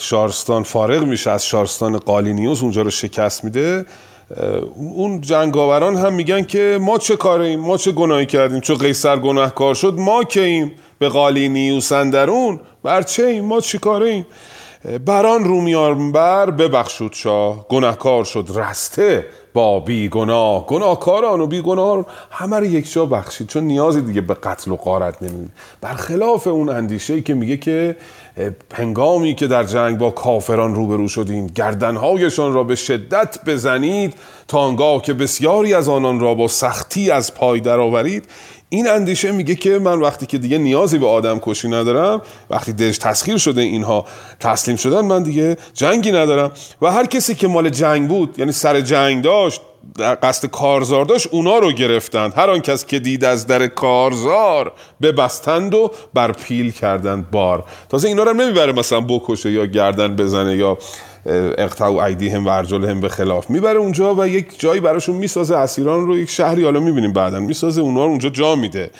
شارستان 0.00 0.62
فارغ 0.62 1.04
میشه 1.04 1.30
از 1.30 1.46
شارستان 1.46 1.98
قالینیوس 1.98 2.62
اونجا 2.62 2.82
رو 2.82 2.90
شکست 2.90 3.44
میده 3.44 3.86
اون 4.74 5.20
جنگاوران 5.20 5.96
هم 5.96 6.14
میگن 6.14 6.42
که 6.42 6.78
ما 6.80 6.98
چه 6.98 7.16
کاریم 7.16 7.60
ما 7.60 7.76
چه 7.76 7.92
گناهی 7.92 8.26
کردیم 8.26 8.60
چون 8.60 8.76
قیصر 8.76 9.16
گناهکار 9.16 9.74
شد 9.74 9.94
ما 9.98 10.24
که 10.24 10.40
ایم 10.40 10.72
به 10.98 11.08
قالینیوس 11.08 11.92
اندرون؟ 11.92 12.60
بر 12.82 13.02
چه 13.02 13.26
ایم؟ 13.26 13.44
ما 13.44 13.60
چی 13.60 13.78
کاریم؟ 13.78 14.26
بران 15.04 15.44
رومیان 15.44 16.12
بر 16.12 16.50
ببخشود 16.50 17.12
شاه 17.12 17.68
گناهکار 17.68 18.24
شد 18.24 18.48
رسته. 18.54 19.26
با 19.52 19.80
بی 19.80 20.08
گناه 20.08 20.66
گناهکاران 20.66 21.40
و 21.40 21.46
بی 21.46 21.62
گناه 21.62 22.06
همه 22.30 22.56
رو 22.56 22.64
یک 22.64 22.92
جا 22.92 23.06
بخشید. 23.06 23.46
چون 23.46 23.64
نیازی 23.64 24.00
دیگه 24.00 24.20
به 24.20 24.34
قتل 24.34 24.70
و 24.70 24.76
قارت 24.76 25.22
نمید 25.22 25.50
برخلاف 25.80 26.46
اون 26.46 26.68
اندیشه 26.68 27.20
که 27.20 27.34
میگه 27.34 27.56
که 27.56 27.96
هنگامی 28.74 29.34
که 29.34 29.46
در 29.46 29.64
جنگ 29.64 29.98
با 29.98 30.10
کافران 30.10 30.74
روبرو 30.74 31.08
شدیم 31.08 31.46
گردنهایشان 31.46 32.52
را 32.52 32.64
به 32.64 32.74
شدت 32.74 33.38
بزنید 33.46 34.14
تا 34.48 34.58
آنگاه 34.58 35.02
که 35.02 35.14
بسیاری 35.14 35.74
از 35.74 35.88
آنان 35.88 36.20
را 36.20 36.34
با 36.34 36.48
سختی 36.48 37.10
از 37.10 37.34
پای 37.34 37.60
درآورید 37.60 38.24
این 38.72 38.88
اندیشه 38.88 39.32
میگه 39.32 39.54
که 39.54 39.78
من 39.78 40.00
وقتی 40.00 40.26
که 40.26 40.38
دیگه 40.38 40.58
نیازی 40.58 40.98
به 40.98 41.06
آدم 41.06 41.38
کشی 41.42 41.68
ندارم 41.68 42.22
وقتی 42.50 42.72
دلش 42.72 42.98
تسخیر 42.98 43.38
شده 43.38 43.60
اینها 43.60 44.04
تسلیم 44.40 44.76
شدن 44.76 45.00
من 45.00 45.22
دیگه 45.22 45.56
جنگی 45.74 46.12
ندارم. 46.12 46.52
و 46.82 46.92
هر 46.92 47.06
کسی 47.06 47.34
که 47.34 47.48
مال 47.48 47.68
جنگ 47.68 48.08
بود 48.08 48.38
یعنی 48.38 48.52
سر 48.52 48.80
جنگ 48.80 49.24
داشت 49.24 49.60
قصد 50.22 50.48
کارزار 50.48 51.04
داشت 51.04 51.28
اونا 51.30 51.58
رو 51.58 51.72
گرفتند. 51.72 52.32
هر 52.36 52.50
آن 52.50 52.60
کس 52.60 52.86
که 52.86 52.98
دید 52.98 53.24
از 53.24 53.46
در 53.46 53.66
کارزار 53.66 54.72
ببستند 55.02 55.74
و 55.74 55.90
بر 56.14 56.32
پیل 56.32 56.70
کردند 56.70 57.30
بار. 57.30 57.64
تازه 57.88 58.08
اینا 58.08 58.22
رو 58.22 58.32
نمی‌بره 58.32 58.72
مثلا 58.72 59.00
بکشه 59.00 59.50
یا 59.50 59.66
گردن 59.66 60.16
بزنه 60.16 60.56
یا 60.56 60.78
اقتعو 61.26 61.96
ایدیهم 61.96 62.46
و 62.46 62.48
ارجلهم 62.48 63.00
به 63.00 63.08
خلاف. 63.08 63.50
می‌بره 63.50 63.78
اونجا 63.78 64.14
و 64.14 64.26
یک 64.26 64.60
جایی 64.60 64.80
براشون 64.80 65.16
می‌سازه 65.16 65.56
اسیران 65.56 66.06
رو 66.06 66.18
یک 66.18 66.30
شهری 66.30 66.64
حالا 66.64 66.80
می‌بینیم 66.80 67.12
بعدا. 67.12 67.40
می‌سازه 67.40 67.80
اونا 67.80 68.04
رو 68.04 68.10
اونجا 68.10 68.28
جا 68.28 68.54
میده. 68.54 68.90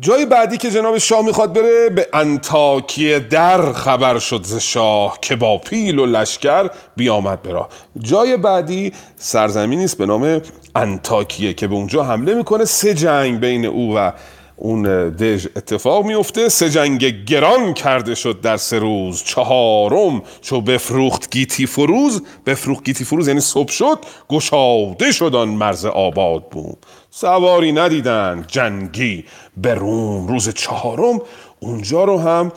جای 0.00 0.26
بعدی 0.26 0.56
که 0.56 0.70
جناب 0.70 0.98
شاه 0.98 1.24
می‌خواد 1.24 1.52
بره 1.52 1.88
به 1.88 2.06
انتاکیه 2.12 3.18
در 3.18 3.72
خبر 3.72 4.18
شد 4.18 4.42
ز 4.44 4.56
شاه 4.56 5.18
که 5.20 5.36
با 5.36 5.58
پیل 5.58 5.98
و 5.98 6.06
لشکر 6.06 6.70
بیامد 6.96 7.42
برا 7.42 7.68
جای 7.98 8.36
بعدی 8.36 8.92
سرزمینی 9.16 9.84
است 9.84 9.98
به 9.98 10.06
نام 10.06 10.40
انتاکیه 10.76 11.54
که 11.54 11.66
به 11.66 11.74
اونجا 11.74 12.04
حمله 12.04 12.34
می‌کنه. 12.34 12.64
سه 12.64 12.94
جنگ 12.94 13.40
بین 13.40 13.66
او 13.66 13.96
و 13.96 14.12
اون 14.64 15.08
دژ 15.08 15.46
اتفاق 15.56 16.04
میفته 16.04 16.48
سه 16.48 16.70
جنگ 16.70 17.24
گران 17.24 17.74
کرده 17.74 18.14
شد 18.14 18.40
در 18.40 18.56
سه 18.56 18.78
روز. 18.78 19.22
چهارم 19.22 20.22
چو 20.40 20.60
بفروخت 20.60 21.30
گیتی 21.30 21.66
فروز. 21.66 22.22
بفروخت 22.46 22.84
گیتی 22.84 23.04
فروز 23.04 23.28
یعنی 23.28 23.40
صبح 23.40 23.70
شد. 23.70 23.98
گشاده 24.28 25.12
شد 25.12 25.34
آن 25.34 25.48
مرز 25.48 25.84
آباد 25.86 26.48
بود 26.48 26.86
سواری 27.10 27.72
ندیدن 27.72 28.44
جنگی 28.48 29.24
به 29.56 29.74
روم. 29.74 30.26
روز 30.26 30.48
چهارم 30.48 31.20
اونجا 31.60 32.04
رو 32.04 32.18
هم 32.18 32.52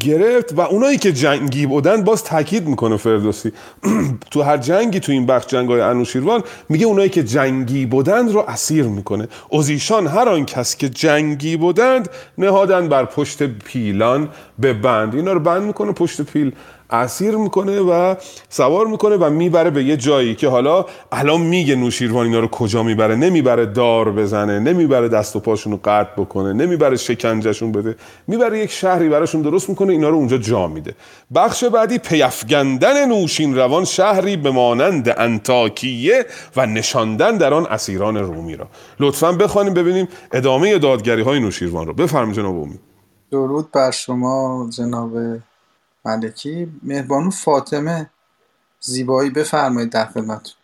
گرفت 0.00 0.52
و 0.52 0.60
اونایی 0.60 0.98
که 0.98 1.12
جنگی 1.12 1.66
بودن 1.66 2.04
باز 2.04 2.24
تاکید 2.24 2.66
می‌کنه 2.68 2.96
فردوسی. 2.96 3.52
تو 4.30 4.42
هر 4.42 4.56
جنگی 4.56 5.00
تو 5.00 5.12
این 5.12 5.26
بخش 5.26 5.46
جنگای 5.46 5.80
انوشیروان 5.80 6.42
میگه 6.68 6.86
اونایی 6.86 7.08
که 7.08 7.24
جنگی 7.24 7.86
بودند 7.86 8.32
رو 8.32 8.44
اسیر 8.48 8.84
می‌کنه. 8.84 9.28
ازیشان 9.52 10.06
هر 10.06 10.28
آن 10.28 10.44
کس 10.46 10.76
که 10.76 10.88
جنگی 10.88 11.56
بودند 11.56 12.08
نهادن 12.38 12.88
بر 12.88 13.04
پشت 13.04 13.42
پیلان 13.42 14.28
به 14.58 14.72
بند. 14.72 15.14
اینا 15.14 15.32
رو 15.32 15.40
بند 15.40 15.62
می‌کنه 15.62 15.92
پشت 15.92 16.22
پیل 16.22 16.52
اسیر 16.92 17.36
می‌کنه 17.36 17.80
و 17.80 18.14
سوار 18.48 18.86
می‌کنه 18.86 19.16
و 19.16 19.30
می‌بره 19.30 19.70
به 19.70 19.84
یه 19.84 19.96
جایی 19.96 20.34
که 20.34 20.48
حالا 20.48 20.84
الان 21.12 21.40
میگه 21.40 21.76
نوشیروان 21.76 22.26
اینا 22.26 22.40
رو 22.40 22.48
کجا 22.48 22.82
می‌بره. 22.82 23.16
نمی‌بره 23.16 23.66
دار 23.66 24.12
بزنه 24.12 24.58
نمی‌بره 24.58 25.08
دست 25.08 25.36
و 25.36 25.40
پاشون 25.40 25.72
رو 25.72 25.80
قطع 25.84 26.12
بکنه 26.16 26.52
نمی‌بره 26.52 26.96
شکنجهشون 26.96 27.72
بده. 27.72 27.96
می‌بره 28.26 28.58
یک 28.58 28.70
شهری 28.70 29.08
براشون 29.08 29.42
درست 29.42 29.68
می‌کنه 29.68 29.92
اینا 29.92 30.08
رو 30.08 30.16
اونجا 30.16 30.38
جا 30.38 30.66
میده. 30.66 30.94
بخش 31.34 31.64
بعدی 31.64 31.98
پیفگندن 31.98 33.08
نوشین 33.08 33.56
روان 33.56 33.84
شهری 33.84 34.36
به 34.36 34.50
مانند 34.50 35.14
انتاکیه 35.18 36.26
و 36.56 36.66
نشاندن 36.66 37.36
در 37.36 37.54
آن 37.54 37.66
اسیران 37.66 38.16
رومی 38.16 38.56
را. 38.56 38.66
لطفا 39.00 39.32
بخوانیم 39.32 39.74
ببینیم 39.74 40.08
ادامه 40.32 40.78
دادگری 40.78 41.22
های 41.22 41.40
نوشیروان 41.40 41.86
رو. 41.86 41.94
بفرمایید 41.94 42.36
جناب 42.36 42.68
درود 43.30 43.70
بر 43.70 43.90
شما 43.90 44.68
جناب 44.76 45.12
ملکی. 46.04 46.72
مهربانو 46.82 47.30
فاطمه 47.30 48.10
زیبایی 48.80 49.30
بفرمایید 49.30 49.92
در 49.92 50.06
خدمتتون 50.06 50.54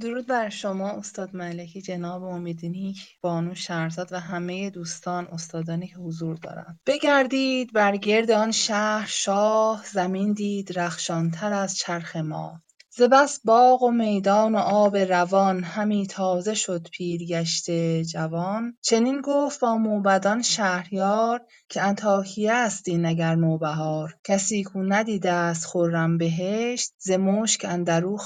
درود 0.00 0.26
بر 0.26 0.48
شما 0.48 0.90
استاد 0.90 1.36
ملکی 1.36 1.82
جناب 1.82 2.24
امیدنیک 2.24 3.16
بانو 3.20 3.54
شهرزاد 3.54 4.12
و 4.12 4.20
همه 4.20 4.70
دوستان 4.70 5.26
استادانی 5.26 5.86
که 5.88 5.96
حضور 5.96 6.36
دارند. 6.36 6.80
بگردید 6.86 7.72
بر 7.72 7.96
گرد 7.96 8.30
آن 8.30 8.50
شهر 8.50 9.06
شاه 9.06 9.84
زمین 9.92 10.32
دید 10.32 10.78
رخشانتر 10.78 11.52
از 11.52 11.76
چرخ 11.76 12.16
ماه 12.16 12.62
ز 13.00 13.02
بس 13.02 13.40
باغ 13.44 13.82
و 13.82 13.90
میدان 13.90 14.54
و 14.54 14.58
آب 14.58 14.96
روان 14.96 15.64
همی 15.64 16.06
تازه 16.06 16.54
شد 16.54 16.88
پیرگشته 16.92 18.04
جوان. 18.04 18.76
چنین 18.82 19.20
گفت 19.20 19.60
با 19.60 19.76
موبدان 19.76 20.42
شهریار 20.42 21.40
که 21.68 21.82
انطاکیه 21.82 22.52
است 22.52 22.88
این 22.88 23.06
اگر 23.06 23.34
نوبهار. 23.34 24.14
کسی 24.24 24.64
کو 24.64 24.82
ندیده 24.82 25.30
است 25.30 25.66
خرم 25.66 26.18
بهشت 26.18 26.92
ز 26.98 27.10
مشک 27.10 27.66
اندرو 27.68 28.16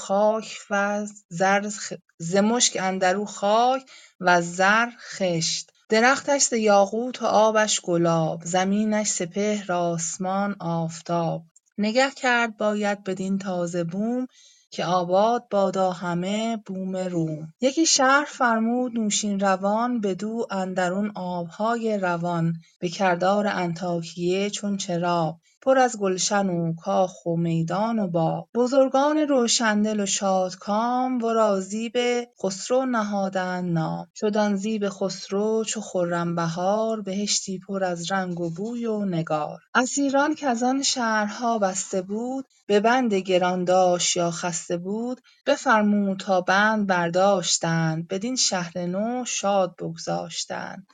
خاک 3.25 3.77
و 4.29 4.41
زر 4.41 4.87
خشت. 4.99 5.71
درختش 5.89 6.41
ز 6.41 6.53
یاقوت 6.53 7.21
و 7.21 7.25
آبش 7.25 7.81
گلاب 7.81 8.41
زمینش 8.43 9.07
سپهر 9.07 9.71
آسمان 9.71 10.55
آفتاب. 10.59 11.43
نگه 11.77 12.11
کرد 12.11 12.57
باید 12.57 13.03
بدین 13.03 13.37
تازه 13.37 13.83
بوم 13.83 14.27
که 14.75 14.85
آباد 14.85 15.47
بادا 15.49 15.91
همه 15.91 16.57
بوم 16.65 16.97
روم. 16.97 17.53
یکی 17.61 17.85
شهر 17.85 18.25
فرمود 18.29 18.99
نوشین 18.99 19.39
روان 19.39 20.01
بدو 20.01 20.47
اندرون 20.51 21.11
آبهای 21.15 21.97
روان 21.97 22.53
به 22.79 22.89
کردار 22.89 23.47
انطاکیه 23.47 24.49
چون 24.49 24.77
چراغ. 24.77 25.37
پر 25.65 25.77
از 25.77 25.97
گلشن 25.99 26.49
و 26.49 26.73
کاخ 26.75 27.25
و 27.25 27.35
میدان 27.37 27.99
و 27.99 28.07
باغ. 28.07 28.47
بزرگان 28.55 29.17
روشندل 29.17 29.99
و 29.99 30.05
شادکام 30.05 31.23
ورا 31.23 31.59
زیب 31.59 31.97
خسرو 32.43 32.85
نهادند 32.85 33.73
نام. 33.73 34.07
شد 34.15 34.55
زیب 34.55 34.89
خسرو 34.89 35.63
چو 35.63 35.81
خرم 35.81 36.35
بهار 36.35 37.01
بهشتی 37.01 37.59
پر 37.59 37.83
از 37.83 38.11
رنگ 38.11 38.39
و 38.39 38.49
بوی 38.49 38.85
و 38.85 39.05
نگار. 39.05 39.59
اسیران 39.75 40.35
کز 40.35 40.63
آن 40.63 40.83
شهرها 40.83 41.59
بسته 41.59 42.01
بود 42.01 42.45
به 42.67 42.79
بند 42.79 43.13
گران 43.13 43.63
داشت 43.63 44.17
یا 44.17 44.31
خسته 44.31 44.77
بود 44.77 45.21
بفرمود 45.45 46.19
تا 46.19 46.41
بند 46.41 46.87
برداشتند. 46.87 48.07
بدین 48.07 48.35
شهر 48.35 48.85
نو 48.85 49.25
شاد 49.25 49.75
بگذاشتند. 49.79 50.87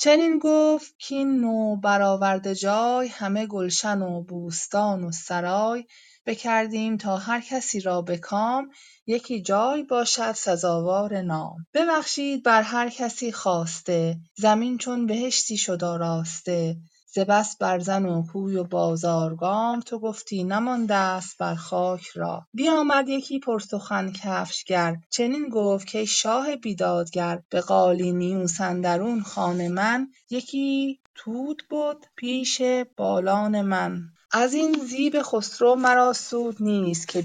چنین 0.00 0.38
گفت 0.38 0.94
کاین 1.08 1.40
نوبرآورده 1.40 2.54
جای 2.54 3.08
همه 3.08 3.46
گلشن 3.46 4.02
و 4.02 4.22
بوستان 4.22 5.04
و 5.04 5.12
سرای. 5.12 5.84
بکردیم 6.26 6.96
تا 6.96 7.16
هر 7.16 7.40
کسی 7.40 7.80
را 7.80 8.02
به 8.02 8.18
کام 8.18 8.70
یکی 9.06 9.42
جای 9.42 9.82
باشد 9.82 10.32
سزاوار 10.32 11.20
نام. 11.22 11.66
ببخشید 11.74 12.42
بر 12.42 12.62
هر 12.62 12.88
کسی 12.88 13.32
خواسته 13.32 14.16
زمین 14.36 14.78
چون 14.78 15.06
بهشتی 15.06 15.56
شد 15.56 15.84
آراسته. 15.84 16.76
ز 17.14 17.18
بس 17.18 17.56
برزن 17.56 18.06
و 18.06 18.26
کوی 18.26 18.56
و 18.56 18.64
بازارگام 18.64 19.80
تو 19.80 19.98
گفتی 19.98 20.44
نماندست 20.44 21.38
بر 21.38 21.54
خاک 21.54 22.06
راه 22.14 22.48
بیامد 22.54 23.08
یکی 23.08 23.38
پرسخن 23.38 24.12
کفشگر. 24.12 24.96
چنین 25.10 25.48
گفت 25.48 25.92
کای 25.92 26.06
شاه 26.06 26.56
بیدادگر. 26.56 27.42
به 27.50 27.60
قالی 27.60 28.12
نیوس 28.12 28.60
اندرون 28.60 29.22
خان 29.22 29.68
من. 29.68 30.08
یکی 30.30 31.00
توت 31.14 31.56
بد 31.70 31.96
پیش 32.16 32.62
بالان 32.96 33.62
من. 33.62 34.02
از 34.32 34.54
این 34.54 34.86
زیب 34.86 35.22
خسرو 35.22 35.74
مرا 35.74 36.12
سود 36.12 36.56
نیست 36.60 37.08
که 37.08 37.22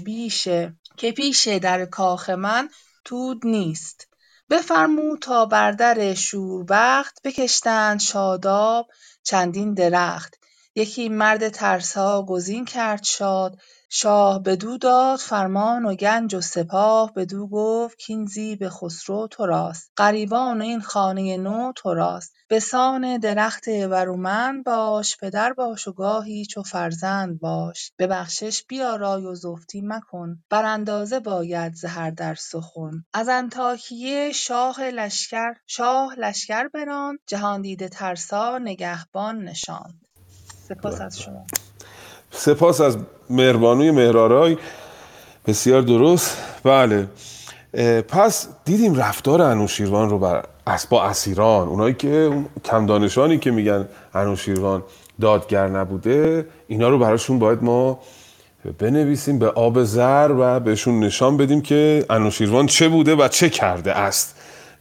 که 0.96 1.12
پیش 1.12 1.48
در 1.48 1.84
کاخ 1.84 2.30
من 2.30 2.68
توت 3.04 3.44
نیست. 3.44 4.08
بفرمود 4.50 5.18
تا 5.18 5.46
بر 5.46 5.72
در 5.72 6.14
شوربخت 6.14 7.22
بکشتند 7.24 8.00
شاداب. 8.00 8.86
چندین 9.24 9.74
درخت. 9.74 10.38
یکی 10.74 11.08
مرد 11.08 11.48
ترسا 11.48 12.22
گزین 12.22 12.64
کرد 12.64 13.04
شاد 13.04 13.58
شاه 13.96 14.42
بدو 14.42 14.78
داد 14.78 15.18
فرمان 15.18 15.84
و 15.84 15.94
گنج 15.94 16.34
و 16.34 16.40
سپاه 16.40 17.12
بدو 17.12 17.46
گفت 17.46 17.96
کاین 18.06 18.26
زیب 18.26 18.68
خسرو 18.68 19.28
تو 19.30 19.46
راست 19.46 19.92
غریبان 19.96 20.60
و 20.60 20.64
این 20.64 20.80
خانه 20.80 21.36
نو 21.36 21.72
تو 21.76 21.94
راست. 21.94 22.34
بسان 22.50 23.16
درخت 23.18 23.68
برومند 23.68 24.64
باش 24.64 25.16
پدر 25.16 25.52
باش 25.52 25.88
و 25.88 25.92
گاهی 25.92 26.46
چو 26.46 26.62
فرزند 26.62 27.40
باش. 27.40 27.92
به 27.96 28.06
بخشش 28.06 28.64
بیارای 28.68 29.26
و 29.26 29.34
زفتی 29.34 29.80
مکن 29.84 30.38
براندازه 30.50 31.20
باید 31.20 31.74
ز 31.74 31.84
هر 31.84 32.10
در 32.10 32.34
سخن. 32.34 33.04
از 33.12 33.28
انطاکیه 33.28 34.32
شاه 34.32 34.80
لشکر 34.82 35.54
شاه 35.66 36.14
لشکر 36.14 36.68
براند 36.68 37.18
جهاندیده 37.26 37.88
ترسا 37.88 38.58
نگهبان 38.58 39.44
نشاند. 39.44 40.06
سپاس 40.68 41.00
از 41.00 41.20
شما. 41.20 41.46
سپاس 42.36 42.80
از 42.80 42.98
مهربانوی 43.30 43.90
مهرارای 43.90 44.56
بسیار 45.46 45.82
درست. 45.82 46.38
بله. 46.64 47.08
پس 48.08 48.48
دیدیم 48.64 48.94
رفتار 48.94 49.42
انوشیروان 49.42 50.10
رو 50.10 50.18
بر 50.18 50.44
با 50.90 51.04
اسیران. 51.04 51.68
اونایی 51.68 51.94
که 51.94 52.44
کم 52.64 52.86
دانشانی 52.86 53.38
که 53.38 53.50
میگن 53.50 53.88
انوشیروان 54.14 54.82
دادگر 55.20 55.68
نبوده 55.68 56.46
اینا 56.68 56.88
رو 56.88 56.98
براشون 56.98 57.38
باید 57.38 57.62
ما 57.62 57.98
بنویسیم 58.78 59.38
به 59.38 59.48
آب 59.48 59.84
زر 59.84 60.30
و 60.38 60.60
بهشون 60.60 61.00
نشان 61.00 61.36
بدیم 61.36 61.60
که 61.60 62.06
انوشیروان 62.10 62.66
چه 62.66 62.88
بوده 62.88 63.14
و 63.14 63.28
چه 63.28 63.50
کرده 63.50 63.92
است. 63.92 64.36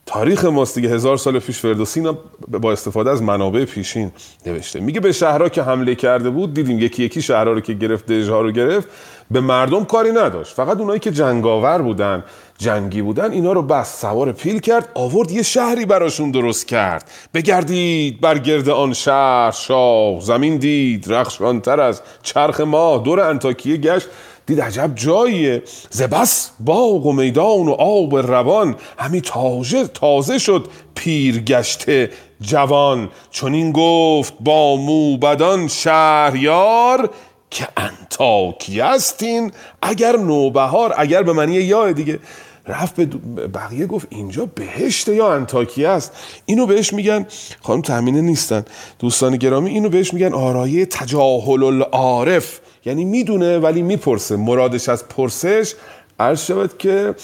تاریخ 0.05 0.45
ماست 0.45 0.75
دیگه 0.75 0.89
هزار 0.89 1.17
سال 1.17 1.39
پیش 1.39 1.59
فردوسی 1.59 2.03
با 2.47 2.71
استفاده 2.71 3.09
از 3.11 3.21
منابع 3.21 3.65
پیشین 3.65 4.11
نوشته. 4.45 4.79
میگه 4.79 4.99
به 4.99 5.11
شهرها 5.11 5.49
که 5.49 5.63
حمله 5.63 5.95
کرده 5.95 6.29
بود 6.29 6.53
دیدیم 6.53 6.79
یکی 6.79 7.03
یکی 7.03 7.21
شهرها 7.21 7.53
رو 7.53 7.61
که 7.61 7.73
گرفت 7.73 8.05
دژها 8.05 8.41
رو 8.41 8.51
گرفت 8.51 8.87
به 9.31 9.41
مردم 9.41 9.85
کاری 9.85 10.11
نداشت. 10.11 10.53
فقط 10.53 10.79
اونایی 10.79 10.99
که 10.99 11.11
جنگاور 11.11 11.81
بودن 11.81 12.23
جنگی 12.57 13.01
بودن 13.01 13.31
اینا 13.31 13.53
رو 13.53 13.61
بس 13.61 14.01
سوار 14.01 14.31
پیل 14.31 14.59
کرد 14.59 14.89
آورد 14.93 15.31
یه 15.31 15.41
شهری 15.41 15.85
براشون 15.85 16.31
درست 16.31 16.67
کرد. 16.67 17.11
بگردید 17.33 18.21
بر 18.21 18.37
گرد 18.37 18.69
آن 18.69 18.93
شهر 18.93 19.51
شاه 19.51 20.19
زمین 20.19 20.57
دید 20.57 21.13
رخشانتر 21.13 21.79
از 21.79 22.01
چرخ 22.23 22.61
ما 22.61 22.97
دور 22.97 23.19
انتاکیه 23.19 23.77
گشت. 23.77 24.07
دید 24.45 24.61
عجب 24.61 24.91
جاییه. 24.95 25.63
ز 25.89 26.01
بس 26.01 26.49
باغ 26.59 27.05
و 27.05 27.11
میدان 27.11 27.67
و 27.67 27.71
آب 27.71 28.15
روان. 28.15 28.75
همی 28.97 29.21
تازه 29.21 29.87
تازه 29.87 30.37
شد 30.37 30.67
پیرگشته 30.95 32.09
جوان. 32.41 33.09
چون 33.31 33.53
این 33.53 33.71
گفت 33.71 34.33
با 34.39 34.75
موبدان 34.75 35.67
شهریار 35.67 37.09
که 37.49 37.67
انتاکی 37.77 38.79
هستین 38.79 39.51
اگر 39.81 40.17
نوبهار 40.17 40.93
اگر 40.97 41.23
به 41.23 41.33
معنی 41.33 41.53
یا 41.53 41.91
دیگه. 41.91 42.19
رفت 42.67 42.95
به 42.95 43.05
بقیه 43.47 43.85
گفت 43.85 44.07
اینجا 44.09 44.45
بهشت 44.45 45.07
یا 45.07 45.33
انتاکیه 45.33 45.89
است؟ 45.89 46.11
اینو 46.45 46.65
بهش 46.65 46.93
میگن 46.93 47.25
خانم 47.61 47.81
تامینه 47.81 48.21
نیستن. 48.21 48.65
دوستان 48.99 49.37
گرامی 49.37 49.69
اینو 49.69 49.89
بهش 49.89 50.13
میگن 50.13 50.33
آرایه 50.33 50.85
تجاهل 50.85 51.63
العارف. 51.63 52.59
یعنی 52.85 53.05
می‌دونه 53.05 53.59
ولی 53.59 53.81
می‌پرسه. 53.81 54.35
مرادش 54.35 54.89
از 54.89 55.07
پرسش 55.07 55.73
عرض 56.19 56.45
شود 56.45 56.77
که 56.77 57.15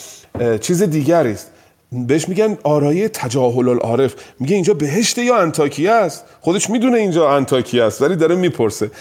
چیز 0.62 0.84
دیگری 0.84 1.32
است. 1.32 1.52
بهش 1.92 2.30
میگن 2.30 2.58
آرایه 2.64 3.10
تجاهل 3.10 3.70
العارف 3.70 4.16
میگه 4.40 4.56
اینجا 4.56 4.74
بهشت 4.74 5.18
یا 5.18 5.38
انتاکیه 5.38 5.92
است؟ 5.92 6.26
خودش 6.42 6.70
می‌دونه 6.70 6.98
اینجا 6.98 7.30
انتاکیه 7.30 7.84
است 7.84 8.02
ولی 8.02 8.16
داره 8.16 8.36
می‌پرسه. 8.36 8.92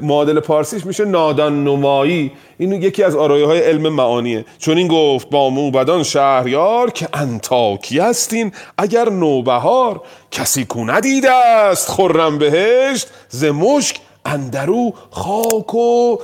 معادل 0.00 0.40
پارسیش 0.40 0.86
میشه 0.86 1.04
نادان 1.04 1.64
نمایی 1.64 2.32
این 2.58 2.72
یکی 2.72 3.02
از 3.02 3.16
آرایه 3.16 3.46
های 3.46 3.60
علم 3.60 3.88
معانیه. 3.88 4.44
چون 4.58 4.78
این 4.78 4.88
گفت 4.88 5.30
با 5.30 5.50
موبدان 5.50 6.02
شهریار 6.02 6.90
که 6.90 7.08
انتاکیه 7.12 8.02
استین 8.02 8.52
اگر 8.78 9.08
نوبهار 9.08 10.00
کسی 10.30 10.64
کو 10.64 10.84
ندیده 10.84 11.32
است 11.32 11.88
خرم 11.88 12.38
بهشت 12.38 13.08
ز 13.28 13.44
مشک 13.44 14.00
اندرو 14.24 14.92
خاک 15.10 15.74
و 15.74 16.18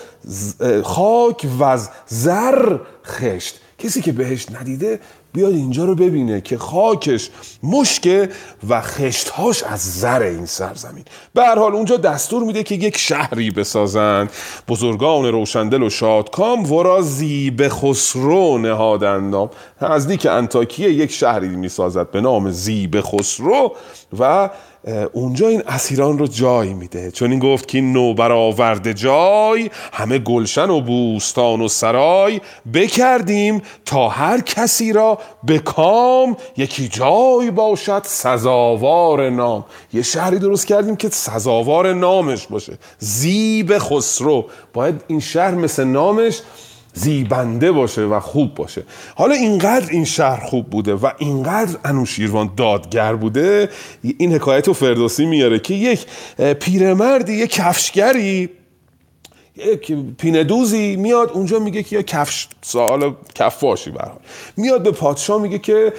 خاک 0.85 1.47
و 1.61 1.79
زر 2.07 2.79
خشت. 3.05 3.61
کسی 3.79 4.03
که 4.03 4.13
بهش 4.13 4.47
ندیده 4.61 5.01
بیاد 5.33 5.53
اینجا 5.53 5.85
رو 5.85 5.95
ببینه 5.95 6.41
که 6.41 6.59
خاکش 6.59 7.31
مشکه 7.63 8.29
و 8.69 8.81
خشتهاش 8.81 9.63
از 9.63 10.01
زر 10.01 10.23
این 10.23 10.47
سرزمین. 10.47 11.05
به 11.35 11.45
هر 11.45 11.59
حال 11.59 11.75
اونجا 11.75 11.97
دستور 11.97 12.45
میده 12.45 12.63
که 12.63 12.75
یک 12.75 12.99
شهری 12.99 13.51
بسازند. 13.51 14.31
بزرگان 14.69 15.25
روشندل 15.25 15.83
و 15.83 15.91
شادکام 15.91 16.73
ورا 16.73 17.03
زیب 17.03 17.69
خسرو 17.69 18.59
نهادند 18.59 19.31
نام 19.31 19.51
نزدیک 19.83 20.27
انتاکیه 20.27 20.91
یک 20.91 21.13
شهری 21.13 21.49
می‌سازد 21.49 22.11
به 22.11 22.21
نام 22.21 22.51
زیب 22.51 23.01
خسرو 23.01 23.77
و 24.19 24.51
اونجا 25.13 25.49
این 25.49 25.63
اسیران 25.67 26.19
رو 26.19 26.27
جای 26.27 26.75
میده. 26.75 27.11
چون 27.11 27.31
این 27.31 27.41
گفت 27.41 27.69
که 27.69 27.79
این 27.79 27.93
نوبرآورده 27.93 28.95
جای 28.95 29.71
همه 29.93 30.19
گلشن 30.19 30.71
و 30.71 30.81
بوستان 30.81 31.61
و 31.61 31.69
سرای 31.69 32.41
بکردیم 32.75 33.63
تا 33.85 34.09
هر 34.09 34.41
کسی 34.41 34.93
را 34.93 35.19
به 35.45 35.59
کام 35.59 36.37
یکی 36.57 36.89
جای 36.89 37.51
باشد 37.51 38.03
سزاوار 38.05 39.31
نام. 39.31 39.65
یه 39.93 40.03
شهری 40.03 40.39
درست 40.39 40.67
کردیم 40.67 40.97
که 40.97 41.09
سزاوار 41.09 41.93
نامش 41.93 42.47
باشه. 42.47 42.79
زیب 42.99 43.79
خسرو. 43.79 44.47
باید 44.73 45.05
این 45.07 45.21
شهر 45.21 45.55
مثل 45.55 45.85
نامش 45.85 46.41
زیبنده 46.97 47.73
باشه 47.73 48.03
و 48.03 48.21
خوب 48.21 48.55
باشه. 48.55 48.83
حالا 49.15 49.35
اینقدر 49.35 49.91
این 49.91 50.05
شهر 50.05 50.45
خوب 50.45 50.71
بوده 50.71 50.95
و 50.95 51.11
اینقدر 51.19 51.79
انوشیروان 51.85 52.51
دادگر 52.57 53.15
بوده 53.15 53.69
این 54.19 54.35
حکایت 54.35 54.69
رو 54.69 54.75
فردوسی 54.75 55.27
میاره 55.27 55.59
که 55.59 55.75
یک 55.75 56.07
پیرمردی 56.61 57.33
یک 57.33 57.51
کفشگری 57.51 58.51
یک 59.57 59.93
پینه 60.19 60.45
دوزی 60.45 60.97
میاد 60.97 61.31
اونجا 61.31 61.59
میگه 61.59 61.83
که 61.83 61.97
یه 61.97 62.03
کفش 62.03 62.49
سوال 62.63 63.15
کفاشی 63.35 63.91
به 63.91 64.01
هر 64.01 64.09
حال. 64.09 64.19
میاد 64.57 64.83
به 64.83 64.91
پادشاه 64.91 65.43
میگه 65.43 65.59
که 65.59 65.93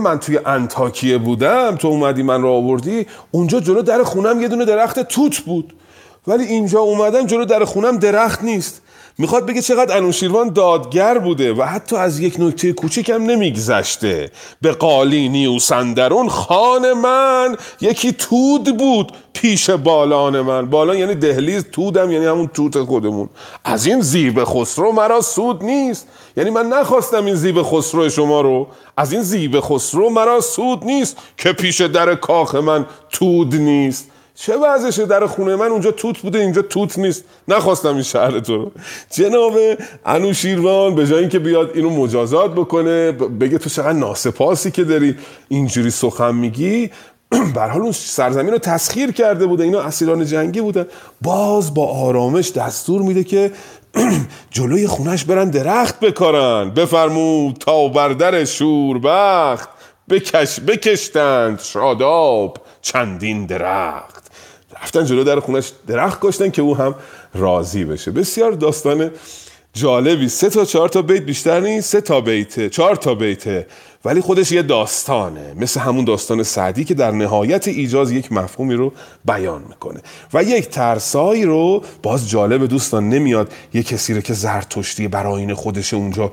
من 0.00 0.18
توی 0.18 0.38
انتاکیه 0.46 1.18
بودم 1.18 1.76
تو 1.76 1.88
اومدی 1.88 2.22
من 2.22 2.42
رو 2.42 2.48
آوردی 2.48 3.06
اونجا 3.30 3.60
جلو 3.60 3.82
در 3.82 4.02
خونم 4.02 4.40
یه 4.40 4.48
دونه 4.48 4.64
درخت 4.64 5.00
توت 5.00 5.38
بود. 5.38 5.72
ولی 6.26 6.44
اینجا 6.44 6.80
اومدم 6.80 7.26
جلو 7.26 7.44
در 7.44 7.64
خونم 7.64 7.98
درخت 7.98 8.42
نیست. 8.42 8.82
می‌خواد 9.18 9.46
بگه 9.46 9.62
چقدر 9.62 9.96
انوشیروان 9.96 10.52
دادگر 10.52 11.18
بوده 11.18 11.52
و 11.52 11.62
حتی 11.62 11.96
از 11.96 12.20
یک 12.20 12.36
نکته 12.38 12.72
کوچیک 12.72 13.10
هم 13.10 13.22
نمیگذشته. 13.22 14.30
به 14.60 14.72
قالینی 14.72 15.46
و 15.46 15.58
سندرون 15.58 16.28
خان 16.28 16.92
من 16.92 17.56
یکی 17.80 18.12
تود 18.12 18.76
بود 18.76 19.12
پیش 19.32 19.70
بالان 19.70 20.40
من. 20.40 20.70
بالان 20.70 20.98
یعنی 20.98 21.14
دهلیز 21.14 21.64
تودم 21.72 22.10
یعنی 22.10 22.26
همون 22.26 22.46
توت 22.46 22.82
خودمون. 22.82 23.28
از 23.64 23.86
این 23.86 24.00
زیب 24.00 24.44
خسرو 24.44 24.92
مرا 24.92 25.20
سود 25.20 25.64
نیست. 25.64 26.08
یعنی 26.36 26.50
من 26.50 26.66
نخواستم 26.66 27.24
این 27.24 27.34
زیب 27.34 27.62
خسرو 27.62 28.08
شما 28.08 28.40
رو. 28.40 28.66
از 28.96 29.12
این 29.12 29.22
زیب 29.22 29.60
خسرو 29.60 30.10
مرا 30.10 30.40
سود 30.40 30.84
نیست 30.84 31.16
که 31.36 31.52
پیش 31.52 31.80
در 31.80 32.14
کاخ 32.14 32.54
من 32.54 32.86
تود 33.10 33.54
نیست. 33.54 34.10
چه 34.38 34.56
وضعشه؟ 34.56 35.06
در 35.06 35.26
خونه 35.26 35.56
من 35.56 35.66
اونجا 35.66 35.90
توت 35.90 36.18
بوده 36.18 36.38
اینجا 36.38 36.62
توت 36.62 36.98
نیست. 36.98 37.24
نخواستم 37.48 37.94
این 37.94 38.02
شهر 38.02 38.40
تو. 38.40 38.56
رو 38.56 38.70
جناب 39.10 39.52
انوشیروان 40.06 40.94
به 40.94 41.06
جای 41.06 41.20
اینکه 41.20 41.38
بیاد 41.38 41.70
اینو 41.74 41.90
مجازات 41.90 42.54
بکنه 42.54 43.12
بگه 43.12 43.58
تو 43.58 43.70
چقدر 43.70 43.92
ناسپاسی 43.92 44.70
که 44.70 44.84
داری 44.84 45.16
اینجوری 45.48 45.90
سخن 45.90 46.34
میگی. 46.34 46.90
بر 47.54 47.68
حال 47.68 47.82
اون 47.82 47.92
سرزمین 47.92 48.52
رو 48.52 48.58
تسخیر 48.58 49.12
کرده 49.12 49.46
بوده. 49.46 49.64
اینا 49.64 49.80
اسیران 49.80 50.24
جنگی 50.24 50.60
بودن. 50.60 50.86
باز 51.22 51.74
با 51.74 51.86
آرامش 51.86 52.52
دستور 52.52 53.02
میده 53.02 53.24
که 53.24 53.52
جلوی 54.50 54.86
خونش 54.86 55.24
برن 55.24 55.50
درخت 55.50 56.00
بکارن. 56.00 56.70
بفرمود 56.70 57.56
تا 57.56 57.88
بر 57.88 58.08
در 58.08 58.44
شوربخت 58.44 59.68
بکش 60.10 60.60
بکشتند 60.60 61.60
شاداب 61.60 62.58
چندین 62.82 63.46
درخت. 63.46 64.15
رفتن 64.82 65.04
جلو 65.04 65.24
در 65.24 65.40
خونش 65.40 65.72
درخت 65.86 66.20
کاشتن 66.20 66.50
که 66.50 66.62
او 66.62 66.76
هم 66.76 66.94
راضی 67.34 67.84
بشه. 67.84 68.10
بسیار 68.10 68.52
داستان 68.52 69.10
جالبی. 69.74 70.28
سه 70.28 70.50
تا 70.50 70.64
چهار 70.64 70.88
تا 70.88 71.02
بیت 71.02 71.22
بیشتر 71.22 71.60
نیست 71.60 71.90
سه 71.90 72.00
تا 72.00 72.20
بیته 72.20 72.68
چهار 72.68 72.96
تا 72.96 73.14
بیته 73.14 73.66
ولی 74.04 74.20
خودش 74.20 74.52
یه 74.52 74.62
داستانه. 74.62 75.54
مثل 75.56 75.80
همون 75.80 76.04
داستان 76.04 76.42
سعدی 76.42 76.84
که 76.84 76.94
در 76.94 77.10
نهایت 77.10 77.68
ایجاز 77.68 78.12
یک 78.12 78.32
مفهومی 78.32 78.74
رو 78.74 78.92
بیان 79.24 79.62
می‌کنه. 79.68 80.00
و 80.34 80.42
یک 80.42 80.68
ترسایی 80.68 81.44
رو 81.44 81.82
باز 82.02 82.30
جالب 82.30 82.66
دوستان 82.66 83.08
نمیاد 83.08 83.52
یه 83.74 83.82
کسی 83.82 84.14
رو 84.14 84.20
که 84.20 84.34
زرتشتی 84.34 85.08
براین 85.08 85.54
خودش 85.54 85.94
اونجا 85.94 86.32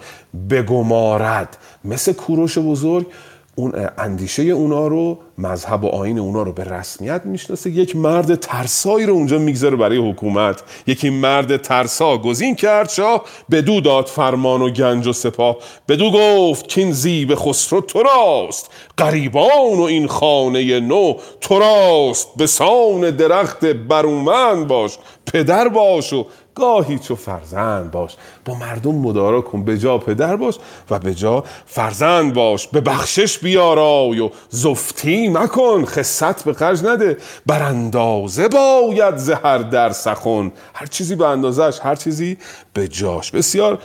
بگمارد. 0.50 1.58
مثل 1.86 2.14
کوروش 2.14 2.58
بزرگ 2.58 3.08
اون 3.56 3.90
اندیشه 3.98 4.44
اونا 4.44 4.88
رو 4.88 5.18
مذهب 5.38 5.84
و 5.84 5.88
آین 5.88 6.20
اونا 6.20 6.44
رو 6.44 6.54
به 6.54 6.64
رسمیت 6.64 7.22
می‌شناسه. 7.26 7.70
یک 7.70 7.96
مرد 7.96 8.36
ترسایی 8.36 9.06
رو 9.06 9.14
اونجا 9.14 9.38
می‌گذاره 9.38 9.76
برای 9.76 10.10
حکومت. 10.12 10.64
یکی 10.88 11.10
مرد 11.10 11.62
ترسا 11.62 12.18
گزین 12.18 12.56
کرد 12.56 12.90
شاه 12.90 13.24
بدو 13.52 13.82
داد 13.82 14.08
فرمان 14.08 14.62
و 14.62 14.70
گنج 14.70 15.08
و 15.08 15.14
سپاه. 15.14 15.58
بدو 15.88 16.12
گفت 16.12 16.68
کین 16.68 16.92
زیب 16.92 17.36
خسرو 17.36 17.82
تو 17.82 18.04
راست 18.04 18.70
قریبان 18.98 19.78
و 19.78 19.82
این 19.82 20.08
خانه 20.08 20.80
نو 20.80 21.14
تو 21.42 21.60
راست 21.60 22.28
به 22.38 22.48
سان 22.48 23.10
درخت 23.10 23.66
برومند 23.66 24.68
باش. 24.68 24.98
پدر 25.26 25.68
باش 25.68 26.14
و 26.14 26.26
گاهی 26.56 27.00
چو 27.00 27.16
فرزند 27.16 27.92
باش 27.92 28.16
با 28.46 28.54
مردم 28.54 28.96
مدارا 28.96 29.42
کن 29.42 29.64
به 29.64 29.78
جا 29.78 29.98
پدر 29.98 30.36
باش 30.36 30.56
و 30.90 31.00
به 31.00 31.14
جا 31.14 31.44
فرزند 31.66 32.34
باش 32.34 32.68
به 32.68 32.82
بخشش 32.82 33.38
بیارای 33.38 34.20
و 34.20 34.30
زفتی 34.50 35.30
مکن 35.30 35.86
خصت 35.86 36.44
به 36.44 36.54
خرج 36.54 36.84
نده 36.86 37.18
بر 37.46 37.64
اندازه 37.64 38.48
باید 38.48 39.18
زهر 39.18 39.58
در 39.58 39.92
سخن. 39.92 40.52
هر 40.74 40.86
چیزی 40.86 41.16
به 41.16 41.28
اندازش 41.28 41.80
هر 41.84 41.96
چیزی 41.96 42.38
به 42.74 42.88
جاش. 42.88 43.32
بسیار 43.32 43.80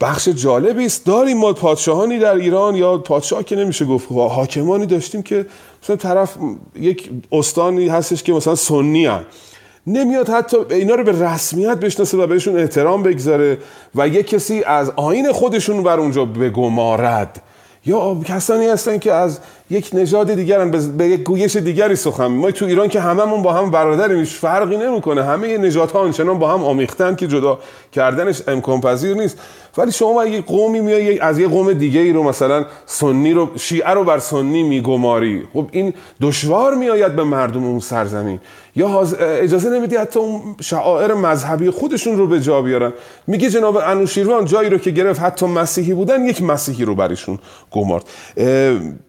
بخش 0.00 0.28
جالبی 0.28 0.86
است. 0.86 1.06
داریم 1.06 1.38
ما 1.38 1.52
پادشاهانی 1.52 2.18
در 2.18 2.34
ایران 2.34 2.74
یا 2.74 2.98
پادشاه 2.98 3.42
که 3.44 3.56
نمیشه 3.56 3.84
گفت 3.84 4.12
حاکمانی 4.12 4.86
داشتیم 4.86 5.22
که 5.22 5.46
مثلا 5.82 5.96
طرف 5.96 6.36
یک 6.74 7.10
استانی 7.32 7.88
هستش 7.88 8.22
که 8.22 8.32
مثلا 8.32 8.54
سنی 8.54 9.06
هست 9.06 9.47
نمیاد 9.88 10.28
حتی 10.28 10.56
اینا 10.70 10.94
رو 10.94 11.04
به 11.04 11.12
رسمیت 11.12 11.78
بشناسه 11.78 12.16
و 12.18 12.26
بهشون 12.26 12.58
احترام 12.58 13.02
بگذاره 13.02 13.58
و 13.94 14.08
یک 14.08 14.26
کسی 14.26 14.64
از 14.64 14.92
آین 14.96 15.32
خودشون 15.32 15.82
بر 15.82 16.00
اونجا 16.00 16.24
بگمارد. 16.24 17.42
یا 17.86 18.16
کسانی 18.24 18.66
هستن 18.66 18.98
که 18.98 19.12
از 19.12 19.38
یک 19.70 19.90
نژاد 19.92 20.34
دیگرن 20.34 20.70
به 20.70 21.08
یک 21.08 21.22
گویش 21.22 21.56
دیگری 21.56 21.96
سخن. 21.96 22.26
ما 22.26 22.50
تو 22.50 22.64
ایران 22.64 22.88
که 22.88 23.00
هممون 23.00 23.42
با 23.42 23.52
هم 23.52 23.70
برادریم 23.70 24.18
هیچ 24.18 24.32
فرقی 24.32 24.76
نمی‌کنه. 24.76 25.24
همه 25.24 25.58
نژادها 25.58 26.00
آنچنان 26.00 26.38
با 26.38 26.50
هم 26.50 26.64
آمیختن 26.64 27.14
که 27.14 27.26
جدا 27.26 27.58
کردنش 27.92 28.42
امکان 28.48 28.80
پذیر 28.80 29.14
نیست. 29.14 29.38
ولی 29.78 29.92
شما 29.92 30.22
اگه 30.22 30.40
قومی 30.40 30.80
میای 30.80 31.18
از 31.18 31.38
یه 31.38 31.48
قوم 31.48 31.72
دیگه 31.72 32.00
ای 32.00 32.12
رو 32.12 32.22
مثلا 32.22 32.64
سنی 32.86 33.32
رو 33.32 33.48
شیعه 33.56 33.90
رو 33.90 34.04
بر 34.04 34.18
سنی 34.18 34.62
میگماری. 34.62 35.42
خب 35.52 35.68
این 35.72 35.94
دشوار 36.20 36.74
میآید 36.74 37.16
به 37.16 37.24
مردم 37.24 37.64
اون 37.64 37.80
سرزمین. 37.80 38.40
یا 38.76 39.02
اجازه 39.20 39.70
نمیدی 39.70 39.96
حتی 39.96 40.18
اون 40.20 40.56
شعائر 40.60 41.14
مذهبی 41.14 41.70
خودشون 41.70 42.16
رو 42.16 42.26
به 42.26 42.40
جا 42.40 42.62
بیارن؟ 42.62 42.92
میگه 43.26 43.50
جناب 43.50 43.76
انوشیروان 43.76 44.44
جایی 44.44 44.70
رو 44.70 44.78
که 44.78 44.90
گرفت 44.90 45.20
حتی 45.20 45.46
مسیحی 45.46 45.94
بودن 45.94 46.24
یک 46.24 46.42
مسیحی 46.42 46.84
رو 46.84 46.94
برشون 46.94 47.38
گمارد. 47.70 48.04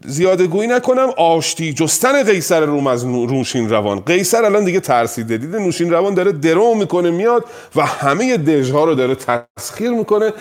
زیاده 0.06 0.48
گویی 0.48 0.68
نکنم 0.68 1.10
آشتی 1.18 1.74
جستن 1.74 2.24
قیصر 2.24 2.66
روم 2.66 2.88
از 2.88 3.06
نوشین 3.06 3.70
روان. 3.70 4.00
قیصر 4.00 4.46
الان 4.46 4.66
دیگه 4.66 4.80
ترسیده. 4.80 5.38
دیده 5.38 5.60
نوشین 5.60 5.92
روان 5.92 6.14
داره 6.14 6.32
درو 6.32 6.76
می‌کنه 6.76 7.12
میاد 7.12 7.46
و 7.76 7.86
همه 7.86 8.38
دژها 8.38 8.84
رو 8.84 8.96
داره 8.96 9.16
تسخیر 9.16 9.92
می‌کنه. 9.92 10.34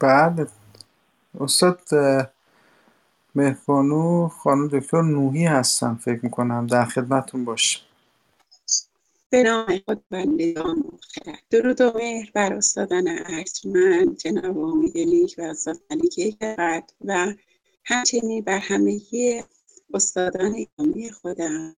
بله. 0.00 0.46
استاد 1.40 1.80
مهربانو 3.38 4.28
خانم 4.28 4.68
دکتر 4.68 5.02
نوحی 5.02 5.44
هستم 5.44 6.00
فکر 6.04 6.20
می‌کنم 6.22 6.66
در 6.66 6.84
خدمتون 6.84 7.44
باشم. 7.44 7.80
به 9.30 9.42
نام 9.42 9.66
خود 9.86 10.04
بندگان 10.10 10.84
خرد 11.00 11.42
درود 11.50 11.80
و 11.80 11.92
مهر 11.94 12.30
بر 12.34 12.52
استادان 12.52 13.08
ارجمند 13.08 14.16
جناب 14.16 14.58
امید 14.58 14.98
لیک 14.98 15.34
و 15.38 15.42
استاد 15.42 15.76
ملیک 15.90 16.38
کرد 16.40 16.92
و 17.04 17.34
همچنین 17.84 18.44
بر 18.44 18.58
همگی 18.58 19.42
استادان 19.94 20.66
گرامی 20.78 21.10
خودم. 21.10 21.76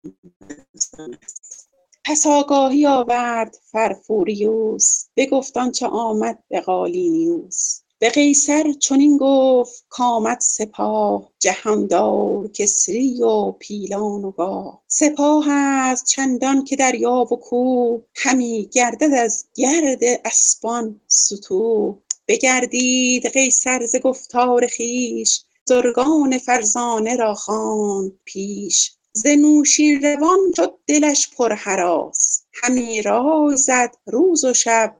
پس 2.04 2.26
آگاهی 2.26 2.86
آورد 2.86 3.56
فرفوریوس 3.72 5.06
بگفت 5.16 5.70
چه 5.70 5.86
آمد 5.86 6.42
به 6.48 6.60
قالینیوس 6.60 7.80
به 8.00 8.10
قیصر 8.10 8.72
چنین 8.72 9.16
گفت 9.16 9.84
کآمد 9.88 10.40
سپاه 10.40 11.32
جهاندار 11.38 12.48
کسری 12.48 13.22
و 13.22 13.52
پیلان 13.52 14.24
و 14.24 14.30
گاه. 14.30 14.82
سپاه 14.86 15.50
است 15.50 16.04
چندان 16.04 16.64
که 16.64 16.76
دریا 16.76 17.26
و 17.32 17.36
کوه 17.36 18.02
همی 18.16 18.68
گردد 18.72 19.14
از 19.14 19.44
گرد 19.54 19.98
اسبان 20.24 21.00
ستوه. 21.06 21.98
بگردید 22.28 23.26
قیصر 23.26 23.86
ز 23.86 23.96
گفتار 23.96 24.66
خویش 24.76 25.44
بزرگان 25.66 26.38
فرزانه 26.38 27.16
را 27.16 27.34
خواند 27.34 28.12
پیش. 28.24 28.92
ز 29.12 29.26
نوشین 29.26 30.02
روان 30.02 30.38
شد 30.56 30.78
دلش 30.86 31.30
پر 31.36 31.52
هراس 31.52 32.42
همی 32.62 33.02
رای 33.02 33.56
زد 33.56 33.96
روز 34.06 34.44
و 34.44 34.54
شب 34.54 34.99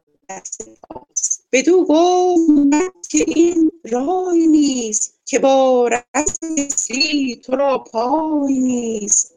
بدو 1.52 1.84
گفت 1.84 3.08
که 3.10 3.24
این 3.26 3.70
رای 3.90 4.46
نیست 4.46 5.20
که 5.24 5.38
با 5.38 5.90
کسری 6.56 7.36
تو 7.36 7.56
را 7.56 7.78
پای 7.78 8.58
نیست. 8.58 9.34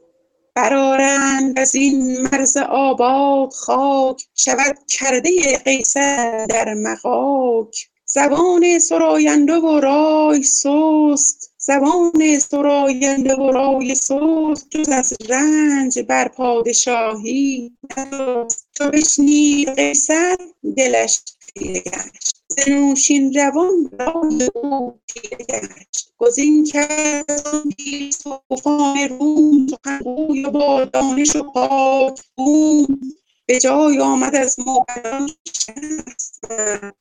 برآرند 0.56 1.60
از 1.60 1.76
این 1.76 2.22
مرز 2.22 2.58
آباد 2.58 3.54
خاک 3.54 4.24
شود 4.36 4.78
کرده 4.88 5.58
قیصر 5.58 6.46
در 6.46 6.74
مغاک. 6.74 7.90
زبان 8.06 8.80
سراینده 8.80 9.54
و 9.54 9.80
رای 9.80 10.44
سست 10.44 11.53
زبان 11.66 12.40
سراینده 12.40 13.36
و 13.36 13.52
رای 13.52 13.96
سست 13.96 14.70
جز 14.70 14.90
از 14.90 15.14
رنج 15.30 16.00
بر 16.00 16.28
پادشاهی 16.28 17.78
چو 18.78 18.90
بشنید 18.90 19.70
قیصر 19.70 20.38
دلش 20.78 21.22
خیره 21.40 21.80
گشت. 21.80 22.36
ز 22.48 22.70
نوشین 22.70 23.34
روان 23.34 23.90
رای 24.00 24.50
او 24.54 25.00
تیره 25.08 25.38
گشت. 25.50 26.14
گزین 26.18 26.66
کرد 26.66 27.32
از 27.32 27.44
آن 27.46 27.64
پیر 27.78 28.12
طوفان 28.12 28.98
روم 29.10 29.68
سخنگوی 29.68 30.44
با 30.44 30.86
دانش 30.86 31.36
و 31.36 31.44
پاک 31.44 32.22
بوم 32.38 33.00
به 33.46 33.60
جای 33.60 34.00
آمد 34.00 34.36
از 34.36 34.56
موبدان 34.60 35.30
شصت 35.54 36.46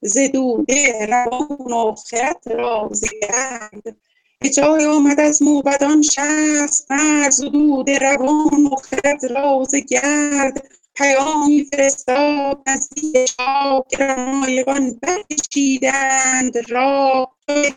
ز 0.01 0.19
دوده 0.33 1.07
روان 1.07 1.73
و 1.73 1.95
خرد 1.95 2.43
را 2.47 2.89
ز 2.93 3.05
گرد 3.23 3.97
به 4.43 4.51
جای 4.51 4.85
آمد 4.85 5.21
از 5.21 5.43
موبدان 5.43 6.03
شصت 6.03 6.91
مرد 6.91 7.31
ز 7.31 7.41
دوده 7.41 7.99
روان 7.99 8.67
و 8.67 8.77
خرد 8.77 9.25
را 9.25 9.65
ز 9.69 9.75
گرد. 9.75 10.69
پیامی 10.95 11.65
فرستاد 11.65 12.63
نزدیک 12.67 13.31
شاه 13.37 13.85
گرانمایگان 13.91 15.01
برکشیدند 15.03 16.71
راه 16.71 17.37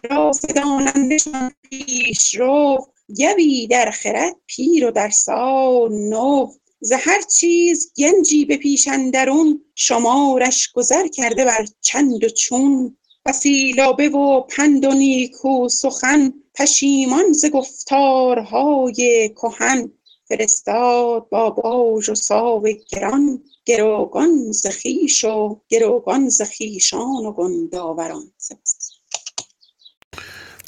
راست 0.10 0.48
دانندشان 0.48 1.52
پیش 1.70 2.36
رو 2.36 2.88
گوی 3.18 3.68
در 3.68 3.92
خرد 3.92 4.36
پیر 4.48 4.86
و 4.86 4.92
در 4.92 5.10
سال 5.10 5.94
نو. 5.94 6.52
ز 6.80 6.92
هر 6.92 7.22
چیز 7.22 7.92
گنجی 7.98 8.46
به 8.46 8.58
پیش 8.58 8.88
اندرون 8.88 9.62
شمارش 9.76 10.72
گذر 10.72 11.08
کرده 11.08 11.46
بر 11.46 11.66
چند 11.82 12.24
و 12.24 12.30
چون. 12.30 12.98
بسی 13.26 13.72
لابه 13.72 14.10
و 14.10 14.42
پند 14.42 14.86
و 14.86 14.94
نیکو 14.94 15.70
سخن 15.70 16.34
پشیمان 16.58 17.34
ز 17.34 17.46
گفتارهای 17.46 19.30
کهن 19.30 19.92
فرستاد 20.30 21.30
با 21.30 21.50
باژ 21.50 22.10
و 22.10 22.16
ساو 22.16 22.68
گران 22.90 23.40
گروگان 23.66 24.52
ز 24.52 24.68
خویش 24.82 25.24
و 25.24 25.60
گروگان 25.70 26.30
ز 26.30 26.42
خویشان 26.58 27.26
و 27.26 27.32
گنداوران. 27.32 28.32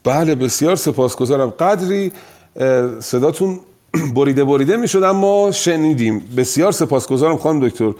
بله 0.03 0.35
بسیار 0.35 0.75
سپاسگزارم. 0.75 1.49
قدری 1.49 2.11
صداتون 2.99 3.59
بریده 4.15 4.43
بریده 4.43 4.77
می‌شد 4.77 5.03
اما 5.03 5.51
شنیدیم. 5.51 6.19
بسیار 6.37 6.71
سپاسگزارم 6.71 7.37
خانم 7.37 7.67
دکتر. 7.67 7.93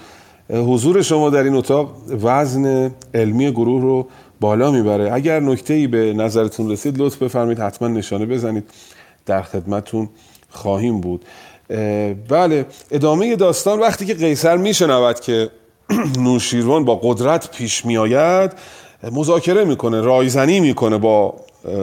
حضور 0.50 1.02
شما 1.02 1.30
در 1.30 1.44
این 1.44 1.56
اتاق 1.56 1.96
وزن 2.24 2.96
علمی 3.14 3.52
گروه 3.52 3.82
رو 3.82 4.08
بالا 4.40 4.72
می‌بره. 4.72 5.14
اگر 5.14 5.40
نکته 5.40 5.74
ای 5.74 5.88
به 5.88 6.14
نظرتون 6.14 6.72
رسید 6.72 6.98
لطف 6.98 7.18
بفرمایید 7.24 7.60
حتما 7.60 7.88
نشانه 7.88 8.26
بزنید. 8.26 8.64
در 9.26 9.42
خدمتون 9.42 10.10
خواهیم 10.50 11.02
بود. 11.02 11.26
بله 12.30 12.66
ادامه 12.92 13.36
داستان 13.36 13.80
وقتی 13.80 14.06
که 14.06 14.14
قیصر 14.14 14.58
میشنود 14.58 15.20
که 15.20 15.50
نوشیروان 16.20 16.86
با 16.86 16.96
قدرت 16.96 17.52
پیش 17.58 17.86
میآید 17.86 18.52
مذاکره 19.12 19.64
می‌کنه 19.64 20.02
رایزنی 20.02 20.60
می‌کنه 20.60 20.98
با 20.98 21.36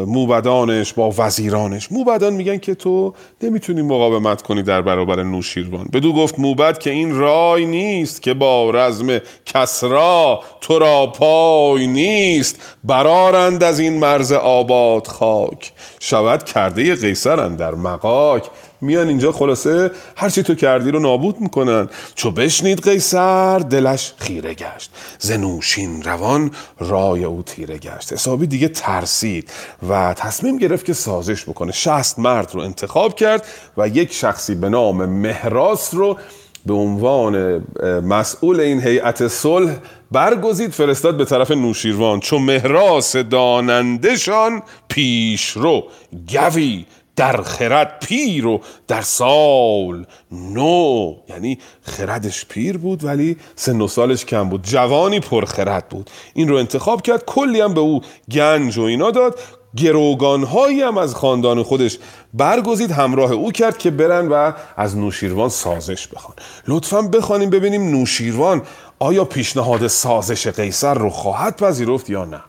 موبدانش 0.07 0.93
با 0.93 1.15
وزیرانش. 1.19 1.93
موبدان 1.93 2.33
میگن 2.33 2.59
که 2.59 2.75
تو 2.75 3.15
نمی‌تونی 3.43 3.83
مقاومت 3.83 4.43
کنی 4.43 4.63
در 4.63 4.83
برابر 4.83 5.23
نوشیروان 5.23 5.89
بدو 5.93 6.13
گفت 6.13 6.39
موبد 6.39 6.79
که 6.79 6.91
این 6.91 7.17
رای 7.17 7.67
نیست 7.67 8.23
که 8.23 8.35
با 8.35 8.71
رزم 8.71 9.19
کسرا 9.47 10.41
تو 10.61 10.79
را 10.79 11.07
پای 11.07 11.87
نیست. 11.87 12.77
برارند 12.85 13.63
از 13.63 13.81
این 13.81 13.99
مرز 13.99 14.33
آباد 14.33 15.07
خاک. 15.07 15.73
شود 16.01 16.45
کرده 16.45 16.95
قیصرند 16.95 17.59
در 17.59 17.75
مقاک. 17.75 18.45
میان 18.81 19.09
اینجا 19.09 19.33
خلاصه 19.33 19.91
هرچی 20.17 20.43
تو 20.43 20.55
کردی 20.55 20.91
رو 20.91 20.99
نابود 20.99 21.41
می‌کنن. 21.41 21.89
چو 22.15 22.31
بشنید 22.31 22.83
قیصر 22.83 23.59
دلش 23.59 24.13
خیره 24.17 24.55
گشت. 24.55 24.91
زنوشین 25.19 26.03
روان 26.03 26.51
رای 26.79 27.25
او 27.25 27.43
تیره 27.43 27.79
گشت. 27.79 28.13
حسابی 28.13 28.47
دیگه 28.47 28.69
ترسید 28.69 29.51
و 29.89 30.15
تصمیم 30.15 30.59
گرفت 30.59 30.87
که 30.87 30.93
سازش 30.93 31.45
بکنه. 31.45 31.73
شست 31.73 32.19
مرد 32.19 32.55
رو 32.55 32.61
انتخاب 32.61 33.15
کرد 33.15 33.47
و 33.77 33.89
یک 33.89 34.13
شخصی 34.13 34.55
به 34.55 34.69
نام 34.69 35.07
مهراس 35.07 35.95
رو 35.95 36.19
به 36.67 36.75
عنوان 36.75 37.65
مسئول 38.05 38.61
این 38.61 38.83
هیئت 38.83 39.29
صلح 39.29 39.73
برگزید 40.13 40.71
فرستاد 40.71 41.17
به 41.17 41.25
طرف 41.25 41.51
نوشیروان. 41.51 42.21
چون 42.21 42.43
مهراس 42.43 43.17
دانندشان 43.17 44.63
پیش 44.89 45.51
رو 45.51 45.85
گوی. 46.29 46.85
در 47.17 47.43
خرد 47.43 47.99
پیر 48.07 48.47
و 48.47 48.61
در 48.89 49.03
سال 49.03 50.07
نو. 50.33 51.15
یعنی 51.29 51.59
خردش 51.83 52.47
پیر 52.47 52.79
بود 52.79 53.05
ولی 53.05 53.37
سن 53.57 53.81
و 53.81 53.89
سالش 53.89 54.25
کم 54.25 54.49
بود. 54.49 54.63
جوانی 54.63 55.21
پرخرد 55.21 55.89
بود. 55.89 56.11
این 56.35 56.49
رو 56.49 56.57
انتخاب 56.57 57.03
کرد 57.03 57.25
کلی 57.25 57.61
هم 57.61 57.75
به 57.75 57.81
او 57.81 58.01
گنج 58.31 58.79
و 58.79 58.83
اینا 58.83 59.11
داد. 59.11 59.39
گروگانهایی 59.77 60.83
هم 60.83 60.99
از 60.99 61.15
خاندان 61.15 61.63
خودش 61.63 61.99
برگزید 62.35 62.91
همراه 62.91 63.33
او 63.33 63.53
کرد 63.53 63.79
که 63.79 63.91
برن 63.91 64.29
و 64.29 64.53
از 64.77 64.97
نوشیروان 64.97 65.49
سازش 65.49 66.09
بخوان. 66.09 66.37
لطفا 66.69 67.03
بخوانیم 67.03 67.51
ببینیم 67.51 67.91
نوشیروان 67.91 68.63
آیا 68.99 69.25
پیشنهاد 69.25 69.87
سازش 69.87 70.47
قیصر 70.47 70.95
رو 70.95 71.11
خواهد 71.11 71.57
پذیرفت 71.57 72.11
یا 72.11 72.25
نه؟ 72.25 72.41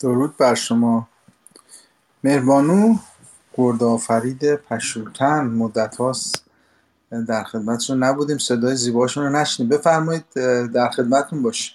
درود 0.00 0.36
بر 0.36 0.54
شما. 0.54 1.07
مهربانو 2.24 2.96
گردآفرید 3.56 4.54
پشوتن 4.54 5.44
مدت 5.44 5.96
هاست 5.96 6.44
در 7.28 7.44
خدمتشون 7.44 8.02
نبودیم. 8.02 8.38
صدای 8.38 8.76
زیباشون 8.76 9.24
رو 9.24 9.30
نشنیم 9.30 9.68
بفرمایید 9.68 10.24
در 10.74 10.90
خدمتتون 10.90 11.42
باشیم. 11.42 11.74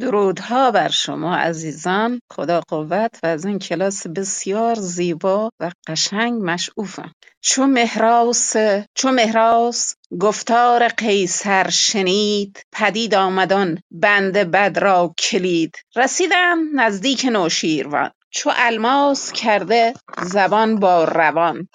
درودها 0.00 0.70
بر 0.70 0.88
شما 0.88 1.36
عزیزان. 1.36 2.20
خدا 2.32 2.60
قوت 2.68 3.18
و 3.22 3.26
از 3.26 3.44
این 3.44 3.58
کلاس 3.58 4.06
بسیار 4.06 4.74
زیبا 4.74 5.50
و 5.60 5.70
قشنگ 5.86 6.42
مشعوفم. 6.42 7.12
چو 7.40 7.66
مهراس 7.66 8.56
چو 8.94 9.10
مهراس 9.10 9.94
گفتار 10.20 10.88
قیصر 10.88 11.68
شنید 11.68 12.62
پدید 12.72 13.14
آمدان 13.14 13.78
بند 13.90 14.32
بد 14.32 14.78
را 14.78 15.14
کلید. 15.18 15.74
رسیدم 15.96 16.58
نزدیک 16.80 17.26
نوشیروان. 17.32 18.10
چو 18.34 18.50
الماس 18.56 19.32
کرده 19.32 19.94
زبان 20.22 20.80
با 20.80 21.04
روان 21.04 21.68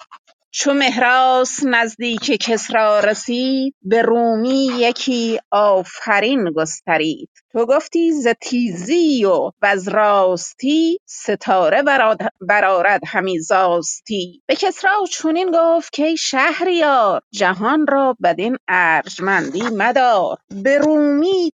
چو 0.52 0.74
مهراس 0.74 1.60
نزدیک 1.64 2.32
کسری 2.42 3.08
رسید 3.08 3.74
به 3.82 4.02
رومی 4.02 4.70
یکی 4.78 5.40
آفرین 5.50 6.52
گسترید. 6.56 7.30
تو 7.52 7.66
گفتی 7.66 8.12
ز 8.12 8.28
تیزی 8.40 9.24
و 9.24 9.50
وز 9.62 9.88
راستی 9.88 10.98
ستاره 11.06 11.82
برآرد 12.40 13.00
همی 13.06 13.40
زاستی. 13.40 14.42
به 14.46 14.56
کسری 14.56 14.90
چنین 15.10 15.50
گفت 15.54 15.96
کای 15.96 16.16
شهریار 16.16 17.22
جهان 17.32 17.86
را 17.86 18.16
بدین 18.22 18.56
ارجمندی 18.68 19.62
مدار. 19.62 20.38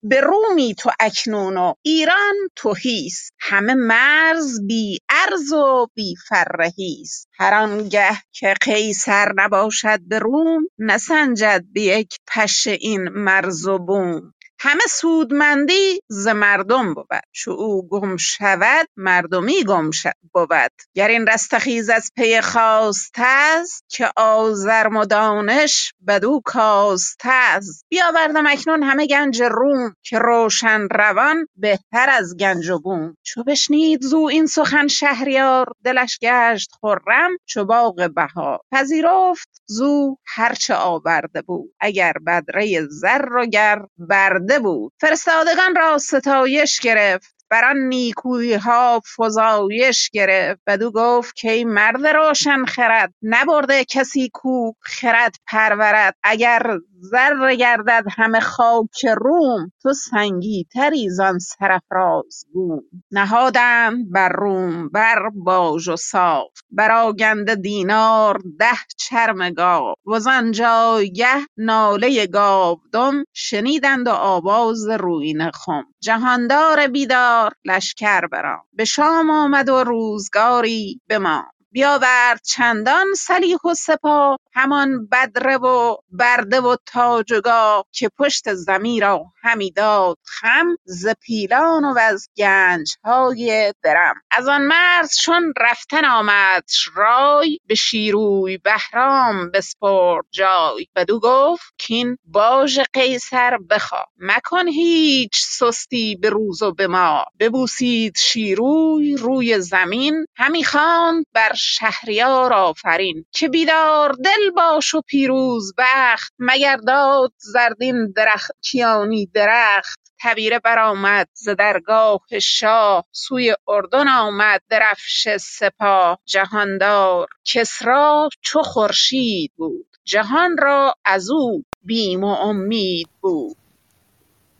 به 0.03 0.21
رومی 0.21 0.75
تو 0.75 0.91
اکنون 0.99 1.57
و 1.57 1.73
ایران 1.81 2.35
تهیست 2.55 3.33
همه 3.39 3.73
مرز 3.73 4.67
بی 4.67 4.99
ارز 5.09 5.53
و 5.53 5.87
بی 5.95 6.15
فرهیست 6.29 7.29
هر 7.39 7.53
آنگه 7.53 8.11
که 8.31 8.53
قیصر 8.61 9.33
نباشد 9.35 9.99
به 10.07 10.19
روم 10.19 10.67
نسنجد 10.79 11.63
به 11.73 11.81
یک 11.81 12.17
پشه 12.27 12.71
این 12.81 13.09
مرز 13.09 13.67
و 13.67 13.77
بوم. 13.79 14.33
همه 14.65 14.81
سودمندی 14.89 15.99
ز 16.07 16.27
مردم 16.27 16.93
بود. 16.93 17.07
چو 17.31 17.51
او 17.51 17.87
گم 17.87 18.17
شود 18.17 18.87
مردمی 18.97 19.63
گم 19.63 19.89
بود. 20.33 20.71
گر 20.93 21.07
این 21.07 21.27
رستخیز 21.27 21.89
از 21.89 22.11
پی 22.15 22.41
خواستست 22.41 23.85
که 23.89 24.11
آزرم 24.15 24.95
و 24.95 25.05
دانش 25.05 25.93
بدو 26.07 26.41
کاستست 26.45 27.85
بیاوردم 27.89 28.47
اکنون 28.47 28.83
همه 28.83 29.07
گنج 29.07 29.41
روم 29.41 29.95
که 30.03 30.19
روشن 30.19 30.87
روان 30.91 31.47
بهتر 31.55 32.09
از 32.09 32.37
گنج 32.37 32.69
و 32.69 32.79
بوم. 32.79 33.17
چو 33.23 33.43
بشنید 33.43 34.01
زو 34.01 34.27
این 34.31 34.45
سخن 34.45 34.87
شهریار 34.87 35.67
دلش 35.83 36.19
گشت 36.21 36.71
خرم 36.81 37.31
چو 37.45 37.65
باغ 37.65 38.09
بهار. 38.15 38.59
پذیرفت 38.71 39.49
زو 39.65 40.15
هرچه 40.25 40.75
آورده 40.75 41.41
بود. 41.41 41.73
اگر 41.79 42.13
بدره 42.27 42.87
زر 42.89 43.29
و 43.35 43.45
گر 43.45 43.81
برده 43.97 44.52
بود. 44.59 44.93
فرستادگان 45.01 45.75
را 45.75 45.97
ستایش 45.97 46.79
گرفت. 46.79 47.35
بر 47.51 47.65
آن 47.69 47.77
نیکویی 47.77 48.53
ها 48.53 49.01
فزایش 49.17 50.09
گرفت. 50.13 50.61
بدو 50.67 50.91
گفت 50.91 51.41
کای 51.41 51.63
مرد 51.65 52.07
روشن 52.07 52.65
خرد 52.65 53.13
نبرده 53.23 53.85
کسی 53.85 54.29
کو 54.33 54.73
خرد 54.81 55.35
پرورد. 55.47 56.15
اگر 56.23 56.79
زر 57.03 57.55
گردد 57.55 58.05
همه 58.17 58.41
خاک 58.41 59.05
روم. 59.17 59.73
تو 59.83 59.93
سنگی 59.93 60.67
تری 60.73 61.09
زان 61.09 61.39
سرافراز 61.39 62.45
بوم 62.53 62.81
نهادند 63.11 64.11
بر 64.13 64.29
روم 64.29 64.89
بر 64.89 65.29
باژ 65.35 65.89
و 65.89 65.97
ساو 65.97 66.49
برآگنده 66.71 67.55
دینار 67.55 68.41
ده 68.59 68.77
چرم 68.97 69.51
گاو. 69.51 69.95
وزان 70.07 70.51
جایگه 70.53 71.35
ناله 71.57 72.27
گاودم 72.27 73.25
شنیدند 73.33 74.07
و 74.07 74.11
آواز 74.11 74.89
رویینه 74.89 75.51
خم. 75.55 75.85
جهاندار 76.01 76.87
بیدار 76.87 77.53
لشکر 77.65 78.27
براند 78.27 78.63
به 78.73 78.85
شام 78.85 79.31
آمد 79.31 79.69
و 79.69 79.85
روزگاری 79.85 81.01
بماند. 81.09 81.52
بیاورد 81.73 82.41
چندان 82.43 83.07
سلیح 83.17 83.57
و 83.65 83.73
سپاه 83.73 84.39
همان 84.55 85.07
بدره 85.07 85.57
و 85.57 85.95
برده 86.09 86.61
و 86.61 86.75
تاج 86.85 87.33
و 87.33 87.41
گاه 87.41 87.85
که 87.91 88.09
پشت 88.19 88.53
زمین 88.53 89.01
را 89.01 89.25
همی 89.43 89.71
داد 89.71 90.17
خم 90.25 90.75
ز 90.85 91.07
پیلان 91.21 91.85
و 91.85 91.97
از 91.97 92.29
گنج 92.37 92.95
های 93.03 93.73
درم. 93.83 94.15
از 94.31 94.47
آن 94.47 94.61
مرز 94.61 95.17
چون 95.21 95.53
رفتن 95.61 96.05
آمدش 96.05 96.89
رای 96.95 97.59
به 97.67 97.75
شیروی 97.75 98.57
بهرام 98.57 99.51
بسپرد 99.51 100.25
جای. 100.31 100.87
بدو 100.95 101.19
گفت 101.19 101.73
کین 101.77 102.17
باژ 102.25 102.79
قیصر 102.93 103.57
بخواه 103.69 104.05
مکن 104.17 104.67
هیچ 104.67 105.43
سستی 105.45 106.15
به 106.15 106.29
روز 106.29 106.61
و 106.61 106.71
به 106.73 106.87
ماه. 106.87 107.25
ببوسید 107.39 108.17
شیروی 108.17 109.15
روی 109.15 109.59
زمین. 109.59 110.25
همی 110.35 110.63
خواند 110.63 111.25
بر 111.33 111.53
شهریار 111.63 112.53
آفرین. 112.53 113.25
که 113.31 113.49
بیدار 113.49 114.11
دل 114.11 114.51
باش 114.55 114.93
و 114.93 115.01
پیروز 115.01 115.73
بخت 115.77 116.33
مگر 116.39 116.77
داد 116.77 117.33
زرین 117.37 118.11
درخت 118.15 118.51
کیانی 118.61 119.25
درخت. 119.25 119.99
تبیره 120.21 120.59
برآمد 120.59 121.29
ز 121.33 121.49
درگاه 121.49 122.21
شاه 122.41 123.05
سوی 123.11 123.55
اردن 123.67 124.07
آمد 124.07 124.61
درفش 124.69 125.27
سپاه. 125.39 126.19
جهاندار 126.25 127.27
کسری 127.45 128.29
چو 128.41 128.61
خورشید 128.63 129.51
بود 129.55 129.87
جهان 130.05 130.57
را 130.57 130.95
ازو 131.05 131.63
بیم 131.83 132.23
و 132.23 132.33
امید 132.33 133.09
بود. 133.21 133.57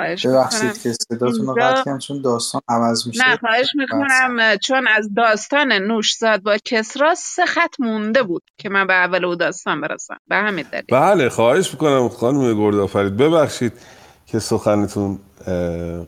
خواهش 0.00 0.26
می‌کنم. 0.26 0.40
ببخشید 0.40 0.82
که 0.82 0.92
صداتون 0.92 1.46
رو 1.46 1.50
اینجا 1.50 1.52
قطع 1.52 1.84
کردم 1.84 1.98
چون 1.98 2.22
داستان 2.22 2.60
عوض 2.68 3.06
میشه 3.06 3.28
نه 3.28 3.36
خواهش 3.36 3.68
می‌کنم 3.74 4.56
چون 4.56 4.88
از 4.88 5.08
داستان 5.16 5.72
نوشزاد 5.72 6.42
با 6.42 6.56
کسرا 6.64 7.14
سه 7.14 7.46
خط 7.46 7.74
مونده 7.78 8.22
بود 8.22 8.42
که 8.58 8.68
من 8.68 8.86
به 8.86 8.94
اول 8.94 9.24
او 9.24 9.34
داستان 9.34 9.80
برسم. 9.80 10.16
به 10.28 10.36
همین 10.36 10.64
دلیل. 10.72 10.84
بله 10.90 11.28
خواهش 11.28 11.72
می‌کنم 11.72 12.08
خانم 12.08 12.54
گردآفرید 12.54 13.16
ببخشید 13.16 13.72
که 14.26 14.38
سخنتون 14.38 15.18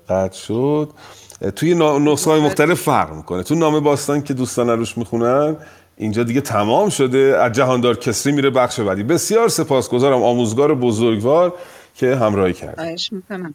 قطع 0.08 0.38
شد. 0.38 0.90
توی 1.56 1.74
نسخه 2.00 2.30
های 2.30 2.40
مختلف 2.40 2.80
فرق 2.80 3.12
می‌کنه. 3.12 3.42
تو 3.42 3.54
نامه 3.54 3.80
باستان 3.80 4.22
که 4.22 4.34
دوستان 4.34 4.68
روش 4.68 4.98
می‌خونن 4.98 5.56
اینجا 5.96 6.22
دیگه 6.22 6.40
تمام 6.40 6.88
شده. 6.88 7.18
از 7.18 7.52
جهاندار 7.52 7.96
کسری 7.96 8.32
میره 8.32 8.50
بخش 8.50 8.80
بعدی. 8.80 9.02
بسیار 9.02 9.48
سپاسگزارم 9.48 10.22
آموزگار 10.22 10.74
بزرگوار 10.74 11.54
که 11.94 12.16
همراهی 12.16 12.52
کرد. 12.52 12.74
خواهش 12.74 13.12
می‌کنم. 13.12 13.54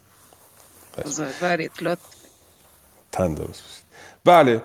بزرگوارید 1.05 1.71
لطف 1.81 2.01
تن 3.11 3.33
درست 3.33 3.47
باشید. 3.47 3.83
بله 4.25 4.61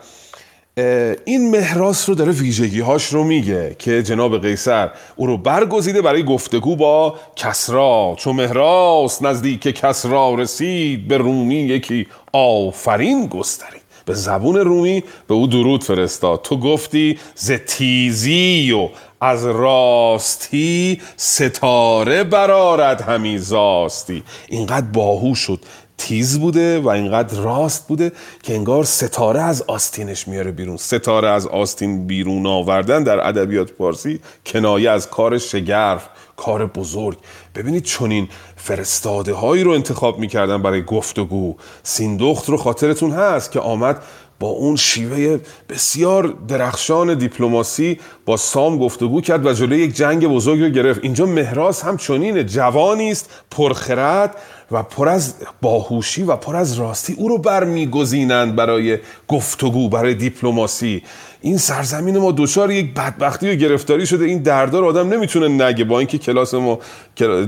این 1.24 1.50
مهراس 1.50 2.08
رو 2.08 2.14
داره 2.14 2.32
ویژگی 2.32 2.80
هاش 2.80 3.06
رو 3.06 3.24
میگه 3.24 3.76
که 3.78 4.02
جناب 4.02 4.42
قیصر 4.42 4.90
او 5.16 5.26
رو 5.26 5.38
برگزیده 5.38 6.02
برای 6.02 6.24
گفتگو 6.24 6.76
با 6.76 7.18
کسرا. 7.36 8.14
چون 8.18 8.36
مهراس 8.36 9.22
نزدیک 9.22 9.60
کسرا 9.60 10.34
رسید 10.34 11.08
به 11.08 11.16
رومی 11.16 11.54
یکی 11.54 12.06
آفرین 12.32 13.26
گسترید. 13.26 13.82
به 14.04 14.14
زبون 14.14 14.56
رومی 14.56 15.04
به 15.28 15.34
او 15.34 15.46
درود 15.46 15.84
فرستاد. 15.84 16.42
تو 16.42 16.56
گفتی 16.56 17.18
ز 17.34 17.52
تیزی 17.52 18.72
و 18.72 18.88
از 19.20 19.46
راستی 19.46 21.00
ستاره 21.16 22.24
برارد 22.24 23.00
همی 23.00 23.38
زاستی. 23.38 24.22
اینقدر 24.48 24.86
باهوش 24.86 25.38
شد. 25.38 25.60
تیز 25.98 26.40
بوده 26.40 26.80
و 26.80 26.88
اینقدر 26.88 27.40
راست 27.40 27.88
بوده 27.88 28.12
که 28.42 28.54
انگار 28.54 28.84
ستاره 28.84 29.42
از 29.42 29.62
آستینش 29.62 30.28
میاره 30.28 30.50
بیرون. 30.50 30.76
ستاره 30.76 31.28
از 31.28 31.46
آستین 31.46 32.06
بیرون 32.06 32.46
آوردن 32.46 33.02
در 33.02 33.28
ادبیات 33.28 33.70
فارسی 33.78 34.20
کنایه 34.46 34.90
از 34.90 35.10
کار 35.10 35.38
شگرف 35.38 36.08
کار 36.36 36.66
بزرگ. 36.66 37.18
ببینید 37.54 37.84
چنین 37.84 38.28
فرستاده 38.56 39.32
هایی 39.34 39.64
رو 39.64 39.70
انتخاب 39.70 40.18
می‌کردن 40.18 40.62
برای 40.62 40.82
گفتگو 40.84 41.56
سیندخت 41.82 42.48
رو 42.48 42.56
خاطرتون 42.56 43.10
هست 43.10 43.50
که 43.50 43.60
آمد 43.60 44.02
با 44.42 44.48
اون 44.48 44.76
شیوه 44.76 45.38
بسیار 45.68 46.34
درخشان 46.48 47.14
دیپلماسی 47.18 48.00
با 48.26 48.36
سام 48.36 48.78
گفتگو 48.78 49.20
کرد 49.20 49.46
و 49.46 49.52
جلوی 49.52 49.78
یک 49.78 49.96
جنگ 49.96 50.26
بزرگ 50.26 50.60
رو 50.60 50.68
گرفت. 50.68 51.00
اینجا 51.02 51.26
مهراز 51.26 51.82
هم 51.82 51.96
چنینه 51.96 52.44
جوانی 52.44 53.10
است 53.10 53.30
پرخرد 53.50 54.36
و 54.70 54.82
پر 54.82 55.08
از 55.08 55.34
باهوشی 55.60 56.22
و 56.22 56.36
پر 56.36 56.56
از 56.56 56.78
راستی. 56.78 57.14
او 57.18 57.28
رو 57.28 57.38
برمیگزینند 57.38 58.56
برای 58.56 58.98
گفتگو 59.28 59.88
برای 59.88 60.14
دیپلماسی. 60.14 61.02
این 61.40 61.58
سرزمین 61.58 62.18
ما 62.18 62.32
دچار 62.36 62.70
یک 62.70 62.94
بدبختی 62.94 63.50
و 63.50 63.54
گرفتاری 63.54 64.06
شده. 64.06 64.24
این 64.24 64.42
دردار 64.42 64.84
آدم 64.84 65.08
نمی‌تونه 65.12 65.48
نگه 65.48 65.84
با 65.84 65.98
اینکه 65.98 66.18
کلاس 66.18 66.54
ما 66.54 66.78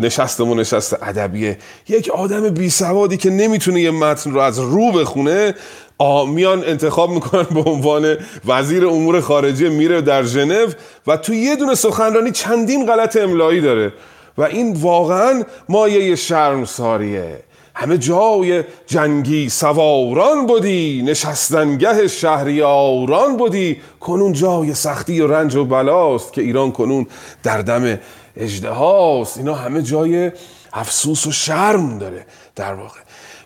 نشست 0.00 0.40
ما 0.40 0.54
نشست 0.54 1.02
ادبیه. 1.02 1.58
یک 1.88 2.08
آدم 2.08 2.48
بی 2.48 2.70
سوادی 2.70 3.16
که 3.16 3.30
نمی‌تونه 3.30 3.80
یه 3.80 3.90
متن 3.90 4.30
رو 4.30 4.40
از 4.40 4.58
رو 4.58 4.92
بخونه 4.92 5.54
آ 5.98 6.24
میان 6.24 6.64
انتخاب 6.64 7.10
می‌کنن 7.10 7.42
به 7.42 7.70
عنوان 7.70 8.16
وزیر 8.46 8.86
امور 8.86 9.20
خارجه 9.20 9.68
میره 9.68 10.00
در 10.00 10.22
ژنو 10.22 10.66
و 11.06 11.16
تو 11.16 11.34
یه 11.34 11.56
دونه 11.56 11.74
سخنرانی 11.74 12.30
چندین 12.30 12.86
غلط 12.86 13.16
املایی 13.16 13.60
داره. 13.60 13.92
و 14.38 14.42
این 14.42 14.72
واقعا 14.72 15.42
مایه 15.68 16.16
شرمساریه. 16.16 17.38
همه 17.74 17.98
جای 17.98 18.64
جنگی 18.86 19.48
سواران 19.48 20.46
بودی 20.46 21.02
نشستنگه 21.06 22.08
شهریاران 22.08 23.36
بودی. 23.36 23.80
کنون 24.00 24.32
جای 24.32 24.74
سختی 24.74 25.20
و 25.20 25.26
رنج 25.26 25.54
و 25.54 25.64
بلاست 25.64 26.32
که 26.32 26.42
ایران 26.42 26.72
کنون 26.72 27.06
در 27.42 27.58
دم 27.58 27.98
اژدهاست. 28.36 29.38
اینا 29.38 29.54
همه 29.54 29.82
جای 29.82 30.32
افسوس 30.72 31.26
و 31.26 31.32
شرم 31.32 31.98
داره 31.98 32.26
در 32.56 32.74
واقع. 32.74 33.00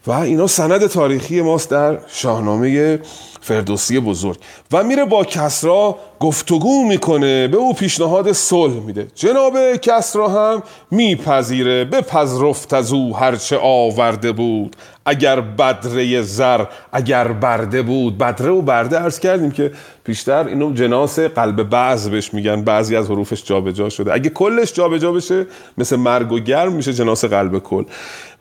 و 0.09 0.13
اینا 0.13 0.47
سند 0.47 0.87
تاریخی 0.87 1.43
ماست 1.43 1.71
در 1.71 1.99
شاهنامه 2.07 3.01
فردوسی 3.41 4.01
بزرگ. 4.01 4.39
و 4.73 4.85
میره 4.85 5.05
با 5.05 5.25
کسرا 5.25 5.99
گفتگو 6.21 6.85
می‌کنه 6.85 7.49
به 7.49 7.57
او 7.57 7.75
پیشنهاد 7.75 8.33
صلح 8.33 8.75
میده. 8.75 9.07
جناب 9.15 9.77
کسرا 9.77 10.29
هم 10.29 10.63
میپذیره 10.91 11.85
بپذرفت 11.85 12.75
از 12.75 12.93
او 12.93 13.17
هرچه 13.17 13.59
آورده 13.63 14.33
بود. 14.33 14.77
اگر 15.07 15.41
بدره 15.41 16.23
زر 16.23 16.65
اگر 16.93 17.29
برده 17.29 17.83
بود. 17.83 18.19
بدره 18.19 18.51
و 18.51 18.63
برده 18.63 18.99
عرض 18.99 19.19
کردیم 19.19 19.51
که 19.51 19.73
پیشتر 20.05 20.47
اینو 20.47 20.73
جناس 20.73 21.19
قلب 21.19 21.63
بعض 21.63 22.09
بهش 22.09 22.35
میگن. 22.35 22.63
بعضی 22.63 22.97
از 22.97 23.11
حروفش 23.11 23.45
جابجا 23.45 23.89
شده. 23.89 24.13
اگه 24.13 24.31
کلش 24.31 24.73
جابجا 24.73 25.13
بشه 25.13 25.47
مثل 25.79 25.97
مرگ 25.97 26.33
و 26.33 26.39
گرم 26.39 26.73
میشه 26.73 26.93
جناس 26.93 27.25
قلب 27.25 27.59
کل. 27.59 27.85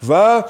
و 0.10 0.44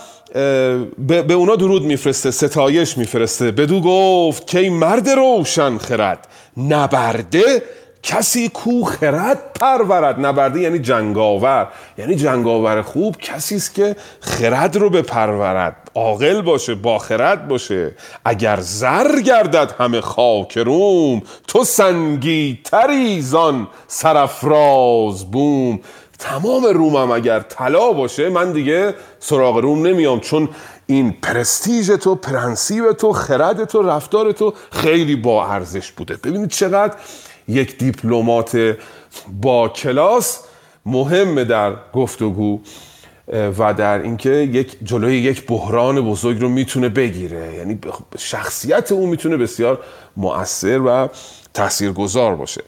به 1.08 1.34
اونا 1.34 1.56
درود 1.56 1.84
میفرسته 1.84 2.32
ستایش 2.32 2.98
میفرسته. 2.98 3.52
بدو 3.52 3.82
گفت 3.82 4.48
که 4.48 4.70
مرد 4.70 5.10
روشن 5.10 5.78
خرد. 5.78 6.28
نبرده 6.58 7.64
کسی 8.04 8.50
کو 8.50 8.84
خرد 8.84 9.54
پرورد. 9.54 10.26
نبرده 10.26 10.60
یعنی 10.60 10.80
جنگاور. 10.80 11.68
یعنی 11.98 12.16
جنگاور 12.16 12.82
خوب 12.82 13.18
کسی 13.18 13.56
است 13.56 13.76
که 13.76 13.96
خرد 14.20 14.76
رو 14.76 14.90
بپرورد. 14.90 15.76
عاقل 15.96 16.42
باشه 16.42 16.76
با 16.76 17.00
خرد 17.00 17.48
باشه. 17.48 17.92
اگر 18.26 18.60
زر 18.62 19.22
گردد 19.22 19.76
همه 19.80 20.02
خاک 20.02 20.58
روم 20.58 21.22
تو 21.48 21.64
سنگی 21.64 22.60
تری 22.64 23.22
زان 23.22 23.68
سرفراز 23.88 25.32
بوم. 25.32 25.80
تمام 26.20 26.66
رومم 26.66 27.12
اگر 27.12 27.40
طلا 27.40 27.92
باشه 27.94 28.30
من 28.30 28.52
دیگه 28.52 28.94
سراغ 29.20 29.58
روم 29.58 29.88
نمیام 29.88 30.20
چون 30.20 30.50
این 30.86 31.16
پرستیژ 31.22 31.92
تو 31.92 32.16
پرنسیب 32.16 32.92
تو 32.92 33.14
خرد 33.14 33.66
تو 33.66 33.82
رفتار 33.82 34.32
تو 34.32 34.54
خیلی 34.72 35.16
با 35.16 35.48
ارزش 35.48 35.92
بوده. 35.92 36.16
ببینید 36.16 36.50
چقدر 36.50 36.94
یک 37.48 37.78
دیپلمات 37.78 38.76
با 39.42 39.70
کلاس 39.70 40.40
مهمه 40.86 41.44
در 41.44 41.74
گفتگو 41.94 42.60
و 43.60 43.74
در 43.74 44.02
اینکه 44.02 44.30
یک 44.30 44.78
جلوی 44.84 45.18
یک 45.18 45.48
بحران 45.48 46.02
بزرگ 46.02 46.42
رو 46.42 46.50
می‌تونه 46.50 46.90
بگیره. 46.90 47.54
یعنی 47.54 47.80
شخصیت 48.18 48.92
او 48.92 49.08
می‌تونه 49.08 49.38
بسیار 49.38 49.80
مؤثر 50.18 50.82
و 50.82 51.10
تاثیرگذار 51.54 52.36
باشه. 52.36 52.64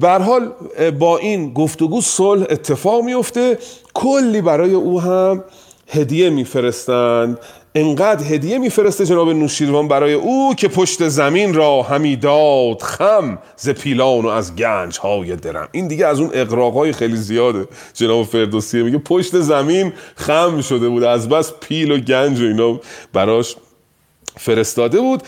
به 0.00 0.10
حال 0.10 0.52
با 0.98 1.18
این 1.18 1.52
گفتگو 1.52 2.00
صلح 2.00 2.46
اتفاق 2.50 3.04
میفته 3.04 3.58
کلی 3.94 4.40
برای 4.40 4.74
او 4.74 5.00
هم 5.00 5.44
هدیه 5.88 6.30
میفرستند. 6.30 7.38
انقدر 7.74 8.24
هدیه 8.24 8.58
میفرسته 8.58 9.06
جناب 9.06 9.28
نوشیروان 9.30 9.88
برای 9.88 10.12
او 10.12 10.54
که 10.54 10.68
پشت 10.68 11.08
زمین 11.08 11.54
را 11.54 11.82
همی 11.82 12.16
داد. 12.16 12.82
خم 12.82 13.38
ز 13.56 13.68
پیلان 13.68 14.24
و 14.24 14.28
از 14.28 14.56
گنج 14.56 14.98
های 14.98 15.36
درم. 15.36 15.68
این 15.72 15.88
دیگه 15.88 16.06
از 16.06 16.20
اون 16.20 16.30
اقراقای 16.32 16.92
خیلی 16.92 17.16
زیاده. 17.16 17.68
جناب 17.94 18.26
فردوسیه 18.26 18.82
میگه 18.82 18.98
پشت 18.98 19.40
زمین 19.40 19.92
خم 20.16 20.60
شده 20.60 20.88
بود. 20.88 21.04
از 21.04 21.28
بس 21.28 21.52
پیل 21.60 21.90
و 21.90 21.98
گنج 21.98 22.40
و 22.40 22.44
اینا 22.44 22.80
براش 23.12 23.56
فرستاده 24.38 25.00
بود. 25.00 25.22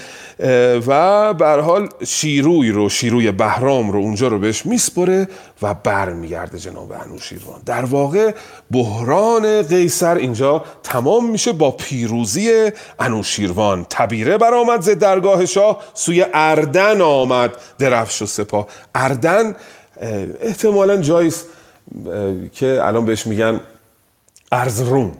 و 0.87 1.35
بر 1.35 1.61
حال 1.61 1.89
شیروی 2.07 2.71
رو 2.71 2.89
شیروی 2.89 3.33
بهرام 3.33 3.91
رو 3.91 3.99
اونجا 3.99 4.29
رو 4.29 4.39
بهش 4.39 4.67
میسپره 4.67 5.29
و 5.63 5.75
برمیگرده 5.75 6.59
جناب 6.59 6.93
انوشیروان 6.93 7.61
در 7.67 7.85
واقع 7.85 8.35
بحران 8.71 9.63
قیصر 9.63 10.17
اینجا 10.17 10.65
تمام 10.83 11.31
میشه 11.31 11.53
با 11.53 11.71
پیروزی 11.71 12.71
انوشیروان 12.99 13.87
تبیره 13.91 14.39
برآمد 14.39 14.81
ز 14.81 14.89
درگاه 14.89 15.47
شاه 15.47 15.83
سوی 15.95 16.27
اردن 16.35 17.01
آمد 17.01 17.51
درفش 17.79 18.23
و 18.23 18.27
سپاه. 18.27 18.67
اردن 18.95 19.57
احتمالا 20.41 20.97
جاییست 20.97 21.47
که 22.53 22.81
الان 22.83 23.05
بهش 23.05 23.27
میگن 23.27 23.61
ارزروم 24.53 25.13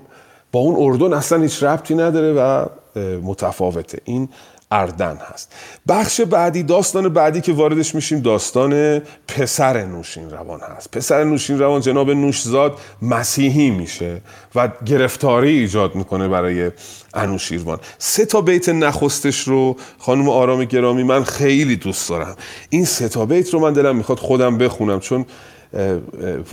با 0.53 0.61
اون 0.61 0.77
اردن 0.79 1.13
اصلا 1.17 1.43
هیچ 1.43 1.63
ربطی 1.63 1.95
نداره 1.95 2.33
و 2.33 2.67
متفاوته. 3.23 3.99
این 4.05 4.29
اردن 4.71 5.19
هست. 5.33 5.53
بخش 5.89 6.21
بعدی 6.21 6.63
داستان 6.63 7.09
بعدی 7.09 7.41
که 7.41 7.53
واردش 7.53 7.95
میشیم 7.95 8.21
داستان 8.21 9.03
پسر 9.29 9.85
نوشین 9.85 10.31
روان 10.31 10.61
هست. 10.61 10.91
پسر 10.91 11.25
نوشین 11.25 11.59
روان 11.59 11.81
جناب 11.81 12.11
نوشزاد 12.11 12.79
مسیحی 13.03 13.71
میشه 13.71 14.21
و 14.55 14.69
گرفتاری 14.87 15.59
ایجاد 15.59 15.95
می‌کنه 15.95 16.29
برای 16.29 16.71
انوشیروان. 17.15 17.79
سه 17.99 18.25
تا 18.25 18.41
بیت 18.41 18.69
نخستش 18.69 19.49
رو 19.49 19.77
خانم 19.99 20.29
آرام 20.29 20.65
گرامی 20.65 21.03
من 21.03 21.25
خیلی 21.25 21.77
دوست 21.77 22.09
دارم. 22.09 22.37
این 22.71 22.85
سه 22.85 23.09
تا 23.09 23.27
بیت 23.27 23.55
رو 23.55 23.61
من 23.61 23.73
دلم 23.73 23.97
می‌خواد 23.97 24.19
خودم 24.19 24.59
بخونم 24.59 25.01
چون 25.01 25.27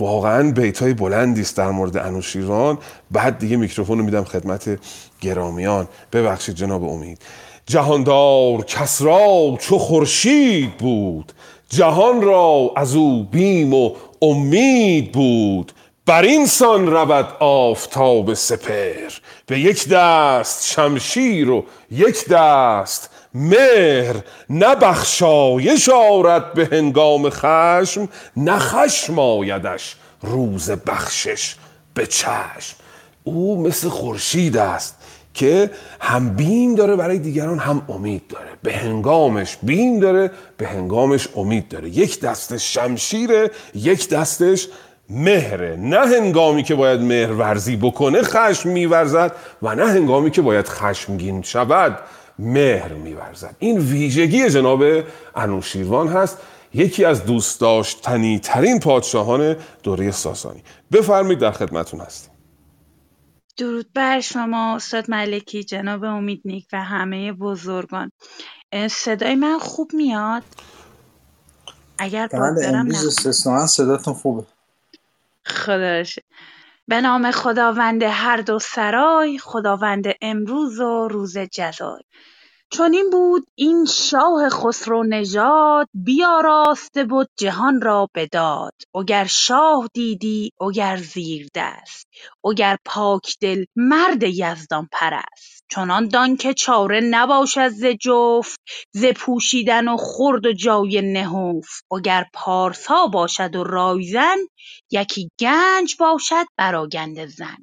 واقعا 0.00 0.50
بیت 0.50 0.82
های 0.82 0.94
بلندی 0.94 1.40
است 1.40 1.56
در 1.56 1.70
مورد 1.70 1.96
انوشیروان. 1.96 2.78
بعد 3.10 3.38
دیگه 3.38 3.56
میکروفون 3.56 3.98
رو 3.98 4.04
میدم 4.04 4.24
خدمت 4.24 4.78
گرامیان. 5.20 5.88
ببخشید 6.12 6.54
جناب 6.54 6.84
امید. 6.84 7.18
جهاندار 7.66 8.64
کس 8.64 9.02
را 9.02 9.56
چو 9.60 9.78
خورشید 9.78 10.76
بود 10.76 11.32
جهان 11.68 12.22
را 12.22 12.72
از 12.76 12.96
او 12.96 13.24
بیم 13.24 13.74
و 13.74 13.94
امید 14.22 15.12
بود. 15.12 15.72
بر 16.06 16.22
این 16.22 16.46
سان 16.46 16.86
رود 16.86 17.28
آفتاب 17.40 18.34
سپر 18.34 19.12
به 19.46 19.60
یک 19.60 19.88
دست 19.88 20.66
شمشیر 20.66 21.50
و 21.50 21.64
یک 21.90 22.28
دست 22.28 23.10
مهر. 23.34 24.16
نه 24.50 24.74
بخشایش 24.74 25.88
آرد 25.88 26.52
به 26.52 26.68
هنگام 26.72 27.30
خشم 27.30 28.08
نه 28.36 28.58
خشم 28.58 29.18
آیدش 29.18 29.96
روز 30.22 30.70
بخشش 30.70 31.54
به 31.94 32.06
چشم. 32.06 32.76
او 33.24 33.62
مثل 33.62 33.88
خورشید 33.88 34.56
است. 34.56 34.96
که 35.36 35.70
هم 36.00 36.28
بیم 36.28 36.74
داره 36.74 36.96
برای 36.96 37.18
دیگران 37.18 37.58
هم 37.58 37.82
امید 37.88 38.22
داره. 38.28 38.50
به 38.62 38.72
هنگامش 38.72 39.56
بیم 39.62 40.00
داره 40.00 40.30
به 40.56 40.68
هنگامش 40.68 41.28
امید 41.36 41.68
داره. 41.68 41.88
یک 41.88 42.20
دستش 42.20 42.74
شمشیره 42.74 43.50
یک 43.74 44.08
دستش 44.08 44.68
مهره. 45.10 45.76
نه 45.76 45.98
هنگامی 45.98 46.62
که 46.62 46.74
باید 46.74 47.00
مهر 47.00 47.32
ورزی 47.32 47.76
بکنه 47.76 48.22
خشم 48.22 48.68
میورزد 48.68 49.32
و 49.62 49.74
نه 49.74 49.86
هنگامی 49.86 50.30
که 50.30 50.42
باید 50.42 50.68
خشمگین 50.68 51.42
شود 51.42 51.98
مهر 52.38 52.92
میورزد. 52.92 53.56
این 53.58 53.78
ویژگی 53.78 54.50
جناب 54.50 54.82
انوشیروان 55.34 56.08
هست. 56.08 56.38
یکی 56.74 57.04
از 57.04 57.24
دوست 57.24 57.60
داشتنی 57.60 58.38
ترین 58.38 58.80
پادشاهان 58.80 59.56
دوره 59.82 60.10
ساسانی. 60.10 60.62
بفرمایید 60.92 61.38
در 61.38 61.50
خدمتون 61.50 62.00
هستیم. 62.00 62.35
درود 63.56 63.92
بر 63.94 64.20
شما 64.20 64.76
استاد 64.76 65.10
ملکی 65.10 65.64
جناب 65.64 66.04
امید 66.04 66.42
نیک 66.44 66.66
و 66.72 66.84
همه 66.84 67.32
بزرگان. 67.32 68.12
صدای 68.90 69.34
من 69.34 69.58
خوب 69.58 69.90
میاد؟ 69.94 70.42
اگر 71.98 72.26
بله 72.26 72.66
امروز 72.66 73.06
استثنان 73.06 73.66
صداتون 73.66 74.14
خوبه. 74.14 74.46
خدا 75.46 76.02
به 76.88 77.00
نام 77.00 77.30
خداوند 77.30 78.02
هر 78.02 78.36
دو 78.36 78.58
سرای 78.58 79.38
خداوند 79.38 80.04
امروز 80.22 80.80
و 80.80 81.08
روز 81.08 81.38
جزای. 81.38 82.02
چنین 82.70 83.10
بود 83.12 83.46
این 83.56 83.84
شاه 83.86 84.48
خسرو 84.50 85.04
نژاد 85.04 85.88
بیاراسته 85.94 87.04
بد 87.04 87.26
جهان 87.38 87.80
را 87.80 88.08
به 88.14 88.26
داد 88.26 88.72
وگر 88.96 89.24
شاه 89.26 89.88
دیدی 89.94 90.52
وگر 90.60 90.96
زیردست 90.96 92.08
وگر 92.44 92.78
پاکدل 92.84 93.64
مرد 93.76 94.22
یزدان 94.22 94.88
پرست. 94.92 95.64
چنان 95.70 96.08
دان 96.08 96.36
که 96.36 96.54
چاره 96.54 97.00
نباشد 97.10 97.68
ز 97.68 97.84
جفت 97.86 98.60
ز 98.94 99.04
پوشیدن 99.16 99.88
و 99.88 99.96
خورد 99.96 100.46
و 100.46 100.52
جای 100.52 101.02
نهفت. 101.02 101.84
وگر 101.92 102.26
پارسا 102.34 103.06
باشد 103.06 103.56
و 103.56 103.64
رایزن 103.64 104.38
یکی 104.92 105.30
گنج 105.40 105.96
باشد 106.00 106.46
برآگنده 106.58 107.26
زن. 107.26 107.56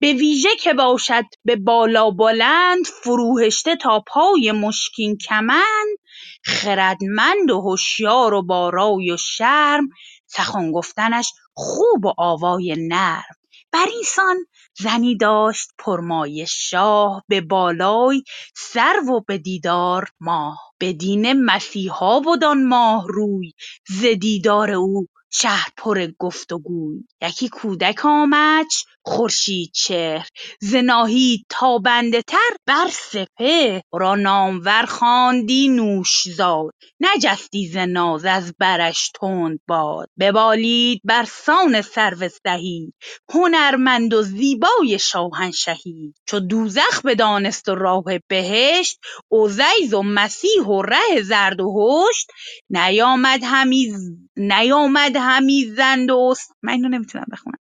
به 0.00 0.12
ویژه 0.12 0.56
که 0.60 0.74
باشد 0.74 1.24
به 1.44 1.56
بالا 1.56 2.10
بلند 2.10 2.86
فروهشته 2.86 3.76
تا 3.76 4.04
پای 4.06 4.52
مشکین 4.52 5.16
کمند 5.16 5.98
خردمند 6.44 7.50
و 7.50 7.60
هوشیار 7.60 8.34
و 8.34 8.42
با 8.42 8.70
رای 8.70 9.10
و 9.10 9.16
شرم 9.16 9.88
سخن 10.26 10.72
گفتنش 10.72 11.32
خوب 11.54 12.04
و 12.04 12.12
آوای 12.18 12.76
نرم. 12.78 13.38
بر 13.72 13.86
سان 14.04 14.36
زنی 14.78 15.16
داشت 15.16 15.68
پرمایه 15.78 16.44
شاه 16.44 17.24
به 17.28 17.40
بالای 17.40 18.22
سرو 18.56 19.16
و 19.16 19.20
به 19.20 19.38
دیدار 19.38 20.08
ماه. 20.20 20.58
به 20.78 20.92
دین 20.92 21.44
مسیحا 21.44 22.20
بد 22.20 22.44
آن 22.44 22.66
ماه 22.66 23.04
روی 23.08 23.52
ز 23.88 24.04
دیدار 24.04 24.70
او 24.70 25.06
شهر 25.30 25.68
پر 25.76 26.06
گفت 26.18 26.52
و 26.52 26.58
گوی 26.58 27.04
یکی 27.22 27.48
کودک 27.48 28.04
آمدش 28.04 28.84
خورشید 29.08 29.70
چهر 29.74 30.28
ز 30.60 30.74
ناهید 30.74 31.46
تابنده 31.48 32.22
تر 32.22 32.56
بر 32.66 32.88
سپهر. 32.92 33.80
ورا 33.92 34.14
نامور 34.14 34.86
خواندی 34.88 35.68
نوشزاد 35.68 36.74
نجستی 37.00 37.68
ز 37.68 37.76
ناز 37.76 38.24
از 38.24 38.54
برش 38.58 39.10
تند 39.20 39.60
باد. 39.68 40.08
ببالید 40.20 41.00
برسان 41.04 41.82
سرو 41.82 42.28
سهی 42.44 42.92
هنرمند 43.34 44.14
و 44.14 44.22
زیبای 44.22 44.98
شاهنشهی. 44.98 46.14
چو 46.26 46.40
دوزخ 46.40 47.02
بدانست 47.04 47.68
و 47.68 47.74
راه 47.74 48.04
بهشت 48.28 48.98
عزیر 49.32 49.94
و 49.94 50.02
مسیح 50.02 50.62
و 50.62 50.82
ره 50.82 51.22
زرد 51.22 51.60
و 51.60 52.04
هشت. 52.08 52.30
نیامد 52.70 53.40
همی 53.44 53.92
نیامد 54.36 55.16
همی 55.16 55.64
زند 55.76 56.10
و 56.10 56.34
من 56.62 56.72
اینو 56.72 56.88
نمی‌تونم 56.88 57.26
بخونم. 57.32 57.58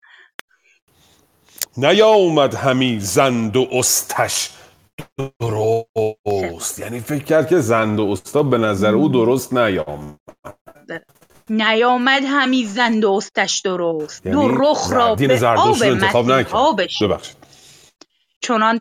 نیامد 1.76 2.55
همی 2.55 3.01
زند 3.01 3.56
و 3.56 3.68
استش 3.72 4.51
درست. 5.40 6.78
یعنی 6.78 7.01
فکر 7.01 7.24
کرد 7.24 7.48
که 7.48 7.59
زند 7.59 8.01
و 8.01 8.10
استا 8.10 8.42
به 8.42 8.59
نظر 8.59 8.94
او 8.94 9.09
درست 9.09 9.52
نیامد. 9.52 10.18
نیامد 11.51 12.22
همی 12.26 12.64
زند 12.64 13.05
و 13.05 13.12
استش 13.12 13.60
درست. 13.60 14.26
یعنی 14.26 14.48
دو 14.48 14.48
رخ 14.48 14.92
را 14.92 15.14
دین 15.14 15.28
به 15.28 15.46
آب 15.46 16.80
مسیحا 16.80 17.18
چنان 18.42 18.80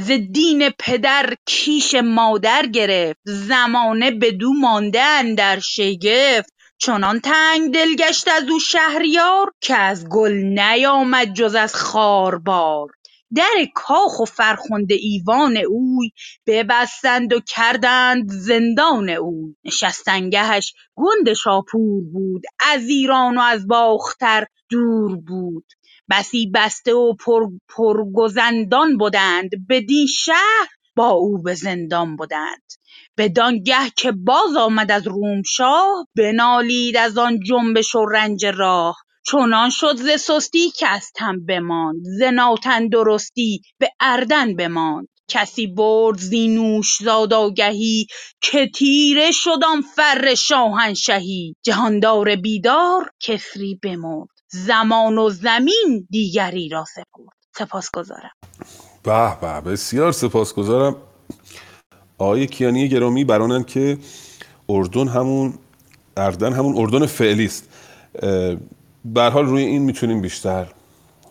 ز 0.00 0.10
دین 0.32 0.70
پدر 0.78 1.34
کیش 1.46 1.94
مادر 1.94 2.66
گرفت. 2.66 3.20
زمانه 3.24 4.10
بدو 4.10 4.52
مانده 4.52 5.00
اندر 5.00 5.60
شگفت. 5.60 6.51
چنان 6.84 7.20
تنگ 7.20 7.74
دل 7.74 7.96
گشت 7.96 8.28
از 8.28 8.44
او 8.50 8.60
شهریار 8.60 9.52
که 9.60 9.76
از 9.76 10.08
گل 10.08 10.32
نیامد 10.32 11.32
جز 11.34 11.54
از 11.54 11.74
خار 11.74 12.38
بار 12.38 12.88
در 13.34 13.66
کاخ 13.74 14.20
و 14.20 14.24
فرخنده 14.24 14.94
ایوان 14.94 15.56
اوی 15.56 16.10
ببستند 16.46 17.32
و 17.32 17.40
کردند 17.40 18.30
زندان 18.30 19.10
اوی. 19.10 19.54
نشستنگهش 19.64 20.74
گند 20.94 21.32
شاپور 21.32 22.02
بود 22.12 22.42
از 22.60 22.88
ایران 22.88 23.38
و 23.38 23.40
از 23.40 23.66
باختر 23.66 24.46
دور 24.70 25.16
بود. 25.16 25.64
بسی 26.10 26.50
بسته 26.54 26.94
و 26.94 27.14
پر 27.14 27.46
پرگزندان 27.76 28.98
بدند 28.98 29.50
بدین 29.68 30.06
شهر 30.06 30.68
با 30.96 31.08
او 31.08 31.42
به 31.42 31.54
زندان 31.54 32.16
بدند 32.16 32.72
بدانگه 33.18 33.90
که 33.96 34.12
باز 34.12 34.56
آمد 34.56 34.90
از 34.92 35.06
روم 35.06 35.42
شاه 35.42 36.06
بنالید 36.16 36.96
از 36.96 37.18
آن 37.18 37.40
جنبش 37.40 37.94
و 37.94 38.06
رنج 38.06 38.46
راه. 38.46 38.96
چنان 39.26 39.70
شد 39.70 39.96
ز 39.96 40.20
سستی 40.20 40.70
که 40.70 40.88
از 40.88 41.10
تن 41.16 41.46
بماند 41.46 42.00
ز 42.18 42.22
ناتندرستی 42.22 43.62
به 43.78 43.90
اردن 44.00 44.56
بماند. 44.56 45.08
کسی 45.28 45.66
برد 45.66 46.18
زی 46.18 46.48
نوشزاد 46.48 47.32
آگهی 47.34 48.06
که 48.40 48.68
تیره 48.74 49.30
شد 49.30 49.58
آن 49.68 49.82
فر 49.82 50.34
شاهنشهی. 50.34 51.54
جهاندار 51.64 52.36
بیدار 52.36 53.10
کسری 53.20 53.80
بمرد 53.82 54.28
زمان 54.48 55.18
و 55.18 55.30
زمین 55.30 56.06
دیگری 56.10 56.68
را 56.68 56.84
سپرد. 56.84 57.36
سپاسگزارم. 57.58 58.30
به 59.02 59.36
به 59.40 59.70
بسیار 59.70 60.12
سپاسگزارم. 60.12 61.11
آقای 62.22 62.46
کیانی 62.46 62.88
گرامی 62.88 63.24
برانن 63.24 63.64
که 63.64 63.98
اردن 64.68 65.08
همون 65.08 65.54
اردن 66.16 66.52
همون 66.52 66.78
اردن 66.78 67.06
فعلی 67.06 67.44
است. 67.44 67.68
به 69.04 69.22
حال 69.22 69.46
روی 69.46 69.62
این 69.62 69.82
می‌تونیم 69.82 70.20
بیشتر 70.20 70.66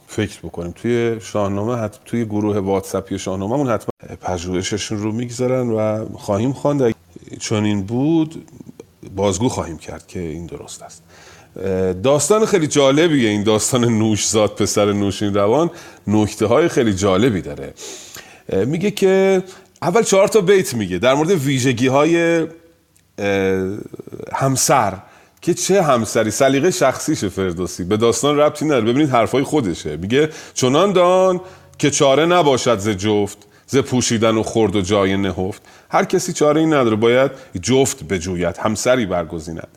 فکر 0.07 0.39
بکنیم. 0.39 0.72
توی 0.72 1.18
شاهنامه 1.22 1.76
حت... 1.76 1.99
توی 2.05 2.26
گروه 2.26 2.57
واتساپی 2.57 3.19
شاهنامهمون 3.19 3.69
حتما 3.69 4.15
پژوهششون 4.22 4.97
رو 4.97 5.11
می‌گذارن 5.11 5.69
و 5.69 6.05
خواهیم 6.18 6.53
خواند. 6.53 6.95
چون 7.39 7.65
این 7.65 7.81
بود 7.84 8.45
بازگو 9.15 9.49
خواهیم 9.49 9.77
کرد 9.77 10.07
که 10.07 10.19
این 10.19 10.45
درست 10.45 10.81
است. 10.81 11.03
داستان 12.03 12.45
خیلی 12.45 12.68
جالبیه 12.68 13.30
این 13.30 13.43
داستان 13.43 13.85
نوشزاد 13.85 14.55
پسر 14.55 14.91
نوشین 14.91 15.34
روان. 15.34 15.69
نکته 16.07 16.45
های 16.45 16.68
خیلی 16.68 16.93
جالبی 16.93 17.41
داره. 17.41 17.73
میگه 18.65 18.91
که 18.91 19.43
اول 19.81 20.03
چهار 20.03 20.27
تا 20.27 20.41
بیت 20.41 20.73
میگه. 20.73 20.97
در 20.99 21.13
مورد 21.13 21.31
ویژگی 21.31 21.87
های 21.87 22.47
همسر. 24.33 24.93
که 25.41 25.53
چه 25.53 25.81
همسری؟ 25.81 26.31
سلیقه 26.31 26.71
شخصیشه 26.71 27.29
فردوسی. 27.29 27.83
به 27.83 27.97
داستان 27.97 28.37
ربطی 28.37 28.65
نداره. 28.65 28.81
ببینید 28.81 29.09
حرفای 29.09 29.43
خودشه. 29.43 29.97
میگه 29.97 30.29
چنان 30.53 30.93
دان 30.93 31.41
که 31.77 31.91
چاره 31.91 32.25
نباشد 32.25 32.79
ز 32.79 32.89
جفت 32.89 33.37
ز 33.67 33.77
پوشیدن 33.77 34.35
و 34.37 34.43
خورد 34.43 34.75
و 34.75 34.81
جای 34.81 35.17
نهفت. 35.17 35.61
هر 35.89 36.05
کسی 36.05 36.33
چاره 36.33 36.61
ای 36.61 36.67
نداره. 36.67 36.95
باید 36.95 37.31
جفت 37.61 38.03
بجوید 38.03 38.57
همسری 38.57 39.05
برگزیند. 39.05 39.67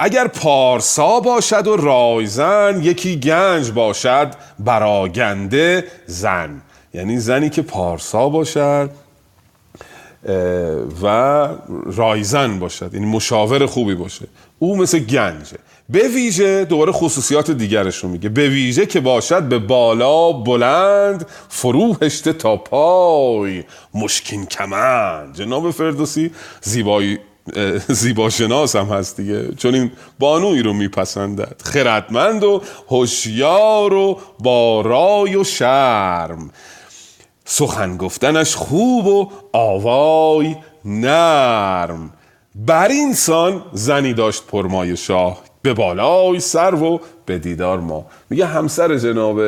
اگر 0.00 0.26
پارسا 0.26 1.20
باشد 1.20 1.66
و 1.66 1.76
رایزن 1.76 2.80
یکی 2.82 3.20
گنج 3.20 3.70
باشد 3.70 4.34
براگنده 4.58 5.84
زن. 6.06 6.62
یعنی 6.94 7.18
زنی 7.18 7.50
که 7.50 7.62
پارسا 7.62 8.28
باشد 8.28 8.90
و 11.02 11.48
رایزن 11.86 12.58
باشد 12.58 12.94
یعنی 12.94 13.06
مشاور 13.06 13.66
خوبی 13.66 13.94
باشه. 13.94 14.26
او 14.58 14.76
مثل 14.76 14.98
گنجه. 14.98 15.56
به 15.88 16.08
ویژه 16.08 16.64
دوباره 16.64 16.92
خصوصیات 16.92 17.50
دیگرش 17.50 17.96
رو 17.96 18.08
میگه. 18.08 18.28
به 18.28 18.48
ویژه 18.48 18.86
که 18.86 19.00
باشد 19.00 19.42
به 19.42 19.58
بالا 19.58 20.32
بلند 20.32 21.26
فرو 21.48 21.96
هشته 22.02 22.32
تا 22.32 22.56
پای 22.56 23.64
مشکین 23.94 24.46
کمند. 24.46 25.34
جناب 25.34 25.70
فردوسی 25.70 26.30
زیبایی 26.60 27.18
زیباشناس 27.88 28.76
هم 28.76 28.86
هست 28.86 29.16
دیگه. 29.16 29.54
چون 29.54 29.74
این 29.74 29.90
بانوی 30.18 30.62
رو 30.62 30.72
میپسندد. 30.72 31.62
خردمند 31.64 32.44
و 32.44 32.62
هوشیار 32.88 33.92
و 33.92 34.20
با 34.40 34.80
رای 34.80 35.36
و 35.36 35.44
شرم. 35.44 36.50
سخن 37.50 37.96
گفتنش 37.96 38.54
خوب 38.54 39.06
و 39.06 39.30
آوای 39.52 40.56
نرم. 40.84 42.12
بر 42.54 42.88
این 42.88 43.12
سان 43.12 43.62
زنی 43.72 44.14
داشت 44.14 44.46
پرمای 44.46 44.96
شاه 44.96 45.38
به 45.62 45.74
بالای 45.74 46.40
سرو 46.40 46.94
و 46.94 46.98
به 47.26 47.38
دیدار 47.38 47.80
ما. 47.80 48.06
میگه 48.30 48.46
همسر 48.46 48.96
جناب 48.96 49.40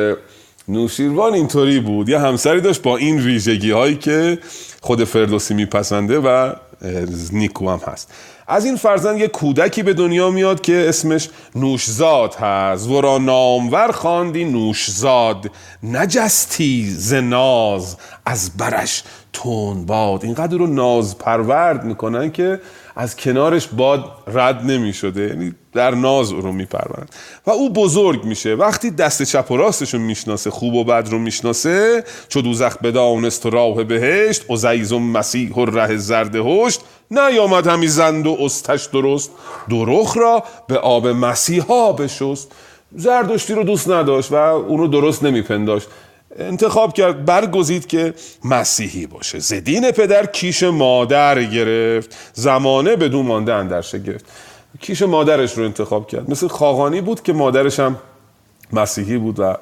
نوشیروان 0.67 1.33
اینطوری 1.33 1.79
بود. 1.79 2.09
یه 2.09 2.19
همسری 2.19 2.61
داشت 2.61 2.81
با 2.81 2.97
این 2.97 3.19
ویژگی 3.19 3.71
هایی 3.71 3.95
که 3.95 4.39
خود 4.81 5.03
فردوسی 5.03 5.53
میپسنده 5.53 6.19
و 6.19 6.53
نیکو 7.31 7.69
هم 7.69 7.81
هست. 7.87 8.13
از 8.47 8.65
این 8.65 8.75
فرزند 8.75 9.19
یه 9.19 9.27
کودکی 9.27 9.83
به 9.83 9.93
دنیا 9.93 10.29
میاد 10.29 10.61
که 10.61 10.85
اسمش 10.89 11.29
نوشزاد 11.55 12.35
هست. 12.35 12.87
و 12.87 13.01
را 13.01 13.17
نامور 13.17 13.91
خواندی 13.91 14.45
نوشزاد. 14.45 15.51
نجستی 15.83 16.89
ز 16.89 17.13
ناز 17.13 17.97
از 18.25 18.57
برش 18.57 19.03
تون 19.33 19.85
باد. 19.85 20.25
اینقدر 20.25 20.57
رو 20.57 20.67
ناز 20.67 21.17
پرورد 21.17 21.83
می‌کنن 21.83 22.31
که 22.31 22.59
از 22.95 23.15
کنارش 23.15 23.67
باد 23.67 24.05
رد 24.27 24.65
نمی 24.65 24.93
شده 24.93 25.21
یعنی 25.21 25.55
در 25.73 25.91
ناز 25.91 26.31
او 26.31 26.41
رو 26.41 26.51
میپرورن 26.51 27.05
و 27.45 27.51
او 27.51 27.69
بزرگ 27.69 28.23
میشه. 28.23 28.55
وقتی 28.55 28.91
دست 28.91 29.23
چپ 29.23 29.51
و 29.51 29.57
راستش 29.57 29.93
رو 29.93 29.99
می‌شناسه 29.99 30.49
خوب 30.49 30.73
و 30.73 30.83
بد 30.83 31.07
رو 31.11 31.19
می‌شناسه 31.19 32.03
چو 32.29 32.41
دوزخ 32.41 32.77
بدانست 32.77 33.45
راه 33.45 33.83
بهشت 33.83 34.45
و 34.91 34.99
مسیح 34.99 35.53
و 35.53 35.65
ره 35.65 35.97
زرد 35.97 36.35
هشت 36.35 36.81
نیامد 37.11 37.67
همی 37.67 37.87
زند 37.87 38.27
و 38.27 38.37
استش 38.39 38.85
درست. 38.85 39.31
درخ 39.69 40.17
را 40.17 40.43
به 40.67 40.77
آب 40.77 41.07
مسیحا 41.07 41.91
بشست. 41.91 42.51
زردشتی 42.95 43.53
رو 43.53 43.63
دوست 43.63 43.89
نداشت 43.89 44.31
و 44.31 44.35
اونو 44.35 44.87
درست 44.87 45.23
نمیپنداشت. 45.23 45.87
انتخاب 46.39 46.93
کرد 46.93 47.25
برگزید 47.25 47.87
که 47.87 48.13
مسیحی 48.45 49.05
باشه. 49.05 49.39
زدین 49.39 49.91
پدر 49.91 50.25
کیش 50.25 50.63
مادر 50.63 51.43
گرفت. 51.43 52.15
زمانه 52.33 52.95
بدون 52.95 53.25
مانده 53.25 53.53
اندر 53.53 53.81
گرفت. 53.81 54.25
کیش 54.79 55.01
مادرش 55.01 55.57
رو 55.57 55.63
انتخاب 55.63 56.07
کرد. 56.07 56.31
مثل 56.31 56.47
خاقانی 56.47 57.01
بود 57.01 57.23
که 57.23 57.33
مادرش 57.33 57.79
هم 57.79 57.95
مسیحی 58.73 59.17
بود 59.17 59.39
و 59.39 59.55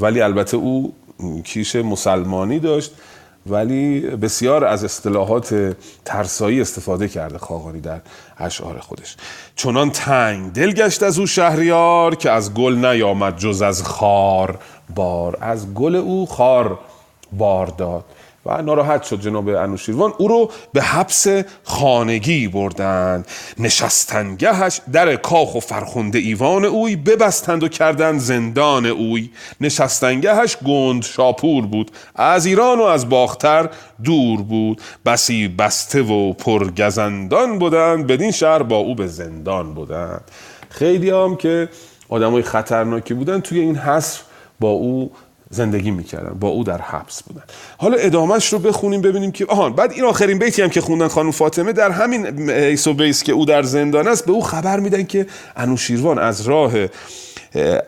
ولی 0.00 0.20
البته 0.20 0.56
او 0.56 0.94
کیش 1.44 1.76
مسلمانی 1.76 2.58
داشت 2.58 2.92
ولی 3.46 4.00
بسیار 4.00 4.64
از 4.64 4.84
اصطلاحات 4.84 5.76
ترسایی 6.04 6.60
استفاده 6.60 7.08
کرده 7.08 7.38
خاقانی 7.38 7.80
در 7.80 8.00
اشعار 8.38 8.78
خودش. 8.78 9.16
چنان 9.56 9.90
تنگ 9.90 10.52
دل 10.52 10.72
گشت 10.72 11.02
از 11.02 11.18
او 11.18 11.26
شهریار 11.26 12.14
که 12.14 12.30
از 12.30 12.54
گل 12.54 12.74
نیامد 12.74 13.36
جز 13.36 13.62
از 13.62 13.82
خار 13.82 14.58
بار. 14.94 15.38
از 15.40 15.74
گل 15.74 15.96
او 15.96 16.26
خار 16.26 16.78
بار 17.32 17.66
داد. 17.66 18.04
و 18.46 18.62
ناراحت 18.62 19.02
شد 19.02 19.20
جناب 19.20 19.48
انوشیروان. 19.48 20.12
او 20.18 20.28
رو 20.28 20.50
به 20.72 20.82
حبس 20.82 21.26
خانگی 21.64 22.48
بردند 22.48 23.26
نشستنگهش 23.58 24.80
در 24.92 25.16
کاخ 25.16 25.54
و 25.54 25.60
فرخنده 25.60 26.18
ایوان 26.18 26.64
اوی 26.64 26.96
ببستند 26.96 27.62
و 27.62 27.68
کردند 27.68 28.20
زندان 28.20 28.86
اوی. 28.86 29.30
نشستنگهش 29.60 30.56
گند 30.56 31.02
شاپور 31.02 31.66
بود. 31.66 31.90
از 32.14 32.46
ایران 32.46 32.78
و 32.78 32.82
از 32.82 33.08
باختر 33.08 33.68
دور 34.04 34.42
بود. 34.42 34.80
بسی 35.06 35.48
بسته 35.48 36.02
و 36.02 36.32
پرگزندان 36.32 37.58
بودند. 37.58 38.06
بدین 38.06 38.30
شهر 38.30 38.62
با 38.62 38.76
او 38.76 38.94
به 38.94 39.06
زندان 39.06 39.74
بودند. 39.74 40.30
خیلی 40.70 41.10
هم 41.10 41.36
که 41.36 41.68
آدمای 42.08 42.42
خطرناکی 42.42 43.14
بودن. 43.14 43.40
توی 43.40 43.60
این 43.60 43.76
حصر 43.76 44.20
با 44.60 44.68
او 44.68 45.12
زندگی 45.50 45.90
می‌کردن 45.90 46.38
با 46.40 46.48
او 46.48 46.64
در 46.64 46.80
حبس 46.80 47.22
بودن. 47.22 47.42
حالا 47.78 47.96
ادامهش 47.96 48.52
رو 48.52 48.58
بخونیم 48.58 49.00
ببینیم 49.00 49.32
که 49.32 49.46
آهان 49.46 49.72
بعد 49.72 49.92
این 49.92 50.04
آخرین 50.04 50.38
بیتی 50.38 50.62
هم 50.62 50.70
که 50.70 50.80
خوندن 50.80 51.08
خانم 51.08 51.30
فاطمه 51.30 51.72
در 51.72 51.90
همین 51.90 52.50
ایس 52.50 52.86
و 52.86 52.94
بیس 52.94 53.22
که 53.22 53.32
او 53.32 53.44
در 53.44 53.62
زندان 53.62 54.08
است 54.08 54.26
به 54.26 54.32
او 54.32 54.42
خبر 54.42 54.80
میدن 54.80 55.04
که 55.04 55.26
انوشیروان 55.56 56.18
از 56.18 56.40
راه 56.40 56.72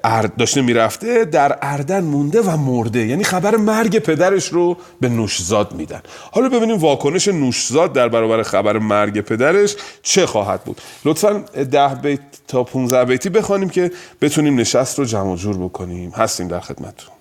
ارد 0.04 0.36
داشته 0.36 0.62
می‌رفته 0.62 1.24
در 1.24 1.58
اردن 1.62 2.04
مونده 2.04 2.42
و 2.42 2.56
مرده. 2.56 3.06
یعنی 3.06 3.24
خبر 3.24 3.56
مرگ 3.56 3.98
پدرش 3.98 4.48
رو 4.48 4.76
به 5.00 5.08
نوشزاد 5.08 5.74
میدن. 5.74 6.00
حالا 6.32 6.48
ببینیم 6.48 6.76
واکنش 6.76 7.28
نوشزاد 7.28 7.92
در 7.92 8.08
برابر 8.08 8.42
خبر 8.42 8.78
مرگ 8.78 9.20
پدرش 9.20 9.76
چه 10.02 10.26
خواهد 10.26 10.64
بود. 10.64 10.80
لطفا 11.04 11.44
ده 11.70 11.94
بیت 12.02 12.20
تا 12.48 12.64
15 12.64 13.04
بیتی 13.04 13.28
بخوانیم 13.28 13.68
که 13.68 13.90
بتونیم 14.20 14.60
نشست 14.60 14.98
رو 14.98 15.04
جمع 15.04 15.36
جور 15.36 15.56
بکنیم. 15.56 16.10
هستیم 16.10 16.48
در 16.48 16.60
خدمتتون. 16.60 17.17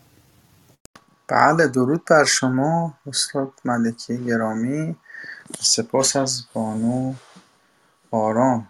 بله 1.27 1.67
درود 1.67 2.05
بر 2.05 2.23
شما 2.23 2.93
استاد 3.07 3.51
ملکی 3.65 4.17
گرامی 4.17 4.95
سپاس 5.59 6.15
از 6.15 6.43
بانو 6.53 7.13
آرام. 8.11 8.67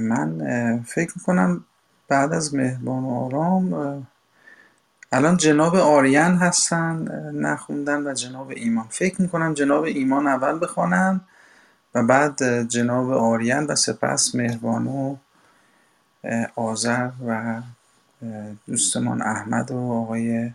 من 0.00 0.82
فکر 0.86 1.12
می‌کنم 1.16 1.64
بعد 2.08 2.32
از 2.32 2.54
مهربان 2.54 3.04
آرام 3.04 4.06
الان 5.12 5.36
جناب 5.36 5.74
آریان 5.74 6.36
هستن 6.36 7.08
نخوندن 7.34 8.06
و 8.06 8.14
جناب 8.14 8.50
ایمان. 8.50 8.86
فکر 8.90 9.22
می‌کنم 9.22 9.54
جناب 9.54 9.84
ایمان 9.84 10.26
اول 10.26 10.58
بخوانن 10.62 11.20
و 11.94 12.02
بعد 12.02 12.62
جناب 12.68 13.10
آریان 13.10 13.66
و 13.66 13.74
سپس 13.74 14.34
مهربانو 14.34 15.16
آذر 16.56 17.10
و 17.26 17.60
دوستمان 18.66 19.22
احمد 19.22 19.70
و 19.70 19.92
آقای 19.92 20.52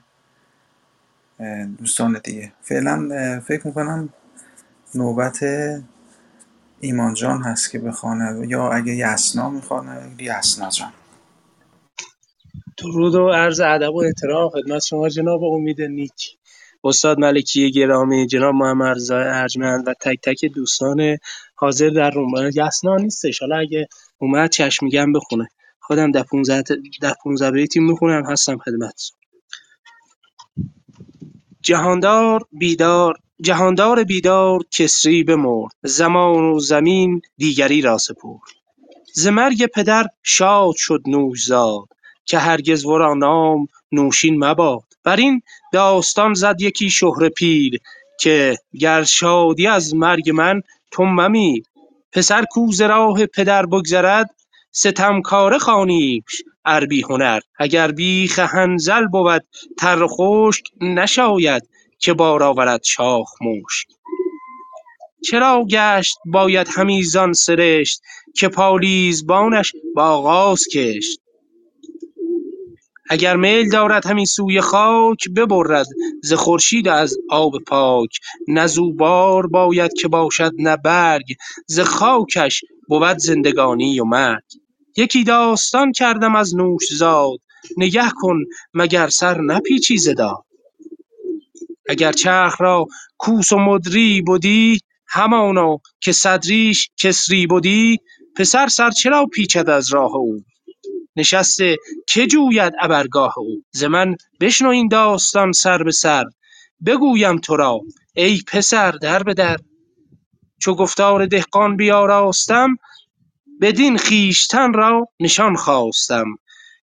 دوستان 1.80 2.22
دیگه. 2.24 2.53
فعلا 2.62 3.10
فکر 3.48 3.68
می‌کنم 3.68 4.10
نوبت 4.95 5.40
ایمان 6.80 7.14
جان 7.14 7.44
هست 7.44 7.72
که 7.72 7.80
بخوانه. 7.80 8.48
یا 8.48 8.70
اگه 8.70 8.95
یسنا 8.95 9.49
می‌خوانه 9.49 10.12
یسنا 10.20 10.70
جان. 10.70 10.94
درود 12.78 13.16
و 13.16 13.30
عرض 13.30 13.60
ادب 13.60 13.94
و 13.94 14.03
احترام 14.03 14.49
خدمت 14.49 14.84
شما 14.84 15.10
جناب 15.10 15.44
امید 15.44 15.82
نیک. 15.82 16.38
استاد 16.84 17.20
ملکی 17.20 17.72
گرامی 17.72 18.28
جناب 18.28 18.56
محمد 18.56 18.95
رضا 18.95 19.18
ارجمند 19.18 19.88
و 19.88 19.94
تک 20.02 20.20
تک 20.24 20.45
دوستان 20.45 21.18
حاضر 21.56 21.90
در 21.90 22.10
روم. 22.10 22.49
یسنا 22.56 22.95
نیستش. 22.95 23.40
حالا 23.40 23.57
اگه 23.57 23.88
اومد 24.18 24.49
چشم 24.49 24.86
میگم 24.86 25.14
بخونه. 25.14 25.48
خودم 25.80 26.12
ده 26.12 26.24
15 26.24 26.62
ده 27.02 27.14
15 27.24 27.52
بیتی 27.52 27.80
می‌خونم 27.80 28.26
هستم 28.32 28.57
خدمت 28.57 29.12
جهاندار 31.66 32.42
بیدار 32.52 33.18
جهاندار 33.42 34.04
بیدار 34.04 34.60
کسری 34.72 35.24
بمرد. 35.24 35.72
زمان 35.84 36.44
و 36.44 36.60
زمین 36.60 37.22
دیگری 37.38 37.82
را 37.82 37.98
سپرد. 37.98 38.42
ز 39.14 39.28
مرگ 39.28 39.66
پدر 39.66 40.06
شاد 40.24 40.76
شد 40.78 41.02
نوشزاد 41.08 41.88
که 42.26 42.38
هرگز 42.38 42.86
ورا 42.86 43.14
نام 43.14 43.68
نوشین 43.92 44.44
مباد. 44.44 44.84
بر 45.04 45.16
این 45.16 45.42
داستان 45.74 46.34
زد 46.34 46.62
یکی 46.62 46.90
شهره 46.90 47.30
پیر 47.30 47.80
که 48.20 48.58
گر 48.80 49.04
شادی 49.04 49.68
از 49.68 49.96
مرگ 49.96 50.30
من 50.30 50.62
تو 50.92 51.04
ممیر 51.04 51.64
پسر 52.12 52.46
کو 52.52 52.72
ز 52.72 52.82
راه 52.82 53.26
پدر 53.26 53.66
بگذرد 53.66 54.30
ستمکاره 54.72 55.58
خوانیمش 55.60 56.44
ار 56.66 56.88
هنر. 57.10 57.40
اگر 57.60 57.92
بیخ 57.92 58.40
حنظل 58.40 59.06
بود 59.08 59.44
تر 59.78 60.08
خشک 60.08 60.64
نشاید 60.82 61.70
که 62.00 62.14
بار 62.14 62.44
آورد 62.44 62.84
شاخ 62.84 63.30
مشک. 63.42 63.88
چرا 65.24 65.66
گشت 65.70 66.18
باید 66.26 66.68
همی 66.76 67.04
زان 67.04 67.34
سرشت 67.34 68.02
که 68.36 68.48
پالیزبانش 68.48 69.74
به 69.96 70.02
آغاز 70.02 70.64
کشت؟ 70.74 71.20
اگر 73.10 73.36
میل 73.36 73.70
دارد 73.70 74.06
همی 74.06 74.26
سوی 74.26 74.62
خاک 74.62 75.30
ببرد 75.36 75.88
ز 76.24 76.34
خورشید 76.34 76.88
از 76.88 77.18
آب 77.30 77.54
پاک. 77.68 78.10
نه 78.48 78.68
زو 78.68 78.94
بار 78.94 79.48
باید 79.48 79.94
که 79.94 80.08
باشد 80.08 80.52
نه 80.58 80.78
برگ. 80.78 81.26
ز 81.68 81.80
خاکش 81.80 82.62
بود 82.88 83.18
زندگانی 83.18 84.00
و 84.00 84.06
مرگ. 84.06 84.65
یکی 84.98 85.24
داستان 85.24 85.92
کردم 85.92 86.36
از 86.36 86.56
نوشزاد 86.56 87.40
نگه 87.78 88.10
کن 88.16 88.40
مگر 88.74 89.10
سر 89.10 89.42
نپیچی 89.42 89.98
ز 89.98 90.10
داد. 90.10 90.46
اگر 91.90 92.12
چرخ 92.12 92.62
را 92.62 92.86
کوس 93.18 93.52
و 93.52 93.58
مدری 93.58 94.22
بدی 94.22 94.80
همانا 95.08 95.80
که 96.00 96.12
صدریش 96.12 96.90
کسری 96.98 97.48
بدی 97.48 97.98
پسر 98.36 98.68
سر 98.68 98.92
چرا 98.92 99.26
پیچد 99.26 99.70
از 99.70 99.94
راه 99.94 100.16
او؟ 100.16 100.40
نشسته 101.16 101.78
که 102.08 102.28
جوید 102.28 102.74
ابرگاه 102.82 103.34
او؟ 103.40 103.64
ز 103.72 103.84
من 103.84 104.16
بشنو 104.42 104.70
این 104.70 104.88
داستان 104.88 105.52
سر 105.52 105.84
به 105.84 105.92
سر 105.92 106.24
بگویم 106.86 107.38
تو 107.38 107.56
را 107.56 107.80
ای 108.16 108.42
پسر 108.48 108.92
در 108.92 109.24
به 109.24 109.34
در. 109.34 109.58
چو 110.62 110.76
گفتار 110.76 111.26
دهقان 111.26 111.78
بیاراستم 111.78 112.76
بدین 113.61 113.98
خویشتن 113.98 114.73
را 114.73 115.07
نشان 115.19 115.56
خواستم 115.56 116.26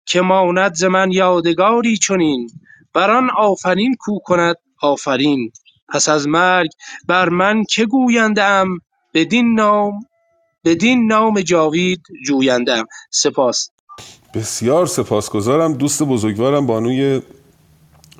که 0.06 0.20
ماند 0.20 0.74
ز 0.74 0.84
من 0.84 1.12
یادگاری 1.12 1.96
چنین 1.96 2.50
بر 2.94 3.10
آن 3.10 3.30
آفرین 3.38 3.94
کو 4.00 4.18
کند 4.18 4.56
آفرین. 4.82 5.52
پس 5.88 6.08
از 6.08 6.28
مرگ 6.28 6.70
بر 7.08 7.28
من 7.28 7.64
که 7.64 7.86
گوینده 7.86 8.44
ام؟ 8.44 8.78
بدین 9.14 9.54
نام 9.54 9.92
بدین 10.64 11.06
نام 11.06 11.40
جاوید 11.40 12.02
جوینده 12.26 12.72
ام. 12.72 12.86
سپاس. 13.10 13.70
بسیار 14.34 14.86
سپاسگزارم. 14.86 15.72
دوست 15.74 16.02
بزرگوارم 16.02 16.66
بانوی 16.66 17.22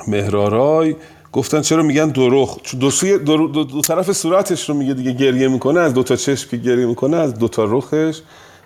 مهرارای 0.08 0.96
گفتن 1.32 1.60
چرا 1.60 1.82
میگن 1.82 2.08
درخ 2.08 2.56
چون 2.62 2.80
دو, 2.80 2.90
سوی 2.90 3.18
دو, 3.18 3.48
دو, 3.48 3.64
دو 3.64 3.80
طرف 3.80 4.12
صورتش 4.12 4.68
رو 4.68 4.74
میگه 4.74 4.94
دیگه 4.94 5.12
گریه 5.12 5.48
می‌کنه 5.48 5.80
از 5.80 5.94
دو 5.94 6.02
تا 6.02 6.16
چشم 6.16 6.50
که 6.50 6.56
گریه 6.56 6.86
می‌کنه 6.86 7.16
از 7.16 7.34
دو 7.34 7.48
تا 7.48 7.64
رخش. 7.64 8.20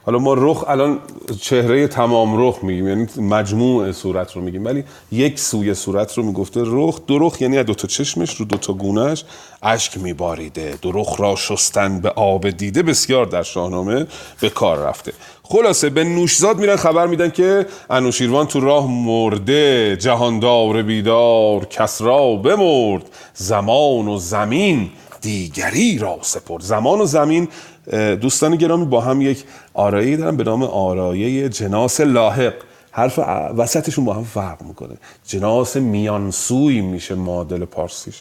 حالا 0.04 0.18
ما 0.18 0.34
رخ 0.34 0.64
الان 0.68 0.98
چهره 1.40 1.88
تمام 1.88 2.46
رخ 2.46 2.58
میگیم 2.62 2.88
یعنی 2.88 3.06
مجموع 3.16 3.92
صورت 3.92 4.32
رو 4.32 4.42
میگیم. 4.42 4.64
ولی 4.64 4.84
یک 5.12 5.38
سوی 5.38 5.74
صورت 5.74 6.14
رو 6.18 6.22
می‌گفته 6.22 6.62
رخ. 6.64 7.00
دو 7.06 7.18
رخ 7.18 7.42
یعنی 7.42 7.62
دو 7.62 7.74
تا 7.74 7.88
چشمش 7.88 8.34
رو 8.34 8.44
دو 8.46 8.56
تا 8.56 8.72
گونهش 8.72 9.24
اشک 9.62 9.98
میباریده. 9.98 10.78
دو 10.82 10.92
رخ 10.92 11.20
را 11.20 11.36
شستن 11.36 12.00
به 12.00 12.10
آب 12.10 12.50
دیده 12.50 12.82
بسیار 12.82 13.26
در 13.26 13.42
شاهنامه 13.42 14.06
به 14.40 14.50
کار 14.50 14.78
رفته. 14.78 15.12
خلاصه 15.48 15.90
به 15.90 16.04
نوشزاد 16.04 16.58
میرن 16.58 16.76
خبر 16.76 17.06
میدن 17.06 17.30
که 17.30 17.66
انوشیروان 17.90 18.46
تو 18.46 18.60
راه 18.60 18.90
مرده 18.90 19.96
جهاندار 20.00 20.82
بیدار 20.82 21.64
کس 21.64 22.02
را 22.02 22.36
بمرد 22.36 23.02
زمان 23.34 24.08
و 24.08 24.18
زمین 24.18 24.90
دیگری 25.20 25.98
را 25.98 26.18
سپرد. 26.22 26.62
زمان 26.62 27.00
و 27.00 27.06
زمین 27.06 27.48
دوستان 28.20 28.56
گرامی 28.56 28.84
با 28.84 29.00
هم 29.00 29.22
یک 29.22 29.44
آرایه 29.74 30.16
دارن 30.16 30.36
به 30.36 30.44
نام 30.44 30.62
آرایه 30.62 31.48
جناس 31.48 32.00
لاحق. 32.00 32.54
حرف 32.90 33.18
وسطشون 33.56 34.04
با 34.04 34.14
هم 34.14 34.24
فرق 34.24 34.62
می‌کنه. 34.62 34.96
جناس 35.26 35.76
میانسوی 35.76 36.80
میشه 36.80 37.14
معادل 37.14 37.64
پارسیش. 37.64 38.20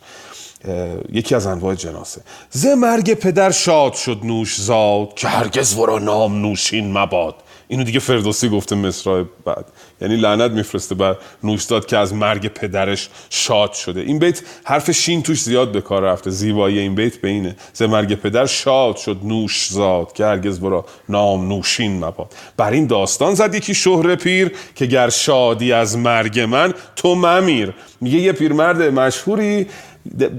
یکی 1.11 1.35
از 1.35 1.45
انواع 1.45 1.75
جناسه. 1.75 2.21
ز 2.49 2.65
مرگ 2.65 3.13
پدر 3.13 3.51
شاد 3.51 3.93
شد 3.93 4.19
نوش 4.23 4.61
زاد 4.61 5.13
که 5.13 5.27
هرگز 5.27 5.73
ورا 5.73 5.99
نام 5.99 6.41
نوشین 6.41 6.97
مباد. 6.97 7.35
اینو 7.67 7.83
دیگه 7.83 7.99
فردوسی 7.99 8.49
گفته 8.49 8.75
مصرع 8.75 9.23
بعد. 9.45 9.65
یعنی 10.01 10.15
لعنت 10.15 10.51
میفرسته 10.51 10.95
بر 10.95 11.17
نوشداد 11.43 11.85
که 11.85 11.97
از 11.97 12.13
مرگ 12.13 12.47
پدرش 12.47 13.09
شاد 13.29 13.73
شده. 13.73 14.01
این 14.01 14.19
بیت 14.19 14.41
حرف 14.63 14.91
شین 14.91 15.23
توش 15.23 15.41
زیاد 15.41 15.71
به 15.71 15.81
کار 15.81 16.01
رفته. 16.01 16.29
زیبایی 16.29 16.79
این 16.79 16.95
بیت 16.95 17.17
به 17.17 17.27
اینه. 17.27 17.55
ز 17.73 17.81
مرگ 17.81 18.15
پدر 18.15 18.45
شاد 18.45 18.97
شد 18.97 19.19
نوش 19.23 19.67
زاد 19.71 20.13
که 20.13 20.25
هرگز 20.25 20.59
برا 20.59 20.85
نام 21.09 21.47
نوشین 21.47 22.05
مباد. 22.05 22.33
بر 22.57 22.71
این 22.71 22.87
داستان 22.87 23.33
زد 23.33 23.55
یکی 23.55 23.75
شهر 23.75 24.15
پیر 24.15 24.51
که 24.75 24.85
گر 24.85 25.09
شادی 25.09 25.73
از 25.73 25.97
مرگ 25.97 26.39
من 26.39 26.73
تو 26.95 27.15
ممیر. 27.15 27.73
میگه 28.01 28.19
یه 28.19 28.31
پیرمرد 28.31 28.81
مشهوری 28.81 29.67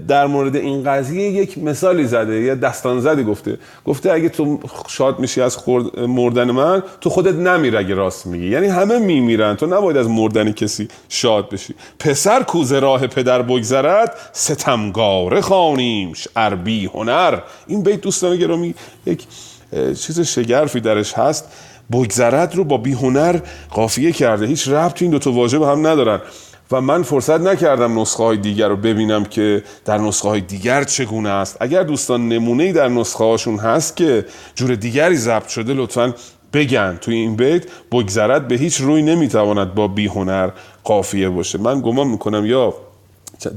در 0.09 0.27
مورد 0.27 0.57
این 0.57 0.85
قضیه 0.85 1.31
یک 1.31 1.59
مثالی 1.59 2.07
زده 2.07 2.41
یه 2.41 2.55
دستان 2.55 3.01
زدی 3.01 3.25
گفته. 3.25 3.59
گفته 3.85 4.13
اگه 4.13 4.29
تو 4.29 4.61
شاد 4.89 5.19
میشی 5.19 5.41
از 5.41 5.59
مردن 5.97 6.51
من 6.51 6.83
تو 7.01 7.11
خودت 7.11 7.35
نمیر 7.35 7.77
اگه 7.77 7.95
راست 7.95 8.27
میگی. 8.27 8.49
یعنی 8.49 8.67
همه 8.67 8.99
میمیرن. 8.99 9.57
تو 9.57 9.67
نباید 9.67 9.97
از 9.97 10.09
مردن 10.09 10.53
کسی 10.53 10.89
شاد 11.09 11.51
بشی. 11.51 11.75
پسر 11.99 12.43
کوزه 12.43 12.79
راه 12.79 13.07
پدر 13.07 13.43
بگذرد 13.43 14.15
ستمگاره 14.33 15.41
خانیمش 15.41 16.29
عربی 16.37 16.87
هنر. 16.87 17.39
این 17.67 17.83
بیت 17.83 18.01
دوستان 18.01 18.37
گرامی 18.37 18.75
یک 19.07 19.27
چیز 20.01 20.21
شگرفی 20.21 20.81
درش 20.81 21.13
هست. 21.13 21.45
بگذرد 21.93 22.55
رو 22.55 22.65
با 22.65 22.77
بی 22.77 22.93
هنر 22.93 23.39
قافیه 23.71 24.13
کرده. 24.13 24.47
هیچ 24.47 24.69
ربط 24.69 25.03
این 25.03 25.11
دو 25.11 25.19
تا 25.19 25.33
واژه 25.33 25.67
هم 25.67 25.87
ندارن. 25.87 26.21
و 26.71 26.81
من 26.81 27.03
فرصت 27.03 27.41
نکردم 27.41 28.01
نسخه 28.01 28.23
های 28.23 28.37
دیگر 28.37 28.69
رو 28.69 28.77
ببینم 28.77 29.25
که 29.25 29.63
در 29.85 29.99
نسخه 29.99 30.29
های 30.29 30.41
دیگر 30.41 30.85
چگونه 30.85 31.29
است. 31.29 31.57
اگر 31.61 31.83
دوستان 31.83 32.29
نمونه 32.29 32.65
ای 32.65 32.73
در 32.73 32.89
نسخه 32.89 33.25
هاشون 33.25 33.59
هست 33.59 33.97
که 33.97 34.25
جور 34.55 34.75
دیگری 34.75 35.17
ضبط 35.17 35.49
شده 35.49 35.75
لطفا 35.75 36.15
بگن. 36.53 36.99
توی 37.01 37.15
این 37.15 37.37
بیت 37.37 37.65
بگذرد 37.93 38.49
به 38.49 38.55
هیچ 38.55 38.81
روی 38.81 39.03
نمی‌تواند 39.03 39.75
با 39.75 39.89
بی 39.89 40.07
هنر 40.07 40.51
قافیه 40.85 41.29
باشه. 41.29 41.59
من 41.59 41.81
گمان 41.81 42.07
می‌کنم 42.07 42.47
یا 42.47 42.75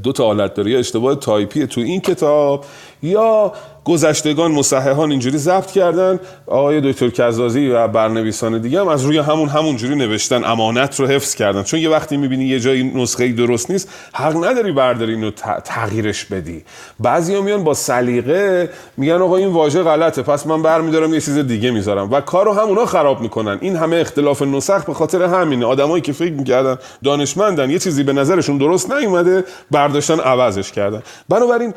دو 0.04 0.12
تا 0.12 0.26
حالت 0.26 0.54
داره 0.54 0.72
یا 0.72 0.80
اشتباه 0.80 1.16
تایپی 1.16 1.68
تو 1.68 1.82
این 1.82 2.02
کتاب 2.02 2.66
یا 3.04 3.54
گذشتگان 3.90 4.52
مصححان 4.52 5.12
اینجوری 5.12 5.38
ضبط 5.38 5.72
کردن. 5.72 6.20
آقای 6.48 6.82
دکتر 6.82 7.10
کزازی 7.10 7.68
و 7.68 7.88
برنویسان 7.88 8.62
دیگه 8.62 8.80
هم 8.80 8.88
از 8.88 9.06
روی 9.06 9.18
همون 9.18 9.50
همون 9.50 9.76
جوری 9.76 9.96
نوشتن. 9.96 10.44
امانت 10.44 11.00
رو 11.00 11.08
حفظ 11.08 11.36
کردن. 11.36 11.64
چون 11.64 11.80
یه 11.80 11.90
وقتی 11.90 12.18
می‌بینی 12.18 12.46
یه 12.46 12.60
جایی 12.60 12.84
نسخه 12.84 13.28
درست 13.32 13.72
نیست 13.72 13.90
حق 14.14 14.46
نداری 14.46 14.72
برداری 14.72 15.14
اینو 15.14 15.32
تغییرش 15.66 16.26
بدی. 16.26 16.64
بعضیا 17.00 17.42
میان 17.42 17.64
با 17.64 17.74
سلیقه 17.74 18.70
میگن 18.98 19.22
آقا 19.22 19.38
این 19.38 19.48
واژه 19.48 19.84
غلطه. 19.84 20.22
پس 20.22 20.48
من 20.48 20.62
برمیدارم 20.62 21.14
یه 21.14 21.22
چیز 21.22 21.38
دیگه 21.38 21.72
می‌ذارم. 21.72 22.12
و 22.12 22.22
کارو 22.22 22.54
همونا 22.54 22.86
خراب 22.86 23.22
می‌کنن. 23.22 23.58
این 23.62 23.76
همه 23.76 23.98
اختلاف 23.98 24.42
نسخ 24.42 24.86
به 24.86 24.94
خاطر 24.94 25.24
همینه. 25.24 25.66
آدمایی 25.66 26.02
که 26.02 26.14
فکر 26.14 26.34
می‌کردن 26.34 26.78
دانشمندن 27.04 27.70
یه 27.70 27.80
چیزی 27.80 28.04
به 28.04 28.14
نظرشون 28.14 28.58
درست 28.58 28.92
نیومده 28.92 29.44
برداشتن 29.72 30.20
عوضش 30.20 30.72
کردن. 30.72 31.02
بنابراین 31.30 31.74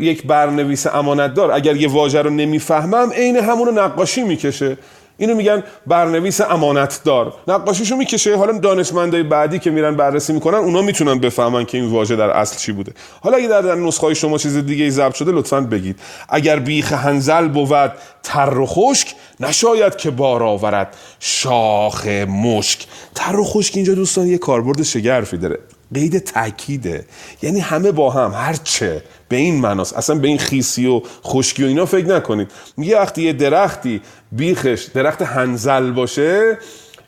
یک 0.00 0.26
برنویس 0.26 0.86
امانت 0.86 1.34
اگر 1.50 1.76
یه 1.76 1.88
واژه 1.88 2.22
رو 2.22 2.30
نمی‌فهمم 2.30 3.12
عین 3.12 3.36
همونو 3.36 3.70
نقاشی 3.70 4.22
می‌کشه. 4.22 4.76
اینو 5.16 5.34
میگن 5.34 5.62
برنویس 5.86 6.40
امانتدار. 6.40 7.32
نقاشیشو 7.48 7.96
می‌کشه 7.96 8.36
حالا 8.36 8.58
دانشمندای 8.58 9.22
بعدی 9.22 9.58
که 9.58 9.70
میرن 9.70 9.96
بررسی 9.96 10.32
می‌کنن 10.32 10.58
اونا 10.58 10.82
می‌تونن 10.82 11.18
بفهمن 11.18 11.64
که 11.64 11.78
این 11.78 11.90
واژه 11.90 12.16
در 12.16 12.30
اصل 12.30 12.58
چی 12.58 12.72
بوده. 12.72 12.92
حالا 13.20 13.36
اگه 13.36 13.48
در, 13.48 13.74
نسخه 13.74 14.14
شما 14.14 14.38
چیز 14.38 14.56
دیگه 14.56 14.90
ضبط 14.90 15.14
شده 15.14 15.32
لطفا 15.32 15.60
بگید. 15.60 16.00
اگر 16.28 16.58
بیخ 16.58 16.92
هنزل 16.92 17.48
بود 17.48 17.92
تر 18.22 18.58
و 18.58 18.66
خشک 18.66 19.14
نشاید 19.40 19.96
که 19.96 20.10
بار 20.10 20.42
آورد. 20.42 20.96
شاخ 21.20 22.06
مشک. 22.28 22.86
تر 23.14 23.36
و 23.36 23.44
خشک 23.44 23.76
اینجا 23.76 23.94
دوستان 23.94 24.26
یه 24.26 24.38
کاربرد 24.38 24.82
شگرفی 24.82 25.36
داره. 25.36 25.58
قید 25.94 26.18
تاکیده 26.18 27.04
یعنی 27.42 27.60
همه 27.60 27.92
با 27.92 28.10
هم 28.10 28.32
هر 28.34 28.56
چه. 28.64 29.02
به 29.28 29.36
این 29.36 29.60
مناس 29.60 29.92
اصلا 29.92 30.16
به 30.16 30.28
این 30.28 30.38
خیسی 30.38 30.86
و 30.86 31.02
خشکی 31.24 31.64
و 31.64 31.66
اینا 31.66 31.86
فکر 31.86 32.06
نکنید. 32.06 32.50
میگه 32.76 32.98
وقتی 32.98 33.22
یه 33.22 33.32
درختی 33.32 34.00
بیخش 34.32 34.84
درخت 34.94 35.22
هنزل 35.22 35.90
باشه 35.90 36.58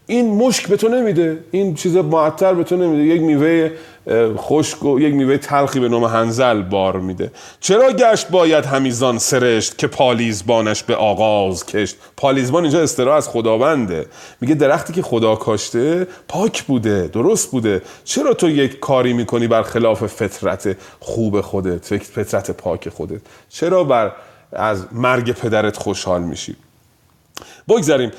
این 0.06 0.34
مشک 0.34 0.68
به 0.68 0.76
تو 0.76 0.88
نمیده. 0.88 1.38
این 1.50 1.74
چیز 1.74 1.96
معطر 1.96 2.54
به 2.54 2.64
تو 2.64 2.76
نمیده. 2.76 3.02
یک 3.02 3.22
میوه 3.22 3.70
خشک 4.36 4.84
و 4.84 5.00
یک 5.00 5.14
میوه 5.14 5.36
تلخی 5.36 5.80
به 5.80 5.88
نام 5.88 6.04
هنزل 6.04 6.62
بار 6.62 7.00
میده. 7.00 7.30
چرا 7.60 7.92
گشت 7.92 8.28
باید 8.28 8.64
همیزان 8.64 9.18
سرشت 9.18 9.78
که 9.78 9.86
پالیزبانش 9.86 10.82
به 10.82 10.96
آغاز 10.96 11.66
کشت؟ 11.66 11.96
پالیزبان 12.16 12.62
اینجا 12.62 12.82
استرا 12.82 13.16
از 13.16 13.28
خداونده. 13.28 14.06
میگه 14.40 14.54
درختی 14.54 14.92
که 14.92 15.02
خدا 15.02 15.36
کاشته 15.36 16.06
پاک 16.28 16.62
بوده 16.62 17.06
درست 17.12 17.50
بوده. 17.50 17.82
چرا 18.04 18.34
تو 18.34 18.50
یک 18.50 18.80
کاری 18.80 19.12
می‌کنی 19.12 19.46
بر 19.46 19.62
خلاف 19.62 20.06
فطرت 20.06 20.76
خوب 21.00 21.40
خودت 21.40 21.96
فطرت 21.98 22.50
پاک 22.50 22.88
خودت؟ 22.88 23.20
چرا 23.48 23.84
بر 23.84 24.12
از 24.52 24.86
مرگ 24.92 25.32
پدرت 25.32 25.76
خوشحال 25.76 26.22
میشی؟ 26.22 26.56
بگذاریم. 27.68 28.10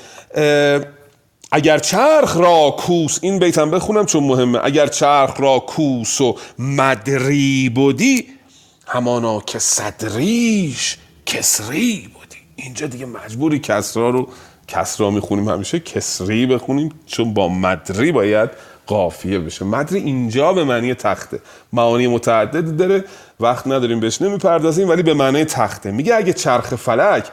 اگر 1.52 1.78
چرخ 1.78 2.36
را 2.36 2.74
کوس 2.78 3.18
این 3.22 3.38
بیتم 3.38 3.70
بخونم 3.70 4.06
چون 4.06 4.24
مهمه. 4.24 4.60
اگر 4.64 4.86
چرخ 4.86 5.40
را 5.40 5.58
کوس 5.58 6.20
و 6.20 6.36
مدری 6.58 7.68
بودی 7.68 8.26
همانا 8.86 9.40
که 9.40 9.58
صدریش 9.58 10.96
کسری 11.26 12.10
بودی. 12.14 12.36
اینجا 12.56 12.86
دیگه 12.86 13.06
مجبوری 13.06 13.58
کسرا 13.58 14.10
رو 14.10 14.28
کسرا 14.68 15.10
می‌خونیم 15.10 15.48
همیشه 15.48 15.80
کسری 15.80 16.46
بخونیم 16.46 16.92
چون 17.06 17.34
با 17.34 17.48
مدری 17.48 18.12
باید 18.12 18.50
قافیه 18.86 19.38
بشه. 19.38 19.64
مدری 19.64 19.98
اینجا 19.98 20.52
به 20.52 20.64
معنی 20.64 20.94
تخته. 20.94 21.40
معانی 21.72 22.06
متعددی 22.06 22.72
داره 22.72 23.04
وقت 23.40 23.66
نداریم 23.66 24.00
بهش 24.00 24.22
نمی‌پردازیم 24.22 24.88
ولی 24.88 25.02
به 25.02 25.14
معنی 25.14 25.44
تخته. 25.44 25.90
میگه 25.90 26.14
اگه 26.14 26.32
چرخ 26.32 26.74
فلک 26.74 27.24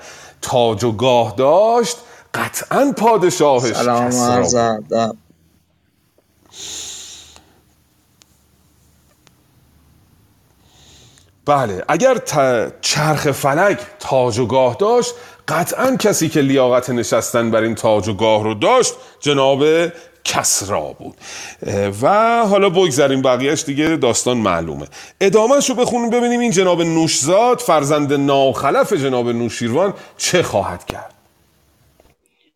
تاج 0.42 0.84
و 0.84 0.92
گاه 0.92 1.34
داشت 1.38 1.98
قطعا 2.36 2.94
پادشاهش 2.98 3.74
سلام 3.74 4.14
عرض 4.14 4.56
بله 11.46 11.84
اگر 11.88 12.18
چرخ 12.82 13.32
فلک 13.32 13.80
تاج 14.00 14.40
و 14.40 14.46
گاه 14.46 14.76
داشت 14.76 15.14
قطعا 15.48 15.96
کسی 15.96 16.30
که 16.30 16.42
لیاقت 16.42 16.90
نشستن 16.90 17.52
بر 17.52 17.62
این 17.62 17.76
تاج 17.76 18.08
و 18.08 18.14
گاه 18.14 18.44
رو 18.44 18.54
داشت 18.54 18.94
جناب 19.20 19.64
کسرا 20.24 20.96
بود. 21.00 21.16
و 22.02 22.10
حالا 22.46 22.70
بگذاریم 22.70 23.22
بقیهش 23.22 23.64
دیگه 23.64 23.96
داستان 23.96 24.38
معلومه. 24.38 24.88
ادامهش 25.22 25.70
رو 25.70 25.76
بخونیم 25.76 26.10
ببینیم 26.10 26.40
این 26.40 26.52
جناب 26.52 26.82
نوشزاد 26.82 27.60
فرزند 27.60 28.14
ناخلف 28.14 28.94
جناب 28.94 29.30
نوشیروان 29.30 29.94
چه 30.18 30.44
خواهد 30.44 30.86
کرد. 30.86 31.15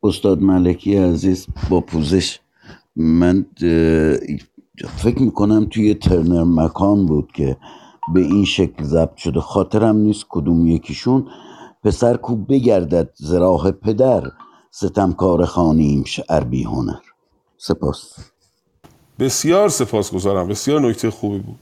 استاد 0.04 0.42
ملکی 0.42 0.98
عزیز 0.98 1.48
با 1.70 1.82
پوزش. 1.82 2.40
من 2.96 3.46
فکر 4.98 5.22
می‌کنم 5.22 5.68
توی 5.72 5.94
ترنر 5.94 6.44
مکان 6.44 7.06
بود 7.06 7.32
که 7.32 7.58
به 8.14 8.20
این 8.20 8.46
شکل 8.46 8.84
ضبط 8.84 9.18
شده. 9.18 9.40
خاطرم 9.40 9.96
نیست 9.96 10.26
کدوم 10.30 10.68
یکیشون. 10.68 11.28
پسر 11.84 12.18
کو 12.18 12.36
بگردد 12.36 13.10
زراح 13.16 13.72
پدر 13.72 14.32
ستمکار 14.72 15.46
خانیم 15.46 16.04
شعر 16.04 16.44
بی 16.44 16.64
هنر. 16.64 17.00
سپاس. 17.58 18.16
بسیار 19.20 19.70
سپاس 19.70 20.14
گذارم 20.14 20.48
بسیار 20.48 20.82
نکته 20.82 21.12
خوبی 21.12 21.40
بود. 21.40 21.60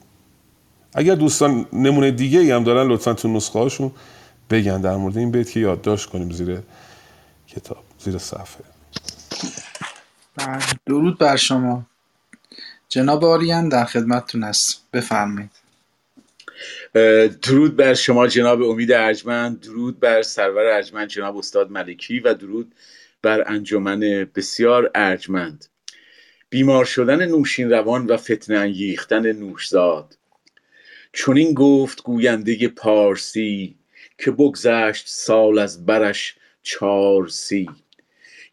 اگر 0.94 1.16
دوستان 1.16 1.66
نمونه 1.74 2.12
دیگه 2.12 2.40
ای 2.40 2.52
هم 2.52 2.64
دارن 2.64 2.88
لطفا 2.88 3.14
تو 3.14 3.28
نسخه 3.28 3.60
هاشون 3.60 3.92
بگن. 4.50 4.82
در 4.82 4.98
مورد 4.98 5.18
این 5.18 5.32
بیت 5.32 5.52
که 5.52 5.60
یادداشت 5.60 6.10
کنیم 6.10 6.32
زیر 6.32 6.60
کتاب. 7.48 7.87
زیر 8.00 8.18
صفحه. 8.18 8.66
درود 10.86 11.18
بر 11.18 11.36
شما. 11.36 11.86
جناب 12.90 13.26
آریان 13.26 13.70
در 13.70 13.86
خدمتتون 13.86 14.44
هست 14.44 14.84
بفرمایید. 14.94 15.52
درود 17.42 17.76
بر 17.76 17.94
شما 17.94 18.28
جناب 18.28 18.62
امید 18.62 18.92
ارجمند 18.92 19.62
درود 19.62 20.00
بر 20.00 20.22
سرور 20.22 20.66
ارجمند 20.66 21.08
جناب 21.08 21.38
استاد 21.38 21.72
ملکی 21.72 22.20
و 22.20 22.34
درود 22.34 22.76
بر 23.22 23.44
انجمن 23.52 24.00
بسیار 24.36 24.92
ارجمند. 24.96 25.66
بیمار 26.50 26.86
شدن 26.86 27.26
نوشین 27.26 27.70
روان 27.70 28.06
و 28.06 28.18
فتنه 28.18 28.58
انگیختن 28.58 29.32
نوشزاد. 29.32 30.18
چون 31.14 31.38
این 31.38 31.54
گفت 31.54 32.04
گوینده 32.04 32.68
پارسی 32.68 33.76
که 34.18 34.32
بگذشت 34.32 35.08
سال 35.08 35.60
از 35.60 35.86
برش 35.86 36.36
چارسی. 36.64 37.70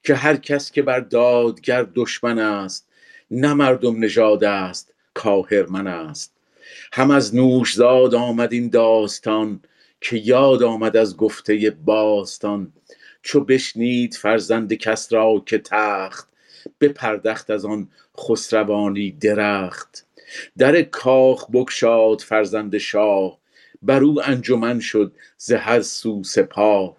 که 0.05 0.15
هر 0.15 0.37
کس 0.37 0.71
که 0.71 0.83
بر 0.83 1.01
دادگر 1.01 1.87
دشمن 1.95 2.39
است 2.39 2.89
نه 3.31 3.55
مردم 3.55 4.05
نژاد 4.05 4.45
است 4.45 4.95
کاهرمن 5.15 5.87
است. 5.87 6.33
هم 6.93 7.11
از 7.11 7.35
نوشزاد 7.35 8.15
آمد 8.15 8.53
این 8.53 8.69
داستان 8.69 9.61
که 10.01 10.17
یاد 10.17 10.63
آمد 10.63 10.97
از 10.97 11.17
گفته 11.17 11.77
باستان. 11.85 12.73
چو 13.23 13.41
بشنید 13.41 14.15
فرزند 14.15 14.73
کس 14.73 15.13
را 15.13 15.43
که 15.47 15.59
تخت 15.59 16.29
بپردخت 16.81 17.51
از 17.51 17.65
آن 17.65 17.89
خسروانی 18.19 19.11
درخت. 19.11 20.07
در 20.59 20.83
کاخ 20.83 21.51
بگشاد 21.51 22.21
فرزند 22.21 22.79
شاه 22.79 23.39
بر 23.83 24.03
او 24.03 24.23
انجمن 24.25 24.81
شد 24.81 25.13
ز 25.37 25.53
هر 25.53 25.81
سو 25.81 26.25
سپاه. 26.25 26.97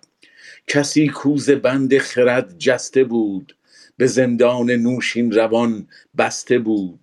کسی 0.68 1.08
کوز 1.08 1.50
بند 1.50 1.98
خرد 1.98 2.58
جسته 2.58 3.04
بود 3.04 3.56
به 3.98 4.08
زندان 4.08 4.72
نوشین 4.72 5.32
روان 5.32 5.88
بسته 6.18 6.60
بود. 6.60 7.00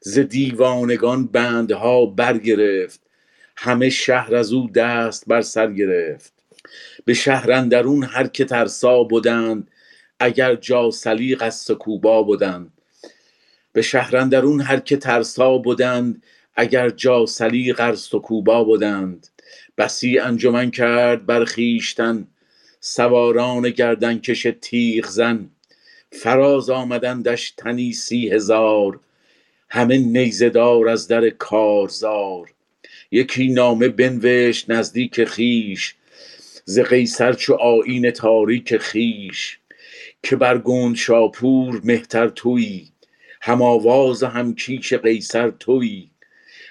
ز 0.00 0.18
دیوانگان 0.18 1.26
بندها 1.26 2.06
برگرفت 2.06 3.00
همه 3.56 3.90
شهر 3.90 4.34
از 4.34 4.52
او 4.52 4.70
دست 4.70 5.24
بر 5.26 5.42
سر 5.42 5.72
گرفت. 5.72 6.32
به 7.04 7.14
شهر 7.14 7.52
اندرون 7.52 8.04
هر 8.04 8.26
که 8.26 8.44
ترسا 8.44 9.02
بودند 9.02 9.70
اگر 10.20 10.54
جا 10.54 10.90
سلیق 10.90 11.42
از 11.42 11.54
سکوبا 11.54 12.22
بودند 12.22 12.72
به 13.72 13.82
شهر 13.82 14.16
اندرون 14.16 14.60
هر 14.60 14.80
که 14.80 14.96
ترسا 14.96 15.58
بودند 15.58 16.22
اگر 16.54 16.90
جا 16.90 17.26
سلیق 17.26 17.80
از 17.80 17.98
سکوبا 18.00 18.64
بودند 18.64 19.26
بسی 19.78 20.18
انجمن 20.18 20.70
کرد 20.70 21.26
بر 21.26 21.44
خویشتن 21.44 22.26
سواران 22.86 23.70
گردنکش 23.70 24.46
تیغ 24.60 25.06
زن. 25.06 25.50
فراز 26.12 26.70
آمدندش 26.70 27.50
تنی 27.50 27.92
سی 27.92 28.28
هزار. 28.28 29.00
همه 29.70 29.98
نیزدار 29.98 30.88
از 30.88 31.08
در 31.08 31.30
کارزار. 31.30 32.54
یکی 33.10 33.48
نامه 33.48 33.88
بنوشت 33.88 34.70
نزدیک 34.70 35.24
خیش 35.24 35.94
ز 36.64 36.78
قیصر 36.78 37.32
چو 37.32 37.54
آیین 37.54 38.10
تاریک 38.10 38.76
خیش 38.76 39.58
که 40.22 40.36
بر 40.36 40.58
گوند 40.58 40.96
شاپور 40.96 41.80
مهتر 41.84 42.28
تویی 42.28 42.92
هم 43.40 43.62
آواز 43.62 44.22
هم 44.22 44.54
کیش 44.54 44.92
قیصر 44.92 45.50
تویی 45.50 46.10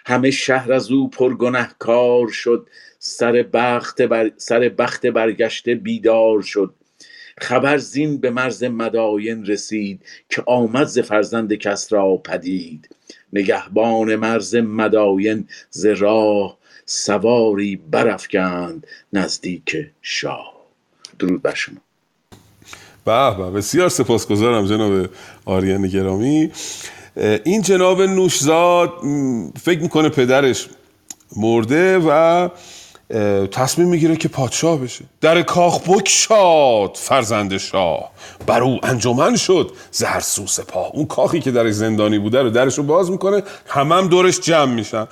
همه 0.05 0.31
شهر 0.31 0.73
از 0.73 0.91
او 0.91 1.09
پرگنهکار 1.09 2.27
شد. 2.27 2.69
سر 3.05 3.45
بخت, 3.53 4.01
بر... 4.01 4.31
سر 4.37 4.69
بخت 4.69 5.05
برگشته 5.05 5.75
بیدار 5.75 6.41
شد. 6.41 6.73
خبر 7.37 7.77
زین 7.77 8.17
به 8.17 8.29
مرز 8.29 8.63
مداین 8.63 9.45
رسید 9.45 10.01
که 10.29 10.43
آمد 10.45 10.87
ز 10.87 10.99
فرزند 10.99 11.53
کسرا 11.53 12.17
پدید. 12.17 12.89
نگهبان 13.33 14.15
مرز 14.15 14.55
مداین 14.55 15.47
ز 15.69 15.85
راه 15.85 16.57
سواری 16.85 17.75
برافکند 17.75 18.87
نزدیک 19.13 19.77
شاه. 20.01 20.53
درود 21.19 21.41
بر 21.41 21.53
شما. 21.53 21.77
به 23.05 23.57
بسیار 23.57 23.89
سپاسگزارم 23.89 24.65
جناب 24.65 25.09
آریان 25.45 25.87
گرامی. 25.87 26.51
این 27.43 27.61
جناب 27.61 28.01
نوشزاد 28.01 28.89
فکر 29.61 29.79
می‌کنه 29.79 30.09
پدرش 30.09 30.69
مرده 31.37 31.97
و 31.97 32.49
تصمیم 33.51 33.87
می‌گیره 33.87 34.15
که 34.15 34.27
پادشاه 34.27 34.77
بشه. 34.77 35.05
در 35.21 35.41
کاخ 35.41 35.81
بکشاد 35.87 36.97
فرزند 36.99 37.57
شاه. 37.57 38.11
بر 38.45 38.63
او 38.63 38.79
انجمن 38.83 39.35
شد. 39.35 39.71
زهر 39.91 40.19
سو 40.19 40.47
سپاه 40.47 40.89
اون 40.93 41.05
کاخی 41.05 41.39
که 41.39 41.51
درش 41.51 41.73
زندانی 41.73 42.19
بوده 42.19 42.41
رو 42.41 42.49
درش 42.49 42.77
رو 42.77 42.83
باز 42.83 43.11
می‌کنه. 43.11 43.43
همم 43.67 43.91
هم 43.91 44.07
دورش 44.07 44.39
جمع 44.39 44.73
میشن. 44.73 45.07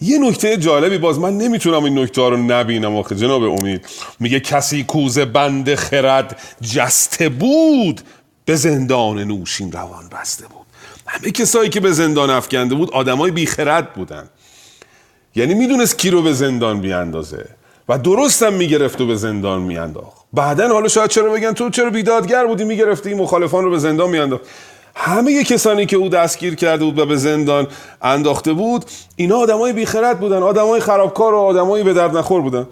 یه 0.00 0.18
نکته 0.18 0.56
جالبی 0.56 0.98
باز 0.98 1.18
من 1.18 1.38
نمی‌تونم 1.38 1.84
این 1.84 1.98
نکته 1.98 2.28
رو 2.28 2.36
نبینم 2.36 2.96
آخه. 2.96 3.14
جناب 3.14 3.42
امید 3.42 3.86
میگه 4.20 4.40
کسی 4.40 4.84
کوزه 4.84 5.24
بند 5.24 5.74
خرد 5.74 6.40
جسته 6.60 7.28
بود 7.28 8.00
به 8.44 8.56
زندان 8.56 9.18
نوشین 9.18 9.72
روان 9.72 10.08
بسته 10.08 10.46
بود. 10.46 10.66
همه 11.06 11.30
کسایی 11.30 11.70
که 11.70 11.80
به 11.80 11.92
زندان 11.92 12.30
افکنده 12.30 12.74
بود 12.74 12.90
آدمای 12.90 13.30
بیخرد 13.30 13.92
بودن. 13.92 14.28
یعنی 15.34 15.54
می‌دونست 15.54 15.98
کی 15.98 16.10
رو 16.10 16.22
به 16.22 16.32
زندان 16.32 16.80
بیاندازه 16.80 17.46
و 17.88 17.98
درستم 17.98 18.52
می‌گرفت 18.52 19.00
و 19.00 19.06
به 19.06 19.16
زندان 19.16 19.62
میانداخت. 19.62 20.16
بعدا 20.32 20.68
حالا 20.68 20.88
شاید 20.88 21.10
چرا 21.10 21.32
بگن 21.32 21.52
تو 21.52 21.70
چرا 21.70 21.90
بیدادگر 21.90 22.46
بودی 22.46 22.64
می‌گرفتی 22.64 23.14
مخالفان 23.14 23.64
رو 23.64 23.70
به 23.70 23.78
زندان 23.78 24.10
میانداخت. 24.10 24.44
همه 24.96 25.44
کسانی 25.44 25.86
که 25.86 25.96
او 25.96 26.08
دستگیر 26.08 26.54
کرده 26.54 26.84
بود 26.84 26.98
و 26.98 27.06
به 27.06 27.16
زندان 27.16 27.66
انداخته 28.02 28.52
بود 28.52 28.84
اینا 29.16 29.36
آدمای 29.36 29.72
بیخرد 29.72 30.20
بودن 30.20 30.42
آدمای 30.42 30.80
خرابکار 30.80 31.34
و 31.34 31.38
آدمای 31.38 31.82
به 31.82 31.92
درد 31.92 32.16
نخور 32.16 32.40
بودن. 32.40 32.66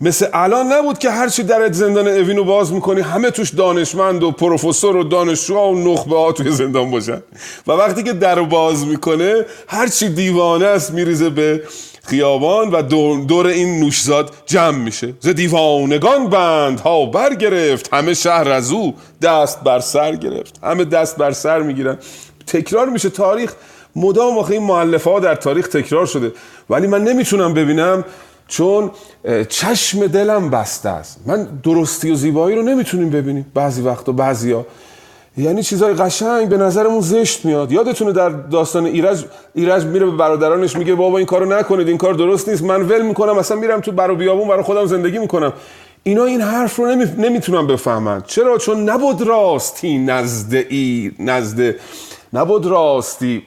مثل 0.00 0.26
الان 0.32 0.72
نبود 0.72 0.98
که 0.98 1.10
هرچی 1.10 1.42
در 1.42 1.72
زندان 1.72 2.08
اوینو 2.08 2.44
باز 2.44 2.72
می‌کنی 2.72 3.00
همه 3.00 3.30
توش 3.30 3.54
دانشمند 3.54 4.22
و 4.22 4.30
پروفسور 4.30 4.96
و 4.96 5.04
دانشجو 5.04 5.54
و 5.54 5.92
نخبه 5.92 6.16
ها 6.16 6.32
توی 6.32 6.50
زندان 6.50 6.90
باشن. 6.90 7.22
و 7.66 7.72
وقتی 7.72 8.02
که 8.02 8.12
در 8.12 8.42
باز 8.42 8.86
می‌کنه 8.86 9.46
هرچی 9.68 10.08
دیوانه 10.08 10.66
است 10.66 10.90
میریزه 10.90 11.30
به 11.30 11.62
خیابان 12.04 12.70
و 12.70 12.82
دور 13.26 13.46
این 13.46 13.80
نوشزاد 13.80 14.30
جمع 14.46 14.78
میشه. 14.78 15.14
ز 15.20 15.28
دیوانگان 15.28 16.28
بند 16.28 16.80
ها 16.80 17.06
برگرفت. 17.06 17.94
همه 17.94 18.14
شهر 18.14 18.50
از 18.50 18.72
او 18.72 18.94
دست 19.22 19.60
بر 19.60 19.80
سر 19.80 20.16
گرفت. 20.16 20.58
همه 20.62 20.84
دست 20.84 21.16
بر 21.16 21.30
سر 21.30 21.62
می‌گیرن. 21.62 21.98
تکرار 22.46 22.88
میشه 22.88 23.10
تاریخ. 23.10 23.52
مدام 23.96 24.38
آخه 24.38 24.54
این 24.54 24.62
معلفه 24.62 25.10
ها 25.10 25.20
در 25.20 25.34
تاریخ 25.34 25.68
تکرار 25.68 26.06
شده. 26.06 26.32
ولی 26.70 26.86
من 26.86 27.04
نمی‌تونم 27.04 27.54
ببینم 27.54 28.04
چون 28.48 28.90
چشم 29.48 30.06
دلم 30.06 30.50
بسته 30.50 30.88
است. 30.88 31.20
من 31.26 31.48
درستی 31.62 32.10
و 32.10 32.14
زیبایی 32.14 32.56
رو 32.56 32.62
نمی‌تونیم 32.62 33.10
ببینیم. 33.10 33.52
بعضی 33.54 33.82
وقتا 33.82 34.12
بعضی 34.12 34.52
ها 34.52 34.66
یعنی 35.36 35.62
چیزای 35.62 35.94
قشنگ 35.94 36.48
به 36.48 36.56
نظرمون 36.56 37.00
زشت 37.00 37.44
میاد. 37.44 37.72
یادتونه 37.72 38.12
در 38.12 38.28
داستان 38.28 38.86
ایرج 38.86 39.24
ایرج 39.54 39.84
میره 39.84 40.06
به 40.06 40.12
برادرانش 40.12 40.76
میگه 40.76 40.94
بابا 40.94 41.18
این 41.18 41.26
کارو 41.26 41.46
نکنید 41.46 41.88
این 41.88 41.98
کار 41.98 42.14
درست 42.14 42.48
نیست 42.48 42.62
من 42.62 42.82
ول 42.82 43.02
می‌کنم 43.02 43.38
اصلا 43.38 43.56
میرم 43.56 43.80
تو 43.80 43.92
برو 43.92 44.16
بیابون 44.16 44.48
برای 44.48 44.62
خودم 44.62 44.86
زندگی 44.86 45.18
می‌کنم. 45.18 45.52
اینا 46.02 46.24
این 46.24 46.40
حرف 46.40 46.76
رو 46.76 46.86
نمی... 46.86 47.04
نمی‌تونن 47.18 47.66
بفهمن. 47.66 48.22
چرا؟ 48.26 48.58
چون 48.58 48.90
نبود 48.90 49.22
راستی 49.22 49.98
نزد 49.98 50.54
ای 50.54 51.12
نزد 51.18 51.74
نبود 52.32 52.66
راستی 52.66 53.46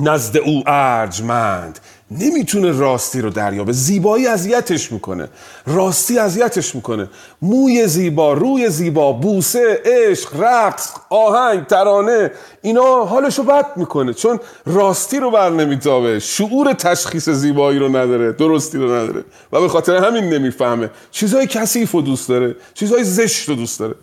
نزد 0.00 0.36
او 0.36 0.62
ارجمند. 0.66 1.78
نمی‌تونه 2.10 2.78
راستی 2.78 3.20
رو 3.20 3.30
دریابه. 3.30 3.72
زیبایی 3.72 4.26
اذیتش 4.26 4.92
می‌کنه. 4.92 5.28
راستی 5.66 6.18
اذیتش 6.18 6.74
می‌کنه. 6.74 7.08
موی 7.42 7.86
زیبا 7.86 8.32
روی 8.32 8.68
زیبا 8.68 9.12
بوسه 9.12 9.82
عشق 9.84 10.40
رقص 10.40 10.90
آهنگ 11.10 11.66
ترانه 11.66 12.30
اینا 12.62 13.04
حالشو 13.04 13.42
بد 13.42 13.66
می‌کنه. 13.76 14.14
چون 14.14 14.40
راستی 14.66 15.18
رو 15.20 15.30
بر 15.30 15.50
نمیتابه. 15.50 16.18
شعور 16.18 16.72
تشخیص 16.72 17.28
زیبایی 17.28 17.78
رو 17.78 17.88
نداره 17.88 18.32
درستی 18.32 18.78
رو 18.78 18.94
نداره. 18.94 19.24
و 19.52 19.60
به 19.60 19.68
خاطر 19.68 19.96
همین 19.96 20.24
نمی‌فهمه. 20.24 20.90
چیزای 21.10 21.46
کثیف 21.46 21.92
رو 21.92 22.00
دوست 22.00 22.28
داره. 22.28 22.56
چیزای 22.74 23.04
زشت 23.04 23.48
رو 23.48 23.54
دوست 23.54 23.80
داره. 23.80 23.94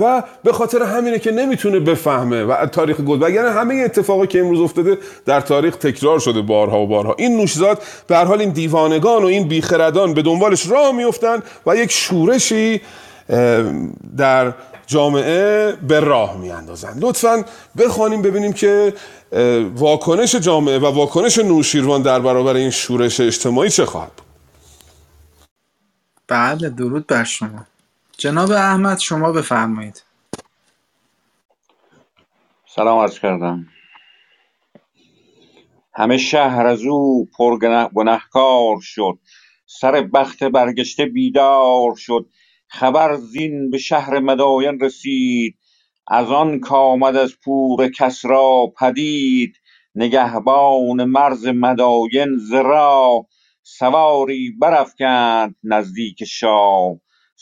و 0.00 0.22
به 0.44 0.52
خاطر 0.52 0.82
همینه 0.82 1.18
که 1.18 1.30
نمی‌تونه 1.30 1.80
بفهمه 1.80 2.44
و 2.44 2.66
تاریخ 2.66 3.00
گل 3.00 3.34
یعنی 3.34 3.48
همه 3.48 3.74
اتفاقی 3.74 4.26
که 4.26 4.40
امروز 4.40 4.60
افتاده 4.60 4.98
در 5.26 5.40
تاریخ 5.40 5.76
تکرار 5.76 6.18
شده 6.18 6.42
بارها 6.42 6.80
و 6.80 6.86
بارها. 6.86 7.14
این 7.18 7.36
نوشزاد 7.36 7.82
به 8.06 8.16
هر 8.16 8.24
حال 8.24 8.40
این 8.40 8.50
دیوانگان 8.50 9.22
و 9.22 9.26
این 9.26 9.48
بیخردان 9.48 10.14
به 10.14 10.22
دنبالش 10.22 10.70
راه 10.70 10.92
میفتن 10.92 11.42
و 11.66 11.76
یک 11.76 11.90
شورشی 11.90 12.80
در 14.16 14.52
جامعه 14.86 15.72
به 15.88 16.00
راه 16.00 16.38
میاندازن. 16.38 16.98
لطفا 17.00 17.44
بخوانیم 17.78 18.22
ببینیم 18.22 18.52
که 18.52 18.94
واکنش 19.76 20.34
جامعه 20.34 20.78
و 20.78 20.86
واکنش 20.86 21.38
نوشیروان 21.38 22.02
در 22.02 22.20
برابر 22.20 22.56
این 22.56 22.70
شورش 22.70 23.20
اجتماعی 23.20 23.70
چه 23.70 23.84
خواهد 23.84 24.10
بود. 24.16 24.26
بله 26.28 26.68
درود 26.68 27.06
بر 27.06 27.24
شما. 27.24 27.66
جناب 28.18 28.50
احمد 28.50 28.98
شما 28.98 29.32
بفرمایید. 29.32 30.04
سلام 32.66 32.98
عرض 32.98 33.18
کردم. 33.18 33.66
همه 35.94 36.18
شهر 36.18 36.66
از 36.66 36.82
او 36.82 37.28
پر 37.38 37.58
گنهکار 37.94 38.80
شد. 38.82 39.18
سر 39.66 40.02
بخت 40.02 40.44
برگشته 40.44 41.06
بیدار 41.06 41.96
شد. 41.96 42.26
خبر 42.68 43.16
زین 43.16 43.70
به 43.70 43.78
شهر 43.78 44.18
مداین 44.18 44.80
رسید. 44.80 45.58
از 46.08 46.30
آن 46.30 46.60
کامد 46.60 47.16
از 47.16 47.34
پور 47.44 47.88
کسرا 47.88 48.72
پدید. 48.80 49.56
نگهبان 49.94 51.04
مرز 51.04 51.46
مداین 51.46 52.38
ز 52.38 52.52
راه 52.52 53.26
سواری 53.62 54.50
برافکند 54.50 55.56
نزدیک 55.64 56.24
شاه. 56.24 56.96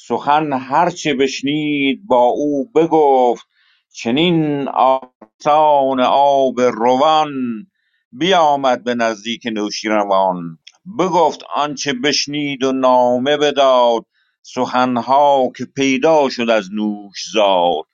سخن 0.08 0.52
هرچه 0.52 1.14
بشنید 1.14 2.06
با 2.06 2.22
او 2.22 2.70
بگفت 2.70 3.46
چنین 3.92 4.68
آسان 4.68 6.00
آب 6.00 6.60
روان 6.60 7.32
بیامد 8.12 8.84
به 8.84 8.94
نزدیک 8.94 9.42
نوشیروان. 9.46 10.58
بگفت 10.98 11.40
آنچه 11.54 11.92
بشنید 11.92 12.64
و 12.64 12.72
نامه 12.72 13.36
بداد 13.36 14.06
سخنها 14.42 15.52
که 15.56 15.64
پیدا 15.64 16.28
شد 16.28 16.50
از 16.50 16.68
نوشزاد. 16.72 17.84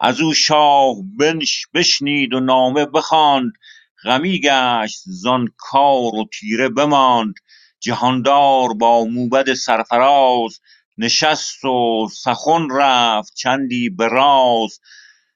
از 0.00 0.20
او 0.20 0.34
شاه 0.34 0.94
بنش 1.18 1.66
بشنید 1.74 2.34
و 2.34 2.40
نامه 2.40 2.86
بخواند 2.86 3.52
غمی 4.04 4.40
گشت 4.40 5.00
زان 5.06 5.48
کار 5.58 6.14
و 6.14 6.24
تیره 6.40 6.68
بماند. 6.68 7.34
جهاندار 7.80 8.74
با 8.74 9.04
موبد 9.04 9.54
سرفراز 9.54 10.60
نشست 10.98 11.64
و 11.64 12.08
سخن 12.12 12.68
رفت 12.70 13.34
چندی 13.34 13.90
به 13.90 14.08
راز. 14.08 14.80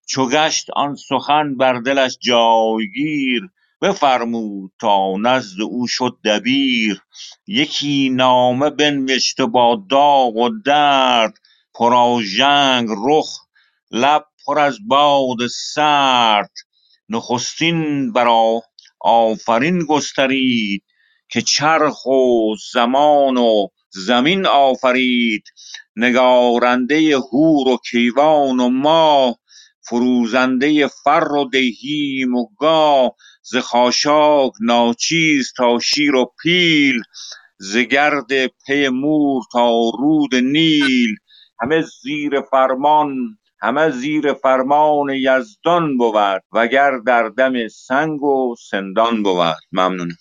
چو 0.09 0.29
گشت 0.29 0.71
آن 0.77 0.97
سخن 0.97 1.57
بر 1.57 1.73
دلش 1.81 2.19
جایگیر 2.21 3.43
بفرمود 3.83 4.73
تا 4.81 5.17
نزد 5.17 5.61
او 5.61 5.87
شد 5.87 6.19
دبیر. 6.25 7.03
یکی 7.47 8.09
نامه 8.09 8.71
بنوشت 8.71 9.41
و 9.41 9.47
با 9.47 9.85
داغ 9.91 10.37
و 10.37 10.49
درد 10.65 11.35
پرآژنگ 11.75 12.89
رخ 13.07 13.29
لب 13.91 14.25
پر 14.47 14.59
از 14.59 14.79
باد 14.89 15.47
سرد. 15.75 16.53
نخستین 17.09 18.13
بر 18.13 18.29
آفرین 19.01 19.85
گسترید 19.85 20.83
که 21.29 21.43
چرخ 21.43 22.07
و 22.07 22.55
زمان 22.73 23.37
و 23.37 23.69
زمین 24.05 24.47
آفرید. 24.47 25.45
نگارنده 25.97 27.17
هور 27.17 27.69
و 27.69 27.79
کیوان 27.91 28.61
و 28.61 28.69
ماه 28.69 29.37
فروزنده 29.89 30.87
فر 30.87 31.33
و 31.33 31.49
دیهیم 31.53 32.35
و 32.35 32.49
گاه. 32.59 33.11
ز 33.43 33.57
خاشاک 33.57 34.53
ناچیز 34.61 35.53
تا 35.57 35.79
شیر 35.79 36.15
و 36.15 36.33
پیل 36.43 37.01
ز 37.59 37.77
گرد 37.77 38.47
پی 38.67 38.89
مور 38.89 39.43
تا 39.53 39.91
رود 39.99 40.35
نیل. 40.35 41.17
همه 41.61 41.83
زیر 42.03 42.41
فرمان 42.51 43.39
همه 43.61 43.91
زیر 43.91 44.33
فرمان 44.33 45.11
یزدان 45.11 45.97
بود 45.97 46.43
وگر 46.53 46.99
در 47.07 47.29
دم 47.29 47.69
سنگ 47.69 48.23
و 48.23 48.55
سندان 48.71 49.23
بود. 49.23 49.57
ممنون. 49.73 50.13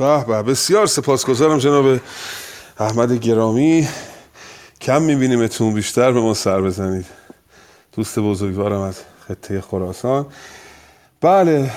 به 0.00 0.24
به. 0.24 0.42
بسیار 0.42 0.86
سپاسگزارم 0.86 1.58
جناب 1.58 2.00
احمد 2.78 3.12
گرامی. 3.12 3.88
کم 4.80 5.02
میبینیمتون 5.02 5.74
بیشتر 5.74 6.12
به 6.12 6.20
ما 6.20 6.34
سر 6.34 6.60
بزنید. 6.60 7.06
دوست 7.92 8.18
بزرگوارم 8.18 8.80
از 8.80 8.98
خطه 9.28 9.60
خراسان. 9.60 10.26
بله 11.20 11.70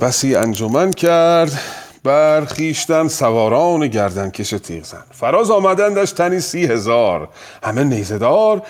بسی 0.00 0.34
انجمن 0.34 0.90
کرد. 0.90 1.60
بر 2.04 2.44
خیشتن 2.44 3.08
سواران 3.08 3.88
گردن 3.88 4.30
کش 4.30 4.50
تیغ 4.50 4.84
زن. 4.84 5.04
فراز 5.12 5.50
آمدندش 5.50 6.12
تنی 6.12 6.40
سی 6.40 6.66
هزار. 6.66 7.28
همه 7.62 7.84
نیزدار 7.84 8.62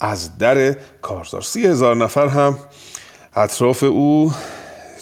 از 0.00 0.38
در 0.38 0.76
کارزار. 1.02 1.42
سی 1.42 1.66
هزار 1.66 1.96
نفر 1.96 2.28
هم 2.28 2.58
اطراف 3.36 3.82
او 3.82 4.32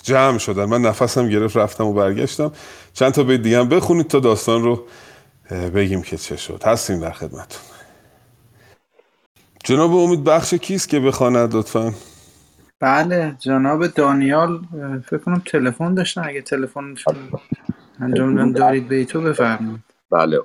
جمع 0.03 0.39
شدن. 0.39 0.65
من 0.65 0.83
نفسم 0.83 1.29
گرفت 1.29 1.57
رفتم 1.57 1.87
و 1.87 1.93
برگشتم. 1.93 2.53
چند 2.93 3.13
تا 3.13 3.23
بیت 3.23 3.43
دیگه 3.43 3.59
هم 3.59 3.69
بخونید 3.69 4.07
تا 4.07 4.21
داستان 4.21 4.63
رو 4.63 4.85
بگیم 5.75 6.03
که 6.03 6.17
چه 6.17 6.37
شد. 6.37 6.63
هستیم 6.65 7.01
در 7.01 7.11
خدمتون 7.11 7.63
جناب 9.65 9.95
امید 9.95 10.25
بخش 10.25 10.55
کیست 10.55 10.89
که 10.89 11.01
بخواند 11.01 11.57
لطفا؟ 11.57 11.93
بله 12.81 13.37
جناب 13.39 13.87
دانیال 13.87 14.61
فکر 15.07 15.19
کنم 15.19 15.43
تلفن 15.47 15.95
داشتن. 15.95 16.23
اگه 16.25 16.43
تلفنشون 16.43 17.15
انجام 18.01 18.53
دارید 18.53 18.89
بیتو 18.89 19.21
بفرمایید. 19.21 19.81
بله 20.11 20.39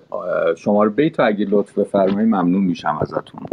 شماره 0.57 0.89
بیت 0.89 1.19
رو 1.19 1.25
اگه 1.27 1.45
لطف 1.49 1.77
بفرمایید 1.77 2.29
ممنون 2.29 2.63
میشم 2.63 2.99
ازتون. 3.01 3.45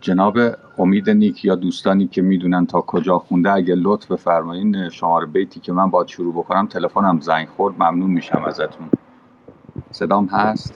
جناب 0.00 0.38
امید 0.78 1.10
نیک 1.10 1.44
یا 1.44 1.54
دوستانی 1.54 2.08
که 2.08 2.22
می‌دونن 2.22 2.66
تا 2.66 2.80
کجا 2.80 3.18
خونده 3.18 3.52
اگه 3.52 3.74
لطف 3.74 4.10
بفرمایین 4.10 4.88
شماره 4.90 5.26
بیتی 5.26 5.60
که 5.60 5.72
من 5.72 5.90
باید 5.90 6.08
شروع 6.08 6.34
بکنم 6.34 6.66
تلفنم 6.66 7.20
زنگ 7.20 7.48
خورد 7.48 7.74
ممنون 7.74 8.10
میشم 8.10 8.44
ازتون. 8.46 8.90
صدام 9.90 10.26
هست؟ 10.26 10.74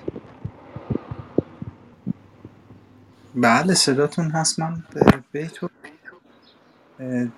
بله 3.35 3.75
صداتون 3.75 4.31
هست. 4.31 4.61
من 4.61 4.85
بیتو. 5.33 5.69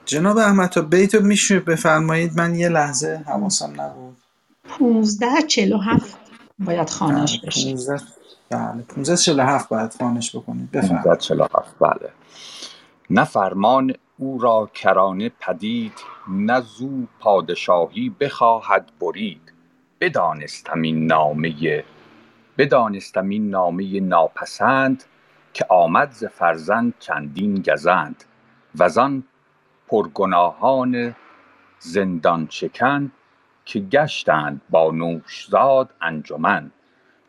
جناب 0.07 0.39
احمد 0.39 0.69
تا 0.71 0.83
بیتو 0.83 1.21
میشه 1.21 1.61
بفرمایید. 1.61 2.39
من 2.39 2.55
یه 2.55 2.69
لحظه 2.69 3.25
حواسم 3.27 3.81
نبود. 3.81 4.17
15 4.65 5.27
47 5.49 6.19
باید 6.59 6.91
خانش 6.91 7.39
بله 7.39 7.47
بشه. 7.49 7.75
15 7.75 8.01
بله. 8.53 8.83
15 8.83 9.17
47 9.17 9.69
باید 9.69 9.95
خانش 9.99 10.37
بکنید. 10.37 10.71
بفرمایید. 10.71 11.07
1947 11.07 11.75
بله. 11.81 12.11
نه 13.11 13.25
فرمان 13.25 13.93
او 14.19 14.39
را 14.39 14.71
کرانه 14.75 15.29
پدید 15.29 15.93
نه 16.29 16.61
زو 16.61 17.07
پادشاهی 17.21 18.11
بخواهد 18.21 18.91
برید. 19.01 19.53
بدانستم 20.01 20.83
این 20.83 21.07
نامه 21.07 21.85
بدانستم 22.59 23.29
این 23.29 23.51
نامه 23.51 24.01
ناپسند 24.01 25.05
که 25.53 25.67
آمد 25.69 26.11
ز 26.11 26.25
فرزند 26.25 26.95
چندین 26.99 27.63
گزند. 27.63 28.25
وزان 28.79 29.25
پرگناهان 29.89 31.17
زندان 31.79 32.47
شکن 32.51 33.13
که 33.65 33.81
گشتند 33.81 34.61
با 34.71 34.91
نوشزاد 34.91 35.95
انجمن. 36.01 36.71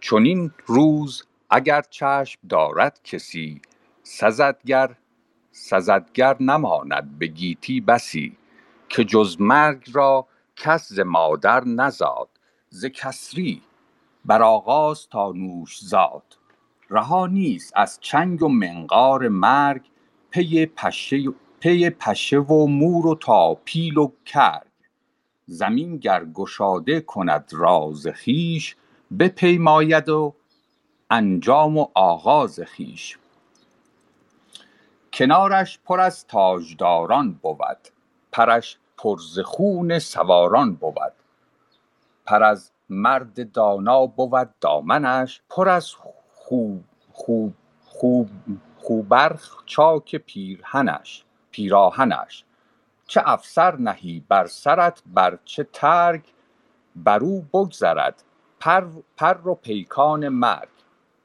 چنین 0.05 0.51
روز 0.65 1.23
اگر 1.49 1.81
چشم 1.89 2.39
دارد 2.49 2.99
کسی 3.03 3.61
سزدگر 4.03 4.95
سزدگر 5.51 6.37
نماند 6.39 7.19
به 7.19 7.27
گیتی 7.27 7.81
بسی 7.81 8.37
که 8.89 9.03
جز 9.03 9.41
مرگ 9.41 9.89
را 9.93 10.27
کس 10.55 10.93
ز 10.93 10.99
مادر 10.99 11.63
نزاد 11.63 12.29
ز 12.69 12.85
کسری 12.85 13.61
بر 14.25 14.41
آغاز 14.41 15.07
تا 15.09 15.31
نوشزاد 15.31 16.37
رها 16.89 17.27
نیست 17.27 17.73
از 17.75 17.97
چنگ 18.01 18.43
و 18.43 18.47
منقار 18.47 19.27
مرگ 19.27 19.85
پی 20.29 20.65
پشه 20.65 21.23
پی 21.59 21.89
پشه 21.89 22.39
و 22.39 22.67
مور 22.67 23.07
و 23.07 23.15
تا 23.15 23.55
پیل 23.55 23.97
و 23.97 24.11
کرگ. 24.25 24.67
زمین 25.45 25.97
گر 25.97 26.25
گشاده 26.25 27.01
کند 27.01 27.51
راز 27.53 28.07
خویش 28.07 28.75
بپیماید 29.19 30.09
و 30.09 30.35
انجام 31.09 31.77
و 31.77 31.87
آغاز 31.93 32.59
خویش. 32.75 33.17
کنارش 35.13 35.79
پر 35.85 35.99
از 35.99 36.27
تاجداران 36.27 37.33
بود 37.33 37.87
پرش 38.31 38.77
پر 38.97 39.17
ز 39.19 39.39
خون 39.39 39.99
سواران 39.99 40.75
بود. 40.75 41.13
پر 42.25 42.43
از 42.43 42.71
مرد 42.89 43.51
دانا 43.51 44.05
بود 44.05 44.49
دامنش 44.61 45.41
پر 45.49 45.69
از 45.69 45.93
خوب 46.31 46.83
خوب 47.11 47.53
خوب 47.85 48.29
خوبرخ 48.77 49.63
چاک 49.65 50.15
پیرهنش 50.15 51.25
پیراهنش. 51.51 52.43
چه 53.07 53.21
افسر 53.25 53.75
نهی 53.75 54.25
بر 54.29 54.47
سرت 54.47 55.03
بر 55.05 55.39
چه 55.45 55.63
ترگ 55.73 56.23
برو 56.95 57.41
بگذرد. 57.41 58.23
پر, 58.63 58.85
پر 59.17 59.47
و 59.47 59.55
پیکان 59.55 60.29
مرگ 60.29 60.69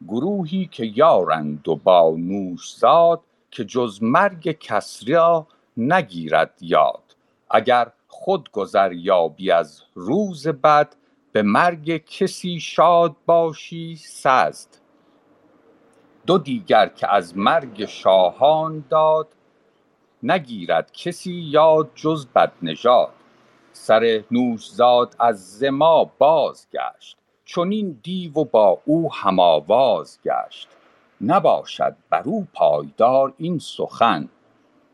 گروهی 0.08 0.68
که 0.72 0.84
یارند 0.94 1.68
و 1.68 1.76
با 1.76 2.14
نوشزاد 2.18 3.20
که 3.50 3.64
جز 3.64 3.98
مرگ 4.02 4.58
کس 4.58 5.02
را 5.08 5.46
نگیرد 5.76 6.58
یاد. 6.60 7.16
اگر 7.50 7.92
خود 8.08 8.50
گذر 8.50 8.92
یابی 8.92 9.50
از 9.50 9.82
روز 9.94 10.48
بد 10.48 10.96
به 11.32 11.42
مرگ 11.42 11.96
کسی 11.96 12.60
شاد 12.60 13.16
باشی 13.26 13.96
سزد. 13.96 14.68
دو 16.26 16.38
دیگر 16.38 16.88
که 16.88 17.14
از 17.14 17.36
مرگ 17.36 17.84
شاهان 17.84 18.84
داد 18.90 19.28
نگیرد 20.22 20.92
کسی 20.92 21.32
یاد 21.32 21.90
جز 21.94 22.26
بدنژاد. 22.26 23.12
سر 23.72 24.24
نوشزاد 24.30 25.16
از 25.18 25.58
ز 25.58 25.64
ما 25.64 26.04
بازگشت 26.18 27.18
چنین 27.50 28.00
دیو 28.02 28.32
با 28.44 28.82
او 28.84 29.14
هم 29.14 29.40
آواز 29.40 30.18
گشت. 30.24 30.68
نباشد 31.20 31.96
بر 32.10 32.22
او 32.24 32.46
پایدار 32.54 33.34
این 33.38 33.58
سخن. 33.58 34.28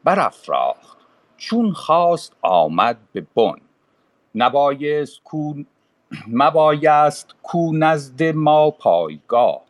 برافراخت. 0.04 0.98
چون 1.36 1.72
خواست 1.72 2.36
آمد 2.42 2.98
به 3.12 3.26
بن. 3.36 3.56
نبایست 4.34 5.22
کو 5.24 5.54
مبایست 6.28 7.34
کو 7.42 7.72
نزد 7.76 8.22
ما 8.22 8.70
پایگاه. 8.70 9.62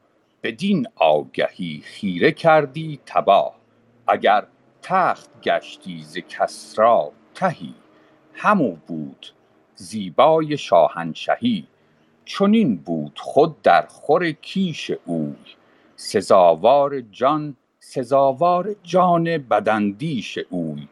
بدین 0.43 0.87
آگهی 0.97 1.81
خیره 1.85 2.33
کردی 2.33 3.01
تباه. 3.07 3.55
اگر 4.09 4.47
تخت 4.83 5.31
گشتی 5.43 6.03
ز 6.03 6.19
کسری 6.19 7.09
تهی. 7.35 7.75
همو 8.35 8.77
بود 8.87 9.27
زیبای 9.75 10.57
شاهنشهی. 10.57 11.67
چنین 12.25 12.77
بود 12.77 13.19
خود 13.19 13.63
در 13.63 13.87
خور 13.87 14.31
کیش 14.31 14.91
اوی 15.05 15.37
سزاوار 15.97 17.01
جان 17.01 17.57
سزاوار 17.81 18.75
جان 18.83 19.25
بداندیش 19.39 20.39
اوی 20.51 20.89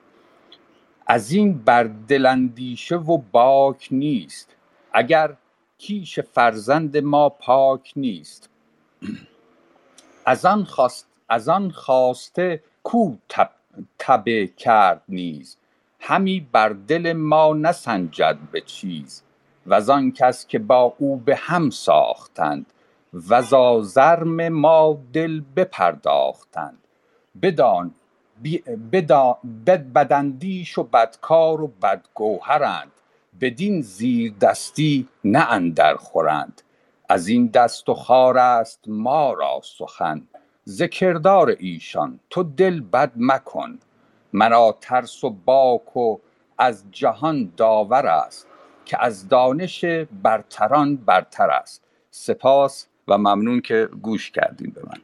ازین 1.06 1.58
بر 1.58 1.84
دل 2.08 2.26
اندیشه 2.26 2.96
و 2.96 3.18
باک 3.32 3.88
نیست 3.90 4.56
اگر 4.92 5.36
کیش 5.78 6.20
فرزند 6.20 6.96
ما 6.96 7.28
پاک 7.28 7.92
نیست. 7.96 8.50
از 10.26 10.44
آن 10.44 10.64
خواست 10.64 11.06
از 11.28 11.48
آن 11.48 11.70
خواسته 11.70 12.62
کو 12.82 13.16
تب 13.28 13.50
تبه 13.98 14.46
کرد 14.46 15.02
نیز. 15.08 15.56
همی 16.00 16.48
بر 16.52 16.68
دل 16.68 17.12
ما 17.12 17.54
نسنجد 17.54 18.38
به 18.52 18.60
چیز. 18.60 19.22
وزان 19.66 20.12
کس 20.12 20.46
که 20.46 20.58
با 20.58 20.94
او 20.98 21.16
به 21.16 21.36
هم 21.36 21.70
ساختند 21.70 22.66
وز 23.28 23.52
آزرم 23.52 24.48
ما 24.48 24.98
دل 25.12 25.40
بپرداختند. 25.56 26.78
بدان 27.42 27.94
بدا 28.92 29.38
بد 29.66 29.92
بداندیش 29.92 30.78
و 30.78 30.82
بدکار 30.82 31.60
و 31.60 31.66
بدگوهرند. 31.82 32.92
بدین 33.40 33.82
زیردستی 33.82 35.08
نه 35.24 35.50
اندر 35.50 35.94
خورند. 35.96 36.62
ازین 37.08 37.46
دست 37.46 37.88
و 37.88 37.94
خوار 37.94 38.38
است 38.38 38.80
ما 38.86 39.32
را 39.32 39.60
سخن. 39.64 40.22
ز 40.64 40.82
کردار 40.82 41.56
ایشان 41.58 42.20
تو 42.30 42.42
دل 42.42 42.80
بد 42.80 43.12
مکن. 43.16 43.78
مرا 44.32 44.76
ترس 44.80 45.24
و 45.24 45.30
باک 45.30 45.96
و 45.96 46.18
از 46.58 46.84
جهان 46.90 47.52
داور 47.56 48.06
است. 48.06 48.46
که 48.92 49.04
از 49.04 49.28
دانش 49.28 49.84
برتران 50.22 50.96
برتر 50.96 51.50
است. 51.50 51.82
سپاس 52.10 52.86
و 53.08 53.18
ممنون 53.18 53.60
که 53.60 53.88
گوش 54.02 54.30
کردین 54.30 54.72
به 54.74 54.80
من. 54.86 54.98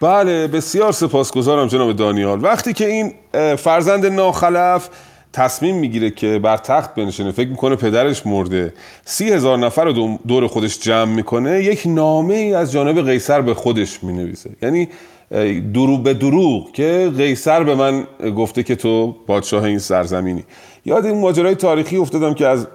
بله 0.00 0.46
بسیار 0.46 0.92
سپاسگزارم 0.92 1.66
جناب 1.66 1.92
دانیال. 1.92 2.44
وقتی 2.44 2.72
که 2.72 2.86
این 2.86 3.12
فرزند 3.56 4.06
ناخلف 4.06 4.88
تصمیم 5.32 5.76
می‌گیره 5.76 6.10
که 6.10 6.38
بر 6.38 6.56
تخت 6.56 6.94
بنشینه 6.94 7.32
فکر 7.32 7.48
می‌کنه 7.48 7.76
پدرش 7.76 8.26
مرده 8.26 8.74
سی 9.04 9.32
هزار 9.32 9.58
نفر 9.58 9.84
رو 9.84 9.92
دو- 9.92 10.18
دور 10.28 10.46
خودش 10.46 10.80
جمع 10.80 11.14
می‌کنه 11.14 11.64
یک 11.64 11.82
نامه 11.86 12.34
ای 12.34 12.54
از 12.54 12.72
جانب 12.72 13.06
قیصر 13.10 13.40
به 13.40 13.54
خودش 13.54 14.04
می‌نویسه. 14.04 14.50
یعنی 14.62 14.88
اه، 15.30 15.60
دروغ 15.60 16.02
به 16.02 16.14
دروغ 16.14 16.72
که 16.72 17.12
قیصر 17.16 17.64
به 17.64 17.74
من 17.74 18.06
گفته 18.36 18.62
که 18.62 18.76
تو 18.76 19.12
پادشاه 19.26 19.64
این 19.64 19.78
سرزمینی. 19.78 20.44
یاد 20.84 21.06
این 21.06 21.20
ماجرای 21.20 21.54
تاریخی 21.54 21.96
افتادم 21.96 22.34
که 22.34 22.46
از 22.46 22.66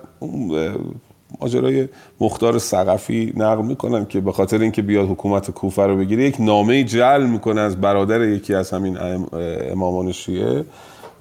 ماجرای 1.41 1.87
مختار 2.19 2.57
سقفی 2.59 3.33
نقل 3.37 3.65
می‌کنن 3.65 4.05
که 4.05 4.21
به 4.21 4.31
خاطر 4.31 4.59
اینکه 4.59 4.81
بیاد 4.81 5.09
حکومت 5.09 5.51
کوفه 5.51 5.81
رو 5.81 5.97
بگیره 5.97 6.23
یک 6.23 6.35
نامه 6.39 6.83
جل 6.83 7.23
می‌کنه 7.23 7.61
از 7.61 7.81
برادر 7.81 8.21
یکی 8.21 8.53
از 8.53 8.71
همین 8.71 8.97
ام- 8.97 9.27
امامان 9.71 10.11
شیعه. 10.11 10.65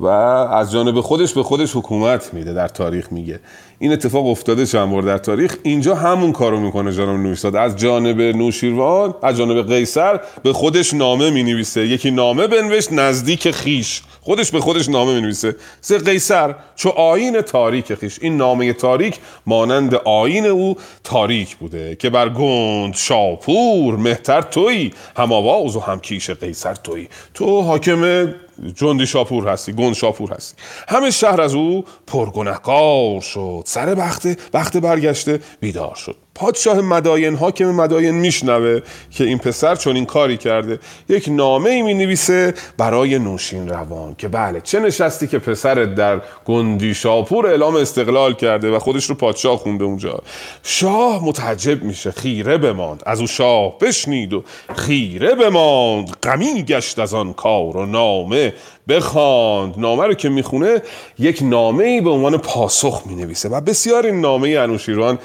و 0.00 0.06
از 0.06 0.72
جانب 0.72 1.00
خودش 1.00 1.34
به 1.34 1.42
خودش 1.42 1.76
حکومت 1.76 2.34
میده 2.34 2.52
در 2.52 2.68
تاریخ 2.68 3.12
میگه. 3.12 3.40
این 3.78 3.92
اتفاق 3.92 4.26
افتاده 4.26 4.66
چند 4.66 4.90
بار 4.90 5.02
در 5.02 5.18
تاریخ. 5.18 5.56
اینجا 5.62 5.94
همون 5.94 6.32
کارو 6.32 6.60
می‌کنه 6.60 6.92
جناب 6.92 7.16
نوشتاد. 7.16 7.56
از 7.56 7.76
جانب 7.76 8.20
نوشیروان 8.20 9.14
از 9.22 9.36
جانب 9.36 9.68
قیصر 9.68 10.20
به 10.42 10.52
خودش 10.52 10.94
نامه 10.94 11.30
می‌نویسه. 11.30 11.86
یکی 11.86 12.10
نامه 12.10 12.46
بنوشت 12.46 12.92
نزدیک 12.92 13.50
خیش. 13.50 14.02
خودش 14.20 14.50
به 14.50 14.60
خودش 14.60 14.88
نامه 14.88 15.14
می‌نویسه. 15.14 15.56
ز 15.80 15.92
قیصر 15.92 16.54
چو 16.76 16.88
آین 16.88 17.40
تاریک 17.40 17.94
خیش. 17.94 18.18
این 18.22 18.36
نامه 18.36 18.72
تاریک 18.72 19.18
مانند 19.46 19.94
آین 19.94 20.46
او 20.46 20.76
تاریک 21.04 21.56
بوده 21.56 21.96
که 21.96 22.10
بر 22.10 22.28
گند 22.28 22.94
شاپور 22.94 23.96
مهتر 23.96 24.42
توی 24.42 24.92
هم 25.16 25.32
آواز 25.32 25.76
و 25.76 25.80
هم 25.80 26.00
کیش 26.00 26.30
قیصر 26.30 26.74
توی 26.74 27.08
تو 27.34 27.62
حاکم 27.62 28.34
جندی 28.74 29.06
شاپور 29.06 29.48
هستی 29.48 29.72
گند 29.72 29.92
شاپور 29.92 30.32
هستی. 30.32 30.56
همه 30.88 31.10
شهر 31.10 31.40
از 31.40 31.54
او 31.54 31.84
پرگنهکار 32.06 33.20
شد. 33.20 33.62
سر 33.66 33.94
بخت 33.94 34.26
بخت 34.52 34.76
برگشته 34.76 35.40
بیدار 35.60 35.94
شد. 35.94 36.16
پادشاه 36.34 36.80
مداین 36.80 37.36
حاکم 37.36 37.70
مداین 37.70 38.14
میشنوه 38.14 38.80
که 39.10 39.24
این 39.24 39.38
پسر 39.38 39.76
چون 39.76 39.96
این 39.96 40.06
کاری 40.06 40.36
کرده 40.36 40.78
یک 41.08 41.28
نامه 41.28 41.70
ای 41.70 41.82
می 41.82 41.94
نویسه 41.94 42.54
برای 42.78 43.18
نوشین 43.18 43.68
روان 43.68 44.14
که 44.18 44.28
بله 44.28 44.60
چه 44.60 44.80
نشستی 44.80 45.26
که 45.26 45.38
پسرت 45.38 45.94
در 45.94 46.20
گندی 46.44 46.94
شاپور 46.94 47.46
اعلام 47.46 47.76
استقلال 47.76 48.34
کرده 48.34 48.70
و 48.70 48.78
خودش 48.78 49.04
رو 49.04 49.14
پادشاه 49.14 49.56
خونده 49.56 49.84
اونجا. 49.84 50.18
شاه 50.62 51.24
متعجب 51.24 51.82
میشه 51.82 52.10
خیره 52.10 52.58
بماند. 52.58 53.02
از 53.06 53.20
او 53.20 53.26
شاه 53.26 53.78
بشنید 53.78 54.32
و 54.32 54.44
خیره 54.76 55.34
بماند. 55.34 56.10
غمی 56.22 56.62
گشت 56.62 56.98
از 56.98 57.14
آن 57.14 57.32
کار 57.32 57.76
و 57.76 57.86
نامه 57.86 58.54
بخواند. 58.88 59.74
نامه 59.76 60.06
رو 60.06 60.14
که 60.14 60.28
می‌خونه 60.28 60.82
یک 61.18 61.38
نامه 61.42 61.84
ای 61.84 62.00
به 62.00 62.10
عنوان 62.10 62.38
پاسخ 62.38 63.02
می 63.06 63.14
نویسه 63.14 63.48
و 63.48 63.60
بسیار 63.60 64.06
این 64.06 64.20
نامه 64.20 64.48
انوشیروان 64.48 65.18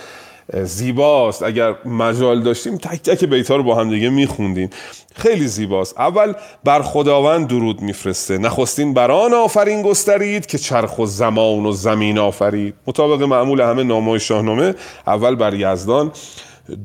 زیباست. 0.54 1.44
اگر 1.44 1.76
مجال 1.86 2.42
داشتیم 2.42 2.78
تک 2.78 3.02
تک 3.02 3.26
بیتا 3.26 3.56
رو 3.56 3.64
با 3.64 3.76
هم 3.76 3.90
دیگه 3.90 4.10
میخوندیم. 4.10 4.70
خیلی 5.16 5.48
زیباست. 5.48 6.00
اول 6.00 6.34
بر 6.64 6.82
خداوند 6.82 7.48
درود 7.48 7.82
میفرسته. 7.82 8.38
نخستین 8.38 8.94
بران 8.94 9.34
آفرین 9.34 9.82
گسترید 9.82 10.46
که 10.46 10.58
چرخ 10.58 11.00
و 11.00 11.06
زمان 11.06 11.66
و 11.66 11.72
زمین 11.72 12.18
آفرید. 12.18 12.74
مطابق 12.88 13.22
معمول 13.22 13.62
همه 13.62 13.84
نامه 13.84 14.20
شاهنامه 14.20 14.76
اول 15.08 15.36
بر 15.36 15.54
یزدان 15.54 16.12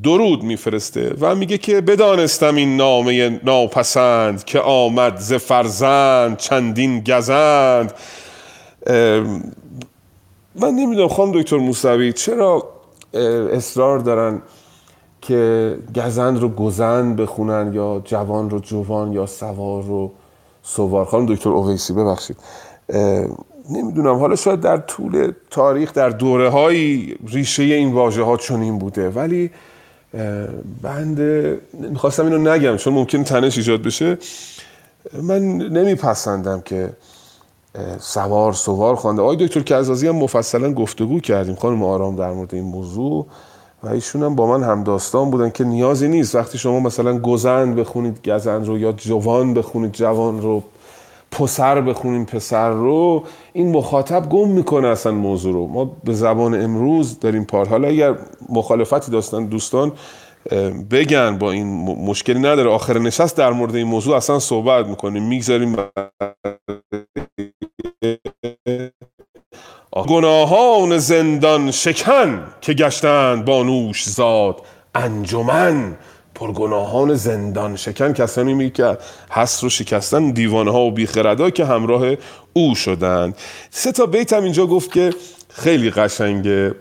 درود 0.02 0.42
میفرسته 0.42 1.14
و 1.20 1.34
میگه 1.34 1.58
که 1.58 1.80
بدانستم 1.80 2.54
این 2.54 2.76
نامه 2.76 3.40
ناپسند 3.44 4.44
که 4.44 4.60
آمد 4.60 5.16
ز 5.16 5.32
فرزند 5.32 6.36
چندین 6.36 7.00
گزند. 7.00 7.94
من 10.54 10.70
نمی‌دونم 10.70 11.08
خانم 11.08 11.32
دکتر 11.32 11.56
موسوی 11.56 12.12
چرا 12.12 12.71
اصرار 13.14 13.98
دارن 13.98 14.42
که 15.20 15.78
گزند 15.96 16.40
رو 16.40 16.48
گزند 16.48 17.16
بخونن 17.16 17.72
یا 17.74 18.02
جوان 18.04 18.50
رو 18.50 18.58
جوان 18.58 19.12
یا 19.12 19.26
سوار 19.26 19.82
رو 19.82 20.12
سوار. 20.62 21.04
خانم 21.04 21.26
دکتر 21.26 21.50
اویسی 21.50 21.92
ببخشید. 21.92 22.36
نمی‌دونم 23.70 24.14
حالا 24.14 24.36
شاید 24.36 24.60
در 24.60 24.76
طول 24.76 25.32
تاریخ 25.50 25.92
در 25.92 26.10
دوره 26.10 26.48
های 26.48 27.14
ریشه 27.28 27.62
این 27.62 27.92
واژه 27.92 28.22
ها 28.22 28.36
چنین 28.36 28.78
بوده. 28.78 29.10
ولی 29.10 29.50
بنده 30.82 31.60
می‌خواستم 31.72 32.24
اینو 32.24 32.54
نگم 32.54 32.76
چون 32.76 32.92
ممکن 32.92 33.24
تنش 33.24 33.58
ایجاد 33.58 33.82
بشه. 33.82 34.18
من 35.22 35.42
نمیپسندم 35.56 36.60
که 36.60 36.90
سوار 37.98 38.52
سوار 38.52 38.94
خوانده 38.94 39.22
آقای 39.22 39.36
دکتر 39.36 39.60
کزازی 39.60 40.08
هم 40.08 40.16
مفصلا 40.16 40.72
گفتگو 40.72 41.20
کردیم. 41.20 41.54
خانم 41.54 41.82
آرام 41.82 42.16
در 42.16 42.32
مورد 42.32 42.54
این 42.54 42.64
موضوع. 42.64 43.26
و 43.82 43.88
ایشون 43.88 44.22
هم 44.22 44.34
با 44.34 44.46
من 44.46 44.62
هم 44.62 44.84
داستان 44.84 45.30
بودن 45.30 45.50
که 45.50 45.64
نیازی 45.64 46.08
نیست. 46.08 46.34
وقتی 46.34 46.58
شما 46.58 46.80
مثلا 46.80 47.18
گزند 47.18 47.76
بخونید 47.76 48.28
گزند 48.28 48.66
رو 48.66 48.78
یا 48.78 48.92
جوان 48.92 49.54
بخونید 49.54 49.92
جوان 49.92 50.42
رو 50.42 50.62
پسر 51.30 51.80
بخونید 51.80 52.26
پسر 52.26 52.70
رو 52.70 53.24
این 53.52 53.72
مخاطب 53.72 54.28
گم 54.28 54.48
می‌کنه 54.48 54.88
اصلا 54.88 55.12
موضوع 55.12 55.52
رو. 55.52 55.66
ما 55.66 55.84
به 56.04 56.14
زبان 56.14 56.62
امروز 56.62 57.20
داریم 57.20 57.44
پار 57.44 57.68
حالا 57.68 57.88
اگر 57.88 58.14
مخالفتی 58.48 59.12
داستان 59.12 59.46
دوستان 59.46 59.92
بگن 60.90 61.38
با 61.38 61.52
این 61.52 61.66
مشکلی 62.06 62.38
نداره. 62.38 62.70
آخر 62.70 62.98
نشست 62.98 63.36
در 63.36 63.52
مورد 63.52 63.74
این 63.74 63.86
موضوع 63.86 64.16
اصلا 64.16 64.38
صحبت 64.38 64.86
می‌کنیم. 64.86 65.22
می‌گذاریم 65.22 65.76
گناهان 69.92 70.98
زندان 70.98 71.70
شکن 71.70 72.52
که 72.60 72.74
گشتند 72.74 73.44
با 73.44 73.62
نوش 73.62 74.08
زاد 74.08 74.60
انجمن. 74.94 75.96
پرگناهان 76.34 77.14
زندان 77.14 77.76
شکن 77.76 78.12
کسانی 78.12 78.54
می 78.54 78.70
که 78.70 78.98
حس 79.30 79.64
رو 79.64 79.70
شکستن 79.70 80.30
دیوانه 80.30 80.72
ها 80.72 80.80
و 80.80 80.90
بیخردا 80.90 81.50
که 81.50 81.64
همراه 81.64 82.14
او 82.52 82.74
شدند. 82.74 83.34
سه 83.70 83.92
تا 83.92 84.06
بیت 84.06 84.32
هم 84.32 84.44
اینجا 84.44 84.66
گفت 84.66 84.92
که 84.92 85.10
خیلی 85.48 85.90
قشنگه. 85.90 86.74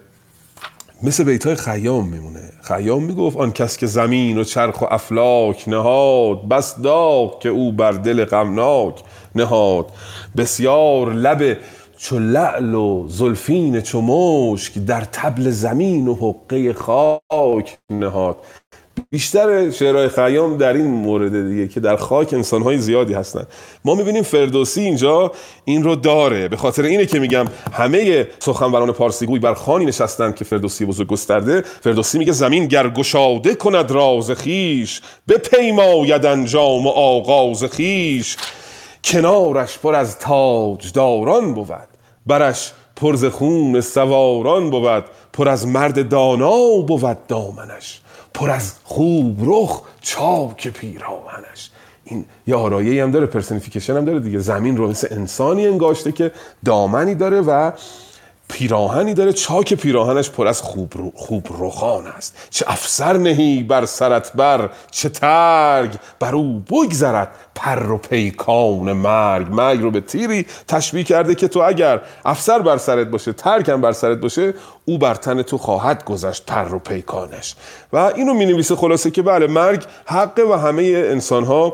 مثل 1.04 1.24
بیت 1.24 1.46
های 1.46 1.56
خیام 1.56 2.08
میمونه. 2.10 2.40
خیام 2.62 3.04
می‌گفت 3.04 3.38
آن 3.38 3.52
کس 3.52 3.78
که 3.78 3.86
زمین 3.86 4.38
و 4.38 4.44
چرخ 4.44 4.82
و 4.82 4.86
افلاک 4.90 5.70
نهاد 5.70 6.48
بس 6.48 6.82
داغ 6.82 7.40
که 7.40 7.50
او 7.50 7.72
بر 7.72 7.92
دل 7.92 8.26
غمناک 8.26 9.04
نهاد. 9.36 9.92
بسیار 10.38 11.14
لب 11.14 11.58
چو 11.98 12.20
لعل 12.20 12.74
و 12.74 13.08
زلفین 13.08 13.82
چو 13.82 14.02
مشک 14.02 14.78
در 14.78 15.02
تبل 15.02 15.50
زمین 15.50 16.08
و 16.08 16.16
حقه 16.16 16.74
خاک 16.74 17.78
نهاد. 17.90 18.38
بیشتر 19.14 19.72
شعرهای 19.72 20.10
خیام 20.10 20.58
در 20.58 20.74
این 20.74 20.88
مورد 20.88 21.50
دیگه 21.50 21.68
که 21.68 21.80
در 21.80 21.96
خاک 21.96 22.34
انسانهای 22.34 22.78
زیادی 22.78 23.14
هستن. 23.14 23.44
ما 23.86 23.96
می‌بینیم 23.96 24.24
فردوسی 24.24 24.82
اینجا 24.82 25.32
این 25.66 25.84
رو 25.84 25.96
داره. 25.96 26.48
به 26.48 26.58
خاطر 26.58 26.84
اینه 26.84 27.06
که 27.06 27.20
میگم 27.20 27.46
همه 27.74 28.28
سخنوران 28.40 28.92
پارسیگوی 28.92 29.40
بر 29.40 29.54
خانی 29.54 29.86
نشستن 29.86 30.32
که 30.32 30.46
فردوسی 30.46 30.86
بزرگ 30.86 31.08
گسترده. 31.08 31.62
فردوسی 31.62 32.18
میگه 32.18 32.32
زمین 32.32 32.66
گر 32.68 32.90
گشاده 32.90 33.56
کند 33.56 33.92
راز 33.92 34.32
خیش 34.32 35.02
بپیماید 35.28 36.26
انجام 36.26 36.88
و 36.88 36.90
آغاز 36.90 37.64
خیش. 37.64 38.38
کنارش 39.04 39.80
پر 39.80 39.96
از 39.96 40.20
تاجداران 40.20 41.54
بود 41.54 41.88
برش 42.26 42.72
پر 42.96 43.16
ز 43.16 43.26
خون 43.26 43.82
سواران 43.82 44.70
بود 44.70 45.06
پر 45.34 45.50
از 45.50 45.68
مرد 45.68 46.10
دانا 46.10 46.78
بود 46.88 47.28
دامنش. 47.28 48.01
پر 48.34 48.50
از 48.50 48.74
خوب 48.84 49.38
رخ 49.42 49.82
چاک 50.02 50.68
پیراهنش 50.68 51.72
این 52.04 52.26
یه 52.48 52.56
آرایه 52.56 53.04
هم 53.04 53.12
داره 53.12 53.26
پرسنیفیکیشن 53.26 53.98
هم 53.98 54.06
داره 54.06 54.20
دیگه. 54.20 54.40
زمین 54.40 54.78
رو 54.78 54.90
مثل 54.90 55.08
انسانی 55.12 55.68
انگاشته 55.68 56.12
که 56.12 56.32
دامنی 56.66 57.16
داره 57.16 57.42
و 57.42 57.72
پیراهنی 58.52 59.14
داره 59.14 59.34
چاک 59.34 59.74
پیراهنش 59.74 60.30
پر 60.30 60.48
از 60.48 60.62
خوب, 60.62 60.94
رو، 60.96 61.12
خوب 61.16 61.48
رخان 61.60 62.08
است. 62.08 62.48
چه 62.50 62.66
افسر 62.68 63.18
نهی 63.18 63.64
بر 63.64 63.86
سرت 63.86 64.34
بر 64.34 64.70
چه 64.92 65.10
ترگ 65.10 65.92
بر 66.20 66.36
او 66.36 66.60
بگذرد. 66.60 67.30
پر 67.56 67.92
و 67.92 67.98
پیکان 67.98 68.94
مرگ. 68.94 69.52
مرگ 69.52 69.82
رو 69.82 69.92
به 69.92 70.02
تیری 70.02 70.46
تشبیه 70.68 71.04
کرده 71.04 71.36
که 71.36 71.48
تو 71.48 71.60
اگر 71.60 72.02
افسر 72.26 72.60
بر 72.60 72.78
سرت 72.78 73.08
باشه 73.08 73.34
ترگ 73.34 73.72
هم 73.72 73.82
بر 73.82 73.92
سرت 73.92 74.18
باشه 74.18 74.54
او 74.86 74.98
بر 74.98 75.16
تن 75.16 75.42
تو 75.42 75.58
خواهد 75.58 76.06
گذشت 76.06 76.46
پر 76.46 76.74
و 76.74 76.80
پیکانش. 76.80 77.56
و 77.94 77.98
اینو 77.98 78.34
می 78.34 78.46
نویسه 78.46 78.76
خلاصه 78.76 79.12
که 79.12 79.22
بله 79.22 79.48
مرگ 79.48 79.84
حقه 80.06 80.44
و 80.44 80.54
همه 80.54 80.84
انسان 80.84 81.44
ها 81.44 81.74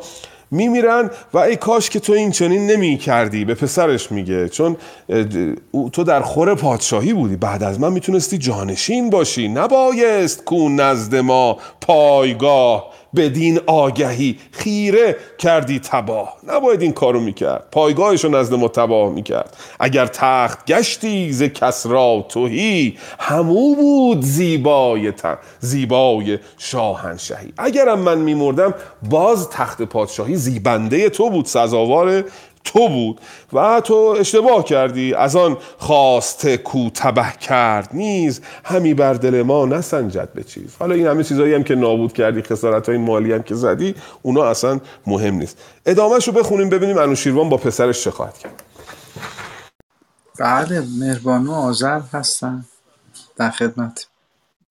میمیرن 0.52 1.10
و 1.34 1.38
ای 1.38 1.56
کاش 1.56 1.90
که 1.90 2.00
تو 2.00 2.14
این 2.14 2.32
چنین 2.32 2.68
نمی 2.68 2.98
کردی 2.98 3.46
به 3.46 3.54
پسرش 3.54 4.12
میگه. 4.12 4.50
چون 4.50 4.78
تو 5.92 6.04
در 6.04 6.22
خور 6.22 6.56
پادشاهی 6.56 7.14
بودی. 7.14 7.36
بعد 7.36 7.64
از 7.64 7.80
من 7.80 7.94
می‌تونستی 7.94 8.38
جانشین 8.38 9.10
باشی. 9.10 9.48
نبایست 9.48 10.44
کو 10.44 10.70
نزد 10.70 11.16
ما 11.16 11.58
پایگاه 11.82 12.94
بدین 13.16 13.60
آگهی. 13.68 14.38
خیره 14.52 15.16
کردی 15.38 15.80
تباه. 15.80 16.38
نباید 16.48 16.82
این 16.82 16.92
کارو 16.92 17.20
می‌کرد. 17.20 17.64
پایگاهش 17.72 18.24
رو 18.24 18.30
نزد 18.32 18.54
ما 18.54 18.68
تباه 18.68 19.10
می‌کرد. 19.10 19.58
اگر 19.80 20.06
تخت 20.06 20.66
گشتی 20.66 21.32
ز 21.32 21.44
کسرا 21.44 22.26
توهی 22.30 22.98
همو 23.20 23.76
بود 23.76 24.22
زیبای 24.22 25.12
تن 25.12 25.38
زیبای 25.60 26.40
شاهنشهی. 26.58 27.54
اگرم 27.58 28.00
من 28.00 28.18
میمردم 28.18 28.74
باز 29.10 29.50
تخت 29.50 29.82
پادشاهی 29.82 30.36
زیبنده 30.36 31.10
تو 31.10 31.30
بود 31.30 31.46
سزاوار 31.46 32.24
تو 32.68 32.90
بود 32.90 33.22
و 33.54 33.82
تو 33.82 34.16
اشتباه 34.20 34.64
کردی. 34.64 35.14
از 35.14 35.36
آن 35.36 35.58
خواسته 35.78 36.58
کو 36.58 36.90
تبه 36.90 37.32
کرد 37.40 37.90
نیز 37.94 38.42
همی 38.64 38.94
بر 38.94 39.14
دل 39.14 39.42
ما 39.42 39.66
نسنجد 39.66 40.30
به 40.34 40.44
چیز. 40.44 40.76
حالا 40.80 40.96
این 40.96 41.08
همه 41.08 41.24
چیزایی 41.24 41.54
هم 41.54 41.64
که 41.64 41.76
نابود 41.76 42.14
کردی 42.14 42.42
خسارت 42.42 42.90
های 42.90 42.98
مالی 42.98 43.34
هم 43.34 43.44
که 43.44 43.56
زدی 43.56 43.96
اونا 44.22 44.44
اصلا 44.44 44.80
مهم 45.08 45.36
نیست. 45.36 45.58
ادامهش 45.86 46.28
رو 46.28 46.34
بخونیم 46.34 46.70
ببینیم 46.70 46.98
انوشیروان 46.98 47.50
با 47.50 47.58
پسرش 47.58 48.04
چه 48.04 48.12
خواهد 48.12 48.38
کرد. 48.38 48.64
بله 50.40 50.84
مهربانو 51.00 51.54
آذر 51.54 52.02
هستن 52.14 52.66
در 53.38 53.50
خدمت. 53.50 54.08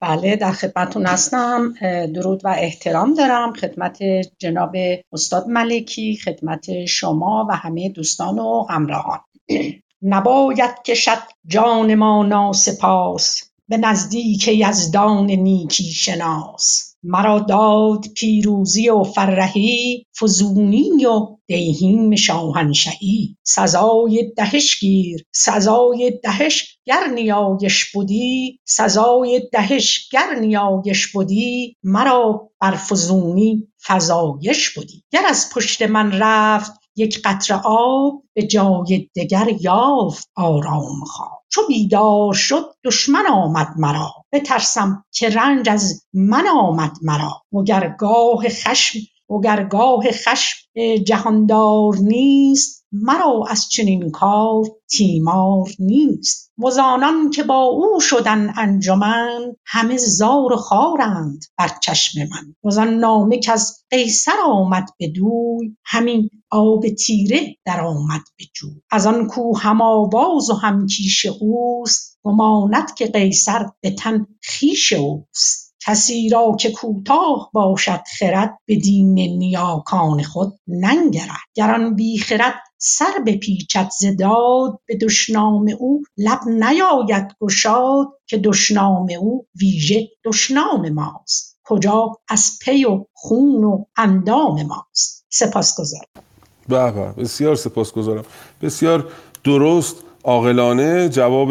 بله 0.00 0.36
در 0.36 0.52
خدمتون 0.52 1.06
هستم. 1.06 1.74
درود 2.14 2.44
و 2.44 2.48
احترام 2.48 3.14
دارم. 3.14 3.52
خدمت 3.52 3.98
جناب 4.38 4.76
استاد 5.12 5.48
ملکی 5.48 6.16
خدمت 6.16 6.84
شما 6.84 7.46
و 7.50 7.56
همه 7.56 7.88
دوستان 7.88 8.38
و 8.38 8.66
همراهان. 8.70 9.18
نباید 10.02 10.82
کشد 10.84 11.18
جان 11.46 11.94
ما 11.94 12.22
ناسپاس 12.22 13.42
به 13.68 13.76
نزدیک 13.76 14.48
یزدان 14.48 15.26
نیکی 15.26 15.84
شناس. 15.84 16.85
مرا 17.08 17.38
داد 17.38 18.04
پیروزی 18.16 18.88
و 18.88 19.02
فرهی 19.02 20.06
فزونی 20.20 21.06
و 21.06 21.36
دیهیم 21.46 22.16
شاهنشهی. 22.16 23.36
سزای 23.42 24.32
دهش 24.36 24.80
گیر 24.80 25.24
سزای 25.34 26.20
دهش 26.24 26.78
گر 26.84 27.06
نیایش 27.14 27.96
بدی 27.96 28.60
سزای 28.64 29.48
دهش 29.52 30.08
گر 30.12 30.34
نیایش 30.40 31.16
بدی 31.16 31.76
مرا 31.82 32.50
بر 32.60 32.76
فزونی 32.76 33.68
فزایش 33.86 34.78
بدی. 34.78 35.02
گر 35.10 35.22
از 35.28 35.50
پشت 35.54 35.82
من 35.82 36.12
رفت 36.12 36.72
یک 36.96 37.22
قطره 37.24 37.60
آب 37.64 38.22
به 38.34 38.42
جای 38.42 39.10
دگر 39.16 39.48
یافت 39.60 40.30
آرام 40.36 41.04
خواب. 41.06 41.45
چو 41.48 41.66
بیدار 41.68 42.34
شد 42.34 42.64
دشمن 42.84 43.26
آمد 43.32 43.68
مرا. 43.76 44.12
بترسم 44.32 45.04
که 45.12 45.28
رنج 45.28 45.68
از 45.68 46.06
من 46.12 46.46
آمد 46.48 46.96
مرا. 47.02 47.42
وگر 47.52 47.88
گاه 47.98 48.48
خشم 48.48 48.98
وگر 49.30 49.64
گاه 49.64 50.04
خشم 50.10 50.58
جهاندار 51.06 51.96
نیست 52.00 52.86
مرا 52.92 53.44
از 53.48 53.68
چنین 53.68 54.10
کار 54.10 54.64
تیمار 54.90 55.68
نیست. 55.78 56.52
وزانان 56.58 57.30
که 57.30 57.42
با 57.42 57.62
او 57.62 58.00
شدند 58.00 58.54
انجمن 58.56 59.56
همه 59.66 59.96
زار 59.96 60.52
و 60.52 60.56
خوارند 60.56 61.44
بر 61.58 61.70
چشم 61.82 62.20
من. 62.20 62.54
وزان 62.64 62.94
نامه 62.94 63.38
کز 63.38 63.72
قیصر 63.90 64.36
آمد 64.46 64.88
بدوی 65.00 65.76
همی 65.84 66.30
آب 66.50 66.88
تیره 66.88 67.56
درآمد 67.64 68.22
به 68.38 68.44
جوی 68.54 68.80
از 68.90 69.06
آن 69.06 69.26
کو 69.26 69.56
هم 69.56 69.82
آواز 69.82 70.50
و 70.50 70.54
هم 70.54 70.86
کیش 70.86 71.26
اوست 71.40 72.18
گماند 72.22 72.94
که 72.94 73.06
قیصر 73.06 73.66
به 73.80 73.90
تن 73.90 74.26
خویش 74.58 74.92
اوست. 74.92 75.65
کسی 75.86 76.28
را 76.28 76.56
که 76.60 76.70
کوتاه 76.72 77.50
باشد 77.52 78.00
خرد 78.18 78.58
به 78.66 78.76
دین 78.76 79.14
نیاکان 79.14 80.22
خود 80.22 80.52
ننگرد. 80.68 81.46
گر 81.54 81.74
آن 81.74 81.94
بی 81.94 82.18
خرد 82.18 82.54
سر 82.78 83.22
بپیچد 83.26 83.88
ز 84.00 84.04
داد 84.18 84.80
به 84.86 84.96
دشنام 84.96 85.70
او 85.78 86.02
لب 86.16 86.40
نیاید 86.48 87.32
گشاد 87.40 88.06
که 88.26 88.38
دشنام 88.38 89.08
او 89.20 89.46
ویژه 89.60 90.08
دشنام 90.24 90.88
ماست. 90.88 91.58
کجا؟ 91.64 92.12
از 92.28 92.58
پی 92.62 92.84
و 92.84 93.04
خون 93.12 93.64
و 93.64 93.84
اندام 93.96 94.62
ماست. 94.62 95.26
سپاسگزارم. 95.28 96.06
به 96.68 97.14
بسیار 97.22 97.54
سپاسگزارم. 97.54 98.24
بسیار 98.62 99.10
درست 99.44 99.96
عاقلانه 100.24 101.08
جواب 101.08 101.50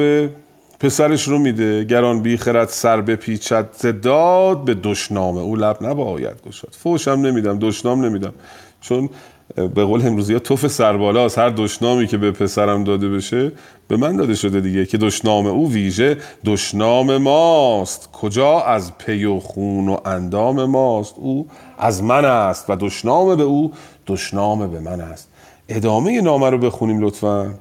پسرش 0.80 1.28
رو 1.28 1.40
میده 1.40 1.84
گران 1.84 2.22
بی 2.22 2.38
خرد 2.38 2.70
سر 2.70 3.02
بپیچد 3.02 3.70
ز 3.72 3.86
داد 3.86 4.66
به 4.66 4.74
دشنام 4.74 5.38
او 5.38 5.56
لب 5.56 5.78
نباید 5.82 6.42
گشاد. 6.48 6.72
فوشم 6.72 7.12
نمیدم 7.12 7.60
دشنام 7.60 8.06
نمیدم. 8.06 8.34
چون 8.82 9.10
به 9.56 9.86
قول 9.86 10.08
امروزی 10.08 10.34
ها 10.34 10.40
توف 10.40 10.68
سربالاست. 10.68 11.38
هر 11.38 11.50
دشنامی 11.50 12.08
که 12.08 12.18
به 12.18 12.32
پسرم 12.32 12.84
داده 12.84 13.10
بشه 13.10 13.52
به 13.88 13.98
من 13.98 14.16
داده 14.16 14.36
شده 14.36 14.62
دیگه 14.62 14.86
که 14.86 14.98
دشنام 14.98 15.46
او 15.46 15.72
ویژه 15.72 16.18
دشنام 16.46 17.18
ماست. 17.18 18.10
کجا؟ 18.12 18.62
از 18.62 18.98
پی 18.98 19.26
و 19.26 19.40
خون 19.40 19.90
و 19.90 19.98
اندام 20.06 20.66
ماست. 20.66 21.16
او 21.18 21.48
از 21.78 22.04
من 22.04 22.26
است 22.26 22.70
و 22.70 22.76
دشنام 22.76 23.36
به 23.36 23.44
او 23.44 23.72
دشنام 24.08 24.68
به 24.68 24.80
من 24.80 25.02
است. 25.02 25.30
ادامه 25.70 26.22
نامه 26.22 26.50
رو 26.50 26.58
بخونیم 26.58 27.02
لطفا. 27.02 27.54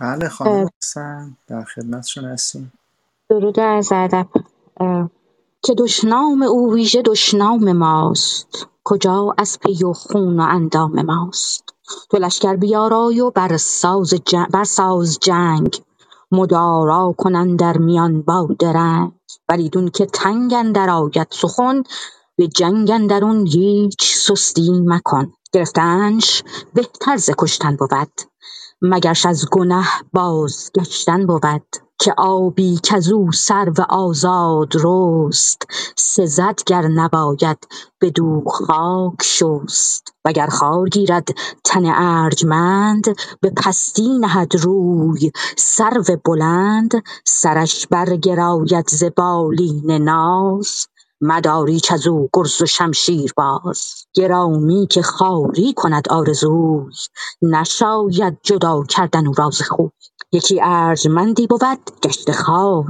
بله 0.00 0.28
خانم 0.28 0.68
حسن 0.82 1.36
در 1.46 1.64
خدمتشون 1.64 2.24
هستیم. 2.24 2.72
درود 3.30 3.60
از 3.60 3.88
ادب. 3.92 4.26
که 5.62 5.74
دشنام 5.78 6.42
او 6.42 6.74
ویژه 6.74 7.02
دشنام 7.02 7.72
ماست. 7.72 8.68
کجا 8.84 9.34
از 9.38 9.58
پی 9.58 9.84
و 9.84 9.92
خون 9.92 10.40
و 10.40 10.42
اندام 10.42 11.02
ماست. 11.02 11.64
تو 12.10 12.16
لشکر 12.16 12.56
بیارای 12.56 13.20
و 13.20 13.30
بر 13.30 13.56
ساز 13.56 14.14
جنگ, 14.24 14.46
بر 14.46 14.64
ساز 14.64 15.18
جنگ. 15.20 15.82
مدارا 16.32 17.14
کن 17.18 17.34
اندر 17.34 17.78
میان 17.78 18.22
با 18.22 18.48
درنگ. 18.58 19.12
ولیدون 19.48 19.88
که 19.88 20.06
تنگ 20.06 20.54
اندر 20.54 20.90
آید 20.90 21.28
سخن 21.30 21.82
به 22.36 22.48
جنگ 22.48 22.90
اندرون 22.90 23.46
هیچ 23.46 24.16
سستی 24.16 24.80
مکن. 24.84 25.32
گرفتنش 25.52 26.42
بهتر 26.74 27.16
ز 27.16 27.30
کشتن 27.38 27.76
بود. 27.76 28.10
مگرش 28.82 29.26
از 29.26 29.46
گنه 29.52 29.84
بازگشتن 30.12 31.26
بود 31.26 31.62
که 31.98 32.14
آبی 32.18 32.80
کزو 32.82 33.32
سرو 33.32 33.74
آزاد 33.88 34.72
رست 34.84 35.62
سزد 35.96 36.60
گر 36.66 36.82
نباید 36.88 37.58
بدو 38.00 38.42
خاک 38.46 39.22
شست. 39.22 40.14
وگر 40.24 40.46
خار 40.46 40.88
گیرد 40.88 41.28
تن 41.64 41.84
ارجمند 41.86 43.04
به 43.40 43.50
پستی 43.50 44.18
نهد 44.18 44.56
روی 44.56 45.32
سرو 45.56 46.04
بلند 46.24 47.02
سرش 47.24 47.86
برگراید 47.86 48.88
ز 48.90 49.04
بالین 49.16 49.92
ناز. 49.92 50.86
مداریچ 51.20 51.92
ازو 51.92 52.28
گرز 52.32 52.62
و 52.62 52.66
شمشیر 52.66 53.32
باز. 53.36 53.80
گرامی 54.14 54.86
که 54.90 55.02
خواری 55.02 55.72
کند 55.76 56.08
آرزوی 56.08 56.86
نشاید 57.42 58.38
جدا 58.42 58.82
کردن 58.88 59.26
او 59.26 59.34
را 59.36 59.50
ز 59.50 59.62
خوی. 59.62 59.88
یکی 60.32 60.60
ارجمندی 60.62 61.46
بود 61.46 61.60
گشته 62.02 62.32
خوار 62.32 62.84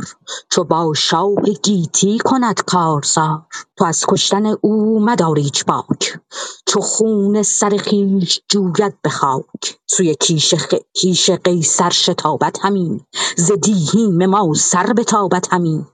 چو 0.50 0.64
با 0.64 0.94
شاه 0.96 1.34
گیتی 1.62 2.18
کند 2.18 2.60
کارزار. 2.64 3.42
تو 3.76 3.84
از 3.84 4.04
کشتن 4.08 4.46
او 4.60 5.04
مدار 5.04 5.36
ایچ 5.38 5.64
باک 5.64 6.18
چو 6.66 6.80
خون 6.80 7.42
سر 7.42 7.76
خویش 7.88 8.42
جوید 8.48 9.02
به 9.02 9.10
خاک. 9.10 9.78
سوی 9.86 10.14
کیش, 10.14 10.54
خ... 10.54 10.74
کیش 10.94 11.30
قیصر 11.30 11.90
شتابد 11.90 12.56
همی 12.62 13.06
ز 13.36 13.52
دیهیم 13.52 14.26
ما 14.26 14.54
سر 14.54 14.92
بتابد 14.92 15.46
همی. 15.50 15.86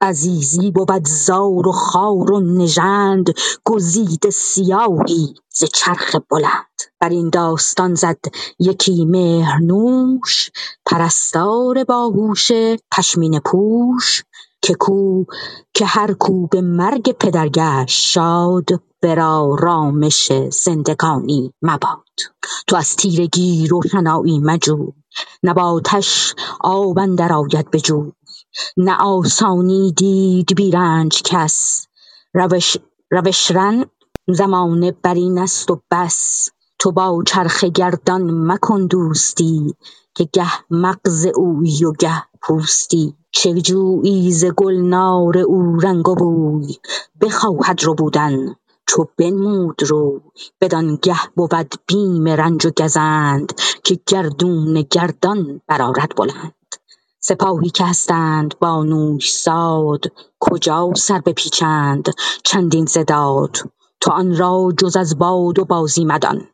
عزیزی 0.00 0.70
بود 0.70 1.08
زار 1.08 1.68
و 1.68 1.72
خوار 1.72 2.32
و 2.32 2.40
نژند 2.40 3.34
گزیده 3.64 4.30
سیاهی 4.30 5.34
ز 5.50 5.64
چرخ 5.64 6.16
بلند. 6.30 6.64
بر 7.00 7.08
این 7.08 7.30
داستان 7.30 7.94
زد 7.94 8.18
یکی 8.58 9.04
مهرنوش 9.04 10.50
پرستار 10.86 11.84
باهوش 11.84 12.50
پشمینه 12.92 13.40
پوش 13.40 14.24
که 14.62 14.74
کو 14.74 15.24
که 15.74 15.86
هر 15.86 16.12
کو 16.12 16.46
به 16.46 16.60
مرگ 16.60 17.12
پدر 17.12 17.48
گشت 17.48 18.00
شاد 18.00 18.68
ورا 19.02 19.56
رامش 19.60 20.32
زندگانی 20.50 21.52
مباد. 21.62 22.04
تو 22.66 22.76
از 22.76 22.96
تیرگی 22.96 23.66
روشنایی 23.66 24.38
مجوی 24.38 24.92
نه 25.42 25.54
بآتش 25.54 26.34
آب 26.60 26.98
اندر 26.98 27.32
آید 27.32 27.70
به 27.70 27.80
جوی 27.80 28.12
نه 28.76 28.96
آسانی 29.00 29.92
دید 29.92 30.54
بی 30.56 30.70
رنج 30.70 31.22
کس. 31.22 31.86
روش 32.34 32.76
روشرن 33.10 33.84
زمانه 34.28 34.92
بر 35.02 35.14
این 35.14 35.38
است 35.38 35.70
و 35.70 35.80
بس. 35.90 36.48
تو 36.78 36.92
با 36.92 37.22
چرخ 37.26 37.64
گردان 37.64 38.52
مکن 38.52 38.86
دوستی 38.86 39.74
که 40.14 40.28
گه 40.32 40.52
مغز 40.70 41.26
اویی 41.34 41.84
و 41.84 41.92
گه 41.92 42.22
پوستی. 42.42 43.14
چه 43.30 43.52
جویی 43.52 44.32
ز 44.32 44.44
گلنار 44.44 45.38
او 45.38 45.76
رنگ 45.82 46.08
و 46.08 46.14
بوی؟ 46.14 46.76
بخواهد 47.20 47.80
ربودن 47.84 48.56
چو 48.86 49.06
بنمود 49.18 49.82
روی. 49.82 50.20
بدانگه 50.60 51.20
بود 51.36 51.74
بیم 51.86 52.28
رنج 52.28 52.66
و 52.66 52.70
گزند 52.70 53.52
که 53.84 54.00
گردون 54.06 54.84
گردان 54.90 55.60
برآرد 55.66 56.12
بلند. 56.16 56.52
سپاهی 57.26 57.70
که 57.70 57.84
هستند 57.84 58.54
بانوی 58.60 59.20
ساد 59.20 60.04
کجا 60.40 60.90
سر 60.96 61.18
بپیچند 61.18 62.14
چندین 62.42 62.86
ز 62.86 62.98
داد 62.98 63.56
تو 64.00 64.10
آن 64.10 64.36
را 64.36 64.72
جز 64.78 64.96
از 64.96 65.18
باد 65.18 65.58
و 65.58 65.64
بازی 65.64 66.04
مدان 66.04 66.48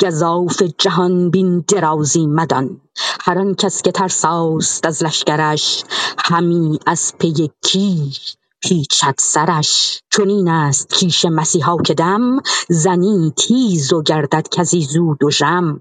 گزاف 0.00 0.62
جهان 0.78 1.30
بین 1.30 1.64
درازی 1.68 2.26
مدان. 2.26 2.80
هر 3.20 3.38
آن 3.38 3.54
کس 3.54 3.82
که 3.82 3.92
ترساست 3.92 4.86
از 4.86 5.04
لشکرش 5.04 5.84
همی 6.18 6.78
از 6.86 7.12
پی 7.18 7.50
کیش 7.62 8.36
پیچد 8.60 9.14
سرش. 9.18 10.00
چنین 10.10 10.48
است 10.48 10.94
کیش 10.94 11.24
مسیحا 11.24 11.76
که 11.76 11.94
دم 11.94 12.36
زنی 12.68 13.32
تیز 13.36 13.92
و 13.92 14.02
گردد 14.02 14.48
کزی 14.50 14.80
زو 14.82 15.16
دژم 15.20 15.80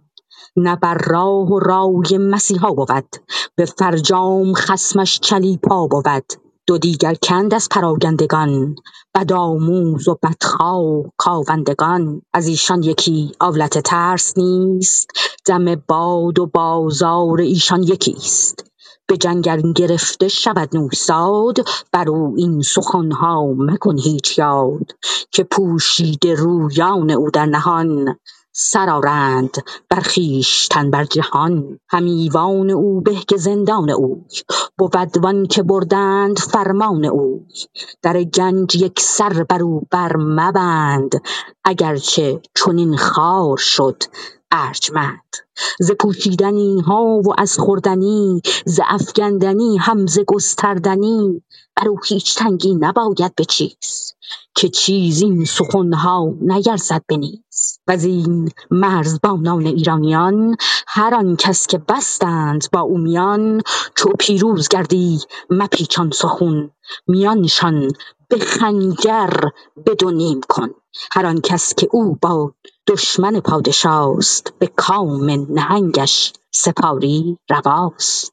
نه 0.56 0.76
بر 0.76 0.98
راه 1.08 1.52
و 1.52 1.60
رای 1.60 2.18
مسیحا 2.18 2.72
بود 2.72 3.16
به 3.56 3.66
فرجام 3.66 4.54
خصمش 4.54 5.20
چلیپا 5.20 5.88
بود. 5.88 6.34
دو 6.68 6.78
دیگر 6.78 7.16
کند 7.24 7.54
از 7.54 7.70
پراگندگان 7.72 8.76
بدآموز 9.16 10.08
و 10.08 10.18
بدخواه 10.24 11.04
کاوندگان. 11.18 12.22
از 12.34 12.48
ایشان 12.48 12.84
یکی 12.84 13.32
آولت 13.40 13.78
ترس 13.80 14.38
نیست 14.38 15.12
دم 15.46 15.76
باد 15.76 16.40
و 16.40 16.46
بازار 16.46 17.42
ایشان 17.42 17.84
یکیست. 17.84 18.66
به 19.08 19.18
جنگ 19.18 19.50
ار 19.50 19.62
گرفته 19.62 20.28
شود 20.28 20.78
نوساد 20.78 21.58
بر 21.92 22.10
او 22.10 22.36
این 22.38 22.62
سخن 22.62 23.12
ها 23.12 23.54
مکن 23.58 23.98
هیچ 23.98 24.38
یاد. 24.38 24.92
که 25.32 25.44
پوشیده 25.44 26.36
رویان 26.36 27.12
او 27.12 27.32
در 27.32 27.46
نهان 27.46 28.16
سر 28.56 28.90
آرند 28.90 29.58
بر 29.90 30.00
خویشتن 30.00 30.92
بر 30.92 31.04
جهان. 31.04 31.80
هم 31.90 32.06
ایوان 32.06 32.70
او 32.70 33.02
به 33.02 33.16
که 33.16 33.38
زندان 33.38 33.90
اوی. 33.90 34.22
بود 34.78 35.18
وآنکه 35.24 35.64
بردند 35.64 36.40
فرمان 36.40 37.06
اوی. 37.06 37.42
در 38.02 38.24
گنج 38.24 38.76
یکسر 38.76 39.44
بر 39.44 39.64
او 39.64 39.82
بر 39.92 40.18
مبند. 40.18 41.22
اگر 41.64 41.96
چه 41.96 42.42
چنین 42.56 42.98
خوار 42.98 43.58
شد 43.58 44.04
ارجمند. 44.52 45.36
ز 45.80 45.92
پوشیدنی 45.92 46.80
ها 46.80 47.04
و 47.04 47.34
از 47.38 47.58
خوردنی 47.58 48.42
ز 48.66 48.80
افگندنی 48.88 49.78
هم 49.78 50.08
ز 50.08 50.20
گستردنی. 50.28 51.42
بر 51.76 51.88
او 51.88 52.00
هیچ 52.08 52.36
تنگی 52.36 52.76
نباید 52.76 53.36
به 53.36 53.46
چیز 53.46 54.14
که 54.56 54.70
چیز 54.70 55.22
این 55.22 55.46
سخن 55.46 55.94
ها 55.94 56.34
نیرزد 56.42 57.02
به 57.08 57.18
نیز. 57.18 57.80
وزین 57.88 58.52
مرزبانان 58.72 59.66
ایرانیان 59.66 60.56
هر 60.88 61.16
آن 61.16 61.36
کس 61.36 61.68
که 61.68 61.78
بستند 61.78 62.68
با 62.74 62.80
او 62.82 62.98
میان 62.98 63.62
چو 63.96 64.10
پیروز 64.20 64.68
گردی 64.68 65.20
مپیچان 65.50 66.12
سخن 66.12 66.70
میانشان 67.08 67.92
به 68.30 68.38
خنجر 68.40 69.34
به 69.86 69.96
دو 69.96 70.12
نیم 70.12 70.42
کن. 70.50 70.70
هر 71.12 71.26
آن 71.26 71.42
کس 71.42 71.74
که 71.76 71.88
او 71.92 72.18
با 72.22 72.54
دشمن 72.88 73.40
پادشاست 73.40 74.54
به 74.60 74.68
کام 74.68 75.30
نهنگش 75.50 76.34
سپاری 76.52 77.38
رواست. 77.50 78.33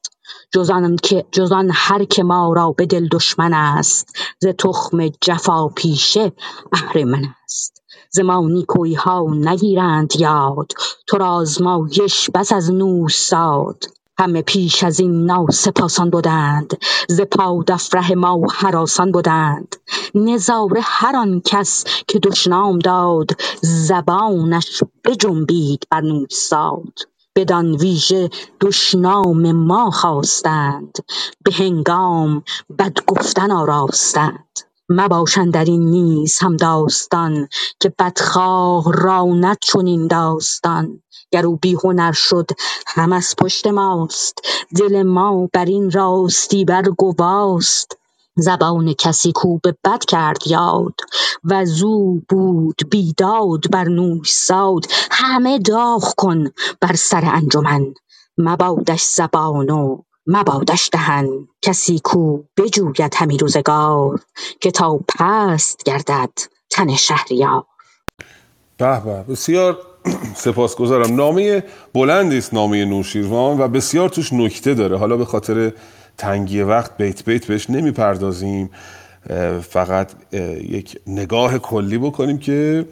جز 0.53 0.69
آنکه 0.69 1.25
جز 1.31 1.51
آن 1.51 1.69
هر 1.73 2.03
که 2.03 2.23
ما 2.23 2.53
را 2.53 2.71
به 2.71 2.85
دل 2.85 3.07
دشمن 3.11 3.53
است. 3.53 4.15
ز 4.39 4.47
تخم 4.47 5.07
جفاپیشه 5.21 6.31
اهرمن 6.73 7.25
است. 7.43 7.83
ز 8.11 8.19
ما 8.19 8.47
نیکویی 8.47 8.93
ها 8.93 9.27
نگیرند 9.31 10.15
یاد. 10.15 10.71
تو 11.07 11.17
را 11.17 11.29
آزمایش 11.29 12.29
بس 12.29 12.53
از 12.53 12.71
نوستاد 12.71 13.85
همه 14.19 14.41
پیش 14.41 14.83
از 14.83 14.99
این 14.99 15.25
ناسپاسان 15.25 16.09
بدند. 16.09 16.77
ز 17.09 17.21
پادفره 17.21 18.15
ما 18.15 18.41
هراسان 18.51 19.11
بدند. 19.11 19.75
نظاره 20.15 20.81
هر 20.83 21.15
آن 21.15 21.41
کس 21.45 21.85
که 22.07 22.19
دشنام 22.19 22.79
داد 22.79 23.31
زبانش 23.61 24.83
بجنبید 25.05 25.87
بر 25.91 26.01
نوستاد 26.01 26.93
بدان 27.35 27.75
ویژه 27.75 28.29
دشنام 28.61 29.51
ما 29.51 29.91
خواستند 29.91 30.97
به 31.45 31.53
هنگام 31.53 32.43
بد 32.79 32.97
گفتن 33.07 33.51
آراستند. 33.51 34.59
مباش 34.89 35.37
اندرین 35.37 35.85
نیز 35.91 36.39
هم 36.39 36.57
داستان 36.57 37.47
که 37.79 37.93
بدخواه 37.99 38.83
راند 38.93 39.57
چنین 39.61 40.07
داستان. 40.07 41.01
گر 41.31 41.45
او 41.45 41.55
بی 41.57 41.77
هنر 41.83 42.11
شد 42.11 42.51
هم 42.87 43.13
از 43.13 43.35
پشت 43.37 43.67
ماست. 43.67 44.39
دل 44.77 45.03
ما 45.03 45.49
برین 45.53 45.91
راستی 45.91 46.65
بر 46.65 46.83
گواست 46.83 48.00
زبان 48.35 48.93
کسی 48.93 49.31
کو 49.31 49.57
به 49.57 49.75
بد 49.83 50.05
کرد 50.05 50.47
یاد 50.47 50.93
وزو 51.43 52.21
بود 52.29 52.81
بیداد 52.91 53.71
بر 53.71 53.83
نوستاد 53.83 54.85
همه 55.11 55.59
داغ 55.59 56.13
کن 56.17 56.43
بر 56.81 56.95
سر 56.95 57.25
انجمن 57.33 57.93
مبادش 58.37 59.03
زبان 59.03 59.69
و 59.69 60.01
مبادش 60.27 60.89
دهن 60.93 61.47
کسی 61.61 61.99
کو 61.99 62.43
بجوید 62.57 63.13
همی 63.15 63.37
روزگار 63.37 64.19
که 64.61 64.71
تا 64.71 64.99
پست 65.17 65.83
گردد 65.83 66.31
تن 66.69 66.95
شهریار 66.95 67.63
به 68.77 69.01
به 69.05 69.23
بسیار 69.23 69.77
سپاسگزارم. 70.35 71.15
نامه 71.15 71.63
بلندی 71.93 72.37
است 72.37 72.53
نامه 72.53 72.85
نوشیروان 72.85 73.61
و 73.61 73.67
بسیار 73.67 74.09
توش 74.09 74.33
نکته 74.33 74.73
داره. 74.73 74.97
حالا 74.97 75.17
به 75.17 75.25
خاطر 75.25 75.71
تنگی 76.21 76.61
وقت 76.61 76.97
بیت 76.97 77.25
بیت 77.25 77.45
بهش 77.45 77.69
نمی‌پردازیم 77.69 78.69
فقط 79.69 80.11
یک 80.69 80.99
نگاه 81.07 81.57
کلی 81.57 81.97
بکنیم 81.97 82.37
که 82.37 82.85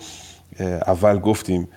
اول 0.87 1.19
گفتیم 1.19 1.67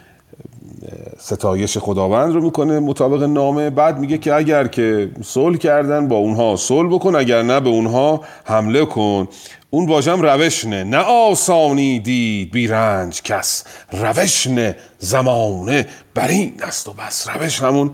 ستایش 1.18 1.78
خداوند 1.78 2.34
رو 2.34 2.40
می‌کنه 2.40 2.81
مطابق 2.81 3.22
نامه 3.22 3.70
بعد 3.70 3.98
میگه 3.98 4.18
که 4.18 4.34
اگر 4.34 4.66
که 4.66 5.10
صلح 5.24 5.56
کردن 5.56 6.08
با 6.08 6.16
اونها 6.16 6.56
صلح 6.56 6.94
بکن 6.94 7.14
اگر 7.16 7.42
نه 7.42 7.60
به 7.60 7.68
اونها 7.68 8.24
حمله 8.44 8.84
کن. 8.84 9.28
اون 9.70 9.86
واژم 9.89 10.22
روشنه 10.22 10.84
نه 10.84 10.98
آسانی 10.98 12.00
دید 12.00 12.50
بی 12.50 12.66
رنج 12.66 13.22
کس. 13.22 13.64
روشن 13.92 14.74
زمانه 14.98 15.86
بر 16.14 16.28
این 16.28 16.55
است 16.62 16.89
و 16.89 16.92
بس. 16.92 17.28
روش 17.28 17.62
همون 17.62 17.90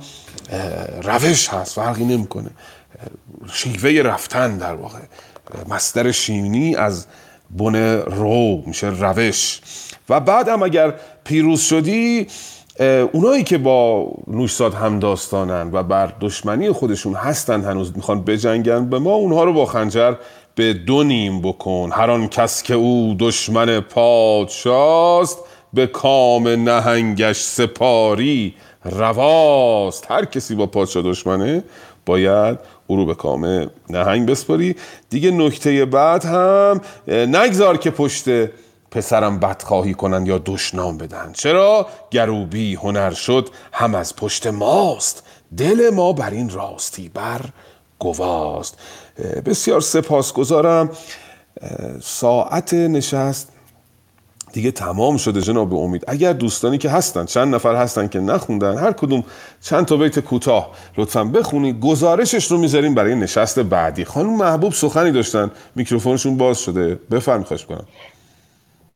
روش 1.03 1.49
هست 1.49 1.75
فرقی 1.75 2.05
نمی‌کنه. 2.05 2.51
شیوه 3.53 4.03
رفتن 4.03 4.59
در 4.59 4.75
واقع. 4.75 4.99
مصدر 5.69 6.11
شیمی 6.13 6.77
از 6.77 7.07
بن 7.51 7.77
رو 8.03 8.63
میشه 8.67 8.87
روش. 8.87 9.61
و 10.09 10.21
بعد 10.21 10.49
هم 10.49 10.63
اگر 10.63 10.95
پیروز 11.25 11.61
شدی 11.61 12.27
اونایی 13.13 13.45
که 13.45 13.59
با 13.59 14.09
نوشساد 14.27 14.75
هم 14.75 14.99
داستانن 14.99 15.71
و 15.73 15.83
بر 15.83 16.13
دشمنی 16.21 16.73
خودشون 16.73 17.15
هستن 17.15 17.65
هنوز 17.65 17.97
می‌خوان 17.97 18.25
بجنگن 18.25 18.89
به 18.89 18.99
ما 18.99 19.15
اونها 19.15 19.45
رو 19.45 19.53
با 19.53 19.67
خنجر 19.67 20.15
به 20.55 20.73
دو 20.73 21.03
نیم 21.03 21.41
بکن. 21.41 21.91
هر 21.93 22.11
آن 22.11 22.29
کس 22.29 22.63
که 22.63 22.75
او 22.75 23.17
دشمن 23.19 23.81
پادشاست 23.81 25.39
به 25.73 25.87
کام 25.87 26.49
نهنگش 26.49 27.41
سپاری 27.41 28.55
رواست. 28.85 30.11
هر 30.11 30.25
کسی 30.25 30.55
با 30.55 30.67
پادشاه 30.67 31.03
دشمنه 31.03 31.65
باید 32.07 32.59
او 32.91 32.97
رو 32.97 33.07
به 33.07 33.15
کام 33.15 33.71
نهنگ 33.91 34.29
بسپاری. 34.31 34.77
دیگه 35.11 35.31
نکته 35.31 35.85
بعد 35.85 36.25
هم 36.25 36.81
نگذار 37.09 37.77
که 37.77 37.91
پشت 37.91 38.29
پسرم 38.91 39.39
بدخواهی 39.39 39.95
کنند 39.95 40.29
یا 40.29 40.43
دشنام 40.47 40.99
بدن. 40.99 41.33
چرا؟ 41.33 41.87
گروبی 42.11 42.75
هنر 42.75 43.11
شد 43.11 43.49
هم 43.73 43.95
از 43.95 44.17
پشت 44.17 44.47
ماست. 44.47 45.23
دل 45.57 45.91
ما 45.91 46.13
بر 46.13 46.31
این 46.31 46.51
راستی 46.51 47.09
بر 47.09 47.41
گواست. 47.99 48.79
بسیار 49.45 49.81
سپاسگزارم. 49.81 50.91
ساعت 52.03 52.75
نشست. 52.75 53.53
دیگه 54.53 54.71
تمام 54.71 55.17
شده 55.17 55.41
جناب 55.41 55.75
امید. 55.75 56.05
اگر 56.09 56.33
دوستانی 56.33 56.79
که 56.79 56.91
هستن 56.91 57.25
چند 57.25 57.55
نفر 57.55 57.75
هستن 57.75 58.09
که 58.09 58.21
نخوندن 58.21 58.79
هر 58.79 58.93
کدوم 58.93 59.25
چند 59.61 59.85
تا 59.85 59.97
بیت 59.97 60.19
کوتاه 60.19 60.71
لطفا 60.99 61.25
بخونید. 61.25 61.81
گزارشش 61.81 62.51
رو 62.51 62.59
می‌ذاریم 62.59 62.95
برای 62.95 63.15
نشست 63.15 63.59
بعدی. 63.59 64.05
خانم 64.05 64.37
محبوب 64.37 64.73
سخنی 64.73 65.11
داشتن. 65.11 65.51
میکروفونشون 65.77 66.37
باز 66.37 66.59
شده. 66.59 66.95
بفرم 67.11 67.43
خواهش 67.43 67.67
کنم 67.67 67.87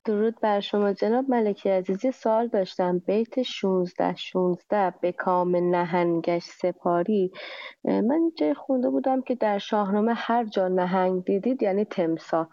درود 0.05 0.41
بر 0.41 0.61
شما 0.61 0.93
جناب 0.93 1.25
ملکی 1.29 1.71
عزیزی. 1.71 2.13
سوال 2.13 2.49
داشتم. 2.49 2.99
بیت 2.99 3.43
16 3.43 4.17
16 4.17 4.95
به 5.01 5.13
کام 5.13 5.57
نهنگش 5.57 6.43
سپاری. 6.43 7.33
من 7.85 8.33
جای 8.39 8.55
خونده 8.55 8.91
بودم 8.91 9.23
که 9.23 9.35
در 9.35 9.59
شاهنامه 9.59 10.15
هر 10.17 10.45
جا 10.45 10.69
نهنگ 10.69 11.25
دیدید 11.25 11.63
یعنی 11.63 11.85
تمسا 11.85 12.49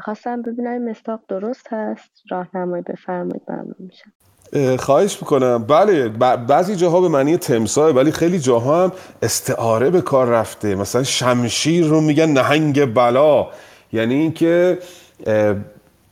می‌خواستم 0.00 0.42
ببینم 0.42 0.70
این 0.70 0.90
مستاق 0.90 1.20
درست 1.28 1.66
هست؟ 1.70 2.10
راهنمایی 2.30 2.82
بفرمایید 2.82 3.42
ممنون 3.48 3.74
میشم. 3.78 4.76
خواهش 4.76 5.18
می‌کنم. 5.22 5.64
بله 5.64 6.08
بعضی 6.36 6.76
جاها 6.76 7.00
به 7.00 7.08
معنی 7.08 7.36
تمساه 7.36 7.90
ولی 7.90 8.12
خیلی 8.12 8.38
جاها 8.38 8.84
هم 8.84 8.92
استعاره 9.22 9.90
به 9.90 10.00
کار 10.00 10.26
رفته. 10.26 10.74
مثلا 10.74 11.02
شمشیر 11.02 11.86
رو 11.86 12.00
میگن 12.00 12.28
نهنگ 12.28 12.94
بلا. 12.94 13.46
یعنی 13.92 14.14
اینکه 14.14 14.78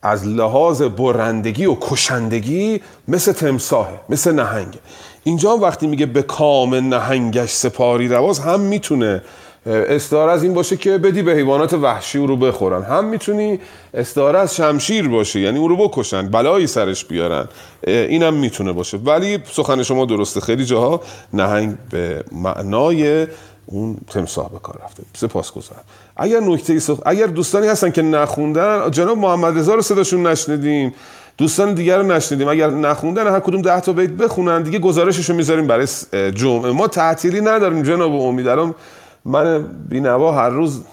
از 0.01 0.27
لحاظ 0.27 0.81
برندگی 0.81 1.65
و 1.65 1.75
کشندگی 1.81 2.81
مثل 3.07 3.31
تمساهه 3.31 3.99
مثل 4.09 4.31
نهنگه 4.31 4.79
اینجا 5.23 5.57
وقتی 5.57 5.87
میگه 5.87 6.05
به 6.05 6.21
کام 6.21 6.75
نهنگش 6.75 7.49
سپاری 7.49 8.07
رواز 8.07 8.39
هم 8.39 8.59
می‌تونه 8.59 9.21
استعاره 9.69 10.31
از 10.31 10.43
این 10.43 10.53
باشه 10.53 10.77
که 10.77 10.97
بدی 10.97 11.21
به 11.21 11.31
حیوانات 11.31 11.73
وحشی 11.73 12.17
او 12.17 12.27
رو 12.27 12.35
بخورن. 12.35 12.83
هم 12.83 13.05
می‌تونی 13.05 13.59
استعاره 13.93 14.39
از 14.39 14.55
شمشیر 14.55 15.07
باشه 15.07 15.39
یعنی 15.39 15.59
او 15.59 15.67
رو 15.67 15.77
بکشن 15.87 16.27
بلایی 16.27 16.67
سرش 16.67 17.05
بیارن 17.05 17.47
اینم 17.87 18.33
می‌تونه 18.33 18.73
باشه. 18.73 18.97
ولی 18.97 19.39
سخن 19.51 19.83
شما 19.83 20.05
درسته. 20.05 20.39
خیلی 20.41 20.65
جاها 20.65 21.01
نهنگ 21.33 21.75
به 21.91 22.23
معنای 22.31 23.27
اون 23.65 23.97
تمساح 24.09 24.49
به 24.49 24.59
کار 24.59 24.75
رفته. 24.85 25.03
سپاس 25.17 25.51
گذارم 25.51 25.83
اگر 26.17 26.39
نکته 26.39 26.79
سخ... 26.79 26.99
اگر 27.05 27.27
دوستانی 27.27 27.67
هستن 27.67 27.91
که 27.91 28.01
نخوندن 28.01 28.91
جناب 28.91 29.17
محمد 29.17 29.57
رضا 29.57 29.75
رو 29.75 29.81
صداشون 29.81 30.27
نشنیدیم. 30.27 30.93
دوستان 31.37 31.73
دیگر 31.73 31.97
رو 31.97 32.07
نشنیدیم. 32.07 32.47
اگر 32.47 32.69
نخوندن 32.69 33.27
هر 33.27 33.39
کدوم 33.39 33.61
ده 33.61 33.79
تا 33.79 33.93
بیت 33.93 34.09
بخونن 34.09 34.63
دیگه 34.63 34.79
گزارشش 34.79 35.29
رو 35.29 35.35
می‌ذاریم 35.35 35.67
برای 35.67 35.87
جمعه. 36.35 36.71
ما 36.71 36.87
تعطیلی 36.87 37.41
نداریم 37.41 37.83
جناب 37.83 38.11
امید. 38.13 38.47
الان 38.47 38.75
من 39.25 39.67
بینوا 39.89 40.31
هر 40.31 40.49
روز 40.49 40.83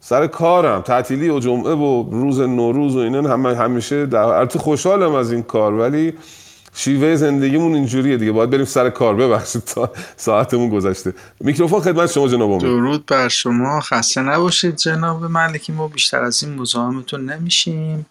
سر 0.00 0.26
کارم. 0.26 0.82
تعطیلی 0.82 1.28
و 1.28 1.38
جمعه 1.38 1.74
و 1.74 2.10
روز 2.10 2.40
نوروز 2.40 2.96
و 2.96 2.98
اینا 2.98 3.32
هم 3.32 3.46
همیشه 3.46 4.06
در 4.06 4.18
البته 4.18 4.58
خوشحالم 4.58 5.14
از 5.14 5.32
این 5.32 5.42
کار 5.42 5.72
ولی 5.72 6.14
شیوه 6.74 7.16
زندگیمون 7.16 7.74
اینجوریه 7.74 8.16
دیگه. 8.16 8.32
باید 8.32 8.50
بریم 8.50 8.64
سر 8.64 8.90
کار. 8.90 9.14
ببخشید 9.16 9.64
تا 9.64 9.90
ساعتمون 10.16 10.68
گذشته. 10.68 11.14
میکروفون 11.40 11.80
خدمت 11.80 12.12
شما 12.12 12.28
جناب 12.28 12.50
امید. 12.50 12.62
درود 12.62 13.06
بر 13.06 13.28
شما. 13.28 13.80
خسته 13.80 14.22
نباشید 14.22 14.76
جناب 14.76 15.24
ملکی. 15.24 15.72
ما 15.72 15.88
بیشتر 15.88 16.22
از 16.22 16.42
این 16.42 16.54
مزاحمتون 16.54 17.30
نمیشیم. 17.30 18.06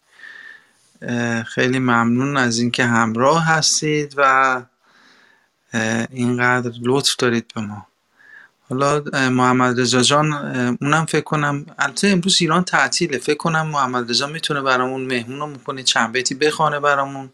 خیلی 1.46 1.80
ممنون 1.80 2.38
از 2.38 2.60
اینکه 2.60 2.86
همراه 2.86 3.46
هستید 3.46 4.14
و 4.18 4.62
اینقدر 6.12 6.72
لطف 6.84 7.16
دارید 7.16 7.46
به 7.56 7.62
ما. 7.62 7.88
حالا 8.70 9.04
محمد 9.30 9.80
رضا 9.80 10.02
جان 10.02 10.34
اونم 10.82 11.06
فکر 11.06 11.24
کنم 11.24 11.66
البته 11.80 12.08
امروز 12.08 12.38
ایران 12.42 12.64
تعطیله. 12.64 13.18
فکر 13.18 13.38
کنم 13.38 13.68
محمد 13.68 14.10
رضا 14.10 14.28
می‌تونه 14.28 14.62
برامون 14.62 15.02
مهمون 15.02 15.50
می‌کنه 15.50 15.84
چند 15.84 16.12
بیتی 16.12 16.36
بخوانه 16.36 16.80
برامون. 16.80 17.30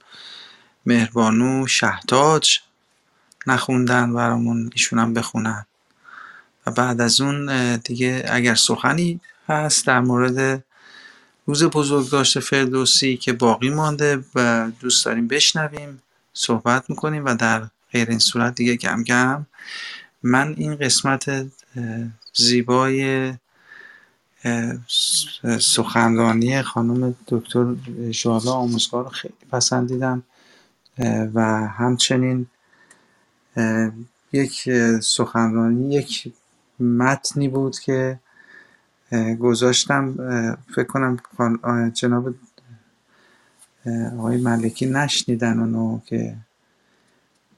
مهربانو 0.85 1.67
شهتاج 1.67 2.59
نخوندن 3.47 4.13
برامون 4.13 4.69
ایشون 4.73 4.99
هم 4.99 5.13
بخونن. 5.13 5.65
و 6.67 6.71
بعد 6.71 7.01
از 7.01 7.21
اون 7.21 7.75
دیگه 7.77 8.25
اگر 8.29 8.55
سخنی 8.55 9.19
هست 9.49 9.87
در 9.87 9.99
مورد 9.99 10.63
روز 11.45 11.63
بزرگداشت 11.63 12.39
فردوسی 12.39 13.17
که 13.17 13.33
باقی 13.33 13.69
مانده 13.69 14.23
و 14.35 14.71
دوست 14.79 15.05
داریم 15.05 15.27
بشنویم 15.27 16.01
صحبت 16.33 16.89
می‌کنیم 16.89 17.25
و 17.25 17.35
در 17.35 17.63
غیر 17.91 18.09
این 18.09 18.19
صورت 18.19 18.55
دیگه 18.55 18.77
کم 18.77 19.03
کم 19.03 19.45
من 20.23 20.53
این 20.57 20.75
قسمت 20.75 21.45
زیبای 22.33 23.33
سخنرانی 25.59 26.61
خانم 26.61 27.15
دکتر 27.27 27.75
ژالا 28.11 28.51
آموزگار 28.51 29.03
رو 29.03 29.09
خیلی 29.09 29.33
پسندیدم 29.51 30.23
و 31.33 31.67
همچنین 31.67 32.47
یک 34.33 34.69
سخنرانی 35.01 35.95
یک 35.95 36.33
متنی 36.79 37.47
بود 37.47 37.79
که 37.79 38.19
گذاشتم 39.39 40.15
فکر 40.75 40.83
کنم 40.83 41.17
جناب 41.93 42.33
آقای 44.17 44.37
ملکی 44.37 44.85
نشنیدن 44.85 45.59
اونو 45.59 45.99
که 46.05 46.35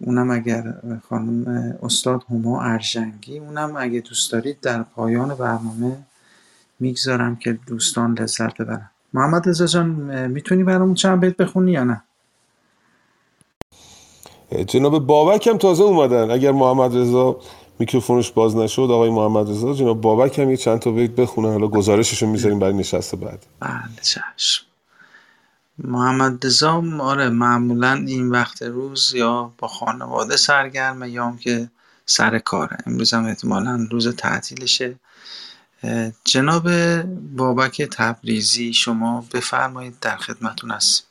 اونم 0.05 0.31
اگر 0.31 0.73
خانم 1.09 1.45
استاد 1.83 2.23
هما 2.29 2.61
ارژنگی 2.61 3.39
اونم 3.39 3.73
اگه 3.77 3.99
دوست 3.99 4.31
دارید 4.31 4.59
در 4.61 4.83
پایان 4.83 5.35
برنامه 5.35 5.97
می‌گذارم 6.79 7.35
که 7.35 7.59
دوستان 7.67 8.13
لذت 8.19 8.61
ببرن. 8.61 8.89
محمد 9.13 9.49
رضا 9.49 9.65
جان 9.65 9.87
می‌تونی 10.27 10.63
برامون 10.63 10.93
چند 10.93 11.19
بیت 11.19 11.37
بخونی 11.37 11.71
یا 11.71 11.83
نه؟ 11.83 12.03
جناب 14.67 15.07
بابک 15.07 15.47
هم 15.47 15.57
تازه 15.57 15.83
اومدن. 15.83 16.31
اگر 16.31 16.51
محمد 16.51 16.97
رضا 16.97 17.39
میکروفونش 17.79 18.31
باز 18.31 18.55
نشد 18.55 18.81
آقای 18.81 19.09
محمد 19.09 19.49
رضا 19.49 19.73
جناب 19.73 20.01
بابک 20.01 20.39
هم 20.39 20.49
یه 20.49 20.57
چند 20.57 20.79
تا 20.79 20.91
بیت 20.91 21.11
بخونن. 21.11 21.51
حالا 21.51 21.67
گزارششو 21.67 22.27
می‌ذاریم 22.27 22.59
برای 22.59 22.73
نشست 22.73 23.15
بعد. 23.15 23.45
بله 23.59 24.01
چشم. 24.01 24.65
محمد 25.77 26.45
رضا 26.45 26.83
آره 26.99 27.29
معمولا 27.29 27.93
این 28.07 28.29
وقت 28.29 28.61
روز 28.61 29.13
یا 29.13 29.51
با 29.57 29.67
خانواده 29.67 30.37
سرگرمه 30.37 31.09
یا 31.09 31.25
هم 31.25 31.37
که 31.37 31.69
سر 32.05 32.39
کاره. 32.39 32.77
امروز 32.85 33.13
هم 33.13 33.25
احتمالا 33.25 33.87
روز 33.91 34.15
تعطیلشه. 34.15 34.95
جناب 36.25 36.69
بابک 37.35 37.81
تبریزی 37.81 38.73
شما 38.73 39.25
بفرمایید 39.33 39.99
در 40.01 40.17
خدمتون 40.17 40.71
هستیم 40.71 41.07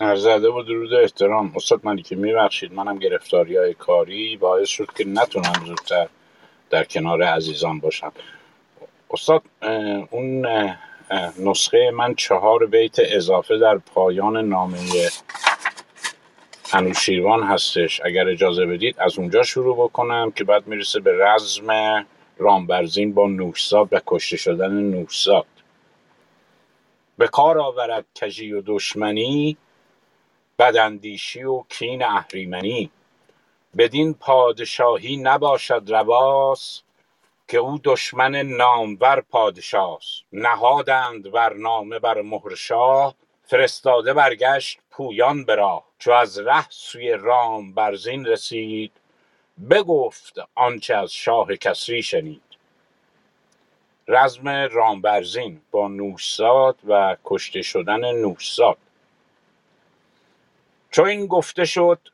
ارزده 0.00 0.48
و 0.48 0.62
درود 0.62 0.92
احترام. 0.94 1.52
استاد 1.56 1.80
ملیکی 1.84 2.14
میبخشید. 2.14 2.72
منم 2.72 2.98
گرفتاری 2.98 3.56
های 3.56 3.74
کاری 3.74 4.36
باعث 4.36 4.68
شد 4.68 4.88
که 4.96 5.04
نتونم 5.04 5.66
زودتر 5.66 6.08
در 6.70 6.84
کنار 6.84 7.22
عزیزان 7.22 7.80
باشم. 7.80 8.12
استاد 9.10 9.42
اون 10.10 10.46
نسخه 11.38 11.90
من 11.90 12.14
چهار 12.14 12.66
بیت 12.66 12.96
اضافه 12.98 13.58
در 13.58 13.78
پایان 13.78 14.48
نامه 14.48 14.78
انوشیروان 16.72 17.42
هستش. 17.42 18.00
اگر 18.04 18.28
اجازه 18.28 18.66
بدید 18.66 18.96
از 18.98 19.18
اونجا 19.18 19.42
شروع 19.42 19.76
بکنم 19.76 20.30
که 20.30 20.44
بعد 20.44 20.66
می‌رسه 20.66 21.00
به 21.00 21.12
رزم 21.26 22.06
رامبرزین 22.38 23.14
با 23.14 23.26
نوشزاد 23.26 23.88
و 23.92 24.00
کشته 24.06 24.36
شدن 24.36 24.72
نوشزاد. 24.72 25.46
به 27.18 27.28
کار 27.28 27.58
آورد 27.58 28.04
کجی 28.20 28.52
و 28.52 28.62
دشمنی 28.66 29.56
بداندیشی 30.58 31.44
و 31.44 31.64
کین 31.68 32.04
اهریمنی. 32.04 32.90
بدین 33.78 34.14
پادشاهی 34.14 35.16
نباشد 35.16 35.82
رواس 35.88 36.82
که 37.52 37.58
او 37.58 37.80
دشمن 37.84 38.36
نامور 38.36 39.20
پادشاست. 39.20 40.22
نهادند 40.32 41.30
برنامه 41.30 41.98
بر 41.98 42.22
مهر 42.22 42.54
شاه 42.54 43.14
فرستاده 43.44 44.14
برگشت 44.14 44.78
پویان 44.90 45.44
به 45.44 45.54
راه. 45.54 45.84
چو 45.98 46.12
از 46.12 46.38
ره 46.38 46.70
سوی 46.70 47.12
رام 47.12 47.74
برزین 47.74 48.26
رسید 48.26 48.92
بگفت 49.70 50.38
آنچه 50.54 50.94
از 50.94 51.12
شاه 51.12 51.56
کسری 51.56 52.02
شنید. 52.02 52.42
رزم 54.08 54.48
رامبرزین 54.48 55.60
با 55.70 55.88
نوشزاد 55.88 56.76
و 56.84 57.16
کشته 57.24 57.62
شدن 57.62 58.12
نوشزاد. 58.12 58.78
چو 60.90 61.02
این 61.02 61.26
گفته 61.26 61.64
شد 61.64 62.08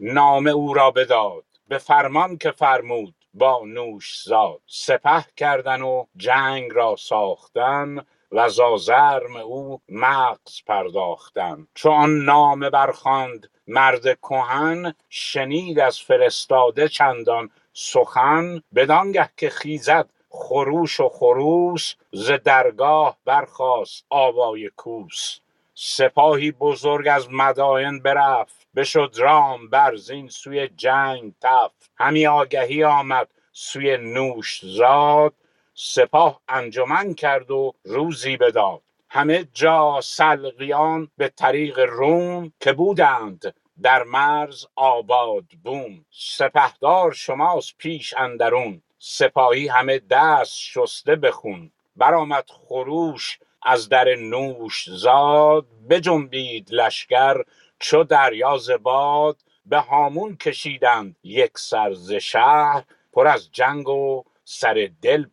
نامه 0.00 0.50
او 0.50 0.74
را 0.74 0.90
بداد. 0.90 1.44
به 1.68 1.78
فرمان 1.78 2.38
که 2.38 2.50
فرمود 2.50 3.14
با 3.34 3.62
نوشزاد 3.66 4.60
سپه 4.66 5.24
کردن 5.36 5.82
و 5.82 6.04
جنگ 6.16 6.70
را 6.72 6.96
ساختن 6.98 8.06
و 8.32 8.48
زازرم 8.48 9.36
او 9.36 9.80
مغز 9.88 10.62
پرداختن. 10.66 11.66
چو 11.74 11.90
آن 11.90 12.24
نامه 12.24 12.70
برخواند 12.70 13.50
مرد 13.66 14.18
کهن 14.18 14.94
شنید 15.08 15.78
از 15.80 16.00
فرستاده 16.00 16.88
چندان 16.88 17.50
سخن. 17.72 18.62
بدانگه 18.74 19.30
که 19.36 19.50
خیزد 19.50 20.10
خروش 20.30 21.00
و 21.00 21.08
خروس 21.08 21.94
ز 22.12 22.30
درگاه 22.30 23.16
برخاست 23.24 24.06
آوای 24.10 24.70
کوس. 24.76 25.40
سپاهی 25.74 26.50
بزرگ 26.52 27.08
از 27.08 27.28
مداین 27.30 28.02
برفت 28.02 28.67
بشد 28.78 29.14
رام 29.16 29.68
برزین 29.70 30.28
سوی 30.28 30.68
جنگ 30.68 31.32
تفت. 31.40 31.90
همی 31.96 32.26
آگهی 32.26 32.84
آمد 32.84 33.28
سوی 33.52 33.96
نوشزاد 33.96 35.34
سپاه 35.74 36.40
انجمن 36.48 37.14
کرد 37.14 37.50
و 37.50 37.74
روزی 37.84 38.36
بداد. 38.36 38.80
همه 39.10 39.48
جا 39.52 40.00
سلقیان 40.02 41.10
به 41.16 41.28
طریق 41.28 41.78
روم 41.78 42.52
که 42.60 42.72
بودند 42.72 43.54
در 43.82 44.02
مرز 44.02 44.66
آباد 44.76 45.44
بوم. 45.64 46.04
سپهدار 46.10 47.12
شماست 47.12 47.74
پیش 47.78 48.14
اندرون. 48.16 48.82
سپاهی 48.98 49.68
همه 49.68 50.00
دست 50.10 50.58
شسته 50.58 51.16
به 51.16 51.30
خون 51.30 51.70
برآمد 51.96 52.50
خروش 52.50 53.38
از 53.62 53.88
در 53.88 54.14
نوشزاد 54.14 55.66
بجنبید 55.90 56.68
لشکر 56.72 57.42
چو 57.78 58.04
دریا 58.04 58.58
باد 58.82 59.36
به 59.66 59.78
هامون 59.78 60.36
کشیدند 60.36 61.16
یک 61.22 61.58
سر 61.58 61.92
ز 61.92 62.12
شهر 62.12 62.84
پر 63.12 63.26
از 63.26 63.50
جنگ 63.52 63.88
و 63.88 64.24
سر 64.44 64.90
دل 65.02 65.24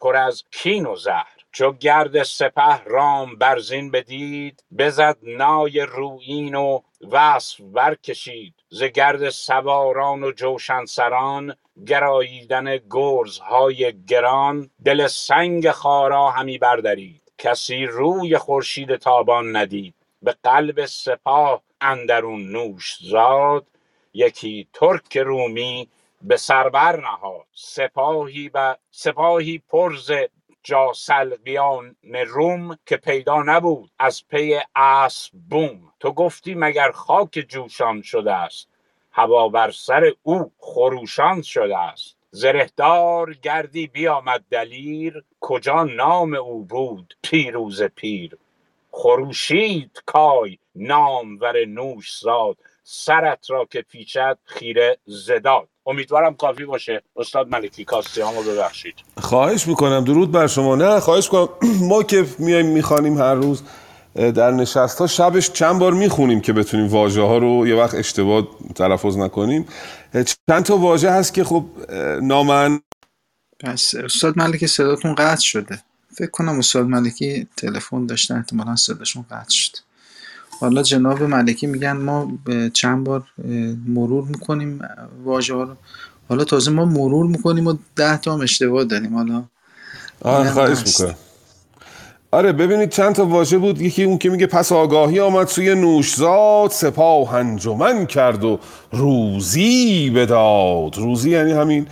پر 0.00 0.16
از 0.16 0.44
کین 0.50 0.86
و 0.86 0.96
زهر. 0.96 1.28
چو 1.52 1.72
گرد 1.72 2.22
سپه 2.22 2.84
رام 2.84 3.36
برزین 3.36 3.90
بدید 3.90 4.64
بزد 4.78 5.16
نای 5.22 5.80
رویین 5.80 6.54
و 6.54 6.80
وصف 7.10 7.60
برکشید. 7.60 8.54
ز 8.68 8.82
گرد 8.82 9.30
سواران 9.30 10.22
و 10.24 10.32
جوشن 10.32 10.84
سران 10.84 11.56
گراییدن 11.86 12.78
گرزهای 12.90 14.04
گران 14.08 14.70
دل 14.84 15.06
سنگ 15.06 15.70
خارا 15.70 16.30
همی 16.30 16.58
بردرید. 16.58 17.22
کسی 17.38 17.86
روی 17.86 18.38
خورشید 18.38 18.96
تابان 18.96 19.56
ندید. 19.56 19.94
به 20.22 20.34
قلب 20.42 20.86
سپاه 20.86 21.62
اندرون 21.84 22.52
نوش 22.52 22.96
زاد 23.00 23.66
یکی 24.14 24.68
ترک 24.72 25.16
رومی 25.16 25.88
به 26.22 26.36
سربر 26.36 27.00
نهاد 27.00 27.46
سپاهی 27.54 28.50
و 28.54 28.76
سپاهی 28.90 29.62
پرز 29.68 30.12
جاسلقیان 30.62 31.96
روم 32.26 32.78
که 32.86 32.96
پیدا 32.96 33.42
نبود 33.42 33.90
از 33.98 34.28
پی 34.28 34.60
اسب 34.76 35.32
بوم. 35.50 35.92
تو 36.00 36.12
گفتی 36.12 36.54
مگر 36.54 36.90
خاک 36.90 37.44
جوشان 37.48 38.02
شده 38.02 38.32
است؟ 38.32 38.68
هوا 39.12 39.48
بر 39.48 39.70
سر 39.70 40.12
او 40.22 40.52
خروشان 40.58 41.42
شده 41.42 41.78
است. 41.78 42.16
زرهدار 42.30 43.34
گردی 43.34 43.86
بیامد 43.86 44.44
دلیر 44.50 45.24
کجا 45.40 45.84
نام 45.84 46.34
او 46.34 46.64
بود 46.64 47.16
پیروز 47.22 47.82
پیر؟ 47.82 48.38
خروشید 48.94 50.02
کای 50.06 50.58
نامور 50.74 51.64
نوش 51.68 52.18
زاد. 52.20 52.56
سرت 52.84 53.50
را 53.50 53.64
که 53.70 53.82
پیچد 53.82 54.38
خیره 54.44 54.98
زداد. 55.06 55.68
امیدوارم 55.86 56.34
کافی 56.34 56.64
باشه. 56.64 57.02
استاد 57.16 57.48
ملکی 57.48 57.84
کاستی 57.84 58.20
رو 58.20 58.42
ببخشید. 58.52 58.94
خواهش 59.16 59.68
می‌کنم. 59.68 60.04
درود 60.04 60.32
بر 60.32 60.46
شما. 60.46 60.76
نه 60.76 61.00
خواهش 61.00 61.28
کنم 61.28 61.48
ما 61.90 62.02
که 62.02 62.24
میایم 62.38 62.66
می‌خوانیم 62.66 63.18
هر 63.18 63.34
روز 63.34 63.62
در 64.14 64.50
نشست 64.50 64.98
ها 64.98 65.06
شبش 65.06 65.50
چند 65.50 65.78
بار 65.78 65.92
می‌خونیم 65.92 66.40
که 66.40 66.52
بتونیم 66.52 66.88
واژه 66.88 67.22
ها 67.22 67.38
رو 67.38 67.66
یه 67.66 67.74
وقت 67.74 67.94
اشتباه 67.94 68.48
تلفظ 68.74 69.16
نکنیم. 69.16 69.68
چند 70.48 70.64
تا 70.64 70.76
واژه 70.76 71.10
هست 71.10 71.34
که 71.34 71.44
خب 71.44 71.64
نامن. 72.22 72.80
پس 73.60 73.94
استاد 73.94 74.38
ملکی 74.38 74.66
صداتون 74.66 75.14
قطع 75.14 75.42
شده. 75.42 75.78
فکر 76.16 76.30
کنم 76.30 76.58
استاد 76.58 76.86
ملکی 76.86 77.46
تلفن 77.56 78.06
داشتن 78.06 78.36
احتمالا 78.36 78.76
صداشون 78.76 79.24
قطع 79.30 79.50
شد. 79.50 79.72
حالا 80.60 80.82
جناب 80.82 81.22
ملکی 81.22 81.66
میگن 81.66 81.92
ما 81.92 82.32
چند 82.72 83.04
بار 83.04 83.24
مرور 83.86 84.24
می‌کنیم 84.24 84.80
واژه 85.24 85.54
ها 85.54 85.62
رو. 85.62 85.76
حالا 86.28 86.44
تازه 86.44 86.70
ما 86.70 86.84
مرور 86.84 87.26
می‌کنیم 87.26 87.66
و 87.66 87.76
ده 87.96 88.16
تا 88.16 88.34
هم 88.34 88.40
اشتباه 88.40 88.84
داریم. 88.84 89.14
حالا 89.16 89.44
آره 90.20 90.50
خواهش 90.50 90.78
می‌کنم. 90.86 91.16
آره 92.30 92.52
ببینید 92.52 92.90
چند 92.90 93.14
تا 93.14 93.26
واژه 93.26 93.58
بود. 93.58 93.80
یکی 93.80 94.04
اون 94.04 94.18
که 94.18 94.30
میگه 94.30 94.46
پس 94.46 94.72
آگاهی 94.72 95.20
آمد 95.20 95.48
سوی 95.48 95.74
نوشزاد 95.74 96.70
سپاه 96.70 97.34
انجمن 97.34 98.06
کرد 98.06 98.44
و 98.44 98.60
روزی 98.92 100.10
بداد. 100.10 100.96
روزی 100.98 101.30
یعنی 101.30 101.52
همین 101.52 101.86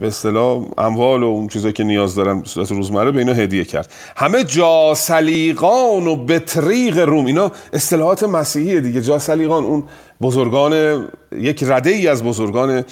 به 0.00 0.06
اصطلاح 0.06 0.64
اموال 0.78 1.22
و 1.22 1.26
اون 1.26 1.48
چیزایی 1.48 1.72
که 1.72 1.84
نیاز 1.84 2.14
دارن 2.14 2.40
به 2.40 2.48
صورت 2.48 2.70
روزمره 2.70 3.10
به 3.10 3.18
اینا 3.18 3.32
هدیه 3.32 3.64
کرد. 3.64 3.92
همه 4.16 4.44
جاسلیقان 4.44 6.06
و 6.06 6.16
بطریق 6.16 6.98
روم 6.98 7.26
اینا 7.26 7.52
اصطلاحات 7.72 8.22
مسیحیه 8.22 8.80
دیگه. 8.80 9.02
جاسلیقان 9.02 9.64
اون 9.64 9.84
بزرگان 10.20 11.04
یک 11.32 11.64
رده 11.66 11.90
ای 11.90 12.08
از 12.08 12.24
بزرگان 12.24 12.84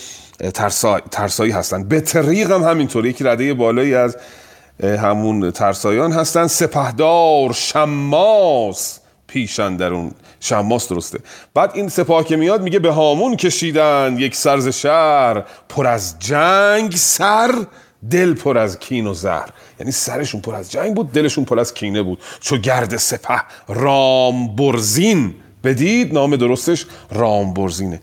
ترسا... 0.54 1.00
ترسایی 1.00 1.52
هستن. 1.52 1.84
بطریق 1.88 2.50
هم 2.50 2.62
همینطور 2.62 3.06
یک 3.06 3.22
رده 3.22 3.54
بالایی 3.54 3.94
از 3.94 4.16
همون 4.82 5.50
ترسایان 5.50 6.12
هستن. 6.12 6.46
سپهدار 6.46 7.52
شماس 7.52 9.00
پیشن 9.26 9.76
در 9.76 9.92
اون 9.92 10.12
شماس 10.44 10.88
درسته. 10.88 11.18
بعد 11.54 11.70
این 11.74 11.88
سپاه 11.88 12.24
که 12.24 12.36
میاد 12.36 12.62
میگه 12.62 12.78
به 12.78 12.90
هامون 12.90 13.36
کشیدن 13.36 14.16
یک 14.18 14.36
سرز 14.36 14.68
شهر. 14.68 15.44
پر 15.68 15.86
از 15.86 16.18
جنگ 16.18 16.96
سر 16.96 17.54
دل 18.10 18.34
پر 18.34 18.58
از 18.58 18.78
کین 18.78 19.06
و 19.06 19.14
زر 19.14 19.46
یعنی 19.80 19.92
سرشون 19.92 20.40
پر 20.40 20.54
از 20.54 20.72
جنگ 20.72 20.94
بود 20.94 21.12
دلشون 21.12 21.44
پر 21.44 21.60
از 21.60 21.74
کینه 21.74 22.02
بود. 22.02 22.18
چو 22.40 22.56
گرد 22.56 22.96
سپه 22.96 23.40
رام 23.68 24.56
برزین 24.56 25.34
بدید 25.64 26.14
نام 26.14 26.36
درستش 26.36 26.86
رام 27.12 27.54
برزینه 27.54 28.00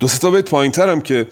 دو 0.00 0.08
ستا 0.08 0.30
بیت 0.30 0.50
پایین 0.50 0.72
ترم 0.72 1.00
که 1.00 1.26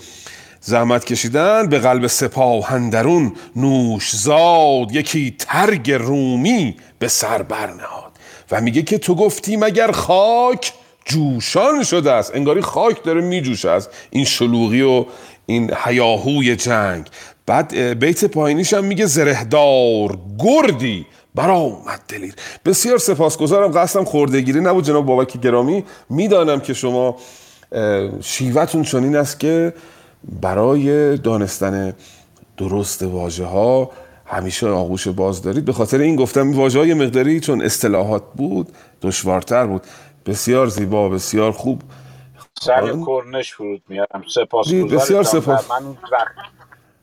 زحمت 0.61 1.05
کشیدن 1.05 1.69
به 1.69 1.79
قلب 1.79 2.07
سپاه 2.07 2.67
هندرون 2.67 3.33
نوش 3.57 4.17
زاد. 4.17 4.93
یکی 4.93 5.35
ترگ 5.39 5.91
رومی 5.91 6.77
به 6.99 7.09
سر 7.09 7.43
برنهاد. 7.43 8.08
و 8.51 8.61
میگه 8.61 8.83
که 8.83 8.99
تو 8.99 9.15
گفتی 9.15 9.57
مگر 9.57 9.91
خاک 9.91 10.73
جوشان 11.05 11.85
شده 11.85 12.13
است. 12.13 12.35
انگاری 12.35 12.61
خاک 12.61 13.05
داره 13.05 13.21
میجوشه 13.21 13.71
از 13.71 13.89
این 14.11 14.25
شلوغی 14.25 14.83
و 14.83 15.05
این 15.47 15.75
حیاهوی 15.75 16.57
جنگ. 16.57 17.07
بعد 17.47 17.75
بیت 17.75 18.25
پایینیش 18.25 18.75
هم 18.75 18.85
میگه 18.85 19.07
زرهدار 19.07 20.19
گردی 20.39 21.07
برآمد 21.35 22.01
دلیر. 22.09 22.35
بسیار 22.65 22.99
سپاسگزارم. 22.99 23.73
قصدم 23.73 24.05
خوردگیری 24.05 24.61
نبود 24.61 24.85
جناب 24.85 25.07
بابک 25.07 25.41
گرامی. 25.41 25.85
می‌دانم 26.11 26.61
که 26.61 26.75
شما 26.75 27.17
شیوتون 28.21 28.83
چنین 28.83 29.17
است 29.17 29.41
که 29.41 29.75
برای 30.41 31.17
دانستن 31.17 31.95
درست 32.57 33.03
واژه 33.03 33.45
ها 33.45 33.91
همیشه 34.29 34.69
آغوش 34.69 35.09
باز 35.09 35.43
دارید. 35.43 35.65
به 35.65 35.73
خاطر 35.73 35.99
این 35.99 36.17
گفتم 36.17 36.53
واژه 36.53 36.79
های 36.79 36.95
مقداری 36.95 37.41
چون 37.41 37.63
اصطلاحات 37.63 38.23
بود 38.37 38.69
دشوارتر 39.03 39.67
بود. 39.67 39.83
بسیار 40.27 40.67
زیبا 40.67 41.09
بسیار 41.09 41.53
خوب. 41.53 41.83
سر 42.61 42.93
کرنش 43.07 43.53
فرود 43.53 43.83
میارم. 43.89 44.25
سپاس 44.35 44.73
بسیار 44.73 45.23
سپاس. 45.23 45.71
من 45.71 45.97
وقت 46.13 46.35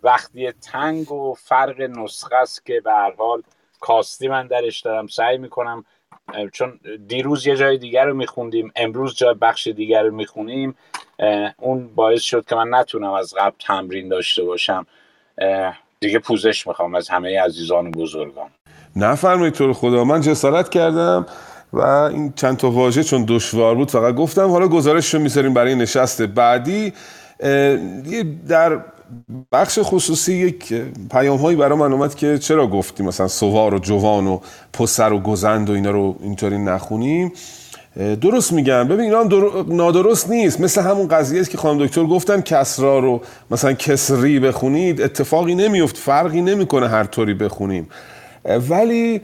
وقتی 0.04 0.52
تنگ 0.52 1.12
و 1.12 1.34
فرق 1.34 1.82
نسخه 1.82 2.36
است 2.36 2.66
که 2.66 2.82
به 2.84 2.92
هر 2.92 3.14
حال 3.18 3.42
کاستی 3.80 4.28
من 4.28 4.48
درش 4.48 4.82
دارم. 4.82 5.08
سعی 5.08 5.38
می‌کنم 5.38 5.86
چون 6.54 6.80
دیروز 7.08 7.48
یه 7.48 7.56
جای 7.56 7.78
دیگر 7.78 8.06
رو 8.06 8.14
میخوندیم 8.14 8.72
امروز 8.76 9.16
جای 9.16 9.34
بخش 9.34 9.68
دیگر 9.68 10.04
رو 10.04 10.16
می‌خونیم 10.16 10.76
اون 11.58 11.88
باعث 11.96 12.22
شد 12.22 12.46
که 12.46 12.56
من 12.56 12.80
نتونم 12.80 13.12
از 13.12 13.34
قبل 13.38 13.56
تمرین 13.60 14.10
داشته 14.10 14.44
باشم. 14.44 14.86
دیگه 16.06 16.20
پوزش 16.20 16.68
می‌خوام 16.68 16.96
از 16.96 17.10
همه 17.10 17.42
عزیزان 17.42 17.88
و 17.88 17.92
بزرگان. 17.92 18.48
نفرمایید 18.96 19.54
تو 19.54 19.74
خدا. 19.74 20.04
من 20.04 20.22
جسارت 20.22 20.70
کردم 20.70 21.26
و 21.74 21.82
این 21.82 22.34
چند 22.36 22.58
تا 22.58 22.72
واژه 22.72 23.04
چون 23.04 23.26
دشوار 23.28 23.76
بود 23.76 23.92
فقط 23.92 24.16
گفتم. 24.16 24.50
حالا 24.50 24.68
گزارش 24.68 25.14
رو 25.14 25.20
می‌ذاریم 25.20 25.54
برای 25.54 25.76
نشست 25.76 26.22
بعدی. 26.22 26.94
در 28.48 28.80
بخش 29.52 29.80
خصوصی 29.82 30.34
یک 30.34 30.74
پیام 31.12 31.38
هایی 31.38 31.58
برای 31.58 31.78
من 31.78 31.94
اومد 31.94 32.16
که 32.16 32.38
چرا 32.38 32.68
گفتیم 32.68 33.06
مثلا 33.06 33.28
سوار 33.28 33.74
و 33.74 33.80
جوان 33.80 34.28
و 34.28 34.40
پسر 34.74 35.14
و 35.14 35.20
گزند 35.20 35.70
و 35.70 35.74
اینا 35.74 35.92
رو 35.92 36.16
اینطوری 36.24 36.58
نخونیم. 36.58 37.32
درست 38.22 38.54
میگم. 38.54 38.88
ببین 38.88 39.00
اینا 39.00 39.24
نادرست 39.68 40.30
نیست. 40.30 40.62
مثل 40.62 40.82
همون 40.82 41.08
قضیه 41.08 41.40
است 41.42 41.50
که 41.50 41.58
خانم 41.58 41.86
دکتر 41.86 42.04
گفتن 42.04 42.42
کسرا 42.42 43.00
رو 43.00 43.22
مثلا 43.52 43.74
کسری 43.74 44.40
بخونید 44.40 45.02
اتفاقی 45.02 45.56
نمیفت. 45.56 45.98
فرقی 45.98 46.42
نمی‌کنه 46.42 46.88
هر 46.88 47.04
طوری 47.04 47.34
بخونیم. 47.34 47.88
ولی 48.70 49.22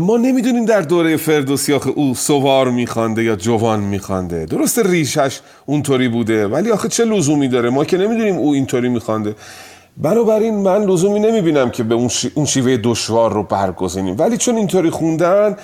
ما 0.00 0.16
نمی‌دونیم 0.16 0.64
در 0.64 0.80
دوره 0.80 1.16
فردوسی 1.16 1.72
آخه 1.72 1.90
او 1.90 2.14
سوار 2.14 2.70
میخوانده 2.70 3.24
یا 3.24 3.36
جوان 3.36 3.80
میخوانده. 3.80 4.46
درست 4.46 4.78
ریشش 4.78 5.40
اونطوری 5.66 6.08
بوده. 6.08 6.46
ولی 6.46 6.70
آخه 6.70 6.88
چه 6.88 7.04
لزومی 7.04 7.48
داره؟ 7.48 7.70
ما 7.70 7.84
که 7.84 7.98
نمی‌دونیم 7.98 8.36
او 8.36 8.52
اینطوری 8.52 8.88
میخوانده. 8.88 9.34
بنابراین 9.96 10.54
من 10.54 10.84
لزومی 10.84 11.20
نمی‌بینم 11.20 11.70
که 11.70 11.82
به 11.82 11.94
اون 12.34 12.46
شیوه 12.46 12.76
دشوار 12.76 13.32
رو 13.32 13.42
برگزینیم. 13.42 14.16
ولی 14.18 14.36
چون 14.36 14.56
اینطوری 14.56 14.90
خوندن 14.90 15.56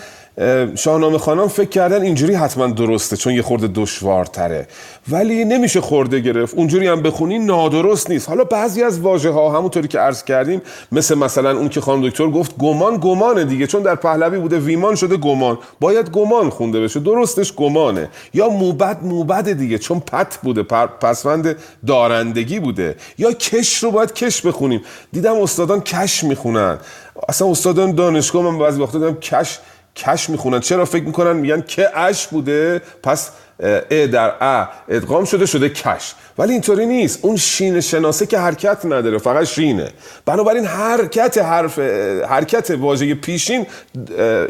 شاهنامه 0.74 1.18
خانم 1.18 1.48
فکر 1.48 1.68
کردن 1.68 2.02
اینجوری 2.02 2.34
حتما 2.34 2.66
درسته 2.66 3.16
چون 3.16 3.34
یه 3.34 3.42
خورده 3.42 3.68
دشوارتره. 3.74 4.68
ولی 5.08 5.44
نمیشه 5.44 5.80
خورده 5.80 6.20
گرفت. 6.20 6.54
اونجوری 6.54 6.86
هم 6.86 7.02
بخونی 7.02 7.38
نادرست 7.38 8.10
نیست. 8.10 8.28
حالا 8.28 8.44
بعضی 8.44 8.82
از 8.82 9.00
واژه 9.00 9.30
ها 9.30 9.58
همونطوری 9.58 9.88
که 9.88 9.98
عرض 9.98 10.24
کردیم 10.24 10.62
مثل 10.92 11.14
مثلا 11.14 11.58
اون 11.58 11.68
که 11.68 11.80
خانم 11.80 12.08
دکتر 12.08 12.26
گفت 12.26 12.58
گمان 12.58 12.96
گمانه 12.96 13.44
دیگه. 13.44 13.66
چون 13.66 13.82
در 13.82 13.94
پهلوی 13.94 14.38
بوده 14.38 14.58
ویمان 14.58 14.94
شده 14.94 15.16
گمان. 15.16 15.58
باید 15.80 16.10
گمان 16.10 16.50
خونده 16.50 16.80
بشه. 16.80 17.00
درستش 17.00 17.52
گمانه. 17.52 18.08
یا 18.34 18.48
موبد 18.48 18.98
موبد 19.02 19.52
دیگه. 19.52 19.78
چون 19.78 20.00
پت 20.00 20.38
بوده 20.42 20.62
پسوند 21.00 21.56
دارندگی 21.86 22.60
بوده. 22.60 22.96
یا 23.18 23.32
کش 23.32 23.84
رو 23.84 23.90
باید 23.90 24.12
کش 24.12 24.42
بخونیم. 24.42 24.80
دیدم 25.12 25.34
استادان 25.42 25.80
کش 25.80 26.24
می‌خونن. 26.24 26.78
اصلا 27.28 27.50
استادان 27.50 27.92
دانشگاه 27.92 28.42
من 28.42 28.58
بعضی 28.58 28.82
وقتا 28.82 28.98
دیدم 28.98 29.14
کش 29.14 29.58
کش 29.96 30.30
می‌خونن. 30.30 30.60
چرا 30.60 30.84
فکر 30.84 31.04
می‌کنن؟ 31.04 31.36
میگن 31.36 31.60
که 31.60 31.98
اش 31.98 32.26
بوده. 32.26 32.82
پس 33.02 33.30
ا 33.90 34.06
در 34.06 34.32
ا 34.40 34.68
ادغام 34.88 35.24
شده 35.24 35.46
شده 35.46 35.68
کش. 35.68 36.14
ولی 36.38 36.52
اینطوری 36.52 36.86
نیست. 36.86 37.18
اون 37.22 37.36
شین 37.36 37.80
شناسه 37.80 38.26
که 38.26 38.38
حرکت 38.38 38.84
نداره 38.84 39.18
فقط 39.18 39.44
شینه. 39.44 39.90
بنابراین 40.26 40.66
حرکت 40.66 41.38
حرف 41.38 41.78
حرکت 42.28 42.70
واژه 42.70 43.14
پیشین 43.14 43.66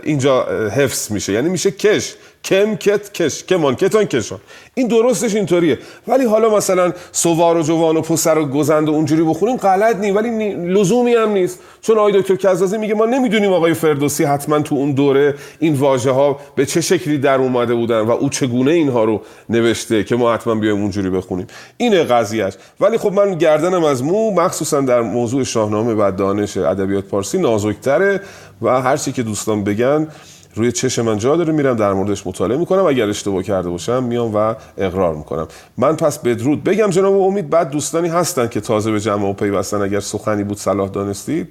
اینجا 0.02 0.68
حفظ 0.68 1.10
میشه. 1.12 1.32
یعنی 1.32 1.48
میشه 1.48 1.70
کش. 1.70 2.14
کم 2.44 2.76
کت 2.76 3.12
کش 3.12 3.44
کمان 3.44 3.74
کتان 3.74 4.04
کشان. 4.04 4.38
این 4.74 4.88
درستش 4.88 5.34
اینطوریه. 5.34 5.78
ولی 6.08 6.24
حالا 6.24 6.56
مثلا 6.56 6.92
سوار 7.12 7.56
و 7.56 7.62
جوان 7.62 7.96
و 7.96 8.00
پسر 8.00 8.38
و 8.38 8.46
گزند 8.46 8.88
و 8.88 8.92
اونجوری 8.92 9.22
بخونیم 9.22 9.56
غلط 9.56 9.96
نی 9.96 10.10
ولی 10.10 10.54
لزومی 10.54 11.14
هم 11.14 11.30
نیست. 11.30 11.58
چون 11.82 11.98
آقای 11.98 12.20
دکتر 12.20 12.36
کزازی 12.36 12.78
میگه 12.78 12.94
ما 12.94 13.06
نمی‌دونیم 13.06 13.52
آقای 13.52 13.74
فردوسی 13.74 14.24
حتما 14.24 14.60
تو 14.60 14.74
اون 14.74 14.92
دوره 14.92 15.34
این 15.58 15.74
واژه 15.74 16.10
ها 16.10 16.38
به 16.56 16.66
چه 16.66 16.80
شکلی 16.80 17.18
در 17.18 17.38
اومده 17.38 17.74
بودن 17.74 18.00
و 18.00 18.10
او 18.10 18.28
چگونه 18.28 18.70
اینها 18.70 19.04
رو 19.04 19.20
نوشته 19.48 20.04
که 20.04 20.16
ما 20.16 20.34
حتما 20.34 20.54
بیایم 20.54 20.80
اونجوری 20.80 21.10
بخونیم. 21.10 21.46
اینه 21.76 22.04
قضیهش 22.04 22.54
ولی 22.80 22.98
خب 22.98 23.12
من 23.12 23.34
گردنم 23.34 23.84
از 23.84 24.02
مو 24.02 24.30
مخصوصا 24.30 24.80
در 24.80 25.00
موضوع 25.00 25.44
شاهنامه 25.44 25.94
و 25.94 26.12
دانش 26.16 26.56
ادبیات 26.56 27.04
پارسی 27.04 27.38
نازکتره 27.38 28.20
و 28.62 28.82
هر 28.82 28.96
چی 28.96 29.12
که 29.12 29.22
دوستان 29.22 29.64
بگن 29.64 30.08
روی 30.54 30.72
چش 30.72 30.98
من 30.98 31.18
جا 31.18 31.36
داره 31.36 31.52
میرم 31.52 31.76
در 31.76 31.92
موردش 31.92 32.26
مطالعه 32.26 32.58
می‌کنم. 32.58 32.86
اگر 32.86 33.08
اشتباه 33.08 33.42
کرده 33.42 33.68
باشم 33.68 34.02
میام 34.02 34.34
و 34.34 34.54
اقرار 34.78 35.14
می‌کنم. 35.14 35.48
من 35.76 35.96
پس 35.96 36.18
بدرود 36.18 36.64
بگم 36.64 36.90
جناب 36.90 37.20
امید 37.20 37.50
بعد 37.50 37.70
دوستانی 37.70 38.08
هستن 38.08 38.48
که 38.48 38.60
تازه 38.60 38.92
به 38.92 39.00
جمع 39.00 39.30
و 39.30 39.32
پیوستن. 39.32 39.82
اگر 39.82 40.00
سخنی 40.00 40.44
بود 40.44 40.58
صلاح 40.58 40.88
دانستید 40.88 41.48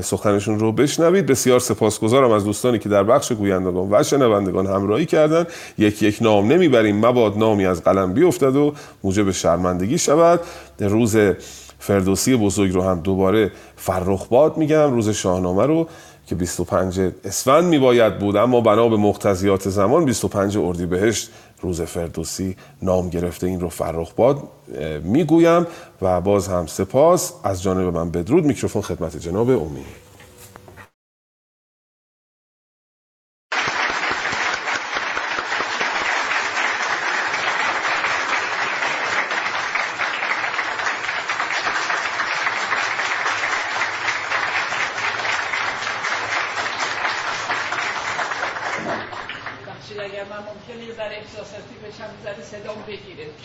سخنشون 0.00 0.58
رو 0.58 0.72
بشنوید. 0.72 1.26
بسیار 1.26 1.60
سپاسگزارم 1.60 2.30
از 2.30 2.44
دوستانی 2.44 2.78
که 2.78 2.88
در 2.88 3.02
بخش 3.02 3.32
گویندگان 3.32 3.88
و 3.90 4.02
شنوندگان 4.02 4.66
همراهی 4.66 5.06
کردن. 5.06 5.46
یک 5.78 6.02
یک 6.02 6.18
نام 6.20 6.52
نمی‌بریم. 6.52 7.06
مباد 7.06 7.38
نامی 7.38 7.66
از 7.66 7.82
قلم 7.82 8.12
بیفتد 8.12 8.56
و 8.56 8.74
موجب 9.04 9.30
شرمندگی 9.30 9.98
شود. 9.98 10.40
روز 10.80 11.16
فردوسی 11.78 12.36
بزرگ 12.36 12.74
رو 12.74 12.82
هم 12.82 13.00
دوباره 13.00 13.52
فرخ 13.76 14.26
باد 14.28 14.56
میگم. 14.56 14.92
روز 14.92 15.08
شاهنامه 15.08 15.66
رو 15.66 15.88
که 16.26 16.34
25 16.34 17.00
اسفند 17.24 17.64
می 17.64 17.78
باید 17.78 18.18
بود 18.18 18.36
اما 18.36 18.60
بنا 18.60 18.88
به 18.88 18.96
مقتضیات 18.96 19.68
زمان 19.68 20.04
25 20.04 20.56
اردیبهشت 20.56 21.30
روز 21.60 21.80
فردوسی 21.80 22.56
نام 22.82 23.08
گرفته 23.08 23.46
این 23.46 23.60
رو 23.60 23.68
فرخ 23.68 24.12
باد 24.16 24.38
می‌گویم 25.02 25.66
و 26.02 26.20
باز 26.20 26.48
هم 26.48 26.66
سپاس 26.66 27.32
از 27.44 27.62
جانب 27.62 27.96
من 27.96 28.10
بدرود. 28.10 28.44
میکروفون 28.44 28.82
خدمت 28.82 29.16
جناب 29.16 29.50
امید 29.50 30.03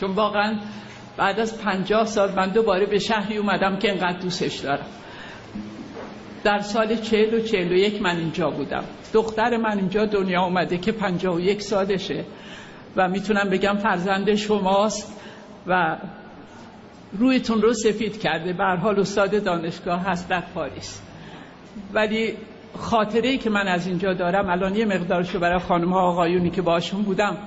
چون 0.10 0.16
واقعا 0.16 0.60
بعد 1.18 1.40
از 1.40 1.62
پنجاه 1.62 2.06
سال 2.06 2.36
من 2.36 2.50
دوباره 2.50 2.86
به 2.86 3.00
شهری 3.00 3.38
اومدم 3.38 3.80
که 3.80 3.92
انقدر 3.92 4.20
دوستش 4.20 4.60
دارم. 4.60 4.86
در 6.44 6.60
سال 6.60 6.96
چهل 6.96 7.34
و 7.34 7.40
چهل 7.40 7.72
و 7.72 7.76
یک 7.76 8.02
من 8.02 8.18
اینجا 8.18 8.50
بودم. 8.50 8.84
دختر 9.14 9.58
من 9.58 9.78
اینجا 9.78 10.06
دنیا 10.06 10.42
اومده 10.42 10.78
که 10.78 10.92
پنجاه 10.92 11.36
و 11.36 11.40
یک 11.40 11.62
سالشه 11.62 12.26
و 12.96 13.08
می‌تونم 13.08 13.50
بگم 13.50 13.78
فرزند 13.78 14.36
شماست 14.36 15.22
و 15.68 15.98
رویتون 17.14 17.62
رو 17.62 17.74
سفید 17.74 18.20
کرده. 18.20 18.54
به 18.54 18.64
حال 18.64 19.00
استاد 19.00 19.44
دانشگاه 19.44 20.02
هست 20.02 20.30
در 20.30 20.44
پاریس. 20.56 21.02
ولی 21.94 22.34
خاطره 22.78 23.30
ای 23.30 23.38
که 23.38 23.50
من 23.50 23.68
از 23.68 23.88
اینجا 23.88 24.14
دارم 24.14 24.50
الان 24.50 24.76
یه 24.76 24.86
مقدارشو 24.86 25.40
برای 25.40 25.60
خانم 25.60 25.94
ها 25.94 26.00
آقایونی 26.00 26.50
که 26.50 26.62
باشون 26.62 27.02
بودم 27.02 27.38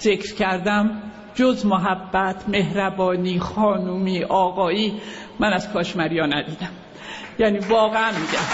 ذکر 0.00 0.34
کردم. 0.34 1.02
جز 1.36 1.66
محبت 1.66 2.48
مهربانی 2.48 3.38
خانومی 3.38 4.24
آقایی 4.24 5.00
من 5.40 5.52
از 5.52 5.72
کاشمریا 5.72 6.26
ندیدم. 6.26 6.70
یعنی 7.38 7.58
واقعا 7.58 8.10
میگم. 8.10 8.46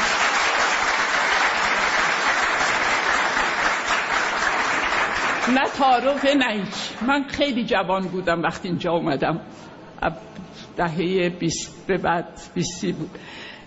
نه 5.54 5.68
تعارف 5.68 6.24
نه 6.24 6.62
من 7.06 7.24
خیلی 7.24 7.64
جوان 7.64 8.08
بودم 8.08 8.42
وقتی 8.42 8.68
اینجا 8.68 8.92
اومدم. 8.92 9.40
دهه 10.76 11.28
بیست 11.28 11.86
به 11.86 11.98
بعد 11.98 12.40
بیستی 12.54 12.92
بود. 12.92 13.10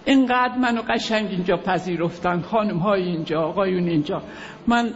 اینقدر 0.05 0.57
منو 0.57 0.81
قشنگ 0.81 1.27
اینجا 1.27 1.57
پذیرفتن. 1.57 2.41
خانم 2.41 2.77
های 2.77 3.01
اینجا 3.01 3.41
آقایون 3.41 3.87
اینجا. 3.87 4.21
من 4.67 4.93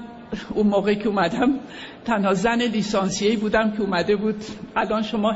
اون 0.54 0.68
موقعی 0.68 0.96
که 0.96 1.08
اومدم 1.08 1.60
تنها 2.06 2.34
زن 2.34 2.62
لیسانسیهی 2.62 3.38
بودم 3.38 3.72
که 3.72 3.82
اومده 3.82 4.16
بود. 4.16 4.36
الان 4.76 5.02
شما 5.02 5.36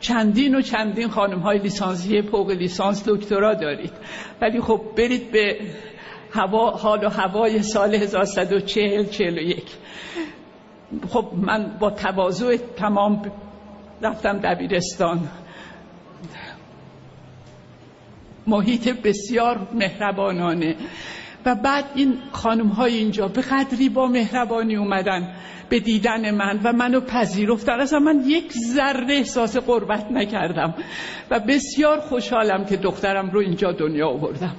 چندین 0.00 0.54
و 0.54 0.60
چندین 0.60 1.08
خانم 1.08 1.38
های 1.38 1.58
لیسانسیه 1.58 2.22
فوق 2.22 2.50
لیسانس 2.50 3.08
دکترا 3.08 3.54
دارید. 3.54 3.92
ولی 4.40 4.60
خب 4.60 4.80
برید 4.96 5.32
به 5.32 5.56
هوا 6.32 6.70
حال 6.70 7.04
و 7.04 7.08
هوای 7.08 7.62
سال 7.62 7.94
1140 7.94 9.04
41 9.04 9.62
خب 11.08 11.28
من 11.36 11.76
با 11.80 11.90
تواضع 11.90 12.56
تمام 12.56 13.32
رفتم 14.02 14.38
دبیرستان. 14.38 15.28
محیط 18.46 18.88
بسیار 18.88 19.68
مهربانانه. 19.74 20.76
و 21.46 21.54
بعد 21.54 21.84
این 21.94 22.18
خانم 22.32 22.66
های 22.66 22.96
اینجا 22.96 23.28
به 23.28 23.40
قدری 23.40 23.88
با 23.88 24.06
مهربانی 24.06 24.76
اومدن 24.76 25.34
به 25.68 25.80
دیدن 25.80 26.34
من 26.34 26.60
و 26.64 26.72
منو 26.72 27.00
پذیرفتن. 27.00 27.80
اصلا 27.80 27.98
من 27.98 28.22
یک 28.26 28.52
ذره 28.52 29.14
احساس 29.14 29.56
قربت 29.56 30.06
نکردم 30.10 30.74
و 31.30 31.40
بسیار 31.40 32.00
خوشحالم 32.00 32.64
که 32.64 32.76
دخترم 32.76 33.30
رو 33.30 33.40
اینجا 33.40 33.72
دنیا 33.72 34.08
آوردم. 34.08 34.56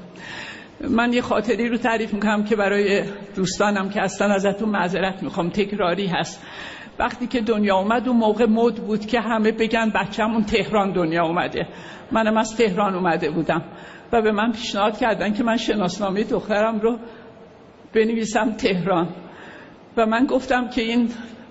من 0.89 1.13
یه 1.13 1.21
خاطری 1.21 1.69
رو 1.69 1.77
تعریف 1.77 2.13
می‌کنم 2.13 2.43
که 2.43 2.55
برای 2.55 3.03
دوستانم 3.35 3.89
که 3.89 4.01
هستن 4.01 4.31
ازتون 4.31 4.69
معذرت 4.69 5.23
می‌خوام. 5.23 5.49
تکراری 5.49 6.07
هست. 6.07 6.41
وقتی 6.99 7.27
که 7.27 7.41
دنیا 7.41 7.75
اومد 7.75 8.07
اون 8.07 8.17
موقع 8.17 8.45
مد 8.45 8.75
بود 8.75 9.05
که 9.05 9.19
همه 9.19 9.51
بگن 9.51 9.91
بچه‌مون 9.95 10.43
تهران 10.43 10.91
دنیا 10.91 11.25
اومده. 11.25 11.67
منم 12.11 12.37
از 12.37 12.55
تهران 12.55 12.95
اومده 12.95 13.29
بودم. 13.29 13.61
و 14.13 14.21
به 14.21 14.31
من 14.31 14.51
پیشنهاد 14.51 14.97
کردن 14.97 15.33
که 15.33 15.43
من 15.43 15.57
شناسنامه 15.57 16.23
دخترم 16.23 16.79
رو 16.79 16.99
بنویسم 17.93 18.51
تهران. 18.51 19.09
و 19.97 20.05
من 20.05 20.25
گفتم 20.25 20.69
که 20.69 20.81
این 20.81 21.09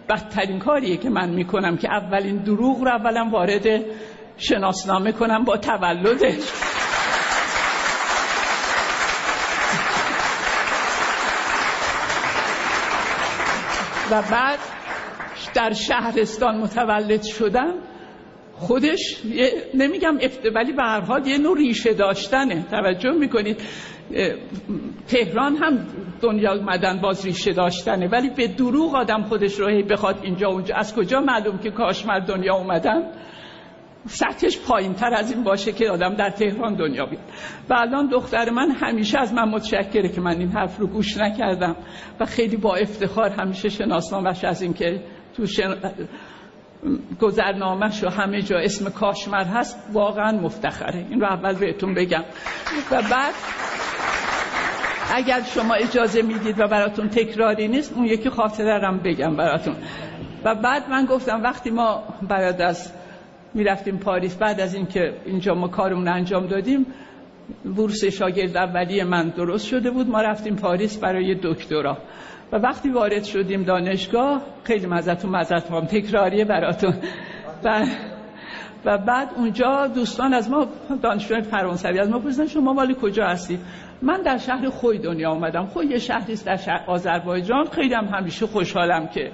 بدترین 0.08 0.58
کاریه 0.58 0.96
که 0.96 1.10
من 1.10 1.30
می‌کنم 1.30 1.76
که 1.76 1.88
اولین 1.88 2.36
دروغ 2.36 2.80
رو 2.80 2.88
اولا 2.88 3.28
وارد 3.32 3.84
شناسنامه 4.36 5.12
کنم 5.12 5.44
با 5.44 5.56
تولدش 5.56 6.52
و 14.10 14.22
بعد 14.22 14.58
در 15.54 15.72
شهرستان 15.72 16.56
متولد 16.56 17.22
شدم. 17.22 17.74
خودش 18.54 19.22
نمیگم 19.74 20.18
افت 20.22 20.46
ولی 20.54 20.72
به 20.72 20.82
هر 20.82 21.00
حال 21.00 21.26
یه 21.26 21.38
نوع 21.38 21.58
ریشه 21.58 21.94
داشتنه. 21.94 22.66
توجه 22.70 23.12
می‌کنید. 23.12 23.60
تهران 25.08 25.56
هم 25.56 25.86
دنیا 26.20 26.54
اومدن 26.54 27.00
باز 27.00 27.24
ریشه 27.26 27.52
داشتنه. 27.52 28.08
ولی 28.08 28.30
به 28.30 28.48
دروغ 28.48 28.94
آدم 28.94 29.22
خودش 29.22 29.60
رو 29.60 29.82
بخواد 29.90 30.18
اینجا 30.22 30.48
اونجا. 30.48 30.74
از 30.74 30.94
کجا 30.94 31.20
معلوم 31.20 31.58
که 31.58 31.70
کاشمر 31.70 32.18
دنیا 32.18 32.54
اومدن؟ 32.54 33.02
سطحش 34.06 34.58
پایین 34.58 34.94
تر 34.94 35.14
از 35.14 35.32
این 35.32 35.44
باشه 35.44 35.72
که 35.72 35.90
آدم 35.90 36.14
در 36.14 36.30
تهران 36.30 36.74
دنیا 36.74 37.06
بیاد. 37.06 37.22
و 37.70 37.74
الان 37.74 38.08
دختر 38.08 38.50
من 38.50 38.70
همیشه 38.70 39.18
از 39.18 39.34
من 39.34 39.48
متشکره 39.48 40.08
که 40.08 40.20
من 40.20 40.38
این 40.38 40.48
حرف 40.48 40.78
رو 40.78 40.86
گوش 40.86 41.16
نکردم. 41.16 41.76
و 42.20 42.26
خیلی 42.26 42.56
با 42.56 42.74
افتخار 42.74 43.30
همیشه 43.30 43.68
شناسنامش 43.68 44.44
از 44.44 44.62
این 44.62 44.72
که 44.72 45.00
تو 45.36 45.46
شن... 45.46 45.74
گذرنامهش 47.20 48.04
و 48.04 48.08
همه 48.08 48.42
جا 48.42 48.58
اسم 48.58 48.90
کاشمر 48.90 49.44
هست 49.44 49.78
واقعا 49.92 50.32
مفتخره. 50.32 51.06
این 51.10 51.20
رو 51.20 51.26
اول 51.26 51.54
بهتون 51.54 51.94
بگم. 51.94 52.24
و 52.90 53.02
بعد 53.10 53.34
اگر 55.14 55.42
شما 55.42 55.74
اجازه 55.74 56.22
می‌دید 56.22 56.60
و 56.60 56.66
براتون 56.68 57.08
تکراری 57.08 57.68
نیست 57.68 57.92
اون 57.92 58.04
یکی 58.04 58.30
خاطره 58.30 58.78
رم 58.78 58.98
بگم 58.98 59.36
براتون. 59.36 59.76
و 60.44 60.54
بعد 60.54 60.90
من 60.90 61.04
گفتم 61.04 61.42
وقتی 61.42 61.70
ما 61.70 62.02
بعد 62.28 62.62
از 62.62 62.92
می‌رفتیم 63.54 63.98
پاریس 63.98 64.36
بعد 64.36 64.60
از 64.60 64.74
اینکه 64.74 65.14
اینجا 65.26 65.54
ما 65.54 65.68
کارمون 65.68 66.08
انجام 66.08 66.46
دادیم 66.46 66.86
بورس 67.64 68.04
شاگرد 68.04 68.56
اولی 68.56 69.02
من 69.02 69.28
درست 69.28 69.66
شده 69.66 69.90
بود. 69.90 70.08
ما 70.08 70.20
رفتیم 70.20 70.56
پاریس 70.56 70.98
برای 70.98 71.36
دکترا. 71.42 71.98
و 72.52 72.56
وقتی 72.56 72.90
وارد 72.90 73.24
شدیم 73.24 73.62
دانشگاه 73.62 74.42
خیلی 74.64 74.86
مزتون 74.86 75.30
مزت 75.30 75.70
هم 75.70 75.84
تکراریه 75.84 76.44
براتون. 76.44 76.94
و, 77.64 77.86
و 78.84 78.98
بعد 78.98 79.28
اونجا 79.36 79.86
دوستان 79.86 80.34
از 80.34 80.50
ما 80.50 80.66
دانشجوی 81.02 81.42
فرانسوی 81.42 81.98
از 81.98 82.10
ما 82.10 82.18
پرسیدن 82.18 82.46
شما 82.46 82.72
مالی 82.72 82.96
کجا 83.02 83.26
هستید؟ 83.26 83.60
من 84.02 84.22
در 84.22 84.38
شهر 84.38 84.68
خوی 84.68 84.98
دنیا 84.98 85.30
آمدم 85.30 85.66
خوی 85.66 85.86
یه 85.86 85.98
شهری 85.98 86.32
است 86.32 86.46
در 86.46 86.56
شهر 86.56 86.84
آذربایجان. 86.86 87.64
خیلی 87.64 87.94
هم 87.94 88.04
همیشه 88.04 88.46
خوشحالم 88.46 89.06
که. 89.06 89.30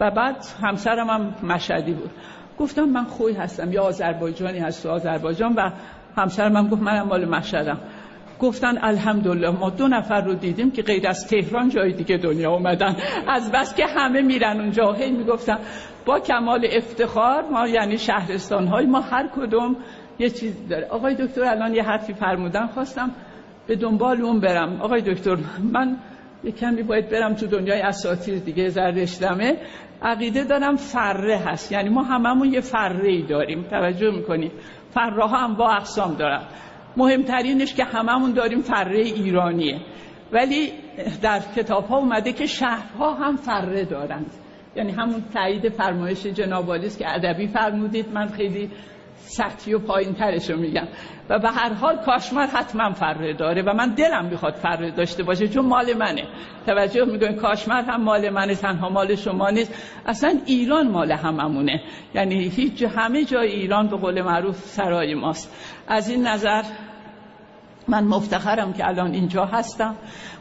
و 0.00 0.10
بعد 0.10 0.36
همسرم 0.62 1.10
هم 1.10 1.34
مشهدی 1.42 1.92
بود. 1.92 2.10
گفتم 2.58 2.84
من 2.84 3.04
خوی 3.04 3.32
هستم 3.32 3.72
یا 3.72 3.82
آذربایجانی 3.82 4.58
هست 4.58 4.86
آذربایجان 4.86 5.52
و 5.52 5.70
همسرم 6.16 6.56
هم 6.56 6.68
گفت 6.68 6.82
منم 6.82 7.06
مال 7.06 7.24
مشهدم. 7.24 7.78
گفتن 8.44 8.78
الحمدلله 8.82 9.50
ما 9.50 9.70
دو 9.70 9.88
نفر 9.88 10.20
رو 10.20 10.34
دیدیم 10.34 10.70
که 10.70 10.82
غیر 10.82 11.08
از 11.08 11.26
تهران 11.26 11.68
جای 11.68 11.92
دیگه 11.92 12.16
دنیا 12.16 12.50
اومدن. 12.50 12.96
از 13.28 13.52
بس 13.52 13.74
که 13.74 13.86
همه 13.86 14.22
میرن 14.22 14.60
اونجا. 14.60 14.92
هی 14.92 15.10
می‌گفتن 15.10 15.58
با 16.06 16.20
کمال 16.20 16.66
افتخار 16.72 17.42
ما 17.50 17.68
یعنی 17.68 17.98
شهرستان 17.98 18.66
های 18.66 18.86
ما 18.86 19.00
هر 19.00 19.28
کدوم 19.36 19.76
یه 20.18 20.30
چیز 20.30 20.68
داره. 20.68 20.86
آقای 20.86 21.14
دکتر 21.14 21.44
الان 21.44 21.74
یه 21.74 21.82
حرفی 21.82 22.12
فرمودن 22.12 22.66
خواستم 22.66 23.10
به 23.66 23.76
دنبال 23.76 24.20
اون 24.20 24.40
برم. 24.40 24.80
آقای 24.80 25.02
دکتر 25.02 25.36
من 25.72 25.96
یه 26.44 26.52
کمی 26.52 26.82
باید 26.82 27.08
برم 27.08 27.34
تو 27.34 27.46
دنیای 27.46 27.80
اساتیر 27.80 28.38
دیگه 28.38 28.68
زردشتمه 28.68 29.56
عقیده 30.02 30.44
دارم 30.44 30.76
فره 30.76 31.36
هست. 31.36 31.72
یعنی 31.72 31.88
ما 31.88 32.02
هممون 32.02 32.52
یه 32.52 32.60
فره 32.60 33.08
ای 33.08 33.22
داریم. 33.22 33.62
توجه 33.62 34.10
می‌کنیم 34.10 34.50
فره 34.90 35.26
ها 35.26 35.36
هم 35.36 35.54
با 35.54 35.72
اقسام 35.72 36.14
دارن. 36.14 36.40
مهمترینش 36.96 37.74
که 37.74 37.84
هممون 37.84 38.32
داریم 38.32 38.60
فره 38.60 38.98
ایرانیه. 38.98 39.80
ولی 40.32 40.72
در 41.22 41.40
کتاب 41.56 41.84
ها 41.86 41.96
اومده 41.96 42.32
که 42.32 42.46
شهرها 42.46 43.14
هم 43.14 43.36
فره 43.36 43.84
دارند. 43.84 44.30
یعنی 44.76 44.92
همون 44.92 45.24
تایید 45.34 45.68
فرمایش 45.68 46.26
جناب 46.26 46.78
که 46.78 47.14
ادبی 47.14 47.46
فرمودید. 47.46 48.12
من 48.12 48.28
خیلی 48.28 48.70
سطحی 49.16 49.74
و 49.74 49.78
پایین 49.78 50.16
رو 50.48 50.56
میگم. 50.56 50.88
و 51.28 51.38
به 51.38 51.50
هر 51.50 51.72
حال 51.72 51.96
کاشمر 51.96 52.46
حتما 52.46 52.92
فره 52.92 53.32
داره 53.32 53.62
و 53.62 53.72
من 53.72 53.94
دلم 53.94 54.24
می‌خواد 54.24 54.54
فره 54.54 54.90
داشته 54.90 55.22
باشه 55.22 55.48
چون 55.48 55.66
مال 55.66 55.94
منه. 55.96 56.24
توجه 56.66 57.04
می‌کنید 57.04 57.36
کاشمر 57.36 57.82
هم 57.82 58.02
مال 58.02 58.30
منه 58.30 58.54
تنها 58.54 58.88
مال 58.88 59.14
شما 59.14 59.50
نیست. 59.50 59.74
اصلا 60.06 60.38
ایران 60.46 60.88
مال 60.88 61.12
هممونه. 61.12 61.80
یعنی 62.14 62.48
هیچ 62.48 62.82
همه 62.82 63.24
جای 63.24 63.48
ایران 63.48 63.88
به 63.88 63.96
قول 63.96 64.22
معروف 64.22 64.58
سرای 64.58 65.14
ماست. 65.14 65.54
از 65.88 66.08
این 66.08 66.26
نظر 66.26 66.62
من 67.88 68.04
مفتخرم 68.04 68.72
که 68.72 68.88
الان 68.88 69.12
اینجا 69.12 69.44
هستم. 69.44 69.96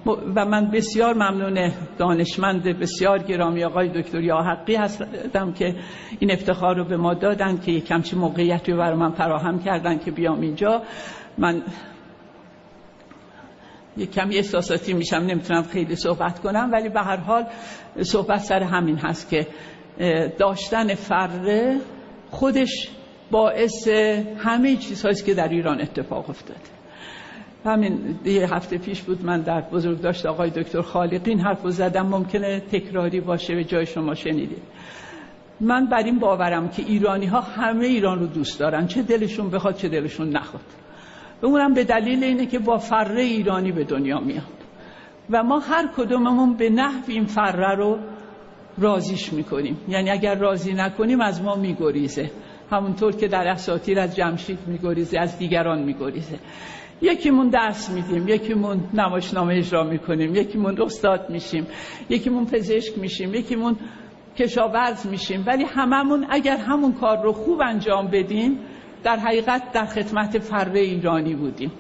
و 0.06 0.46
من 0.46 0.72
بسیار 0.72 1.14
ممنون 1.14 1.72
دانشمند 1.98 2.64
بسیار 2.64 3.20
گرامی 3.20 3.64
آقای 3.64 3.90
دکتر 3.90 4.20
حقی 4.20 4.76
هستم 4.76 5.54
که 5.54 5.76
این 6.20 6.32
افتخار 6.32 6.78
رو 6.78 6.84
به 6.84 6.98
ما 6.98 7.14
دادن 7.14 7.58
که 7.58 7.72
یک 7.72 7.86
کمچی 7.86 8.16
موقعیتی 8.16 8.72
رو 8.72 8.78
برای 8.78 8.98
من 8.98 9.12
فراهم 9.12 9.60
کردن 9.60 10.00
که 10.00 10.12
بیام 10.12 10.42
اینجا. 10.42 10.82
من 11.38 11.64
یک 13.98 14.12
کمی 14.12 14.36
احساساتی 14.36 14.94
میشم 14.94 15.16
نمی‌تونم 15.16 15.64
خیلی 15.64 15.96
صحبت 15.96 16.40
کنم 16.40 16.70
ولی 16.72 16.90
به 16.90 17.02
هر 17.02 17.18
حال 17.18 17.46
صحبت 18.02 18.40
سر 18.40 18.64
همین 18.64 18.98
هست 18.98 19.30
که 19.30 19.48
داشتن 20.38 20.96
فره 20.96 21.80
خودش 22.32 22.90
باعث 23.32 23.88
همه 24.38 24.76
چیزهایی 24.76 25.16
که 25.16 25.34
در 25.34 25.48
ایران 25.48 25.82
اتفاق 25.82 26.30
افتاده. 26.30 26.83
همین 27.66 28.16
یه 28.26 28.54
هفته 28.54 28.78
پیش 28.78 29.02
بود 29.02 29.26
من 29.26 29.42
در 29.42 29.62
بزرگ 29.62 30.02
داشت 30.02 30.26
آقای 30.26 30.50
دکتر 30.50 30.82
خالقین 30.82 31.40
حرف 31.40 31.70
زدم. 31.70 32.08
ممکنه 32.08 32.60
تکراری 32.60 33.22
باشه 33.22 33.56
به 33.56 33.64
جای 33.64 33.86
شما 33.86 34.14
شنیدید. 34.14 34.62
من 35.62 35.86
بر 35.86 36.04
این 36.04 36.20
باورم 36.20 36.70
که 36.70 36.84
ایرانی 36.84 37.26
ها 37.26 37.42
همه 37.42 37.86
ایران 37.86 38.20
رو 38.20 38.28
دوست 38.28 38.60
دارن. 38.60 38.88
چه 38.88 39.02
دلشون 39.02 39.50
بخواد 39.50 39.76
چه 39.76 39.90
دلشون 39.90 40.30
نخواد. 40.30 40.64
اونم 41.42 41.74
به 41.74 41.84
دلیل 41.84 42.24
اینه 42.24 42.46
که 42.46 42.60
با 42.60 42.78
فره 42.78 43.22
ایرانی 43.22 43.72
به 43.72 43.84
دنیا 43.84 44.20
میاد. 44.20 44.44
و 45.30 45.44
ما 45.44 45.60
هر 45.60 45.90
کدوممون 45.98 46.58
به 46.58 46.70
نحو 46.70 47.04
این 47.08 47.26
فره 47.26 47.76
رو 47.76 47.98
رازیش 48.78 49.34
می‌کنیم. 49.34 49.78
یعنی 49.88 50.10
اگر 50.10 50.36
راضی 50.36 50.74
نکنیم 50.74 51.22
از 51.22 51.42
ما 51.42 51.56
میگریزه. 51.56 52.32
همونطور 52.72 53.16
که 53.16 53.28
در 53.28 53.48
اساطیر 53.48 54.00
از 54.00 54.16
جمشید 54.16 54.60
میگریزه 54.68 55.20
از 55.20 55.38
دیگران 55.38 55.84
میگریزه. 55.84 56.40
یکیمون 57.04 57.50
درس 57.50 57.90
میدیم 57.90 58.28
یکیمون 58.28 58.84
نمایشنامه 58.94 59.56
اجرا 59.56 59.84
می‌کنیم 59.84 60.36
یکیمون 60.36 60.82
استاد 60.82 61.30
میشیم 61.30 61.68
یکیمون 62.10 62.46
پزشک 62.46 62.98
میشیم 62.98 63.34
یکیمون 63.34 63.76
کشاورز 64.38 65.08
میشیم. 65.08 65.44
ولی 65.48 65.64
هممون 65.64 66.26
اگر 66.30 66.58
همون 66.58 66.94
کار 66.94 67.24
رو 67.24 67.34
خوب 67.34 67.62
انجام 67.62 68.08
بدیم 68.08 68.60
در 69.04 69.18
حقیقت 69.18 69.72
در 69.72 69.86
خدمت 69.86 70.40
فره 70.40 70.80
ایرانی 70.80 71.36
بودیم. 71.36 71.72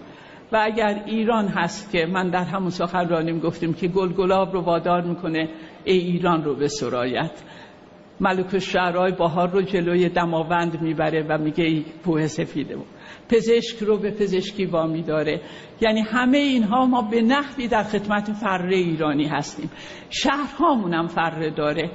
و 0.51 0.59
اگر 0.61 1.03
ایران 1.05 1.47
هست 1.47 1.91
که 1.91 2.05
من 2.05 2.29
در 2.29 2.43
همون 2.43 2.69
سخنرانیم 2.69 3.39
گفتیم 3.39 3.73
که 3.73 3.87
گل 3.87 4.13
گلاب 4.13 4.53
رو 4.53 4.61
وادار 4.61 5.01
می‌کنه 5.01 5.49
ای 5.83 5.97
ایران 5.97 6.43
رو 6.43 6.55
به 6.55 6.67
سرایت. 6.67 7.31
ملک 8.19 8.53
الشعرهای 8.53 9.11
بهار 9.11 9.49
رو 9.49 9.61
جلوی 9.61 10.09
دماوند 10.09 10.81
می‌بره 10.81 11.25
و 11.29 11.37
میگه 11.37 11.63
ای 11.63 11.85
کوه 12.05 12.27
سفیده. 12.27 12.75
بود 12.75 12.87
پزشک 13.33 13.77
رو 13.77 13.97
به 13.97 14.11
پزشکی 14.11 14.65
وامی 14.65 15.01
داره. 15.01 15.41
یعنی 15.81 16.01
همه 16.01 16.37
اینها 16.37 16.85
ما 16.85 17.01
به 17.01 17.21
نحوی 17.21 17.67
در 17.67 17.83
خدمت 17.83 18.31
فره 18.31 18.75
ایرانی 18.75 19.27
هستیم. 19.27 19.71
شهرهامون 20.09 20.93
هم 20.93 21.07
فره 21.07 21.49
داره. 21.49 21.91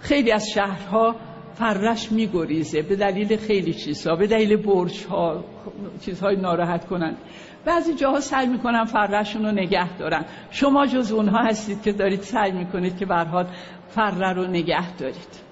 خیلی 0.00 0.32
از 0.32 0.48
شهرها 0.54 1.16
فرش 1.54 2.12
میگریزه 2.12 2.82
به 2.82 2.96
دلیل 2.96 3.36
خیلی 3.36 3.74
چیزها 3.74 4.16
به 4.16 4.26
دلیل 4.26 4.56
برج 4.56 5.04
ها 5.04 5.44
چیزهای 6.04 6.36
ناراحت 6.36 6.86
کنن. 6.86 7.16
بعضی 7.64 7.94
جاها 7.94 8.20
سعی 8.20 8.46
می‌کنن 8.46 8.84
فرشون 8.84 9.44
رو 9.44 9.52
نگه 9.52 9.98
دارن. 9.98 10.24
شما 10.50 10.86
جز 10.86 11.12
اونها 11.12 11.38
هستید 11.38 11.82
که 11.82 11.92
دارید 11.92 12.20
سعی 12.20 12.52
می‌کنید 12.52 12.98
که 12.98 13.06
برحال 13.06 13.46
فره 13.88 14.32
رو 14.32 14.46
نگه 14.46 14.96
دارید. 14.96 15.47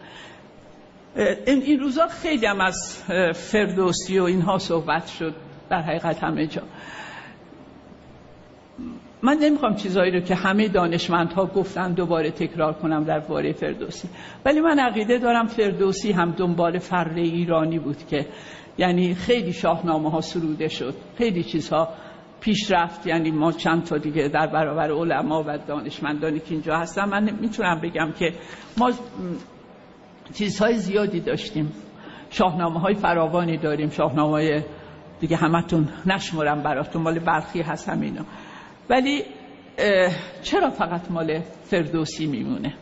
این, 1.17 1.63
این 1.63 1.81
روزا 1.81 2.07
خیلی 2.07 2.47
هم 2.47 2.61
از 2.61 3.03
فردوسی 3.35 4.19
و 4.19 4.23
اینها 4.23 4.59
صحبت 4.59 5.07
شد 5.07 5.35
در 5.71 5.83
حقیقت 5.83 6.25
همه 6.25 6.47
جا. 6.47 6.63
من 9.23 9.37
نمی‌خوام 9.41 9.75
چیزهایی 9.75 10.11
رو 10.11 10.21
که 10.21 10.35
همه 10.35 10.69
دانشمندها 10.69 11.47
گفتن 11.47 11.93
دوباره 11.93 12.31
تکرار 12.31 12.73
کنم 12.73 13.05
در 13.05 13.21
باره 13.21 13.53
فردوسی. 13.53 14.09
ولی 14.45 14.61
من 14.61 14.79
عقیده 14.79 15.19
دارم 15.19 15.47
فردوسی 15.47 16.13
هم 16.13 16.31
دنبال 16.31 16.79
فر 16.79 17.13
ایرانی 17.15 17.79
بود 17.79 18.07
که 18.07 18.27
یعنی 18.79 19.15
خیلی 19.15 19.53
شاهنامه 19.53 20.11
ها 20.11 20.21
سروده 20.21 20.69
شد. 20.69 20.95
خیلی 21.19 21.45
چیزها 21.45 21.89
پیش 22.41 22.71
رفت 22.71 23.07
یعنی 23.07 23.31
ما 23.31 23.53
چند 23.53 23.85
تا 23.85 23.99
دیگه 23.99 24.29
در 24.29 24.47
برابر 24.47 24.91
علما 24.93 25.45
و 25.47 25.59
دانشمندانی 25.59 26.39
که 26.39 26.51
اینجا 26.51 26.77
هستن 26.77 27.09
من 27.09 27.31
می‌تونم 27.41 27.81
بگم 27.81 28.13
که 28.19 28.33
ما 28.79 28.93
چیزهای 30.35 30.75
زیادی 30.75 31.21
داشتیم. 31.21 31.73
شاهنامه 32.31 32.81
های 32.81 32.95
فراوانی 32.95 33.57
داریم. 33.57 33.91
شاهنامه 33.91 34.31
های 34.31 34.63
دیگه 35.21 35.37
همتون 35.37 35.89
نشمرم 36.07 36.63
براتون. 36.63 37.03
مال 37.03 37.19
برخی 37.19 37.63
هست 37.63 37.89
همینا. 37.89 38.25
ولی 38.91 39.23
چرا 40.43 40.71
فقط 40.71 41.11
مال 41.11 41.41
فردوسی 41.41 42.27
میمونه؟ 42.27 42.75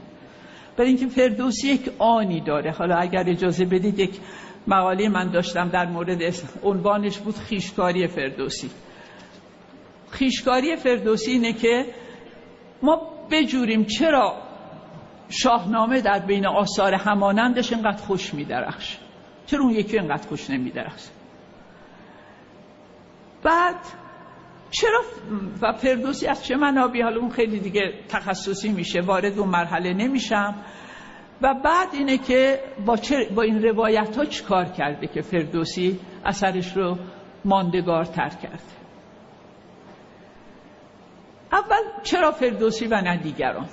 برای 0.77 0.89
اینکه 0.89 1.07
فردوسی 1.07 1.69
یک 1.69 1.91
آنی 1.99 2.41
داره. 2.41 2.71
حالا 2.71 2.97
اگر 2.97 3.25
اجازه 3.29 3.65
بدید 3.65 3.99
یک 3.99 4.21
مقاله 4.67 5.09
من 5.09 5.31
داشتم 5.31 5.69
در 5.69 5.87
مورد 5.87 6.19
عنوانش 6.63 7.19
بود 7.19 7.35
خیشکاری 7.35 8.07
فردوسی. 8.07 8.71
خیشکاری 10.11 10.77
فردوسی 10.77 11.31
اینه 11.31 11.53
که 11.53 11.87
ما 12.83 13.01
بجوریم 13.31 13.85
چرا 13.85 14.44
شاهنامه 15.29 16.01
در 16.01 16.19
بین 16.19 16.47
آثار 16.47 16.95
همانندش 16.95 17.73
اینقدر 17.73 18.03
خوش 18.03 18.35
میدرخش. 18.35 18.99
چرا 19.47 19.63
اون 19.63 19.73
یکی 19.73 19.99
اینقدر 19.99 20.29
خوش 20.29 20.51
نمیدرخش؟ 20.51 21.03
بعد 23.43 23.77
چرا 24.71 25.01
و 25.63 25.73
فردوسی 25.73 26.27
از 26.27 26.45
چه 26.45 26.57
منابی 26.57 27.03
حالا 27.03 27.21
اون 27.21 27.31
خیلی 27.31 27.61
دیگه 27.61 27.81
تخصصی 28.09 28.73
میشه 28.73 29.01
وارد 29.01 29.39
اون 29.39 29.49
مرحله 29.49 29.93
نمیشم. 29.95 30.55
و 31.43 31.55
بعد 31.55 31.89
اینه 31.93 32.19
که 32.19 32.61
با, 32.87 32.97
با 33.35 33.43
این 33.43 33.63
روایت 33.63 34.17
ها 34.17 34.25
کار 34.49 34.65
کرده 34.65 35.07
که 35.07 35.21
فردوسی 35.21 36.01
اثرش 36.25 36.77
رو 36.77 36.99
ماندگار 37.45 38.05
تر 38.05 38.29
کرده 38.29 38.75
اول 41.53 42.03
چرا 42.03 42.31
فردوسی 42.31 42.87
و 42.87 43.01
نه 43.01 43.17
دیگران؟ 43.17 43.69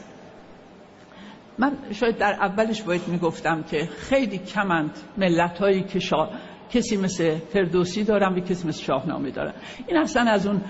من 1.61 1.77
شاید 1.91 2.17
در 2.17 2.33
اولش 2.33 2.81
باید 2.81 3.01
می‌گفتم 3.07 3.63
که 3.63 3.89
خیلی 3.97 4.37
کمند 4.37 4.91
ملت 5.17 5.59
هایی 5.59 5.83
که 5.83 5.99
شا... 5.99 6.29
کسی 6.73 6.97
مثل 6.97 7.37
فردوسی 7.37 8.03
دارن 8.03 8.33
و 8.33 8.39
کسی 8.39 8.67
مثل 8.67 8.83
شاهنامه 8.83 9.31
دارن. 9.31 9.53
این 9.87 9.97
اصلا 9.97 10.31
از 10.31 10.47
اون 10.47 10.61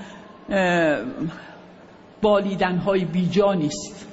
بالیدن 2.21 2.77
های 2.77 3.05
بیجا 3.05 3.53
نیست. 3.53 4.07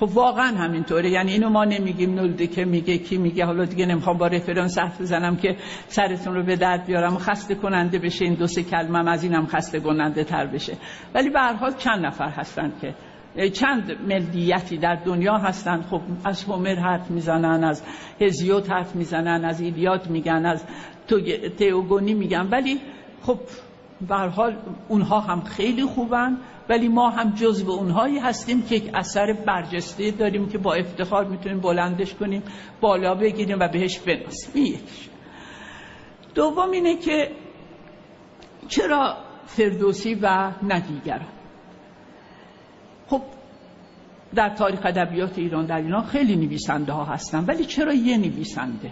خب 0.00 0.08
واقعا 0.14 0.46
همینطوره. 0.46 1.10
یعنی 1.10 1.32
اینو 1.32 1.48
ما 1.48 1.64
نمیگیم 1.64 2.14
نلده 2.14 2.46
که 2.46 2.64
میگه 2.64 2.98
کی 2.98 3.18
میگه. 3.18 3.44
حالا 3.44 3.64
دیگه 3.64 3.86
نمی‌خوام 3.86 4.18
با 4.18 4.26
رفرانس 4.26 4.78
حرف 4.78 5.00
بزنم 5.00 5.36
که 5.36 5.56
سرتون 5.88 6.34
رو 6.34 6.42
به 6.42 6.56
درد 6.56 6.86
بیارم 6.86 7.16
و 7.16 7.18
خسته 7.18 7.54
کننده 7.54 7.98
بشه 7.98 8.24
این 8.24 8.34
دو 8.34 8.46
سه 8.46 8.62
کلمه 8.62 9.10
از 9.10 9.24
اینم 9.24 9.46
خسته 9.46 9.80
کننده 9.80 10.24
تر 10.24 10.46
بشه. 10.46 10.76
ولی 11.14 11.30
به 11.30 11.40
هر 11.40 11.52
حال 11.52 11.72
چند 11.72 12.06
نفر 12.06 12.28
هستن 12.28 12.72
که 12.80 12.94
چند 13.36 13.92
ملیتی 14.08 14.76
در 14.76 14.94
دنیا 14.94 15.36
هستند. 15.38 15.84
خب 15.84 16.00
از 16.24 16.44
هومر 16.44 16.74
حرف 16.74 17.10
می‌زنن 17.10 17.64
از 17.64 17.82
هزیوت 18.20 18.70
حرف 18.70 18.96
می‌زنن 18.96 19.44
از 19.44 19.60
ایلیاد 19.60 20.10
میگن 20.10 20.46
از 20.46 20.64
تئوگونی 21.58 22.14
میگن. 22.14 22.48
ولی 22.50 22.80
خب 23.22 23.38
به 24.08 24.16
حال 24.16 24.56
اونها 24.88 25.20
هم 25.20 25.40
خیلی 25.40 25.84
خوبن 25.84 26.38
ولی 26.68 26.88
ما 26.88 27.10
هم 27.10 27.30
جزو 27.30 27.70
اونهایی 27.70 28.18
هستیم 28.18 28.62
که 28.62 28.74
یک 28.74 28.90
اثر 28.94 29.32
برجسته 29.46 30.10
داریم 30.10 30.48
که 30.48 30.58
با 30.58 30.74
افتخار 30.74 31.24
می‌تونیم 31.24 31.60
بلندش 31.60 32.14
کنیم 32.14 32.42
بالا 32.80 33.14
بگیریم 33.14 33.58
و 33.60 33.68
بهش 33.68 33.98
بناسیم 33.98 34.64
یکیش. 34.64 35.08
دوم 36.34 36.70
اینه 36.70 36.96
که 36.96 37.30
چرا 38.68 39.16
فردوسی 39.46 40.14
و 40.14 40.52
ندیگران 40.68 41.35
خب 43.08 43.22
در 44.34 44.48
تاریخ 44.48 44.80
ادبیات 44.84 45.38
ایران 45.38 45.66
در 45.66 45.76
ایران 45.76 46.04
خیلی 46.04 46.36
نویسنده 46.36 46.92
ها 46.92 47.04
هستن 47.04 47.44
ولی 47.44 47.64
چرا 47.64 47.92
یه 47.92 48.16
نویسنده؟ 48.16 48.90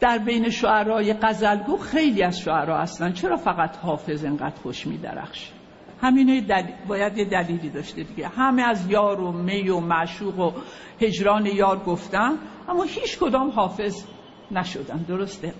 در 0.00 0.18
بین 0.18 0.50
شعرهای 0.50 1.12
قزلگو 1.12 1.76
خیلی 1.76 2.22
از 2.22 2.38
شعرها 2.40 2.78
هستن 2.78 3.12
چرا 3.12 3.36
فقط 3.36 3.76
حافظ 3.76 4.24
انقدر 4.24 4.56
خوش 4.62 4.86
میدرخشه؟ 4.86 5.52
همینه 6.00 6.40
دل... 6.40 6.62
باید 6.88 7.18
یه 7.18 7.24
دلیلی 7.24 7.70
داشته 7.70 8.02
دیگه. 8.02 8.28
همه 8.28 8.62
از 8.62 8.90
یار 8.90 9.20
و 9.20 9.32
می 9.32 9.68
و 9.68 9.80
معشوق 9.80 10.38
و 10.38 10.52
هجران 11.00 11.46
یار 11.46 11.78
گفتن 11.78 12.38
اما 12.68 12.82
هیچ 12.82 13.18
کدام 13.18 13.50
حافظ 13.50 14.04
نشدن 14.50 15.02
درسته؟ 15.08 15.54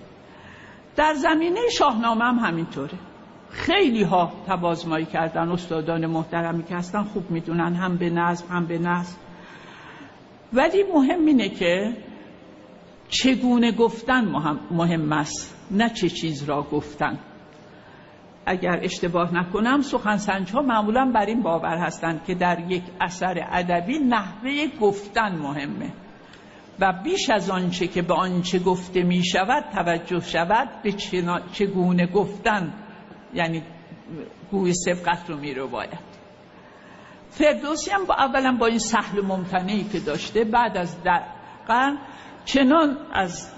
در 0.95 1.13
زمینه 1.13 1.59
شاهنامه 1.77 2.25
هم 2.25 2.39
همینطوره. 2.39 2.97
خیلی 3.53 4.03
ها 4.03 4.31
تبازمایی 4.47 5.05
کردن 5.05 5.49
استادان 5.49 6.05
محترمی 6.05 6.63
که 6.63 6.75
هستن 6.75 7.03
خوب 7.03 7.31
می‌دونن 7.31 7.75
هم 7.75 7.97
به 7.97 8.09
نظم 8.09 8.47
هم 8.47 8.65
به 8.65 8.77
نظم 8.77 9.17
ولی 10.53 10.83
مهم 10.93 11.25
اینه 11.25 11.49
که 11.49 11.97
چگونه 13.09 13.71
گفتن 13.71 14.25
مهم 14.71 15.11
است 15.11 15.67
نه 15.71 15.89
چه 15.89 16.09
چیز 16.09 16.43
را 16.43 16.61
گفتن. 16.71 17.19
اگر 18.45 18.79
اشتباه 18.81 19.35
نکنم 19.35 19.81
سخنسنج 19.81 20.51
ها 20.51 20.61
معمولا 20.61 21.11
بر 21.15 21.25
این 21.25 21.41
باور 21.41 21.77
هستند 21.77 22.23
که 22.25 22.35
در 22.35 22.59
یک 22.69 22.83
اثر 23.01 23.47
ادبی 23.51 23.99
نحوه 23.99 24.67
گفتن 24.81 25.35
مهمه. 25.35 25.93
و 26.79 26.93
بیش 27.03 27.29
از 27.29 27.49
آنچه 27.49 27.87
که 27.87 28.01
به 28.01 28.13
آنچه 28.13 28.59
گفته 28.59 29.03
می 29.03 29.25
شود 29.25 29.63
توجه 29.73 30.19
شود 30.19 30.69
به 30.83 30.91
چگونه 31.53 32.07
گفتن 32.07 32.73
یعنی 33.33 33.63
گوی 34.51 34.73
سبقت 34.73 35.29
رو 35.29 35.37
می 35.37 35.53
رو 35.53 35.67
باید. 35.67 36.13
فردوسی 37.29 37.91
هم 37.91 38.05
با 38.05 38.15
اولا 38.15 38.57
با 38.59 38.65
این 38.65 38.79
سهل 38.79 39.21
ممتنعی 39.21 39.83
که 39.83 39.99
داشته 39.99 40.43
بعد 40.43 40.77
از 40.77 41.03
در 41.03 41.23
چنان 42.45 42.97
از 43.13 43.51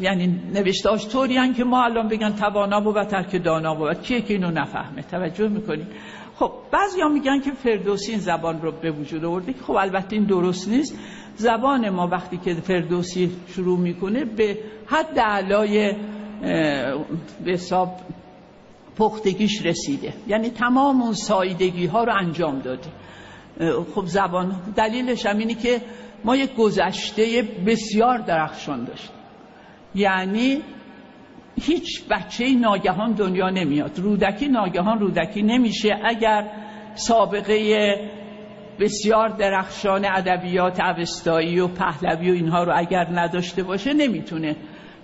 یعنی 0.00 0.26
نوشتاش 0.54 1.08
طوری 1.08 1.54
که 1.54 1.64
ما 1.64 1.84
الان 1.84 2.08
بگن 2.08 2.32
توانا 2.32 2.80
بود 2.80 3.02
ترک 3.02 3.44
دانا 3.44 3.74
بود. 3.74 4.02
کیه 4.02 4.20
که 4.20 4.34
اینو 4.34 4.50
نفهمه؟ 4.50 5.02
توجه 5.02 5.48
می‌کنیم 5.48 5.86
خب 6.34 6.52
بعضی 6.72 7.00
میگن 7.12 7.40
که 7.40 7.50
فردوسی 7.50 8.10
این 8.10 8.20
زبان 8.20 8.62
رو 8.62 8.72
به 8.72 8.90
وجود 8.90 9.24
آورده 9.24 9.52
که 9.52 9.62
خب 9.62 9.72
البته 9.72 10.16
این 10.16 10.24
درست 10.24 10.68
نیست. 10.68 10.98
زبان 11.36 11.90
ما 11.90 12.06
وقتی 12.06 12.36
که 12.36 12.54
فردوسی 12.54 13.30
شروع 13.48 13.78
می‌کنه 13.78 14.24
به 14.24 14.58
حد 14.86 15.18
علای 15.18 15.96
به 17.44 17.52
حساب 17.52 18.00
پختگیش 18.98 19.66
رسیده. 19.66 20.12
یعنی 20.26 20.50
تمام 20.50 21.02
اون 21.02 21.12
سایدگی 21.12 21.86
ها 21.86 22.04
رو 22.04 22.12
انجام 22.20 22.58
داده. 22.58 22.88
خب 23.94 24.06
زبان 24.06 24.62
دلیلش 24.76 25.26
هم 25.26 25.38
اینه 25.38 25.54
که 25.54 25.80
ما 26.24 26.36
یک 26.36 26.54
گذشته 26.54 27.42
بسیار 27.66 28.18
درخشان 28.18 28.84
داشتیم. 28.84 29.16
یعنی 29.94 30.62
هیچ 31.62 32.04
بچه 32.10 32.54
ناگهان 32.54 33.12
دنیا 33.12 33.50
نمیاد. 33.50 33.98
رودکی 33.98 34.48
ناگهان 34.48 34.98
رودکی 34.98 35.42
نمیشه 35.42 35.88
اگر 36.04 36.50
سابقه 36.94 38.10
بسیار 38.80 39.28
درخشان 39.28 40.04
ادبیات 40.04 40.80
اوستایی 40.80 41.60
و 41.60 41.68
پهلوی 41.68 42.30
و 42.30 42.34
اینها 42.34 42.64
رو 42.64 42.72
اگر 42.76 43.08
نداشته 43.12 43.62
باشه 43.62 43.92
نمی‌تونه. 43.92 44.56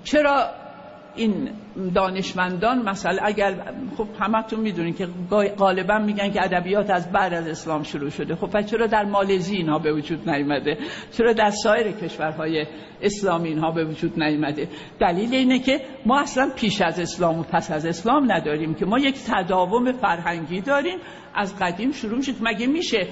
چرا 0.05 0.51
این 1.17 1.51
دانشمندان 1.95 2.89
مثلا 2.89 3.19
اگر 3.23 3.75
خب 3.97 4.07
همتون 4.21 4.61
می‌دونین 4.61 4.95
که 4.95 5.09
غالبا 5.59 5.99
میگن 5.99 6.31
که 6.31 6.43
ادبیات 6.43 6.91
از 6.91 7.13
بعد 7.13 7.35
از 7.35 7.49
اسلام 7.49 7.83
شروع 7.83 8.11
شده. 8.11 8.35
خب 8.35 8.47
پس 8.47 8.71
چرا 8.71 8.87
در 8.87 9.05
مالزی 9.05 9.57
اینها 9.57 9.79
به 9.79 9.93
وجود 9.93 10.31
نیومده؟ 10.31 10.79
چرا 11.13 11.33
در 11.33 11.51
سایر 11.51 11.93
کشورهای 11.93 12.67
اسلامی 13.03 13.49
اینها 13.49 13.71
به 13.71 13.85
وجود 13.85 14.23
نیومده؟ 14.23 14.69
دلیل 15.01 15.35
اینه 15.35 15.59
که 15.59 15.81
ما 16.07 16.21
اصلا 16.21 16.51
پیش 16.57 16.83
از 16.83 17.01
اسلام 17.01 17.39
و 17.39 17.43
پس 17.43 17.71
از 17.71 17.87
اسلام 17.87 18.33
نداریم 18.33 18.75
که 18.75 18.87
ما 18.87 18.99
یک 18.99 19.17
تداوم 19.27 19.93
فرهنگی 19.93 20.61
داریم. 20.61 20.99
از 21.35 21.59
قدیم 21.59 21.93
شروع 21.93 22.17
میشه. 22.17 22.33
مگه 22.41 22.67
میشه 22.67 23.09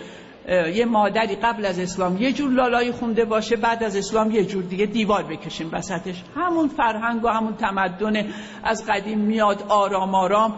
یه 0.48 0.84
مادری 0.84 1.36
قبل 1.36 1.66
از 1.66 1.78
اسلام 1.78 2.16
یه 2.16 2.32
جور 2.32 2.50
لالایی 2.50 2.92
خونده 2.92 3.24
باشه 3.24 3.56
بعد 3.56 3.84
از 3.84 3.96
اسلام 3.96 4.30
یه 4.30 4.44
جور 4.44 4.62
دیگه 4.62 4.86
دیوار 4.86 5.22
بکشیم 5.22 5.68
وسطش. 5.72 6.22
همون 6.36 6.68
فرهنگ 6.68 7.24
و 7.24 7.28
همون 7.28 7.54
تمدن 7.56 8.26
از 8.64 8.86
قدیم 8.86 9.18
میاد 9.18 9.64
آرام 9.68 10.14
آرام 10.14 10.54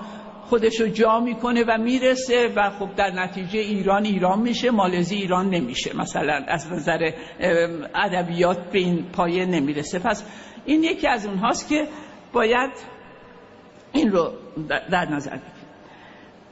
خودش 0.47 0.81
رو 0.81 0.89
جا 0.89 1.21
می‌کنه 1.21 1.65
و 1.69 1.79
می‌رسه 1.79 2.53
و 2.57 2.71
خب 2.71 2.95
در 2.97 3.11
نتیجه 3.11 3.59
ایران 3.59 4.05
ایران 4.05 4.41
میشه 4.41 4.71
مالزی 4.71 5.17
ایران 5.17 5.51
نمیشه. 5.51 5.97
مثلا 5.97 6.45
از 6.49 6.73
نظر 6.73 7.11
ادبیات 7.95 8.71
به 8.73 8.79
این 8.79 9.05
پایه 9.13 9.47
نمی‌رسه. 9.47 9.99
پس 9.99 10.25
این 10.65 10.85
یکی 10.85 11.09
از 11.09 11.27
اونهاست 11.27 11.69
که 11.69 11.89
باید 12.33 12.71
این 13.93 14.11
رو 14.13 14.33
در 14.91 15.05
نظر 15.11 15.31
بگیریم. 15.31 15.54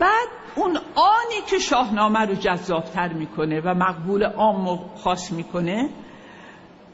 بعد 0.03 0.29
اون 0.55 0.77
آنی 0.95 1.41
که 1.51 1.59
شاهنامه 1.59 2.21
رو 2.21 2.35
جذابتر 2.35 3.13
می‌کنه 3.13 3.61
و 3.61 3.75
مقبول 3.75 4.25
عام 4.25 4.69
و 4.69 4.79
خاص 4.97 5.33
می‌کنه 5.33 5.89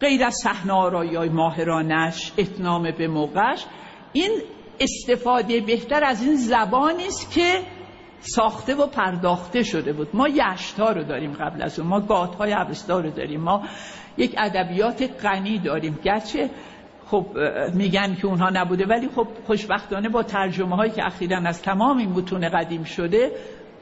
غیر 0.00 0.24
از 0.24 0.34
صحنه 0.42 0.72
آرایی 0.72 1.28
ماهرانش 1.28 2.32
اتنام 2.38 2.90
به 2.90 3.08
موقعش 3.08 3.64
این 4.12 4.30
استفاده 4.80 5.60
بهتر 5.60 6.04
از 6.04 6.22
این 6.22 6.36
زبانی 6.36 7.06
است 7.06 7.32
که 7.32 7.62
ساخته 8.20 8.74
و 8.74 8.86
پرداخته 8.86 9.62
شده 9.62 9.92
بود. 9.92 10.08
ما 10.14 10.28
یشتا 10.28 10.92
رو 10.92 11.04
داریم 11.04 11.32
قبل 11.32 11.62
از 11.62 11.78
اون 11.78 11.88
ما 11.88 12.00
گات 12.00 12.34
های 12.34 12.56
رو 12.88 13.10
داریم 13.10 13.40
ما 13.40 13.62
یک 14.16 14.34
ادبیات 14.38 15.22
غنی 15.22 15.58
داریم. 15.58 15.98
گرچه 16.04 16.50
خب 17.10 17.26
میگن 17.74 18.14
که 18.14 18.26
اونها 18.26 18.50
نبوده 18.50 18.86
ولی 18.86 19.08
خب 19.08 19.28
خوشبختانه 19.46 20.08
با 20.08 20.22
ترجمه 20.22 20.76
هایی 20.76 20.92
که 20.92 21.06
اخیرا 21.06 21.38
از 21.46 21.62
تمام 21.62 21.98
این 21.98 22.10
متون 22.10 22.48
قدیم 22.48 22.84
شده 22.84 23.32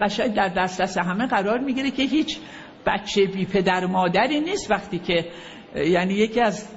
قشنگ 0.01 0.35
در 0.35 0.49
دسترس 0.49 0.99
همه 0.99 1.27
قرار 1.27 1.59
می‌گیره 1.59 1.91
که 1.91 2.03
هیچ 2.03 2.39
بچه 2.87 3.27
بی 3.27 3.47
پدر 3.47 3.87
مادری 3.87 4.41
نیست. 4.41 4.71
وقتی 4.71 4.99
که 4.99 5.25
یعنی 5.75 6.15
یکی 6.15 6.41
از 6.41 6.69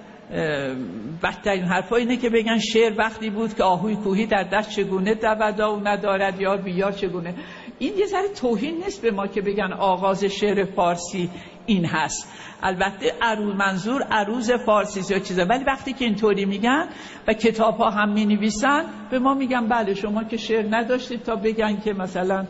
بدترین 1.24 1.66
حرفا 1.66 1.96
اینه 1.96 2.18
که 2.18 2.30
بگن 2.30 2.58
شعر 2.58 2.94
وقتی 2.98 3.30
بود 3.30 3.54
که 3.54 3.64
آهوی 3.64 3.96
کوهی 3.96 4.26
در 4.26 4.44
دست 4.44 4.70
چگونه 4.70 5.16
دودا 5.16 5.76
و 5.76 5.88
ندارد 5.88 6.42
یا 6.42 6.58
بیار 6.58 6.92
چگونه. 6.92 7.34
این 7.80 7.98
یه 7.98 8.06
ذره 8.06 8.28
توهین 8.28 8.84
نیست 8.84 9.02
به 9.02 9.12
ما 9.12 9.28
که 9.28 9.42
بگن 9.42 9.74
آغاز 9.74 10.24
شعر 10.24 10.66
فارسی 10.66 11.30
این 11.66 11.86
هست. 11.86 12.28
البته 12.64 13.14
عروض 13.22 13.56
منظور 13.56 14.04
عروض 14.04 14.52
فارسی 14.52 15.14
یا 15.14 15.20
چیزا 15.20 15.46
ولی 15.46 15.64
وقتی 15.64 15.94
که 15.94 16.06
اینطوری 16.06 16.46
میگن 16.46 16.88
و 17.28 17.34
کتاب 17.34 17.78
ها 17.78 17.90
هم 17.90 18.14
می 18.14 18.26
نویسن 18.26 18.86
به 19.12 19.20
ما 19.20 19.34
میگن 19.34 19.68
بله 19.68 19.94
شما 19.94 20.24
که 20.24 20.38
شعر 20.38 20.66
نداشتید 20.70 21.24
تا 21.24 21.36
بگن 21.36 21.80
که 21.80 21.94
مثلا 21.94 22.46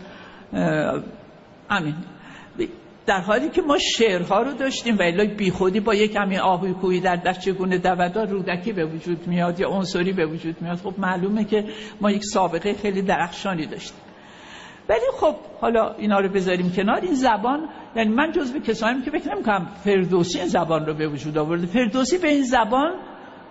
امین 1.70 1.96
در 3.06 3.22
حالی 3.22 3.50
که 3.50 3.62
ما 3.62 3.78
شعرها 3.78 4.42
رو 4.42 4.54
داشتیم 4.54 4.98
و 4.98 5.02
الا 5.02 5.26
بی 5.38 5.52
خودی 5.52 5.80
با 5.80 5.96
یک 5.96 6.14
کمی 6.14 6.38
آهوی 6.38 6.74
کوهی 6.74 7.00
در 7.00 7.16
دست 7.16 7.40
چگونه 7.40 7.78
دودا 7.78 8.24
رودکی 8.24 8.74
به 8.74 8.86
وجود 8.86 9.28
میاد 9.28 9.60
یا 9.60 9.70
عنصری 9.70 10.14
به 10.14 10.26
وجود 10.26 10.62
میاد 10.62 10.78
خب 10.78 10.94
معلومه 10.98 11.44
که 11.44 11.66
ما 12.02 12.12
یک 12.12 12.24
سابقه 12.24 12.74
خیلی 12.74 13.02
درخشانی 13.02 13.66
داشتیم. 13.66 14.09
ولی 14.90 15.06
خب 15.20 15.36
حالا 15.62 15.94
اینا 15.94 16.20
رو 16.20 16.30
بذاریم 16.30 16.72
کنار. 16.72 17.02
این 17.02 17.14
زبان 17.14 17.70
یعنی 17.96 18.10
من 18.10 18.32
جزو 18.32 18.60
کسانی 18.60 19.02
که 19.02 19.12
فکر 19.12 19.36
نمی‌کنم 19.36 19.66
فردوسی 19.84 20.40
این 20.40 20.48
زبان 20.48 20.86
رو 20.86 20.94
به 20.94 21.08
وجود 21.08 21.38
آورده. 21.38 21.66
فردوسی 21.66 22.18
به 22.18 22.28
این 22.28 22.44
زبان 22.44 22.92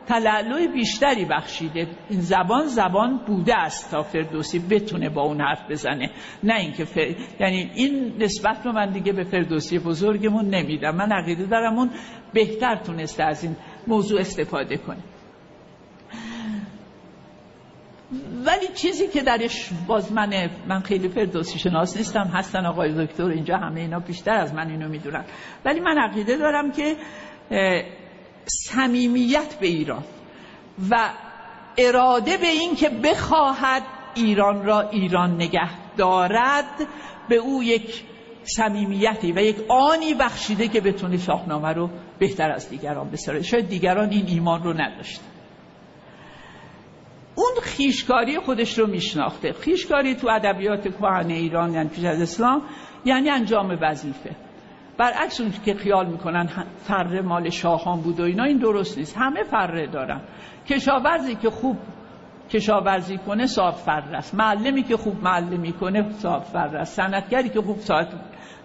تلالوی 0.06 0.68
بیشتری 0.68 1.24
بخشیده. 1.24 1.86
این 2.10 2.20
زبان 2.20 2.66
زبان 2.66 3.20
بوده 3.26 3.54
است 3.54 3.90
تا 3.90 4.02
فردوسی 4.02 4.58
بتونه 4.58 5.08
با 5.10 5.22
اون 5.22 5.40
حرف 5.40 5.70
بزنه. 5.70 6.10
نه 6.42 6.54
اینکه 6.54 6.84
فر... 6.84 7.14
یعنی 7.40 7.70
این 7.74 8.12
نسبت 8.18 8.66
رو 8.66 8.72
من 8.72 8.90
دیگه 8.90 9.12
به 9.12 9.24
فردوسی 9.24 9.78
بزرگمون 9.78 10.44
نمیدم. 10.54 10.96
من 10.96 11.12
عقیده 11.12 11.46
دارم 11.46 11.78
اون 11.78 11.90
بهتر 12.34 12.76
تونسته 12.76 13.24
از 13.24 13.44
این 13.44 13.56
موضوع 13.86 14.20
استفاده 14.20 14.76
کنه. 14.76 14.98
ولی 18.44 18.68
چیزی 18.74 19.08
که 19.08 19.22
درش 19.22 19.70
باز 19.86 20.12
من 20.12 20.50
من 20.68 20.80
خیلی 20.80 21.08
فردوسی 21.08 21.58
شناس 21.58 21.96
نیستم. 21.96 22.30
هستن 22.34 22.66
آقای 22.66 23.06
دکتر 23.06 23.24
اینجا 23.24 23.56
همه 23.56 23.80
اینا 23.80 23.98
بیشتر 23.98 24.34
از 24.34 24.54
من 24.54 24.70
اینو 24.70 24.88
می‌دونن. 24.88 25.24
ولی 25.64 25.80
من 25.80 25.98
عقیده 25.98 26.36
دارم 26.36 26.72
که 26.72 26.96
صمیمیت 28.46 29.54
به 29.60 29.66
ایران 29.66 30.04
و 30.90 31.10
اراده 31.78 32.36
به 32.36 32.46
این 32.46 32.74
که 32.74 32.88
بخواهد 32.88 33.82
ایران 34.14 34.64
را 34.64 34.80
ایران 34.80 35.34
نگه 35.34 35.96
دارد 35.96 36.86
به 37.28 37.36
او 37.36 37.62
یک 37.62 38.04
صمیمیتی 38.42 39.32
و 39.32 39.38
یک 39.38 39.56
آنی 39.68 40.14
بخشیده 40.14 40.68
که 40.68 40.80
بتونه 40.80 41.16
شاهنامه 41.16 41.68
رو 41.68 41.90
بهتر 42.18 42.50
از 42.50 42.70
دیگران 42.70 43.10
بساره 43.10 43.42
شاید 43.42 43.68
دیگران 43.68 44.10
این 44.10 44.26
ایمان 44.26 44.62
رو 44.62 44.72
نداشت 44.80 45.20
اون 47.38 47.62
خیشکاری 47.62 48.38
خودش 48.38 48.78
رو 48.78 48.86
میشناخته. 48.86 49.52
خیشکاری 49.52 50.14
تو 50.14 50.28
ادبیات 50.28 50.88
کهن 50.88 51.30
ایران 51.30 51.74
یعنی 51.74 51.88
پیش 51.88 52.04
از 52.04 52.20
اسلام 52.20 52.62
یعنی 53.04 53.30
انجام 53.30 53.78
وظیفه. 53.82 54.36
برعکس 54.98 55.40
اون 55.40 55.52
که 55.64 55.74
خیال 55.74 56.06
می‌کنن 56.06 56.46
فره 56.78 57.22
مال 57.22 57.50
شاهان 57.50 58.00
بود 58.00 58.20
و 58.20 58.22
اینا 58.22 58.44
این 58.44 58.58
درست 58.58 58.98
نیست. 58.98 59.16
همه 59.18 59.42
فره 59.42 59.86
دارن. 59.86 60.20
کشاورزی 60.68 61.34
که 61.34 61.50
خوب 61.50 61.76
کشاورزی 62.50 63.18
کنه 63.18 63.46
صاحب 63.46 63.74
فره 63.74 64.16
است. 64.16 64.34
معلمی 64.34 64.82
که 64.82 64.96
خوب 64.96 65.22
معلمی 65.22 65.72
کنه 65.72 66.10
صاحب 66.10 66.42
فره 66.42 66.80
است. 66.80 66.96
صنعتگری 66.96 67.48
که 67.48 67.60
خوب 67.60 67.78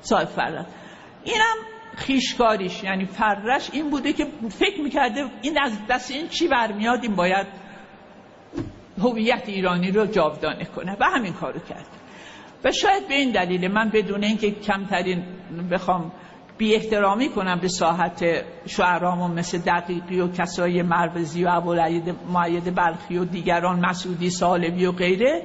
صاحب 0.01 0.25
فره 0.25 0.59
است. 0.59 0.75
اینم 1.23 1.55
خیشکاریش 1.95 2.83
یعنی 2.83 3.05
فرش 3.05 3.69
این 3.73 3.89
بوده 3.89 4.13
که 4.13 4.25
فکر 4.49 4.81
می‌کرده 4.81 5.25
این 5.41 5.59
از 5.61 5.77
دست 5.89 6.11
این 6.11 6.27
چی 6.27 6.47
برمیاد؟ 6.47 6.99
این 7.03 7.15
باید 7.15 7.62
هویت 9.01 9.43
ایرانی 9.47 9.91
رو 9.91 10.05
جاودانه 10.05 10.65
کنه 10.65 10.97
و 10.99 11.03
همین 11.03 11.33
کارو 11.33 11.59
کرد. 11.59 11.87
و 12.63 12.71
شاید 12.71 13.07
به 13.07 13.13
این 13.13 13.31
دلیل 13.31 13.71
من 13.71 13.89
بدون 13.93 14.23
اینکه 14.23 14.51
کمترین 14.51 15.23
بخوام 15.71 16.11
بی 16.57 16.75
احترامی 16.75 17.29
کنم 17.29 17.59
به 17.59 17.67
ساحت 17.67 18.25
شعرامون 18.65 19.31
مثل 19.31 19.57
دقیقی 19.57 20.19
و 20.19 20.27
کسای 20.27 20.81
مروزی 20.81 21.45
و 21.45 21.49
ابوالعید 21.51 22.15
معید 22.33 22.75
بلخی 22.75 23.17
و 23.17 23.25
دیگران 23.25 23.79
مسعودی 23.79 24.29
سالمی 24.29 24.85
و 24.85 24.91
غیره. 24.91 25.43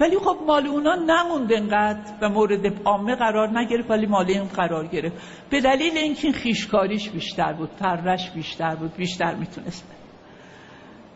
ولی 0.00 0.16
خب 0.16 0.36
مال 0.46 0.66
اونا 0.66 0.94
نموند 0.94 1.52
انقدر 1.52 2.12
و 2.22 2.28
مورد 2.28 2.82
عامه 2.84 3.14
قرار 3.14 3.58
نگرفت 3.58 3.90
ولی 3.90 4.06
مال 4.06 4.26
این 4.28 4.44
قرار 4.44 4.86
گرفت. 4.86 5.16
به 5.50 5.60
دلیل 5.60 5.98
اینکه 5.98 6.24
این 6.24 6.32
خیشکاریش 6.32 7.10
بیشتر 7.10 7.52
بود 7.52 7.70
فرش 7.78 8.30
بیشتر 8.30 8.74
بود 8.74 8.96
بیشتر 8.96 9.34
می‌تونست 9.34 9.99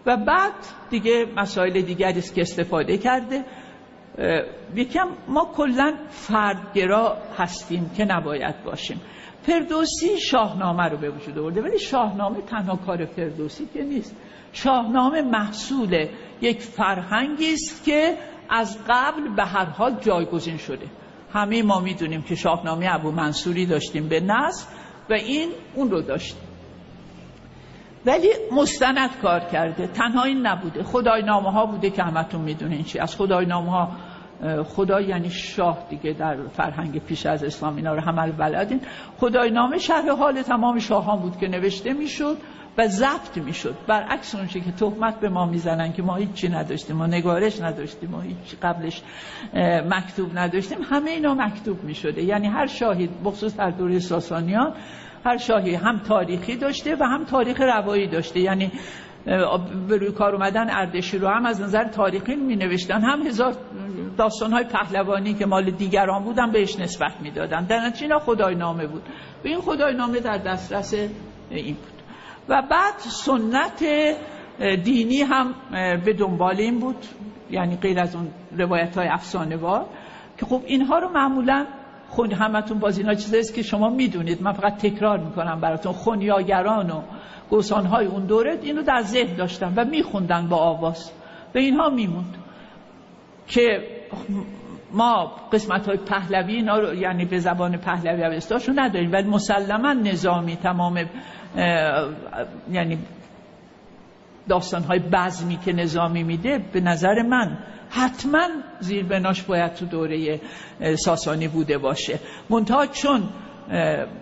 و 0.06 0.16
بعد 0.16 0.54
دیگه 0.90 1.26
مسائل 1.36 1.80
دیگری 1.80 2.18
است 2.18 2.34
که 2.34 2.40
استفاده 2.40 2.98
کرده. 2.98 3.44
یکم 4.74 5.08
ما 5.28 5.52
کلا 5.56 5.94
فردگرا 6.08 7.16
هستیم 7.38 7.90
که 7.96 8.04
نباید 8.04 8.64
باشیم. 8.64 9.00
فردوسی 9.42 10.20
شاهنامه 10.20 10.88
رو 10.88 10.96
به 10.96 11.10
وجود 11.10 11.38
آورده 11.38 11.62
ولی 11.62 11.78
شاهنامه 11.78 12.40
تنها 12.40 12.76
کار 12.76 13.06
فردوسی 13.06 13.68
که 13.74 13.82
نیست. 13.82 14.16
شاهنامه 14.52 15.22
محصول 15.22 16.08
یک 16.40 16.60
فرهنگی 16.60 17.52
است 17.52 17.84
که 17.84 18.16
از 18.50 18.78
قبل 18.88 19.34
به 19.36 19.44
هر 19.44 19.64
حال 19.64 19.96
جایگزین 20.00 20.56
شده. 20.56 20.86
همه 21.32 21.62
ما 21.62 21.80
می‌دونیم 21.80 22.22
که 22.22 22.34
شاهنامه 22.34 22.86
ابو 22.94 23.10
منصوری 23.10 23.66
داشتیم 23.66 24.08
به 24.08 24.20
نصر 24.20 24.66
و 25.10 25.12
این 25.12 25.50
اون 25.74 25.90
رو 25.90 26.02
داشتیم. 26.02 26.43
ولی 28.06 28.28
مستند 28.52 29.10
کار 29.22 29.40
کرده. 29.40 29.86
تنها 29.86 30.24
این 30.24 30.46
نبوده. 30.46 30.82
خدای 30.82 31.22
نامه 31.22 31.52
ها 31.52 31.66
بوده 31.66 31.90
که 31.90 32.02
همتون 32.02 32.40
می‌دونین 32.40 32.82
چی. 32.84 32.98
از 32.98 33.16
خدای 33.16 33.46
نامه 33.46 33.70
ها 33.70 33.88
خدا 34.64 35.00
یعنی 35.00 35.30
شاه 35.30 35.86
دیگه 35.90 36.12
در 36.12 36.36
فرهنگ 36.52 36.98
پیش 36.98 37.26
از 37.26 37.44
اسلام 37.44 37.76
اینا 37.76 37.94
رو 37.94 38.00
همه 38.00 38.32
بلدین 38.32 38.80
خدای 39.18 39.50
نامه 39.50 39.78
شرح 39.78 40.10
حال 40.10 40.42
تمام 40.42 40.78
شاهان 40.78 41.20
بود 41.20 41.38
که 41.38 41.48
نوشته 41.48 41.92
می‌شد 41.92 42.36
و 42.78 42.86
ضبط 42.86 43.38
می‌شد. 43.38 43.74
برعکس 43.86 44.34
اون 44.34 44.46
که 44.46 44.60
تهمت 44.60 45.20
به 45.20 45.28
ما 45.28 45.46
می‌زنن 45.46 45.92
که 45.92 46.02
ما 46.02 46.16
هیچی 46.16 46.48
نداشتیم 46.48 46.96
ما 46.96 47.06
نگارش 47.06 47.60
نداشتیم 47.60 48.10
ما 48.10 48.20
هیچ 48.20 48.56
قبلش 48.62 49.02
مکتوب 49.90 50.38
نداشتیم 50.38 50.78
همه 50.82 51.10
اینا 51.10 51.34
مکتوب 51.34 51.84
می‌شده. 51.84 52.22
یعنی 52.22 52.46
هر 52.46 52.66
شاهد 52.66 53.10
بخصوص 53.24 53.56
در 53.56 53.70
دوره 53.70 53.98
ساسانیان 53.98 54.74
هر 55.24 55.36
شاهی 55.36 55.74
هم 55.74 55.98
تاریخی 55.98 56.56
داشته 56.56 56.96
و 57.00 57.04
هم 57.04 57.24
تاریخ 57.24 57.60
روایی 57.60 58.08
داشته. 58.08 58.40
یعنی 58.40 58.72
به 59.88 59.96
روی 59.96 60.12
کار 60.12 60.34
اومدن 60.34 60.70
اردشیر 60.70 61.20
رو 61.20 61.28
هم 61.28 61.46
از 61.46 61.60
نظر 61.60 61.84
تاریخی 61.84 62.34
می 62.34 62.56
نوشتن 62.56 63.00
هم 63.00 63.26
هزار 63.26 63.56
داستان 64.16 64.52
های 64.52 64.64
پهلوانی 64.64 65.34
که 65.34 65.46
مال 65.46 65.70
دیگران 65.70 66.24
بودن 66.24 66.52
بهش 66.52 66.78
نسبت 66.78 67.12
می‌دادن. 67.22 67.64
در 67.64 67.86
نتیجه 67.86 68.18
خدای 68.18 68.54
نامه 68.54 68.86
بود. 68.86 69.02
و 69.44 69.48
این 69.48 69.60
خدای 69.60 69.94
نامه 69.94 70.20
در 70.20 70.38
دسترس 70.38 70.94
این 71.50 71.74
بود. 71.74 72.02
و 72.48 72.62
بعد 72.70 72.94
سنت 72.98 73.84
دینی 74.84 75.22
هم 75.22 75.54
به 76.04 76.12
دنبال 76.12 76.56
این 76.56 76.78
بود. 76.78 77.06
یعنی 77.50 77.76
غیر 77.76 78.00
از 78.00 78.16
اون 78.16 78.28
روایت 78.58 78.98
های 78.98 79.08
افسانه 79.08 79.56
که 80.38 80.46
خب 80.46 80.62
اینها 80.66 80.98
رو 80.98 81.08
معمولا 81.08 81.66
خون 82.14 82.32
همتون 82.32 82.78
باز 82.78 82.98
اینا 82.98 83.14
چیزاییست 83.14 83.54
که 83.54 83.62
شما 83.62 83.90
می‌دونید. 83.90 84.42
من 84.42 84.52
فقط 84.52 84.76
تکرار 84.78 85.18
می‌کنم 85.18 85.60
براتون. 85.60 85.92
خونیاگران 85.92 86.90
و 86.90 87.02
گوسانهای 87.50 88.06
اون 88.06 88.26
دوره 88.26 88.58
اینو 88.62 88.82
در 88.82 89.02
ذهن 89.02 89.36
داشتن 89.36 89.72
و 89.76 89.84
میخوندن 89.84 90.48
با 90.48 90.56
آواز. 90.56 91.10
به 91.52 91.60
اینها 91.60 91.88
میموند 91.88 92.34
که 93.46 93.82
ما 94.92 95.32
قسمت 95.52 95.88
های 95.88 95.96
پهلوی 95.96 96.54
اینا 96.54 96.78
رو 96.78 96.94
یعنی 96.94 97.24
به 97.24 97.38
زبان 97.38 97.76
پهلوی 97.76 98.24
اوستاشو 98.24 98.72
نداریم 98.76 99.12
ولی 99.12 99.28
مسلما 99.28 99.92
نظامی 99.92 100.56
تمام 100.56 101.04
یعنی 102.72 102.98
داستان 104.48 104.82
های 104.82 104.98
بزمی 104.98 105.56
که 105.56 105.72
نظامی 105.72 106.22
میده 106.22 106.58
به 106.72 106.80
نظر 106.80 107.22
من 107.22 107.58
حتما 107.90 108.48
زیر 108.80 109.04
بناش 109.04 109.42
باید 109.42 109.74
تو 109.74 109.86
دوره 109.86 110.40
ساسانی 110.96 111.48
بوده 111.48 111.78
باشه. 111.78 112.18
منتها 112.50 112.86
چون 112.86 113.22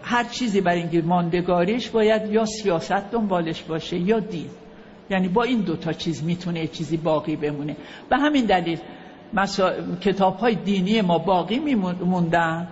هر 0.03 0.25
چیزی 0.25 0.61
برای 0.61 0.81
اینکه 0.81 1.03
ماندگاریش 1.03 1.91
باید 1.91 2.33
یا 2.33 2.45
سیاست 2.45 3.11
دنبالش 3.11 3.63
باشه 3.63 3.99
یا 3.99 4.21
دین. 4.21 4.51
یعنی 5.11 5.29
با 5.29 5.43
این 5.43 5.61
دوتا 5.61 5.93
چیز 5.93 6.25
می‌تونه 6.25 6.67
چیزی 6.67 6.97
باقی 6.97 7.37
بمونه. 7.37 7.77
به 8.11 8.17
همین 8.17 8.45
دلیل 8.45 8.79
مسا... 9.35 9.73
کتاب 10.01 10.37
های 10.37 10.55
دینی 10.55 11.01
ما 11.01 11.19
باقی 11.19 11.59
میموندن 11.59 12.69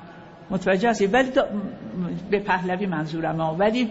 متوجه 0.50 0.88
هستی؟ 0.88 1.06
ولی 1.06 1.30
به 2.30 2.38
پهلوی 2.38 2.86
منظورم 2.86 3.40
ها. 3.40 3.54
ولی 3.54 3.90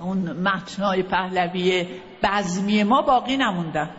اون 0.00 0.32
متنای 0.32 1.02
پهلوی 1.02 1.86
بزمی 2.22 2.82
ما 2.82 3.02
باقی 3.02 3.36
نموندن 3.36 3.90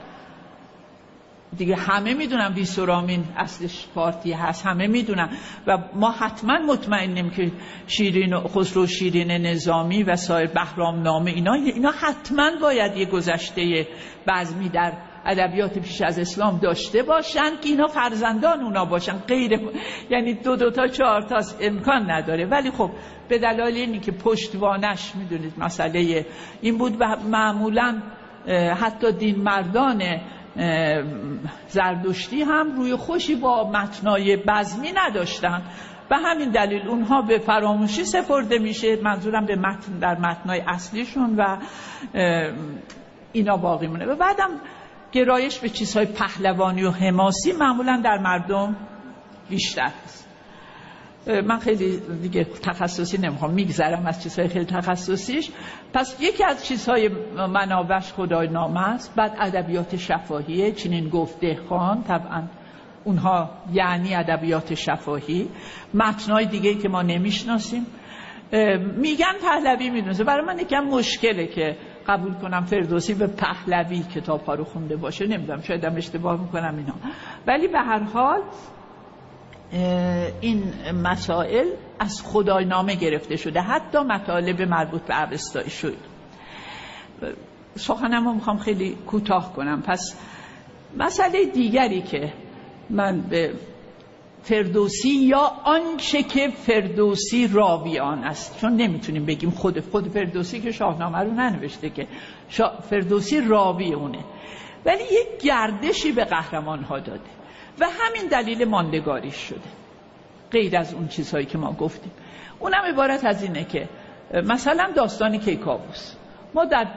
دیگه 1.58 1.76
همه 1.76 2.14
می‌دونن 2.14 2.54
بیسورامین 2.54 3.26
اصلش 3.38 3.88
پارتی 3.96 4.34
هست 4.34 4.66
همه 4.66 4.88
می‌دونن. 4.88 5.30
و 5.68 5.78
ما 5.94 6.12
حتما 6.12 6.58
مطمئنیم 6.68 7.30
که 7.30 7.52
شیرین 7.88 8.40
خسرو 8.40 8.88
شیرین 8.88 9.32
نظامی 9.32 10.04
و 10.04 10.16
سایر 10.16 10.48
بهرام 10.48 11.02
نامه 11.02 11.32
اینا 11.32 11.54
اینا 11.54 11.92
حتما 11.92 12.52
باید 12.62 12.98
یه 12.98 13.06
گذشته 13.06 13.88
بزمی 14.28 14.70
در 14.70 14.94
ادبیات 15.26 15.80
پیش 15.80 16.02
از 16.02 16.20
اسلام 16.20 16.60
داشته 16.60 17.04
باشن 17.04 17.50
که 17.62 17.70
اینا 17.70 17.88
فرزندان 17.88 18.60
اونا 18.62 18.86
باشن. 18.86 19.18
غیر 19.18 19.60
یعنی 20.10 20.34
دو 20.34 20.56
دو 20.56 20.72
تا 20.72 20.88
چهار 20.88 21.22
تا 21.22 21.40
امکان 21.62 22.12
نداره. 22.12 22.46
ولی 22.46 22.72
خب 22.72 22.92
به 23.30 23.38
دلایل 23.38 23.76
اینی 23.76 24.00
که 24.00 24.12
پشتوانش 24.12 25.16
می‌دونید 25.16 25.54
مسئله 25.58 26.26
این 26.62 26.78
بود 26.78 26.98
و 27.00 27.16
معمولا 27.30 28.02
حتی 28.82 29.12
دین 29.12 29.44
مردان 29.44 30.02
زردشتی 31.68 32.42
هم 32.42 32.76
روی 32.76 32.96
خوشی 32.96 33.36
با 33.36 33.72
متنای 33.72 34.38
بزمی 34.38 34.92
نداشتن. 34.96 35.62
و 36.12 36.16
همین 36.16 36.52
دلیل 36.52 36.88
اونها 36.88 37.22
به 37.22 37.38
فراموشی 37.40 38.04
سپرده 38.04 38.60
میشه. 38.60 38.96
منظورم 39.02 39.46
به 39.46 39.56
متن 39.56 40.00
در 40.00 40.18
متنای 40.20 40.62
اصلیشون 40.68 41.36
و 41.38 41.58
اینا 43.32 43.58
باقی 43.58 43.88
مونه 43.88 44.06
و 44.06 44.16
بعدم 44.16 44.50
گرایش 45.16 45.60
به 45.60 45.70
چیزهای 45.70 46.06
پهلوانی 46.06 46.84
و 46.84 46.92
حماسی 46.92 47.52
معمولا 47.52 48.02
در 48.04 48.18
مردم 48.18 48.76
بیشتر 49.50 49.92
است 50.04 50.26
من 51.28 51.60
خیلی 51.60 52.02
دیگه 52.22 52.44
تخصصی 52.44 53.18
نمی‌خوام 53.18 53.52
میگذرم 53.52 54.06
از 54.06 54.24
چیزهای 54.24 54.48
خیلی 54.48 54.66
تخصصیش. 54.66 55.50
پس 55.94 56.18
یکی 56.20 56.44
از 56.44 56.66
چیزهای 56.66 57.10
منابش 57.38 58.14
خدای 58.14 58.48
نامه 58.48 58.80
است. 58.90 59.16
بعد 59.16 59.36
ادبیات 59.40 59.96
شفاهیه 59.96 60.72
چنین 60.72 61.10
گفته 61.10 61.60
خان 61.70 62.04
طبعا 62.04 62.44
اونها 63.04 63.50
یعنی 63.74 64.16
ادبیات 64.16 64.74
شفاهی. 64.74 65.50
متنای 65.94 66.46
دیگه 66.46 66.76
که 66.76 66.90
ما 66.90 67.02
نمی‌شناسیم. 67.02 67.86
میگن 68.98 69.34
پهلوی 69.42 69.90
می‌دونسته. 69.90 70.24
برای 70.24 70.46
من 70.46 70.60
یکم 70.60 70.84
مشکله 70.84 71.48
که 71.48 71.78
قبول 72.08 72.34
کنم 72.34 72.66
فردوسی 72.66 73.14
به 73.14 73.28
پهلوی 73.28 74.04
کتاب 74.04 74.46
ها 74.46 74.54
رو 74.54 74.64
خونده 74.64 74.96
باشه. 74.96 75.28
نمی‌دونم 75.28 75.62
شاید 75.62 75.86
هم 75.86 75.96
اشتباه 75.96 76.42
می‌کنم 76.42 76.76
اینا. 76.78 76.94
ولی 77.48 77.68
به 77.68 77.80
هر 77.80 78.00
حال 78.00 78.42
این 80.42 80.64
مسائل 81.04 81.68
از 82.00 82.22
خدای 82.26 82.66
نامه 82.66 82.96
گرفته 82.96 83.36
شده. 83.36 83.62
حتی 83.62 83.98
مطالب 83.98 84.62
مربوط 84.62 85.02
به 85.02 85.14
عوستایی 85.14 85.70
شد. 85.70 85.98
سخنم 87.76 88.28
رو 88.28 88.34
می‌خوام 88.34 88.58
خیلی 88.58 88.98
کوتاه 89.08 89.54
کنم. 89.54 89.82
پس 89.82 90.20
مسئله 90.98 91.46
دیگری 91.46 92.02
که 92.02 92.34
من 92.90 93.22
به 93.22 93.54
فردوسی 94.46 95.10
یا 95.10 95.52
آنچه 95.64 96.24
که 96.24 96.50
فردوسی 96.50 97.48
راویان 97.48 98.24
است. 98.24 98.60
چون 98.62 98.76
نمی‌تونیم 98.76 99.26
بگیم 99.26 99.50
خود 99.50 99.80
خود 99.80 100.08
فردوسی 100.08 100.62
که 100.62 100.72
شاهنامه 100.72 101.18
رو 101.18 101.32
ننوشته 101.32 101.90
که 101.90 102.08
فردوسی 102.90 103.42
راوی 103.42 103.94
اونه. 103.94 104.20
ولی 104.86 105.04
یک 105.04 105.42
گردشی 105.44 106.12
به 106.12 106.26
قهرمان 106.26 106.84
ها 106.84 107.00
داده 107.00 107.30
و 107.80 107.86
همین 108.00 108.28
دلیل 108.32 108.66
ماندگاریش 108.66 109.36
شده. 109.36 109.70
غیر 110.52 110.78
از 110.78 110.94
اون 110.94 111.08
چیزهایی 111.08 111.46
که 111.46 111.58
ما 111.58 111.74
گفتیم. 111.74 112.12
اونم 112.60 112.82
عبارت 112.94 113.26
از 113.26 113.44
اینه 113.44 113.64
که 113.64 113.90
مثلا 114.34 114.92
داستان 114.96 115.38
کیکاووس. 115.38 116.16
ما 116.54 116.66
در 116.66 116.88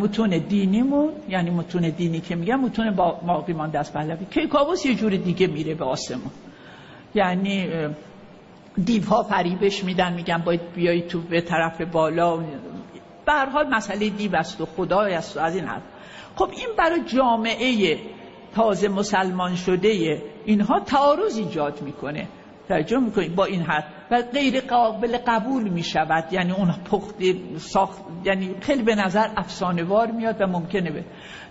متون 0.00 0.38
دینیمون 0.48 1.12
یعنی 1.28 1.50
متون 1.50 1.88
دینی 1.90 2.20
که 2.20 2.36
میگم 2.36 2.60
متون 2.60 2.90
با 2.90 3.20
ماقی 3.26 3.52
مانده 3.52 3.78
از 3.78 3.92
پهلوی. 3.92 4.26
کیکاووس 4.30 4.86
یه 4.86 4.94
جور 4.94 5.16
دیگه 5.16 5.46
میره 5.46 5.74
به 5.74 5.84
آسمون. 5.84 6.30
یعنی 7.14 7.68
دیوها 8.84 9.22
فریبش 9.22 9.84
میدن 9.84 10.12
میگن 10.12 10.38
باید 10.38 10.72
بیای 10.72 11.02
تو 11.02 11.20
به 11.20 11.40
طرف 11.40 11.80
بالا. 11.80 12.36
به 13.26 13.32
حال 13.52 13.68
مسئله 13.68 14.08
دیو 14.08 14.36
است 14.36 14.60
و 14.60 14.66
خدای 14.66 15.14
است 15.14 15.36
و 15.36 15.40
از 15.40 15.56
این 15.56 15.64
حرف. 15.64 15.82
خب 16.36 16.50
این 16.52 16.68
برای 16.78 17.00
جامعه 17.04 17.98
تازه 18.54 18.88
مسلمان 18.88 19.56
شده 19.56 20.22
اینها 20.44 20.80
تعارض 20.80 21.36
ایجاد 21.36 21.82
می‌کنه. 21.82 22.28
توجه 22.68 22.98
می‌کنید؟ 22.98 23.34
با 23.34 23.44
این 23.44 23.62
حد 23.62 23.99
و 24.10 24.22
غیر 24.22 24.60
قابل 24.60 25.18
قبول 25.26 25.68
می‌شود. 25.68 26.32
یعنی 26.32 26.52
اون 26.52 26.74
پخت 26.90 27.14
ساخت 27.56 28.00
یعنی 28.24 28.54
خیلی 28.60 28.82
به 28.82 28.94
نظر 28.94 29.28
افسانه 29.36 29.82
وار 29.82 30.10
میاد 30.10 30.40
و 30.40 30.46
ممکنه 30.46 30.90
به 30.90 31.04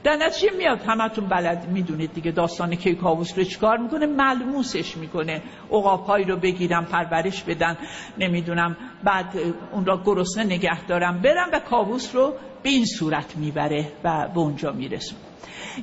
در 0.03 0.15
نتیجه 0.15 0.57
میاد. 0.57 0.81
همتون 0.81 1.27
بلد 1.27 1.69
می‌دونید 1.69 2.13
دیگه 2.13 2.31
داستان 2.31 2.75
کیکاووس 2.75 3.37
رو 3.37 3.43
چیکار 3.43 3.77
می‌کنه؟ 3.77 4.05
ملموسش 4.05 4.97
می‌کنه. 4.97 5.41
عقابهایی 5.71 6.25
رو 6.25 6.37
بگیرن 6.37 6.85
پرورش 6.85 7.43
بدن. 7.43 7.77
نمی‌دونم. 8.17 8.77
بعد 9.03 9.25
اون 9.71 9.85
را 9.85 10.01
گرسنه 10.05 10.43
نگه 10.43 10.85
دارم 10.85 11.21
برم 11.21 11.49
و 11.53 11.59
کاووس 11.59 12.15
رو 12.15 12.33
به 12.63 12.69
این 12.69 12.85
صورت 12.85 13.37
می‌بره 13.37 13.91
و 14.03 14.27
به 14.33 14.39
اونجا 14.39 14.71
میرسون 14.71 15.19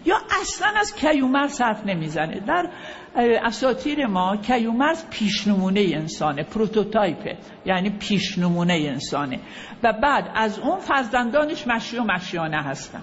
یا 0.04 0.16
اصلا 0.40 0.68
از 0.80 0.94
کیومرث 0.94 1.60
حرف 1.60 1.86
نمی‌زنه. 1.86 2.40
در 2.40 2.70
اساتیر 3.44 4.06
ما 4.06 4.36
کیومرث 4.36 5.04
پیشنمونه 5.10 5.80
انسانه 5.94 6.42
پروتوتایپه 6.42 7.36
یعنی 7.66 7.90
پیشنمونه 7.90 8.74
انسانه. 8.74 9.40
و 9.82 9.92
بعد 9.92 10.30
از 10.34 10.58
اون 10.58 10.78
فرزندانش 10.78 11.66
مشی 11.66 11.98
و 11.98 12.04
مشیانه 12.04 12.62
هستن. 12.62 13.02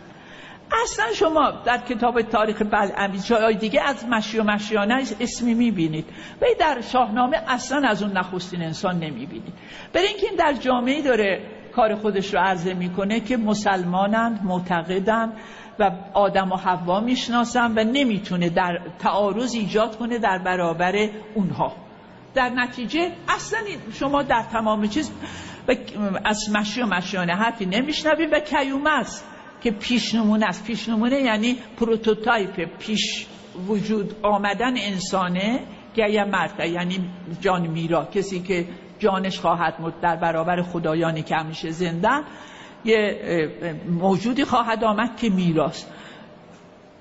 اصلا 0.83 1.05
شما 1.13 1.51
در 1.65 1.77
کتاب 1.77 2.21
تاریخ 2.21 2.61
بلعمی 2.61 3.19
جای 3.19 3.55
دیگه 3.55 3.81
از 3.81 4.05
مشی 4.05 4.39
و 4.39 4.43
مشیانه 4.43 5.03
اسمی 5.19 5.53
می‌بینید. 5.53 6.05
و 6.41 6.45
در 6.59 6.81
شاهنامه 6.81 7.37
اصلا 7.47 7.87
از 7.87 8.03
اون 8.03 8.17
نخستین 8.17 8.61
انسان 8.61 8.95
نمی‌بینید. 8.95 9.53
برای 9.93 10.07
اینکه 10.07 10.27
این 10.27 10.35
در 10.35 10.53
جامعه 10.53 11.01
داره 11.01 11.41
کار 11.75 11.95
خودش 11.95 12.33
رو 12.33 12.39
عرضه 12.39 12.73
می‌کنه 12.73 13.19
که 13.19 13.37
مسلمانند 13.37 14.39
معتقدند. 14.43 15.33
و 15.79 15.91
آدم 16.13 16.51
و 16.51 16.55
حوا 16.55 16.99
می‌شناسن 16.99 17.71
و 17.71 17.83
نمی‌تونه 17.83 18.49
در 18.49 18.79
تعارض 18.99 19.55
ایجاد 19.55 19.97
کنه 19.97 20.17
در 20.17 20.37
برابر 20.37 21.09
اونها. 21.35 21.73
در 22.33 22.49
نتیجه 22.49 23.11
اصلا 23.27 23.59
شما 23.93 24.23
در 24.23 24.43
تمام 24.51 24.87
چیز 24.87 25.11
از 26.25 26.49
مشی 26.55 26.81
و 26.81 26.85
مشیانه 26.85 27.33
حرفی 27.33 27.65
نمیشنوید 27.65 28.29
و 28.33 28.39
کیومرث 28.39 29.23
که 29.61 29.71
پیشنمونه 29.71 30.45
است. 30.45 30.65
پیشنمونه 30.65 31.21
یعنی 31.21 31.57
prototype. 31.77 32.77
پیش 32.79 33.27
وجود 33.67 34.15
آمدن 34.23 34.77
انسانه 34.77 35.59
گیه 35.95 36.23
مرت 36.23 36.59
یعنی 36.59 37.09
جان 37.41 37.67
میرا. 37.67 38.05
کسی 38.05 38.39
که 38.39 38.67
جانش 38.99 39.39
خواهد 39.39 39.81
مرد 39.81 39.99
در 40.01 40.15
برابر 40.15 40.61
خدایانی 40.61 41.23
که 41.23 41.35
همیشه 41.35 41.69
زنده 41.69 42.23
یه 42.85 43.49
موجودی 43.89 44.43
خواهد 44.43 44.83
آمد 44.83 45.17
که 45.17 45.29
میراست 45.29 45.91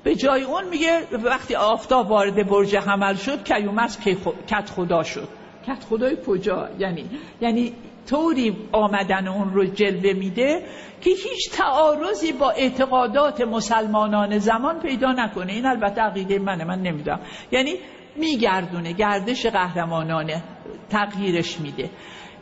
به 0.05 0.15
جای 0.15 0.43
اون 0.43 0.69
میگه 0.69 1.07
وقتی 1.25 1.55
آفتاب 1.55 2.11
وارد 2.11 2.49
برج 2.49 2.77
حمل 2.77 3.15
شد 3.15 3.44
کیومرث 3.44 3.99
کت 4.47 4.70
خدا 4.70 5.02
شد. 5.02 5.28
کت 5.67 5.85
خدای 5.91 6.17
کجا؟ 6.27 6.69
یعنی 6.78 7.05
یعنی 7.41 7.73
طوری 8.07 8.57
آمدن 8.73 9.28
اون 9.28 9.55
رو 9.55 9.65
جلوه 9.65 10.12
میده 10.12 10.62
که 11.01 11.11
هیچ 11.11 11.51
تعارضی 11.52 12.33
با 12.33 12.51
اعتقادات 12.51 13.41
مسلمانان 13.41 14.39
زمان 14.39 14.81
پیدا 14.81 15.12
نکنه. 15.12 15.52
این 15.52 15.67
البته 15.67 16.01
عقیده 16.01 16.39
منه 16.39 16.65
من 16.65 16.83
نمی‌دونم. 16.83 17.20
یعنی 17.52 17.75
میگردونه 18.17 18.93
گردش 18.93 19.47
قهرمانانه 19.47 20.43
تغییرش 20.91 21.61
میده. 21.61 21.91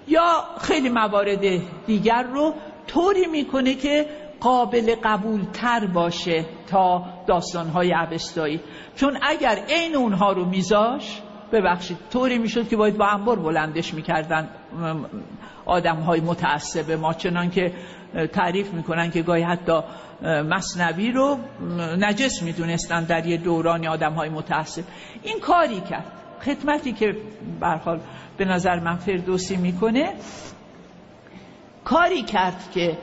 یا 0.08 0.44
خیلی 0.60 0.88
موارد 0.88 1.44
دیگر 1.86 2.22
رو 2.22 2.54
طوری 2.92 3.26
می‌کنه 3.26 3.74
که 3.74 4.06
قابل 4.40 4.94
قبول 5.04 5.44
تر 5.52 5.86
باشه 5.86 6.44
تا 6.70 7.04
داستانهای 7.26 7.92
عوستایی 7.92 8.60
چون 8.96 9.18
اگر 9.22 9.58
عین 9.68 9.96
اونها 9.96 10.32
رو 10.32 10.44
میذاش 10.44 11.22
ببخشید 11.52 11.98
طوری 12.12 12.38
می‌شد 12.38 12.68
که 12.68 12.76
باید 12.76 12.98
با 12.98 13.06
انبار 13.06 13.38
بلندش 13.38 13.94
می‌کردن. 13.94 14.48
آدم 15.66 15.96
های 15.96 16.20
متعصب 16.20 16.90
ما 16.90 17.12
چنان 17.12 17.50
که 17.50 17.72
تعریف 18.32 18.72
می‌کنن 18.72 19.10
که 19.10 19.22
گاهی 19.22 19.42
حتی 19.42 19.80
مصنوی 20.22 21.12
رو 21.12 21.38
نجس 21.98 22.42
می‌دونستن 22.42 23.04
در 23.04 23.26
یه 23.26 23.36
دورانی 23.36 23.86
آدم 23.86 24.12
های 24.12 24.28
متعصب. 24.28 24.84
این 25.22 25.40
کاری 25.40 25.80
کرد. 25.80 26.12
خدمتی 26.44 26.92
که 26.92 27.06
برحال 27.60 28.00
به 28.36 28.44
نظر 28.44 28.80
من 28.80 28.96
فردوسی 28.96 29.56
می‌کنه 29.56 30.14
کاری 31.84 32.22
کرد 32.22 32.70
که 32.74 32.98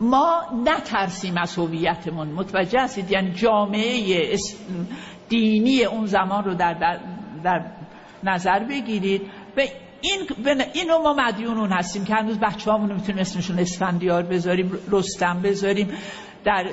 ما 0.00 0.42
نترسیم 0.64 1.36
از 1.36 1.58
هویتمون. 1.58 2.28
متوجه 2.28 2.80
هستید؟ 2.80 3.10
یعنی 3.10 3.30
جامعه 3.30 4.36
دینی 5.28 5.84
اون 5.84 6.06
زمان 6.06 6.44
رو 6.44 6.54
در, 6.54 6.74
در, 6.74 7.00
در 7.44 7.64
نظر 8.24 8.58
بگیرید. 8.58 9.22
و 9.56 9.60
این 10.00 10.20
اینو 10.74 10.98
ما 10.98 11.14
مدیون 11.14 11.58
اون 11.58 11.72
هستیم 11.72 12.04
که 12.04 12.14
هنوز 12.14 12.38
بچه 12.38 12.72
همونو 12.72 12.94
می‌تونیم 12.94 13.20
اسمشون 13.20 13.58
اسفندیار 13.58 14.22
بذاریم 14.22 14.78
رستم 14.90 15.42
بذاریم. 15.42 15.88
در 16.44 16.66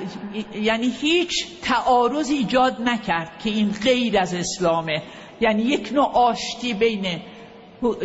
یعنی 0.54 0.88
هیچ 1.00 1.46
تعارض 1.62 2.30
ایجاد 2.30 2.76
نکرد 2.80 3.38
که 3.44 3.50
این 3.50 3.70
غیر 3.84 4.18
از 4.18 4.34
اسلامه. 4.34 5.02
یعنی 5.40 5.62
یک 5.62 5.92
نوع 5.92 6.12
آشتی 6.12 6.74
بین 6.74 7.20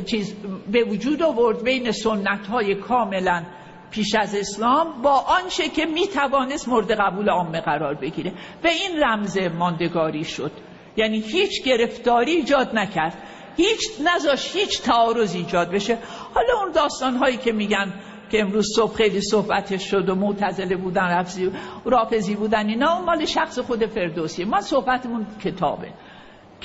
چیز 0.05 0.35
به 0.71 0.83
وجود 0.83 1.23
آورد 1.23 1.63
بین 1.63 1.91
سنت 1.91 2.47
های 2.47 2.75
کاملا 2.75 3.43
پیش 3.91 4.15
از 4.15 4.35
اسلام 4.35 5.01
با 5.01 5.11
آنچه 5.11 5.69
که 5.69 5.85
می 5.85 6.07
توانست 6.07 6.67
مورد 6.67 6.91
قبول 6.91 7.29
عامه 7.29 7.61
قرار 7.61 7.93
بگیره. 7.93 8.31
و 8.63 8.67
این 8.67 9.03
رمز 9.03 9.37
ماندگاری 9.37 10.23
شد. 10.23 10.51
یعنی 10.97 11.19
هیچ 11.19 11.63
گرفتاری 11.63 12.31
ایجاد 12.31 12.75
نکرد. 12.75 13.17
هیچ 13.57 13.79
نذاش 14.15 14.55
هیچ 14.55 14.81
تعارض 14.81 15.35
ایجاد 15.35 15.71
بشه. 15.71 15.97
حالا 16.33 16.59
اون 16.63 16.71
داستان 16.71 17.15
هایی 17.15 17.37
که 17.37 17.51
میگن 17.51 17.93
که 18.31 18.41
امروز 18.41 18.65
صبح 18.75 18.95
خیلی 18.95 19.21
صحبتش 19.21 19.91
شد 19.91 20.09
و 20.09 20.15
معتزله 20.15 20.75
بودن 20.75 21.07
رفزی 21.07 21.51
رافزی 21.85 22.35
بودن 22.35 22.67
اینا 22.67 23.01
مال 23.01 23.25
شخص 23.25 23.59
خود 23.59 23.85
فردوسی. 23.85 24.45
ما 24.45 24.61
صحبتمون 24.61 25.27
کتابه. 25.43 25.93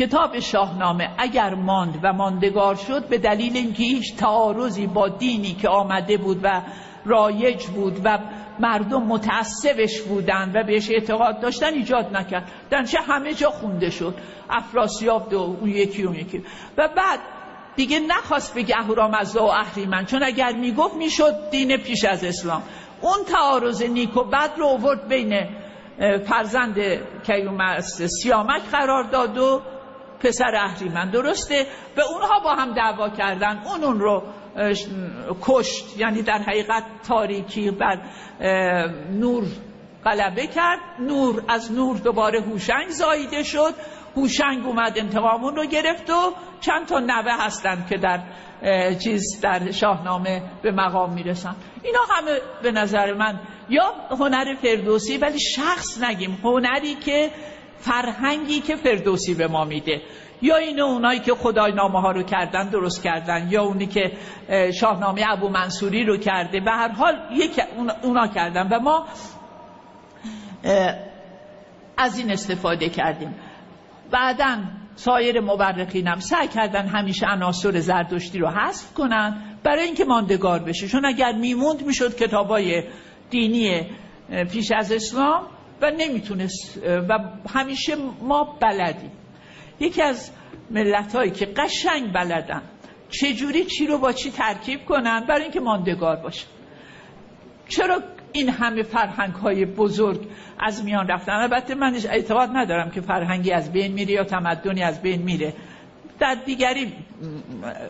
کتاب 0.01 0.39
شاهنامه 0.39 1.09
اگر 1.19 1.55
ماند 1.55 1.99
و 2.03 2.13
ماندگار 2.13 2.75
شد 2.75 3.09
به 3.09 3.19
دلیل 3.19 3.57
اینکه 3.57 3.83
هیچ 3.83 4.17
تعارضی 4.17 4.87
با 4.87 5.09
دینی 5.09 5.55
که 5.55 5.69
آمده 5.69 6.17
بود 6.17 6.41
و 6.43 6.63
رایج 7.05 7.67
بود 7.67 8.01
و 8.05 8.19
مردم 8.61 9.03
متعصبش 9.03 10.01
بودن 10.01 10.53
و 10.55 10.65
بهش 10.65 10.91
اعتقاد 10.91 11.41
داشتن 11.41 11.75
ایجاد 11.75 12.17
نکرد. 12.17 12.51
چه 12.91 12.99
همه 13.01 13.35
جا 13.35 13.51
خونده 13.51 13.91
شد. 13.91 14.15
افراسیاب 14.51 15.31
دو 15.31 15.57
اون 15.61 15.71
یکی 15.71 16.03
اون 16.03 16.15
یکی. 16.15 16.45
و 16.79 16.89
بعد 16.97 17.21
دیگه 17.77 18.01
نخواست 18.01 18.55
بگه 18.55 18.79
اهورامزدا 18.79 19.47
و 19.47 19.51
اهریمن 19.51 20.05
چون 20.05 20.23
اگر 20.23 20.53
می‌گفت 20.53 20.97
می‌شد 20.97 21.51
دین 21.51 21.77
پیش 21.77 22.05
از 22.05 22.25
اسلام. 22.25 22.63
اون 23.01 23.25
تعارض 23.33 23.83
نیک 23.83 24.17
و 24.17 24.25
بد 24.25 24.51
رو 24.59 24.67
آورد 24.67 25.09
بین 25.09 25.49
فرزند 26.25 26.77
کیومرث 27.27 28.03
سیامک 28.03 28.63
قرار 28.73 29.03
داد 29.03 29.39
و 29.39 29.63
پسر 30.21 30.55
اهریمن. 30.55 31.11
درسته؟ 31.11 31.67
و 31.97 32.01
اونها 32.01 32.41
با 32.45 32.55
هم 32.55 32.75
دعوا 32.75 33.09
کردن. 33.11 33.63
اون 33.65 33.85
اون 33.85 34.01
رو 34.01 34.23
کشت 35.43 35.99
یعنی 35.99 36.23
در 36.23 36.39
حقیقت 36.39 36.85
تاریکی 37.09 37.71
بر 37.71 37.99
نور 39.11 39.45
غلبه 40.05 40.47
کرد. 40.47 40.79
نور 40.99 41.43
از 41.49 41.73
نور 41.73 41.97
دوباره 41.97 42.41
هوشنگ 42.41 42.89
زاییده 42.89 43.43
شد. 43.43 43.75
هوشنگ 44.17 44.67
اومد 44.67 44.99
انتقامون 44.99 45.57
رو 45.57 45.67
گرفت 45.67 46.11
و 46.11 46.33
چند 46.61 46.87
تا 46.87 46.99
نوه 46.99 47.45
هستند 47.45 47.87
که 47.89 47.97
در 47.97 48.21
چیز 49.05 49.41
در 49.43 49.71
شاهنامه 49.71 50.43
به 50.63 50.73
مقام 50.73 51.13
می‌رسن. 51.13 51.57
اینا 51.83 52.01
همه 52.11 52.39
به 52.63 52.73
نظر 52.73 53.13
من 53.13 53.41
یا 53.69 53.95
هنر 54.11 54.55
فردوسی 54.63 55.17
ولی 55.17 55.41
شخص 55.41 56.03
نگیم. 56.03 56.39
هنری 56.45 56.95
که 56.95 57.31
فرهنگی 57.81 58.61
که 58.61 58.77
فردوسی 58.77 59.35
به 59.35 59.47
ما 59.47 59.65
میده. 59.65 60.03
یا 60.43 60.57
این 60.57 60.81
اونایی 60.81 61.21
که 61.21 61.35
خدای 61.35 61.73
نامه 61.73 62.01
ها 62.01 62.11
رو 62.11 62.23
کردن 62.23 62.69
درست 62.69 63.03
کردن 63.03 63.49
یا 63.51 63.63
اونی 63.63 63.87
که 63.87 64.13
شاهنامه 64.81 65.25
ابو 65.29 65.49
منصوری 65.49 66.05
رو 66.05 66.17
کرده. 66.17 66.61
به 66.61 66.71
هر 66.71 66.89
حال 66.89 67.15
یک 67.33 67.61
اونا 68.03 68.27
کردن 68.27 68.69
و 68.69 68.81
ما 68.81 69.07
از 71.97 72.19
این 72.19 72.31
استفاده 72.31 72.89
کردیم. 72.89 73.35
بعدا 74.11 74.59
سایر 74.95 75.41
مورخینم 75.41 76.19
سعی 76.19 76.49
کردن 76.49 76.87
همیشه 76.87 77.27
عناصر 77.27 77.79
زردشتی 77.79 78.39
رو 78.39 78.49
حذف 78.49 78.95
کنن 78.95 79.43
برای 79.65 79.85
اینکه 79.85 80.05
ماندگار 80.05 80.59
بشه. 80.59 80.89
چون 80.89 81.05
اگر 81.05 81.33
میموند 81.33 81.87
می‌شد 81.87 82.17
کتابای 82.17 82.85
دینی 83.31 83.87
پیش 84.53 84.73
از 84.73 84.93
اسلام 84.93 85.47
و 85.83 85.91
نمی‌تونست 85.91 86.79
و 87.09 87.19
همیشه 87.55 87.95
ما 88.23 88.59
بلدیم. 88.61 89.11
یکی 89.81 90.03
از 90.03 90.31
ملت 90.71 91.15
هایی 91.15 91.31
که 91.31 91.47
قشنگ 91.47 92.13
بلدن 92.13 92.63
چجوری 93.11 93.65
چی 93.65 93.87
رو 93.87 93.99
با 93.99 94.13
چی 94.13 94.31
ترکیب 94.31 94.85
کنن 94.85 95.27
برای 95.29 95.43
اینکه 95.43 95.61
ماندگار 95.61 96.17
باشه. 96.17 96.47
چرا 97.69 98.03
این 98.33 98.49
همه 98.49 98.83
فرهنگ 98.83 99.35
های 99.35 99.65
بزرگ 99.65 100.27
از 100.59 100.85
میان 100.85 101.09
رفتن؟ 101.09 101.33
البته 101.33 101.75
من 101.75 101.95
اعتقاد 102.11 102.51
ندارم 102.53 102.91
که 102.91 103.01
فرهنگی 103.01 103.53
از 103.53 103.73
بین 103.73 103.93
میره 103.93 104.13
یا 104.13 104.25
تمدنی 104.25 104.83
از 104.83 105.03
بین 105.03 105.23
میره. 105.23 105.55
در 106.19 106.37
دیگری 106.47 106.93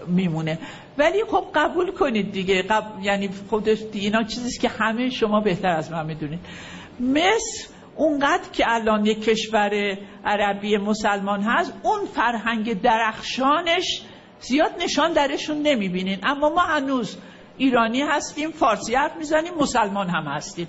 میمونه. 0.06 0.58
ولی 0.98 1.24
خب 1.24 1.44
قبول 1.54 1.92
کنید 1.92 2.32
دیگه. 2.32 2.64
یعنی 3.02 3.28
خودش 3.50 3.78
اینا 3.92 4.22
چیزیست 4.22 4.60
که 4.60 4.68
همه 4.68 5.10
شما 5.10 5.40
بهتر 5.40 5.68
از 5.68 5.92
من 5.92 6.06
می‌دونید. 6.06 6.40
مصر 7.00 7.68
اونقدر 8.00 8.50
که 8.52 8.64
الان 8.66 9.06
یک 9.06 9.24
کشور 9.24 9.98
عربی 10.24 10.76
مسلمان 10.76 11.42
هست 11.42 11.72
اون 11.82 12.06
فرهنگ 12.06 12.80
درخشانش 12.80 14.02
زیاد 14.40 14.70
نشان 14.82 15.12
درشون 15.12 15.62
نمی‌بینین. 15.62 16.18
اما 16.22 16.48
ما 16.48 16.60
هنوز 16.60 17.16
ایرانی 17.58 18.02
هستیم 18.02 18.50
فارسی 18.50 18.94
حرف 18.94 19.16
می‌زنیم 19.16 19.54
مسلمان 19.60 20.08
هم 20.08 20.24
هستیم. 20.24 20.68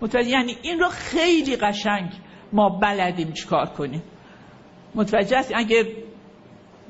متوجه 0.00 0.28
یعنی 0.28 0.56
این 0.62 0.80
رو 0.80 0.88
خیلی 0.88 1.56
قشنگ 1.56 2.12
ما 2.52 2.68
بلدیم 2.68 3.32
چیکار 3.32 3.66
کنیم. 3.66 4.02
متوجه 4.94 5.36
است 5.36 5.52
اگه 5.54 5.86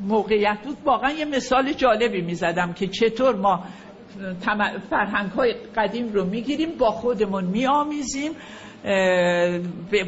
موقعیت 0.00 0.58
بود 0.64 0.76
واقعا 0.84 1.10
یه 1.10 1.24
مثال 1.24 1.72
جالبی 1.72 2.20
می‌زدم 2.20 2.72
که 2.72 2.86
چطور 2.86 3.36
ما 3.36 3.64
فرهنگ 4.90 5.30
های 5.30 5.54
قدیم 5.76 6.12
رو 6.12 6.24
می‌گیریم 6.24 6.78
با 6.78 6.90
خودمون 6.90 7.44
میآمیزیم. 7.44 8.32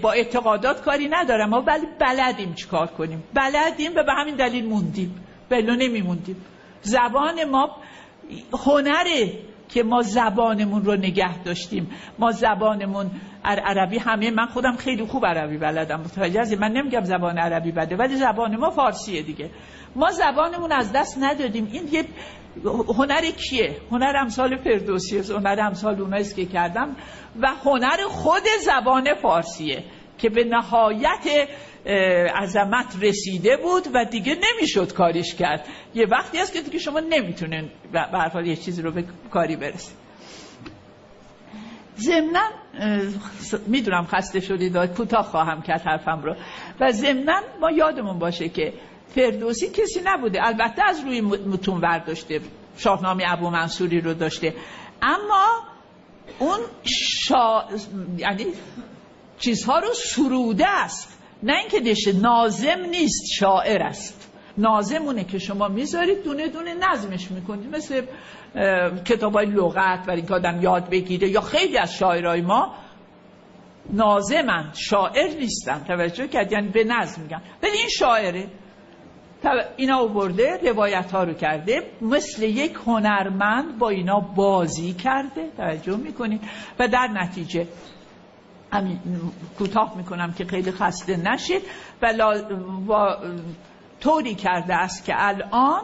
با 0.02 0.12
اعتقادات 0.12 0.82
کاری 0.82 1.08
ندارم. 1.08 1.50
ما 1.50 1.60
ولی 1.60 1.86
بلدیم 2.00 2.54
چیکار 2.54 2.86
کنیم. 2.86 3.24
بلدیم 3.34 3.92
و 3.96 4.02
به 4.02 4.12
همین 4.12 4.36
دلیل 4.36 4.66
موندیم. 4.66 5.24
بلو 5.50 5.74
نمیموندیم. 5.74 6.36
زبان 6.82 7.44
ما 7.44 7.76
هنره 8.66 9.32
که 9.68 9.82
ما 9.82 10.02
زبانمون 10.02 10.84
رو 10.84 10.96
نگه 10.96 11.42
داشتیم. 11.42 11.90
ما 12.18 12.30
زبانمون 12.30 13.10
عربی 13.44 13.98
همه 13.98 14.30
من 14.30 14.46
خودم 14.46 14.76
خیلی 14.76 15.04
خوب 15.04 15.26
عربی 15.26 15.58
بلدم. 15.58 16.00
متوجه 16.00 16.56
من 16.56 16.72
نمیگم 16.72 17.04
زبان 17.04 17.38
عربی 17.38 17.72
بده 17.72 17.96
ولی 17.96 18.16
زبان 18.16 18.56
ما 18.56 18.70
فارسیه 18.70 19.22
دیگه. 19.22 19.50
ما 19.96 20.10
زبانمون 20.10 20.72
از 20.72 20.92
دست 20.92 21.18
ندادیم. 21.20 21.68
این 21.72 21.88
یه 21.92 22.04
هنر 22.98 23.30
کیه؟ 23.30 23.76
هنر 23.90 24.16
امثال 24.20 24.56
فردوسی 24.56 25.18
هنر 25.18 25.60
امثال 25.60 26.00
اوناییست 26.00 26.36
که 26.36 26.46
کردم 26.46 26.96
و 27.40 27.46
هنر 27.64 27.98
خود 28.08 28.42
زبان 28.64 29.14
فارسیه 29.14 29.84
که 30.18 30.28
به 30.28 30.44
نهایت 30.44 31.48
عظمت 32.42 32.96
رسیده 33.00 33.56
بود 33.56 33.82
و 33.94 34.04
دیگه 34.04 34.34
نمی‌شد 34.34 34.92
کارش 34.92 35.34
کرد. 35.34 35.66
یه 35.94 36.06
وقتی 36.06 36.38
هست 36.38 36.52
که 36.52 36.60
دیگه 36.60 36.78
شما 36.78 37.00
نمی‌تونین 37.00 37.70
به 37.92 38.46
یه 38.46 38.56
چیزی 38.56 38.82
رو 38.82 38.92
به 38.92 39.04
کاری 39.30 39.56
برسید. 39.56 39.96
ضمنا 41.96 42.50
می‌دونم 43.66 44.04
خسته 44.04 44.40
شدید 44.40 44.76
کوتاه 44.76 45.22
خواهم 45.22 45.62
کرد 45.62 45.80
حرفم 45.80 46.22
رو. 46.22 46.36
و 46.80 46.90
ضمنا 46.90 47.40
ما 47.60 47.70
یادمون 47.70 48.18
باشه 48.18 48.48
که 48.48 48.72
فردوسی 49.14 49.68
کسی 49.68 50.00
نبوده. 50.04 50.46
البته 50.46 50.82
از 50.88 51.00
روی 51.00 51.20
متون 51.20 51.80
برداشته. 51.80 52.40
شاهنامه 52.76 53.24
ابو 53.26 53.50
منصوری 53.50 54.00
رو 54.00 54.14
داشته. 54.14 54.54
اما 55.02 55.46
اون 56.38 56.58
شا... 56.84 57.64
یعنی 58.18 58.46
چیزها 59.38 59.78
رو 59.78 59.88
سروده 59.94 60.68
است. 60.68 61.18
نه 61.42 61.56
اینکه 61.58 61.80
دشه 61.80 62.12
نازم 62.12 62.80
نیست 62.90 63.22
شاعر 63.38 63.82
است. 63.82 64.30
نازمونه 64.58 65.24
که 65.24 65.38
شما 65.38 65.68
می‌ذارید 65.68 66.22
دونه 66.22 66.48
دونه 66.48 66.74
نظمش 66.74 67.30
می‌کنید. 67.30 67.76
مثل 67.76 68.02
کتاب 69.04 69.32
های 69.32 69.46
لغت 69.46 70.06
برای 70.06 70.16
اینکه 70.16 70.34
آدم 70.34 70.62
یاد 70.62 70.90
بگیره 70.90 71.28
یا 71.28 71.40
خیلی 71.40 71.78
از 71.78 71.94
شاعرای 71.94 72.40
ما 72.40 72.74
نازمن 73.90 74.72
شاعر 74.74 75.28
نیستن. 75.40 75.84
توجه 75.84 76.28
کرد؟ 76.28 76.52
یعنی 76.52 76.68
به 76.68 76.84
نظم 76.84 77.22
میگن. 77.22 77.42
ولی 77.62 77.76
این 77.76 77.88
شاعره. 77.88 78.48
اینا 79.76 79.98
آورده 79.98 80.60
روایت 80.62 81.12
ها 81.12 81.24
رو 81.24 81.32
کرده. 81.34 81.82
مثل 82.02 82.42
یک 82.42 82.74
هنرمند 82.86 83.78
با 83.78 83.88
اینا 83.88 84.20
بازی 84.20 84.92
کرده. 84.92 85.48
توجه 85.56 85.96
می‌کنید. 85.96 86.40
و 86.78 86.88
در 86.88 87.08
نتیجه 87.14 87.66
همین 88.72 89.00
کوتاه 89.58 89.96
می‌کنم 89.96 90.32
که 90.32 90.44
خیلی 90.44 90.70
خسته 90.72 91.16
نشید. 91.16 91.62
و 92.88 93.16
طوری 94.00 94.34
کرده 94.34 94.74
است 94.74 95.04
که 95.04 95.14
الان 95.16 95.82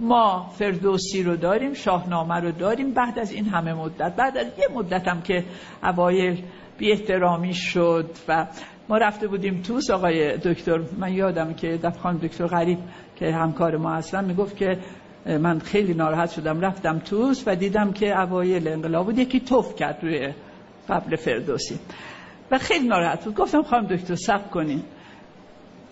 ما 0.00 0.50
فردوسی 0.58 1.22
رو 1.22 1.36
داریم 1.36 1.74
شاهنامه 1.74 2.40
رو 2.40 2.52
داریم. 2.52 2.94
بعد 2.94 3.18
از 3.18 3.32
این 3.32 3.44
همه 3.44 3.74
مدت 3.74 4.16
بعد 4.16 4.38
از 4.38 4.46
یه 4.58 4.68
مدت 4.74 5.08
هم 5.08 5.22
که 5.22 5.44
اوایل 5.82 6.42
بی 6.78 6.92
احترامی 6.92 7.54
شد 7.54 8.10
و 8.28 8.46
ما 8.88 8.96
رفته 8.96 9.28
بودیم 9.28 9.62
توس 9.62 9.90
آقای 9.90 10.36
دکتر 10.36 10.80
من 10.98 11.12
یادم 11.12 11.54
که 11.54 11.78
دفخان 11.82 12.16
دکتر 12.16 12.46
غریب 12.46 12.78
که 13.16 13.32
همکار 13.32 13.76
ما 13.76 13.94
هستن 13.94 14.24
می‌گفت 14.24 14.56
که 14.56 14.78
من 15.26 15.58
خیلی 15.58 15.94
ناراحت 15.94 16.30
شدم 16.30 16.60
رفتم 16.60 16.98
توس 16.98 17.44
و 17.46 17.56
دیدم 17.56 17.92
که 17.92 18.20
اوایل 18.20 18.68
انقلاب 18.68 19.06
بود 19.06 19.18
یکی 19.18 19.40
توف 19.40 19.74
کرد 19.76 19.98
روی 20.02 20.32
قبل 20.88 21.16
فردوسی 21.16 21.78
و 22.50 22.58
خیلی 22.58 22.88
ناراحت 22.88 23.24
بود. 23.24 23.34
گفتم 23.34 23.62
خواهم 23.62 23.86
دکتر 23.86 24.14
سب 24.14 24.50
کنین. 24.50 24.82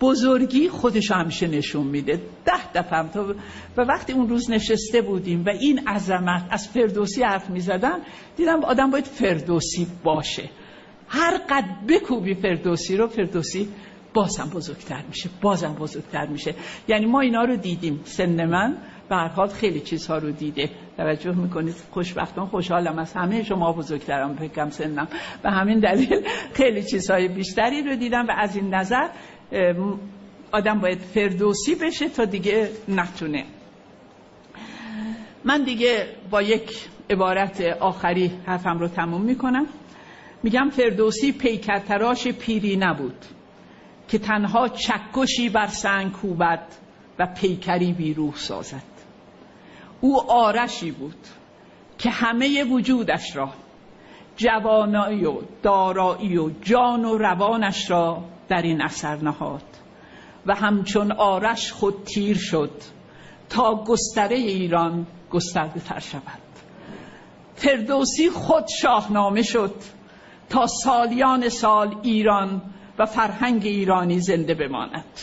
بزرگی 0.01 0.69
خودش 0.69 1.11
همیشه 1.11 1.47
نشون 1.47 1.87
میده. 1.87 2.21
ده 2.45 2.71
دفعه 2.73 3.09
تا 3.13 3.35
و 3.77 3.81
وقتی 3.81 4.13
اون 4.13 4.29
روز 4.29 4.51
نشسته 4.51 5.01
بودیم 5.01 5.45
و 5.45 5.49
این 5.49 5.87
عظمت 5.87 6.43
از 6.49 6.67
فردوسی 6.67 7.23
حرف 7.23 7.49
می‌زدن 7.49 7.99
دیدم 8.37 8.63
آدم 8.63 8.91
باید 8.91 9.05
فردوسی 9.05 9.87
باشه. 10.03 10.49
هر 11.07 11.37
قد 11.49 11.65
بکوبی 11.89 12.33
فردوسی 12.33 12.97
رو 12.97 13.07
فردوسی 13.07 13.69
بازم 14.13 14.49
بزرگتر 14.53 15.03
میشه 15.07 15.29
بازم 15.41 15.73
بزرگتر 15.73 16.27
میشه. 16.27 16.55
یعنی 16.87 17.05
ما 17.05 17.21
اینا 17.21 17.43
رو 17.43 17.55
دیدیم 17.55 17.99
سن 18.03 18.45
من 18.45 18.77
به 19.09 19.15
حال 19.15 19.47
خیلی 19.47 19.79
چیزها 19.79 20.17
رو 20.17 20.31
دیده. 20.31 20.69
توجه 20.97 21.31
می‌کنید؟ 21.31 21.75
خوشبختان 21.91 22.45
خوشحالم 22.45 22.99
از 22.99 23.13
همه 23.13 23.43
شما 23.43 23.73
بزرگترم 23.73 24.35
فکرم 24.35 24.69
سنم. 24.69 25.07
و 25.43 25.51
همین 25.51 25.79
دلیل 25.79 26.27
خیلی 26.53 26.83
چیزهای 26.83 27.27
بیشتری 27.27 27.83
رو 27.83 27.95
دیدم 27.95 28.27
و 28.27 28.31
از 28.37 28.55
این 28.55 28.73
نظر 28.73 29.07
آدم 30.51 30.79
باید 30.79 30.99
فردوسی 30.99 31.75
بشه 31.75 32.09
تا 32.09 32.25
دیگه 32.25 32.69
نتونه. 32.87 33.45
من 35.45 35.63
دیگه 35.63 36.07
با 36.31 36.41
یک 36.41 36.87
عبارت 37.09 37.61
آخری 37.79 38.31
حرفم 38.45 38.79
رو 38.79 38.87
تموم 38.87 39.21
می‌کنم. 39.21 39.65
میگم 40.47 40.69
فردوسی 40.69 41.31
پیکرتراش 41.31 42.27
پیری 42.27 42.75
نبود 42.75 43.25
که 44.07 44.19
تنها 44.19 44.69
چکشی 44.69 45.49
بر 45.49 45.67
سنگ 45.67 46.11
کوبد 46.11 46.67
و 47.19 47.25
پیکری 47.25 47.93
بیروح 47.93 48.35
سازد. 48.35 48.83
او 50.01 50.31
آرشی 50.31 50.91
بود 50.91 51.27
که 51.97 52.09
همه 52.09 52.63
وجودش 52.63 53.35
را 53.35 53.49
جوانایی 54.37 55.25
و 55.25 55.41
دارایی 55.63 56.37
و 56.37 56.49
جان 56.61 57.05
و 57.05 57.17
روانش 57.17 57.91
را 57.91 58.23
در 58.49 58.61
این 58.61 58.81
اثر 58.81 59.15
نهاد 59.15 59.65
و 60.45 60.55
همچون 60.55 61.11
آرش 61.11 61.71
خود 61.71 62.03
تیر 62.03 62.37
شد 62.37 62.81
تا 63.49 63.83
گستره 63.87 64.35
ایران 64.35 65.07
گسترده 65.31 65.79
تر 65.79 65.99
شود. 65.99 66.41
فردوسی 67.55 68.29
خود 68.29 68.65
شاهنامه 68.81 69.41
شد 69.41 69.96
تا 70.49 70.67
سالیان 70.67 71.49
سال 71.49 71.95
ایران 72.03 72.61
و 72.99 73.05
فرهنگ 73.05 73.65
ایرانی 73.65 74.19
زنده 74.19 74.53
بماند. 74.53 75.19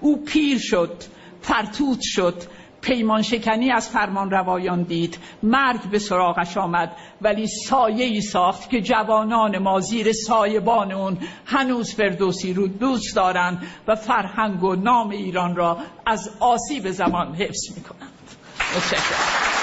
او 0.00 0.24
پیر 0.24 0.58
شد 0.58 1.02
فرتوت 1.40 1.98
شد 2.02 2.42
پیمان 2.80 3.22
شکنی 3.22 3.70
از 3.70 3.88
فرمان 3.88 4.30
روایان 4.30 4.82
دید 4.82 5.18
مرگ 5.42 5.90
به 5.90 5.98
سراغش 5.98 6.56
آمد 6.56 6.96
ولی 7.22 7.46
سایه 7.46 8.04
ای 8.04 8.20
ساخت 8.20 8.70
که 8.70 8.80
جوانان 8.80 9.58
ما 9.58 9.80
زیر 9.80 10.12
سایبان 10.12 10.92
اون 10.92 11.18
هنوز 11.46 11.94
فردوسی 11.94 12.52
رو 12.52 12.68
دوست 12.68 13.16
دارند 13.16 13.66
و 13.88 13.94
فرهنگ 13.94 14.62
و 14.62 14.74
نام 14.74 15.10
ایران 15.10 15.56
را 15.56 15.78
از 16.06 16.30
آسیب 16.40 16.90
زمان 16.90 17.34
حفظ 17.34 17.76
می‌کنند. 17.76 18.10
متشکرم. 18.76 19.55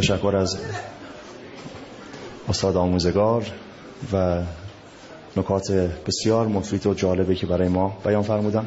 تشکر 0.00 0.36
از 0.36 0.58
استاد 2.48 2.76
آموزگار 2.76 3.46
و 4.12 4.42
نکات 5.36 5.72
بسیار 6.06 6.46
مفید 6.46 6.86
و 6.86 6.94
جالبی 6.94 7.34
که 7.34 7.46
برای 7.46 7.68
ما 7.68 7.96
بیان 8.04 8.22
فرمودم 8.22 8.66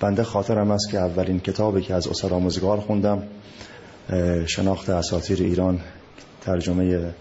بنده 0.00 0.24
خاطرم 0.24 0.70
است 0.70 0.90
که 0.90 0.98
اولین 0.98 1.40
کتابی 1.40 1.82
که 1.82 1.94
از 1.94 2.06
استاد 2.06 2.32
آموزگار 2.32 2.80
خوندم 2.80 3.22
شناخت 4.46 4.90
اساطیر 4.90 5.42
ایران 5.42 5.80
ترجمه 6.40 7.12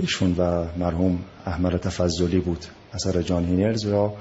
ایشون 0.00 0.34
و 0.38 0.64
مرحوم 0.78 1.18
احمد 1.46 1.76
تفضلی 1.76 2.38
بود 2.38 2.64
اثر 2.94 3.22
جان 3.22 3.44
هینرز 3.44 3.86
را. 3.86 4.14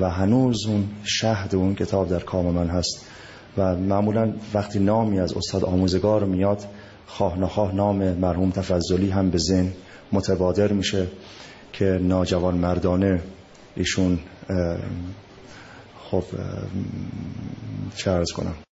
و 0.00 0.10
هنوز 0.10 0.66
اون 0.66 0.88
شهد 1.04 1.54
اون 1.54 1.74
کتاب 1.74 2.08
در 2.08 2.18
کام 2.18 2.46
من 2.46 2.66
هست. 2.66 3.06
و 3.58 3.76
معمولا 3.76 4.32
وقتی 4.54 4.78
نامی 4.78 5.20
از 5.20 5.36
استاد 5.36 5.64
آموزگار 5.64 6.24
میاد 6.24 6.64
خواه 7.06 7.38
نخواه 7.38 7.74
نام 7.74 8.12
مرحوم 8.12 8.50
تفضلی 8.50 9.10
هم 9.10 9.30
به 9.30 9.38
ذهن 9.38 9.72
متبادر 10.12 10.72
میشه 10.72 11.06
که 11.72 11.84
ناجوان 11.84 12.54
مردانه 12.54 13.22
ایشون 13.76 14.18
خب 16.10 16.24
چه 17.96 18.24
کنم؟ 18.36 18.69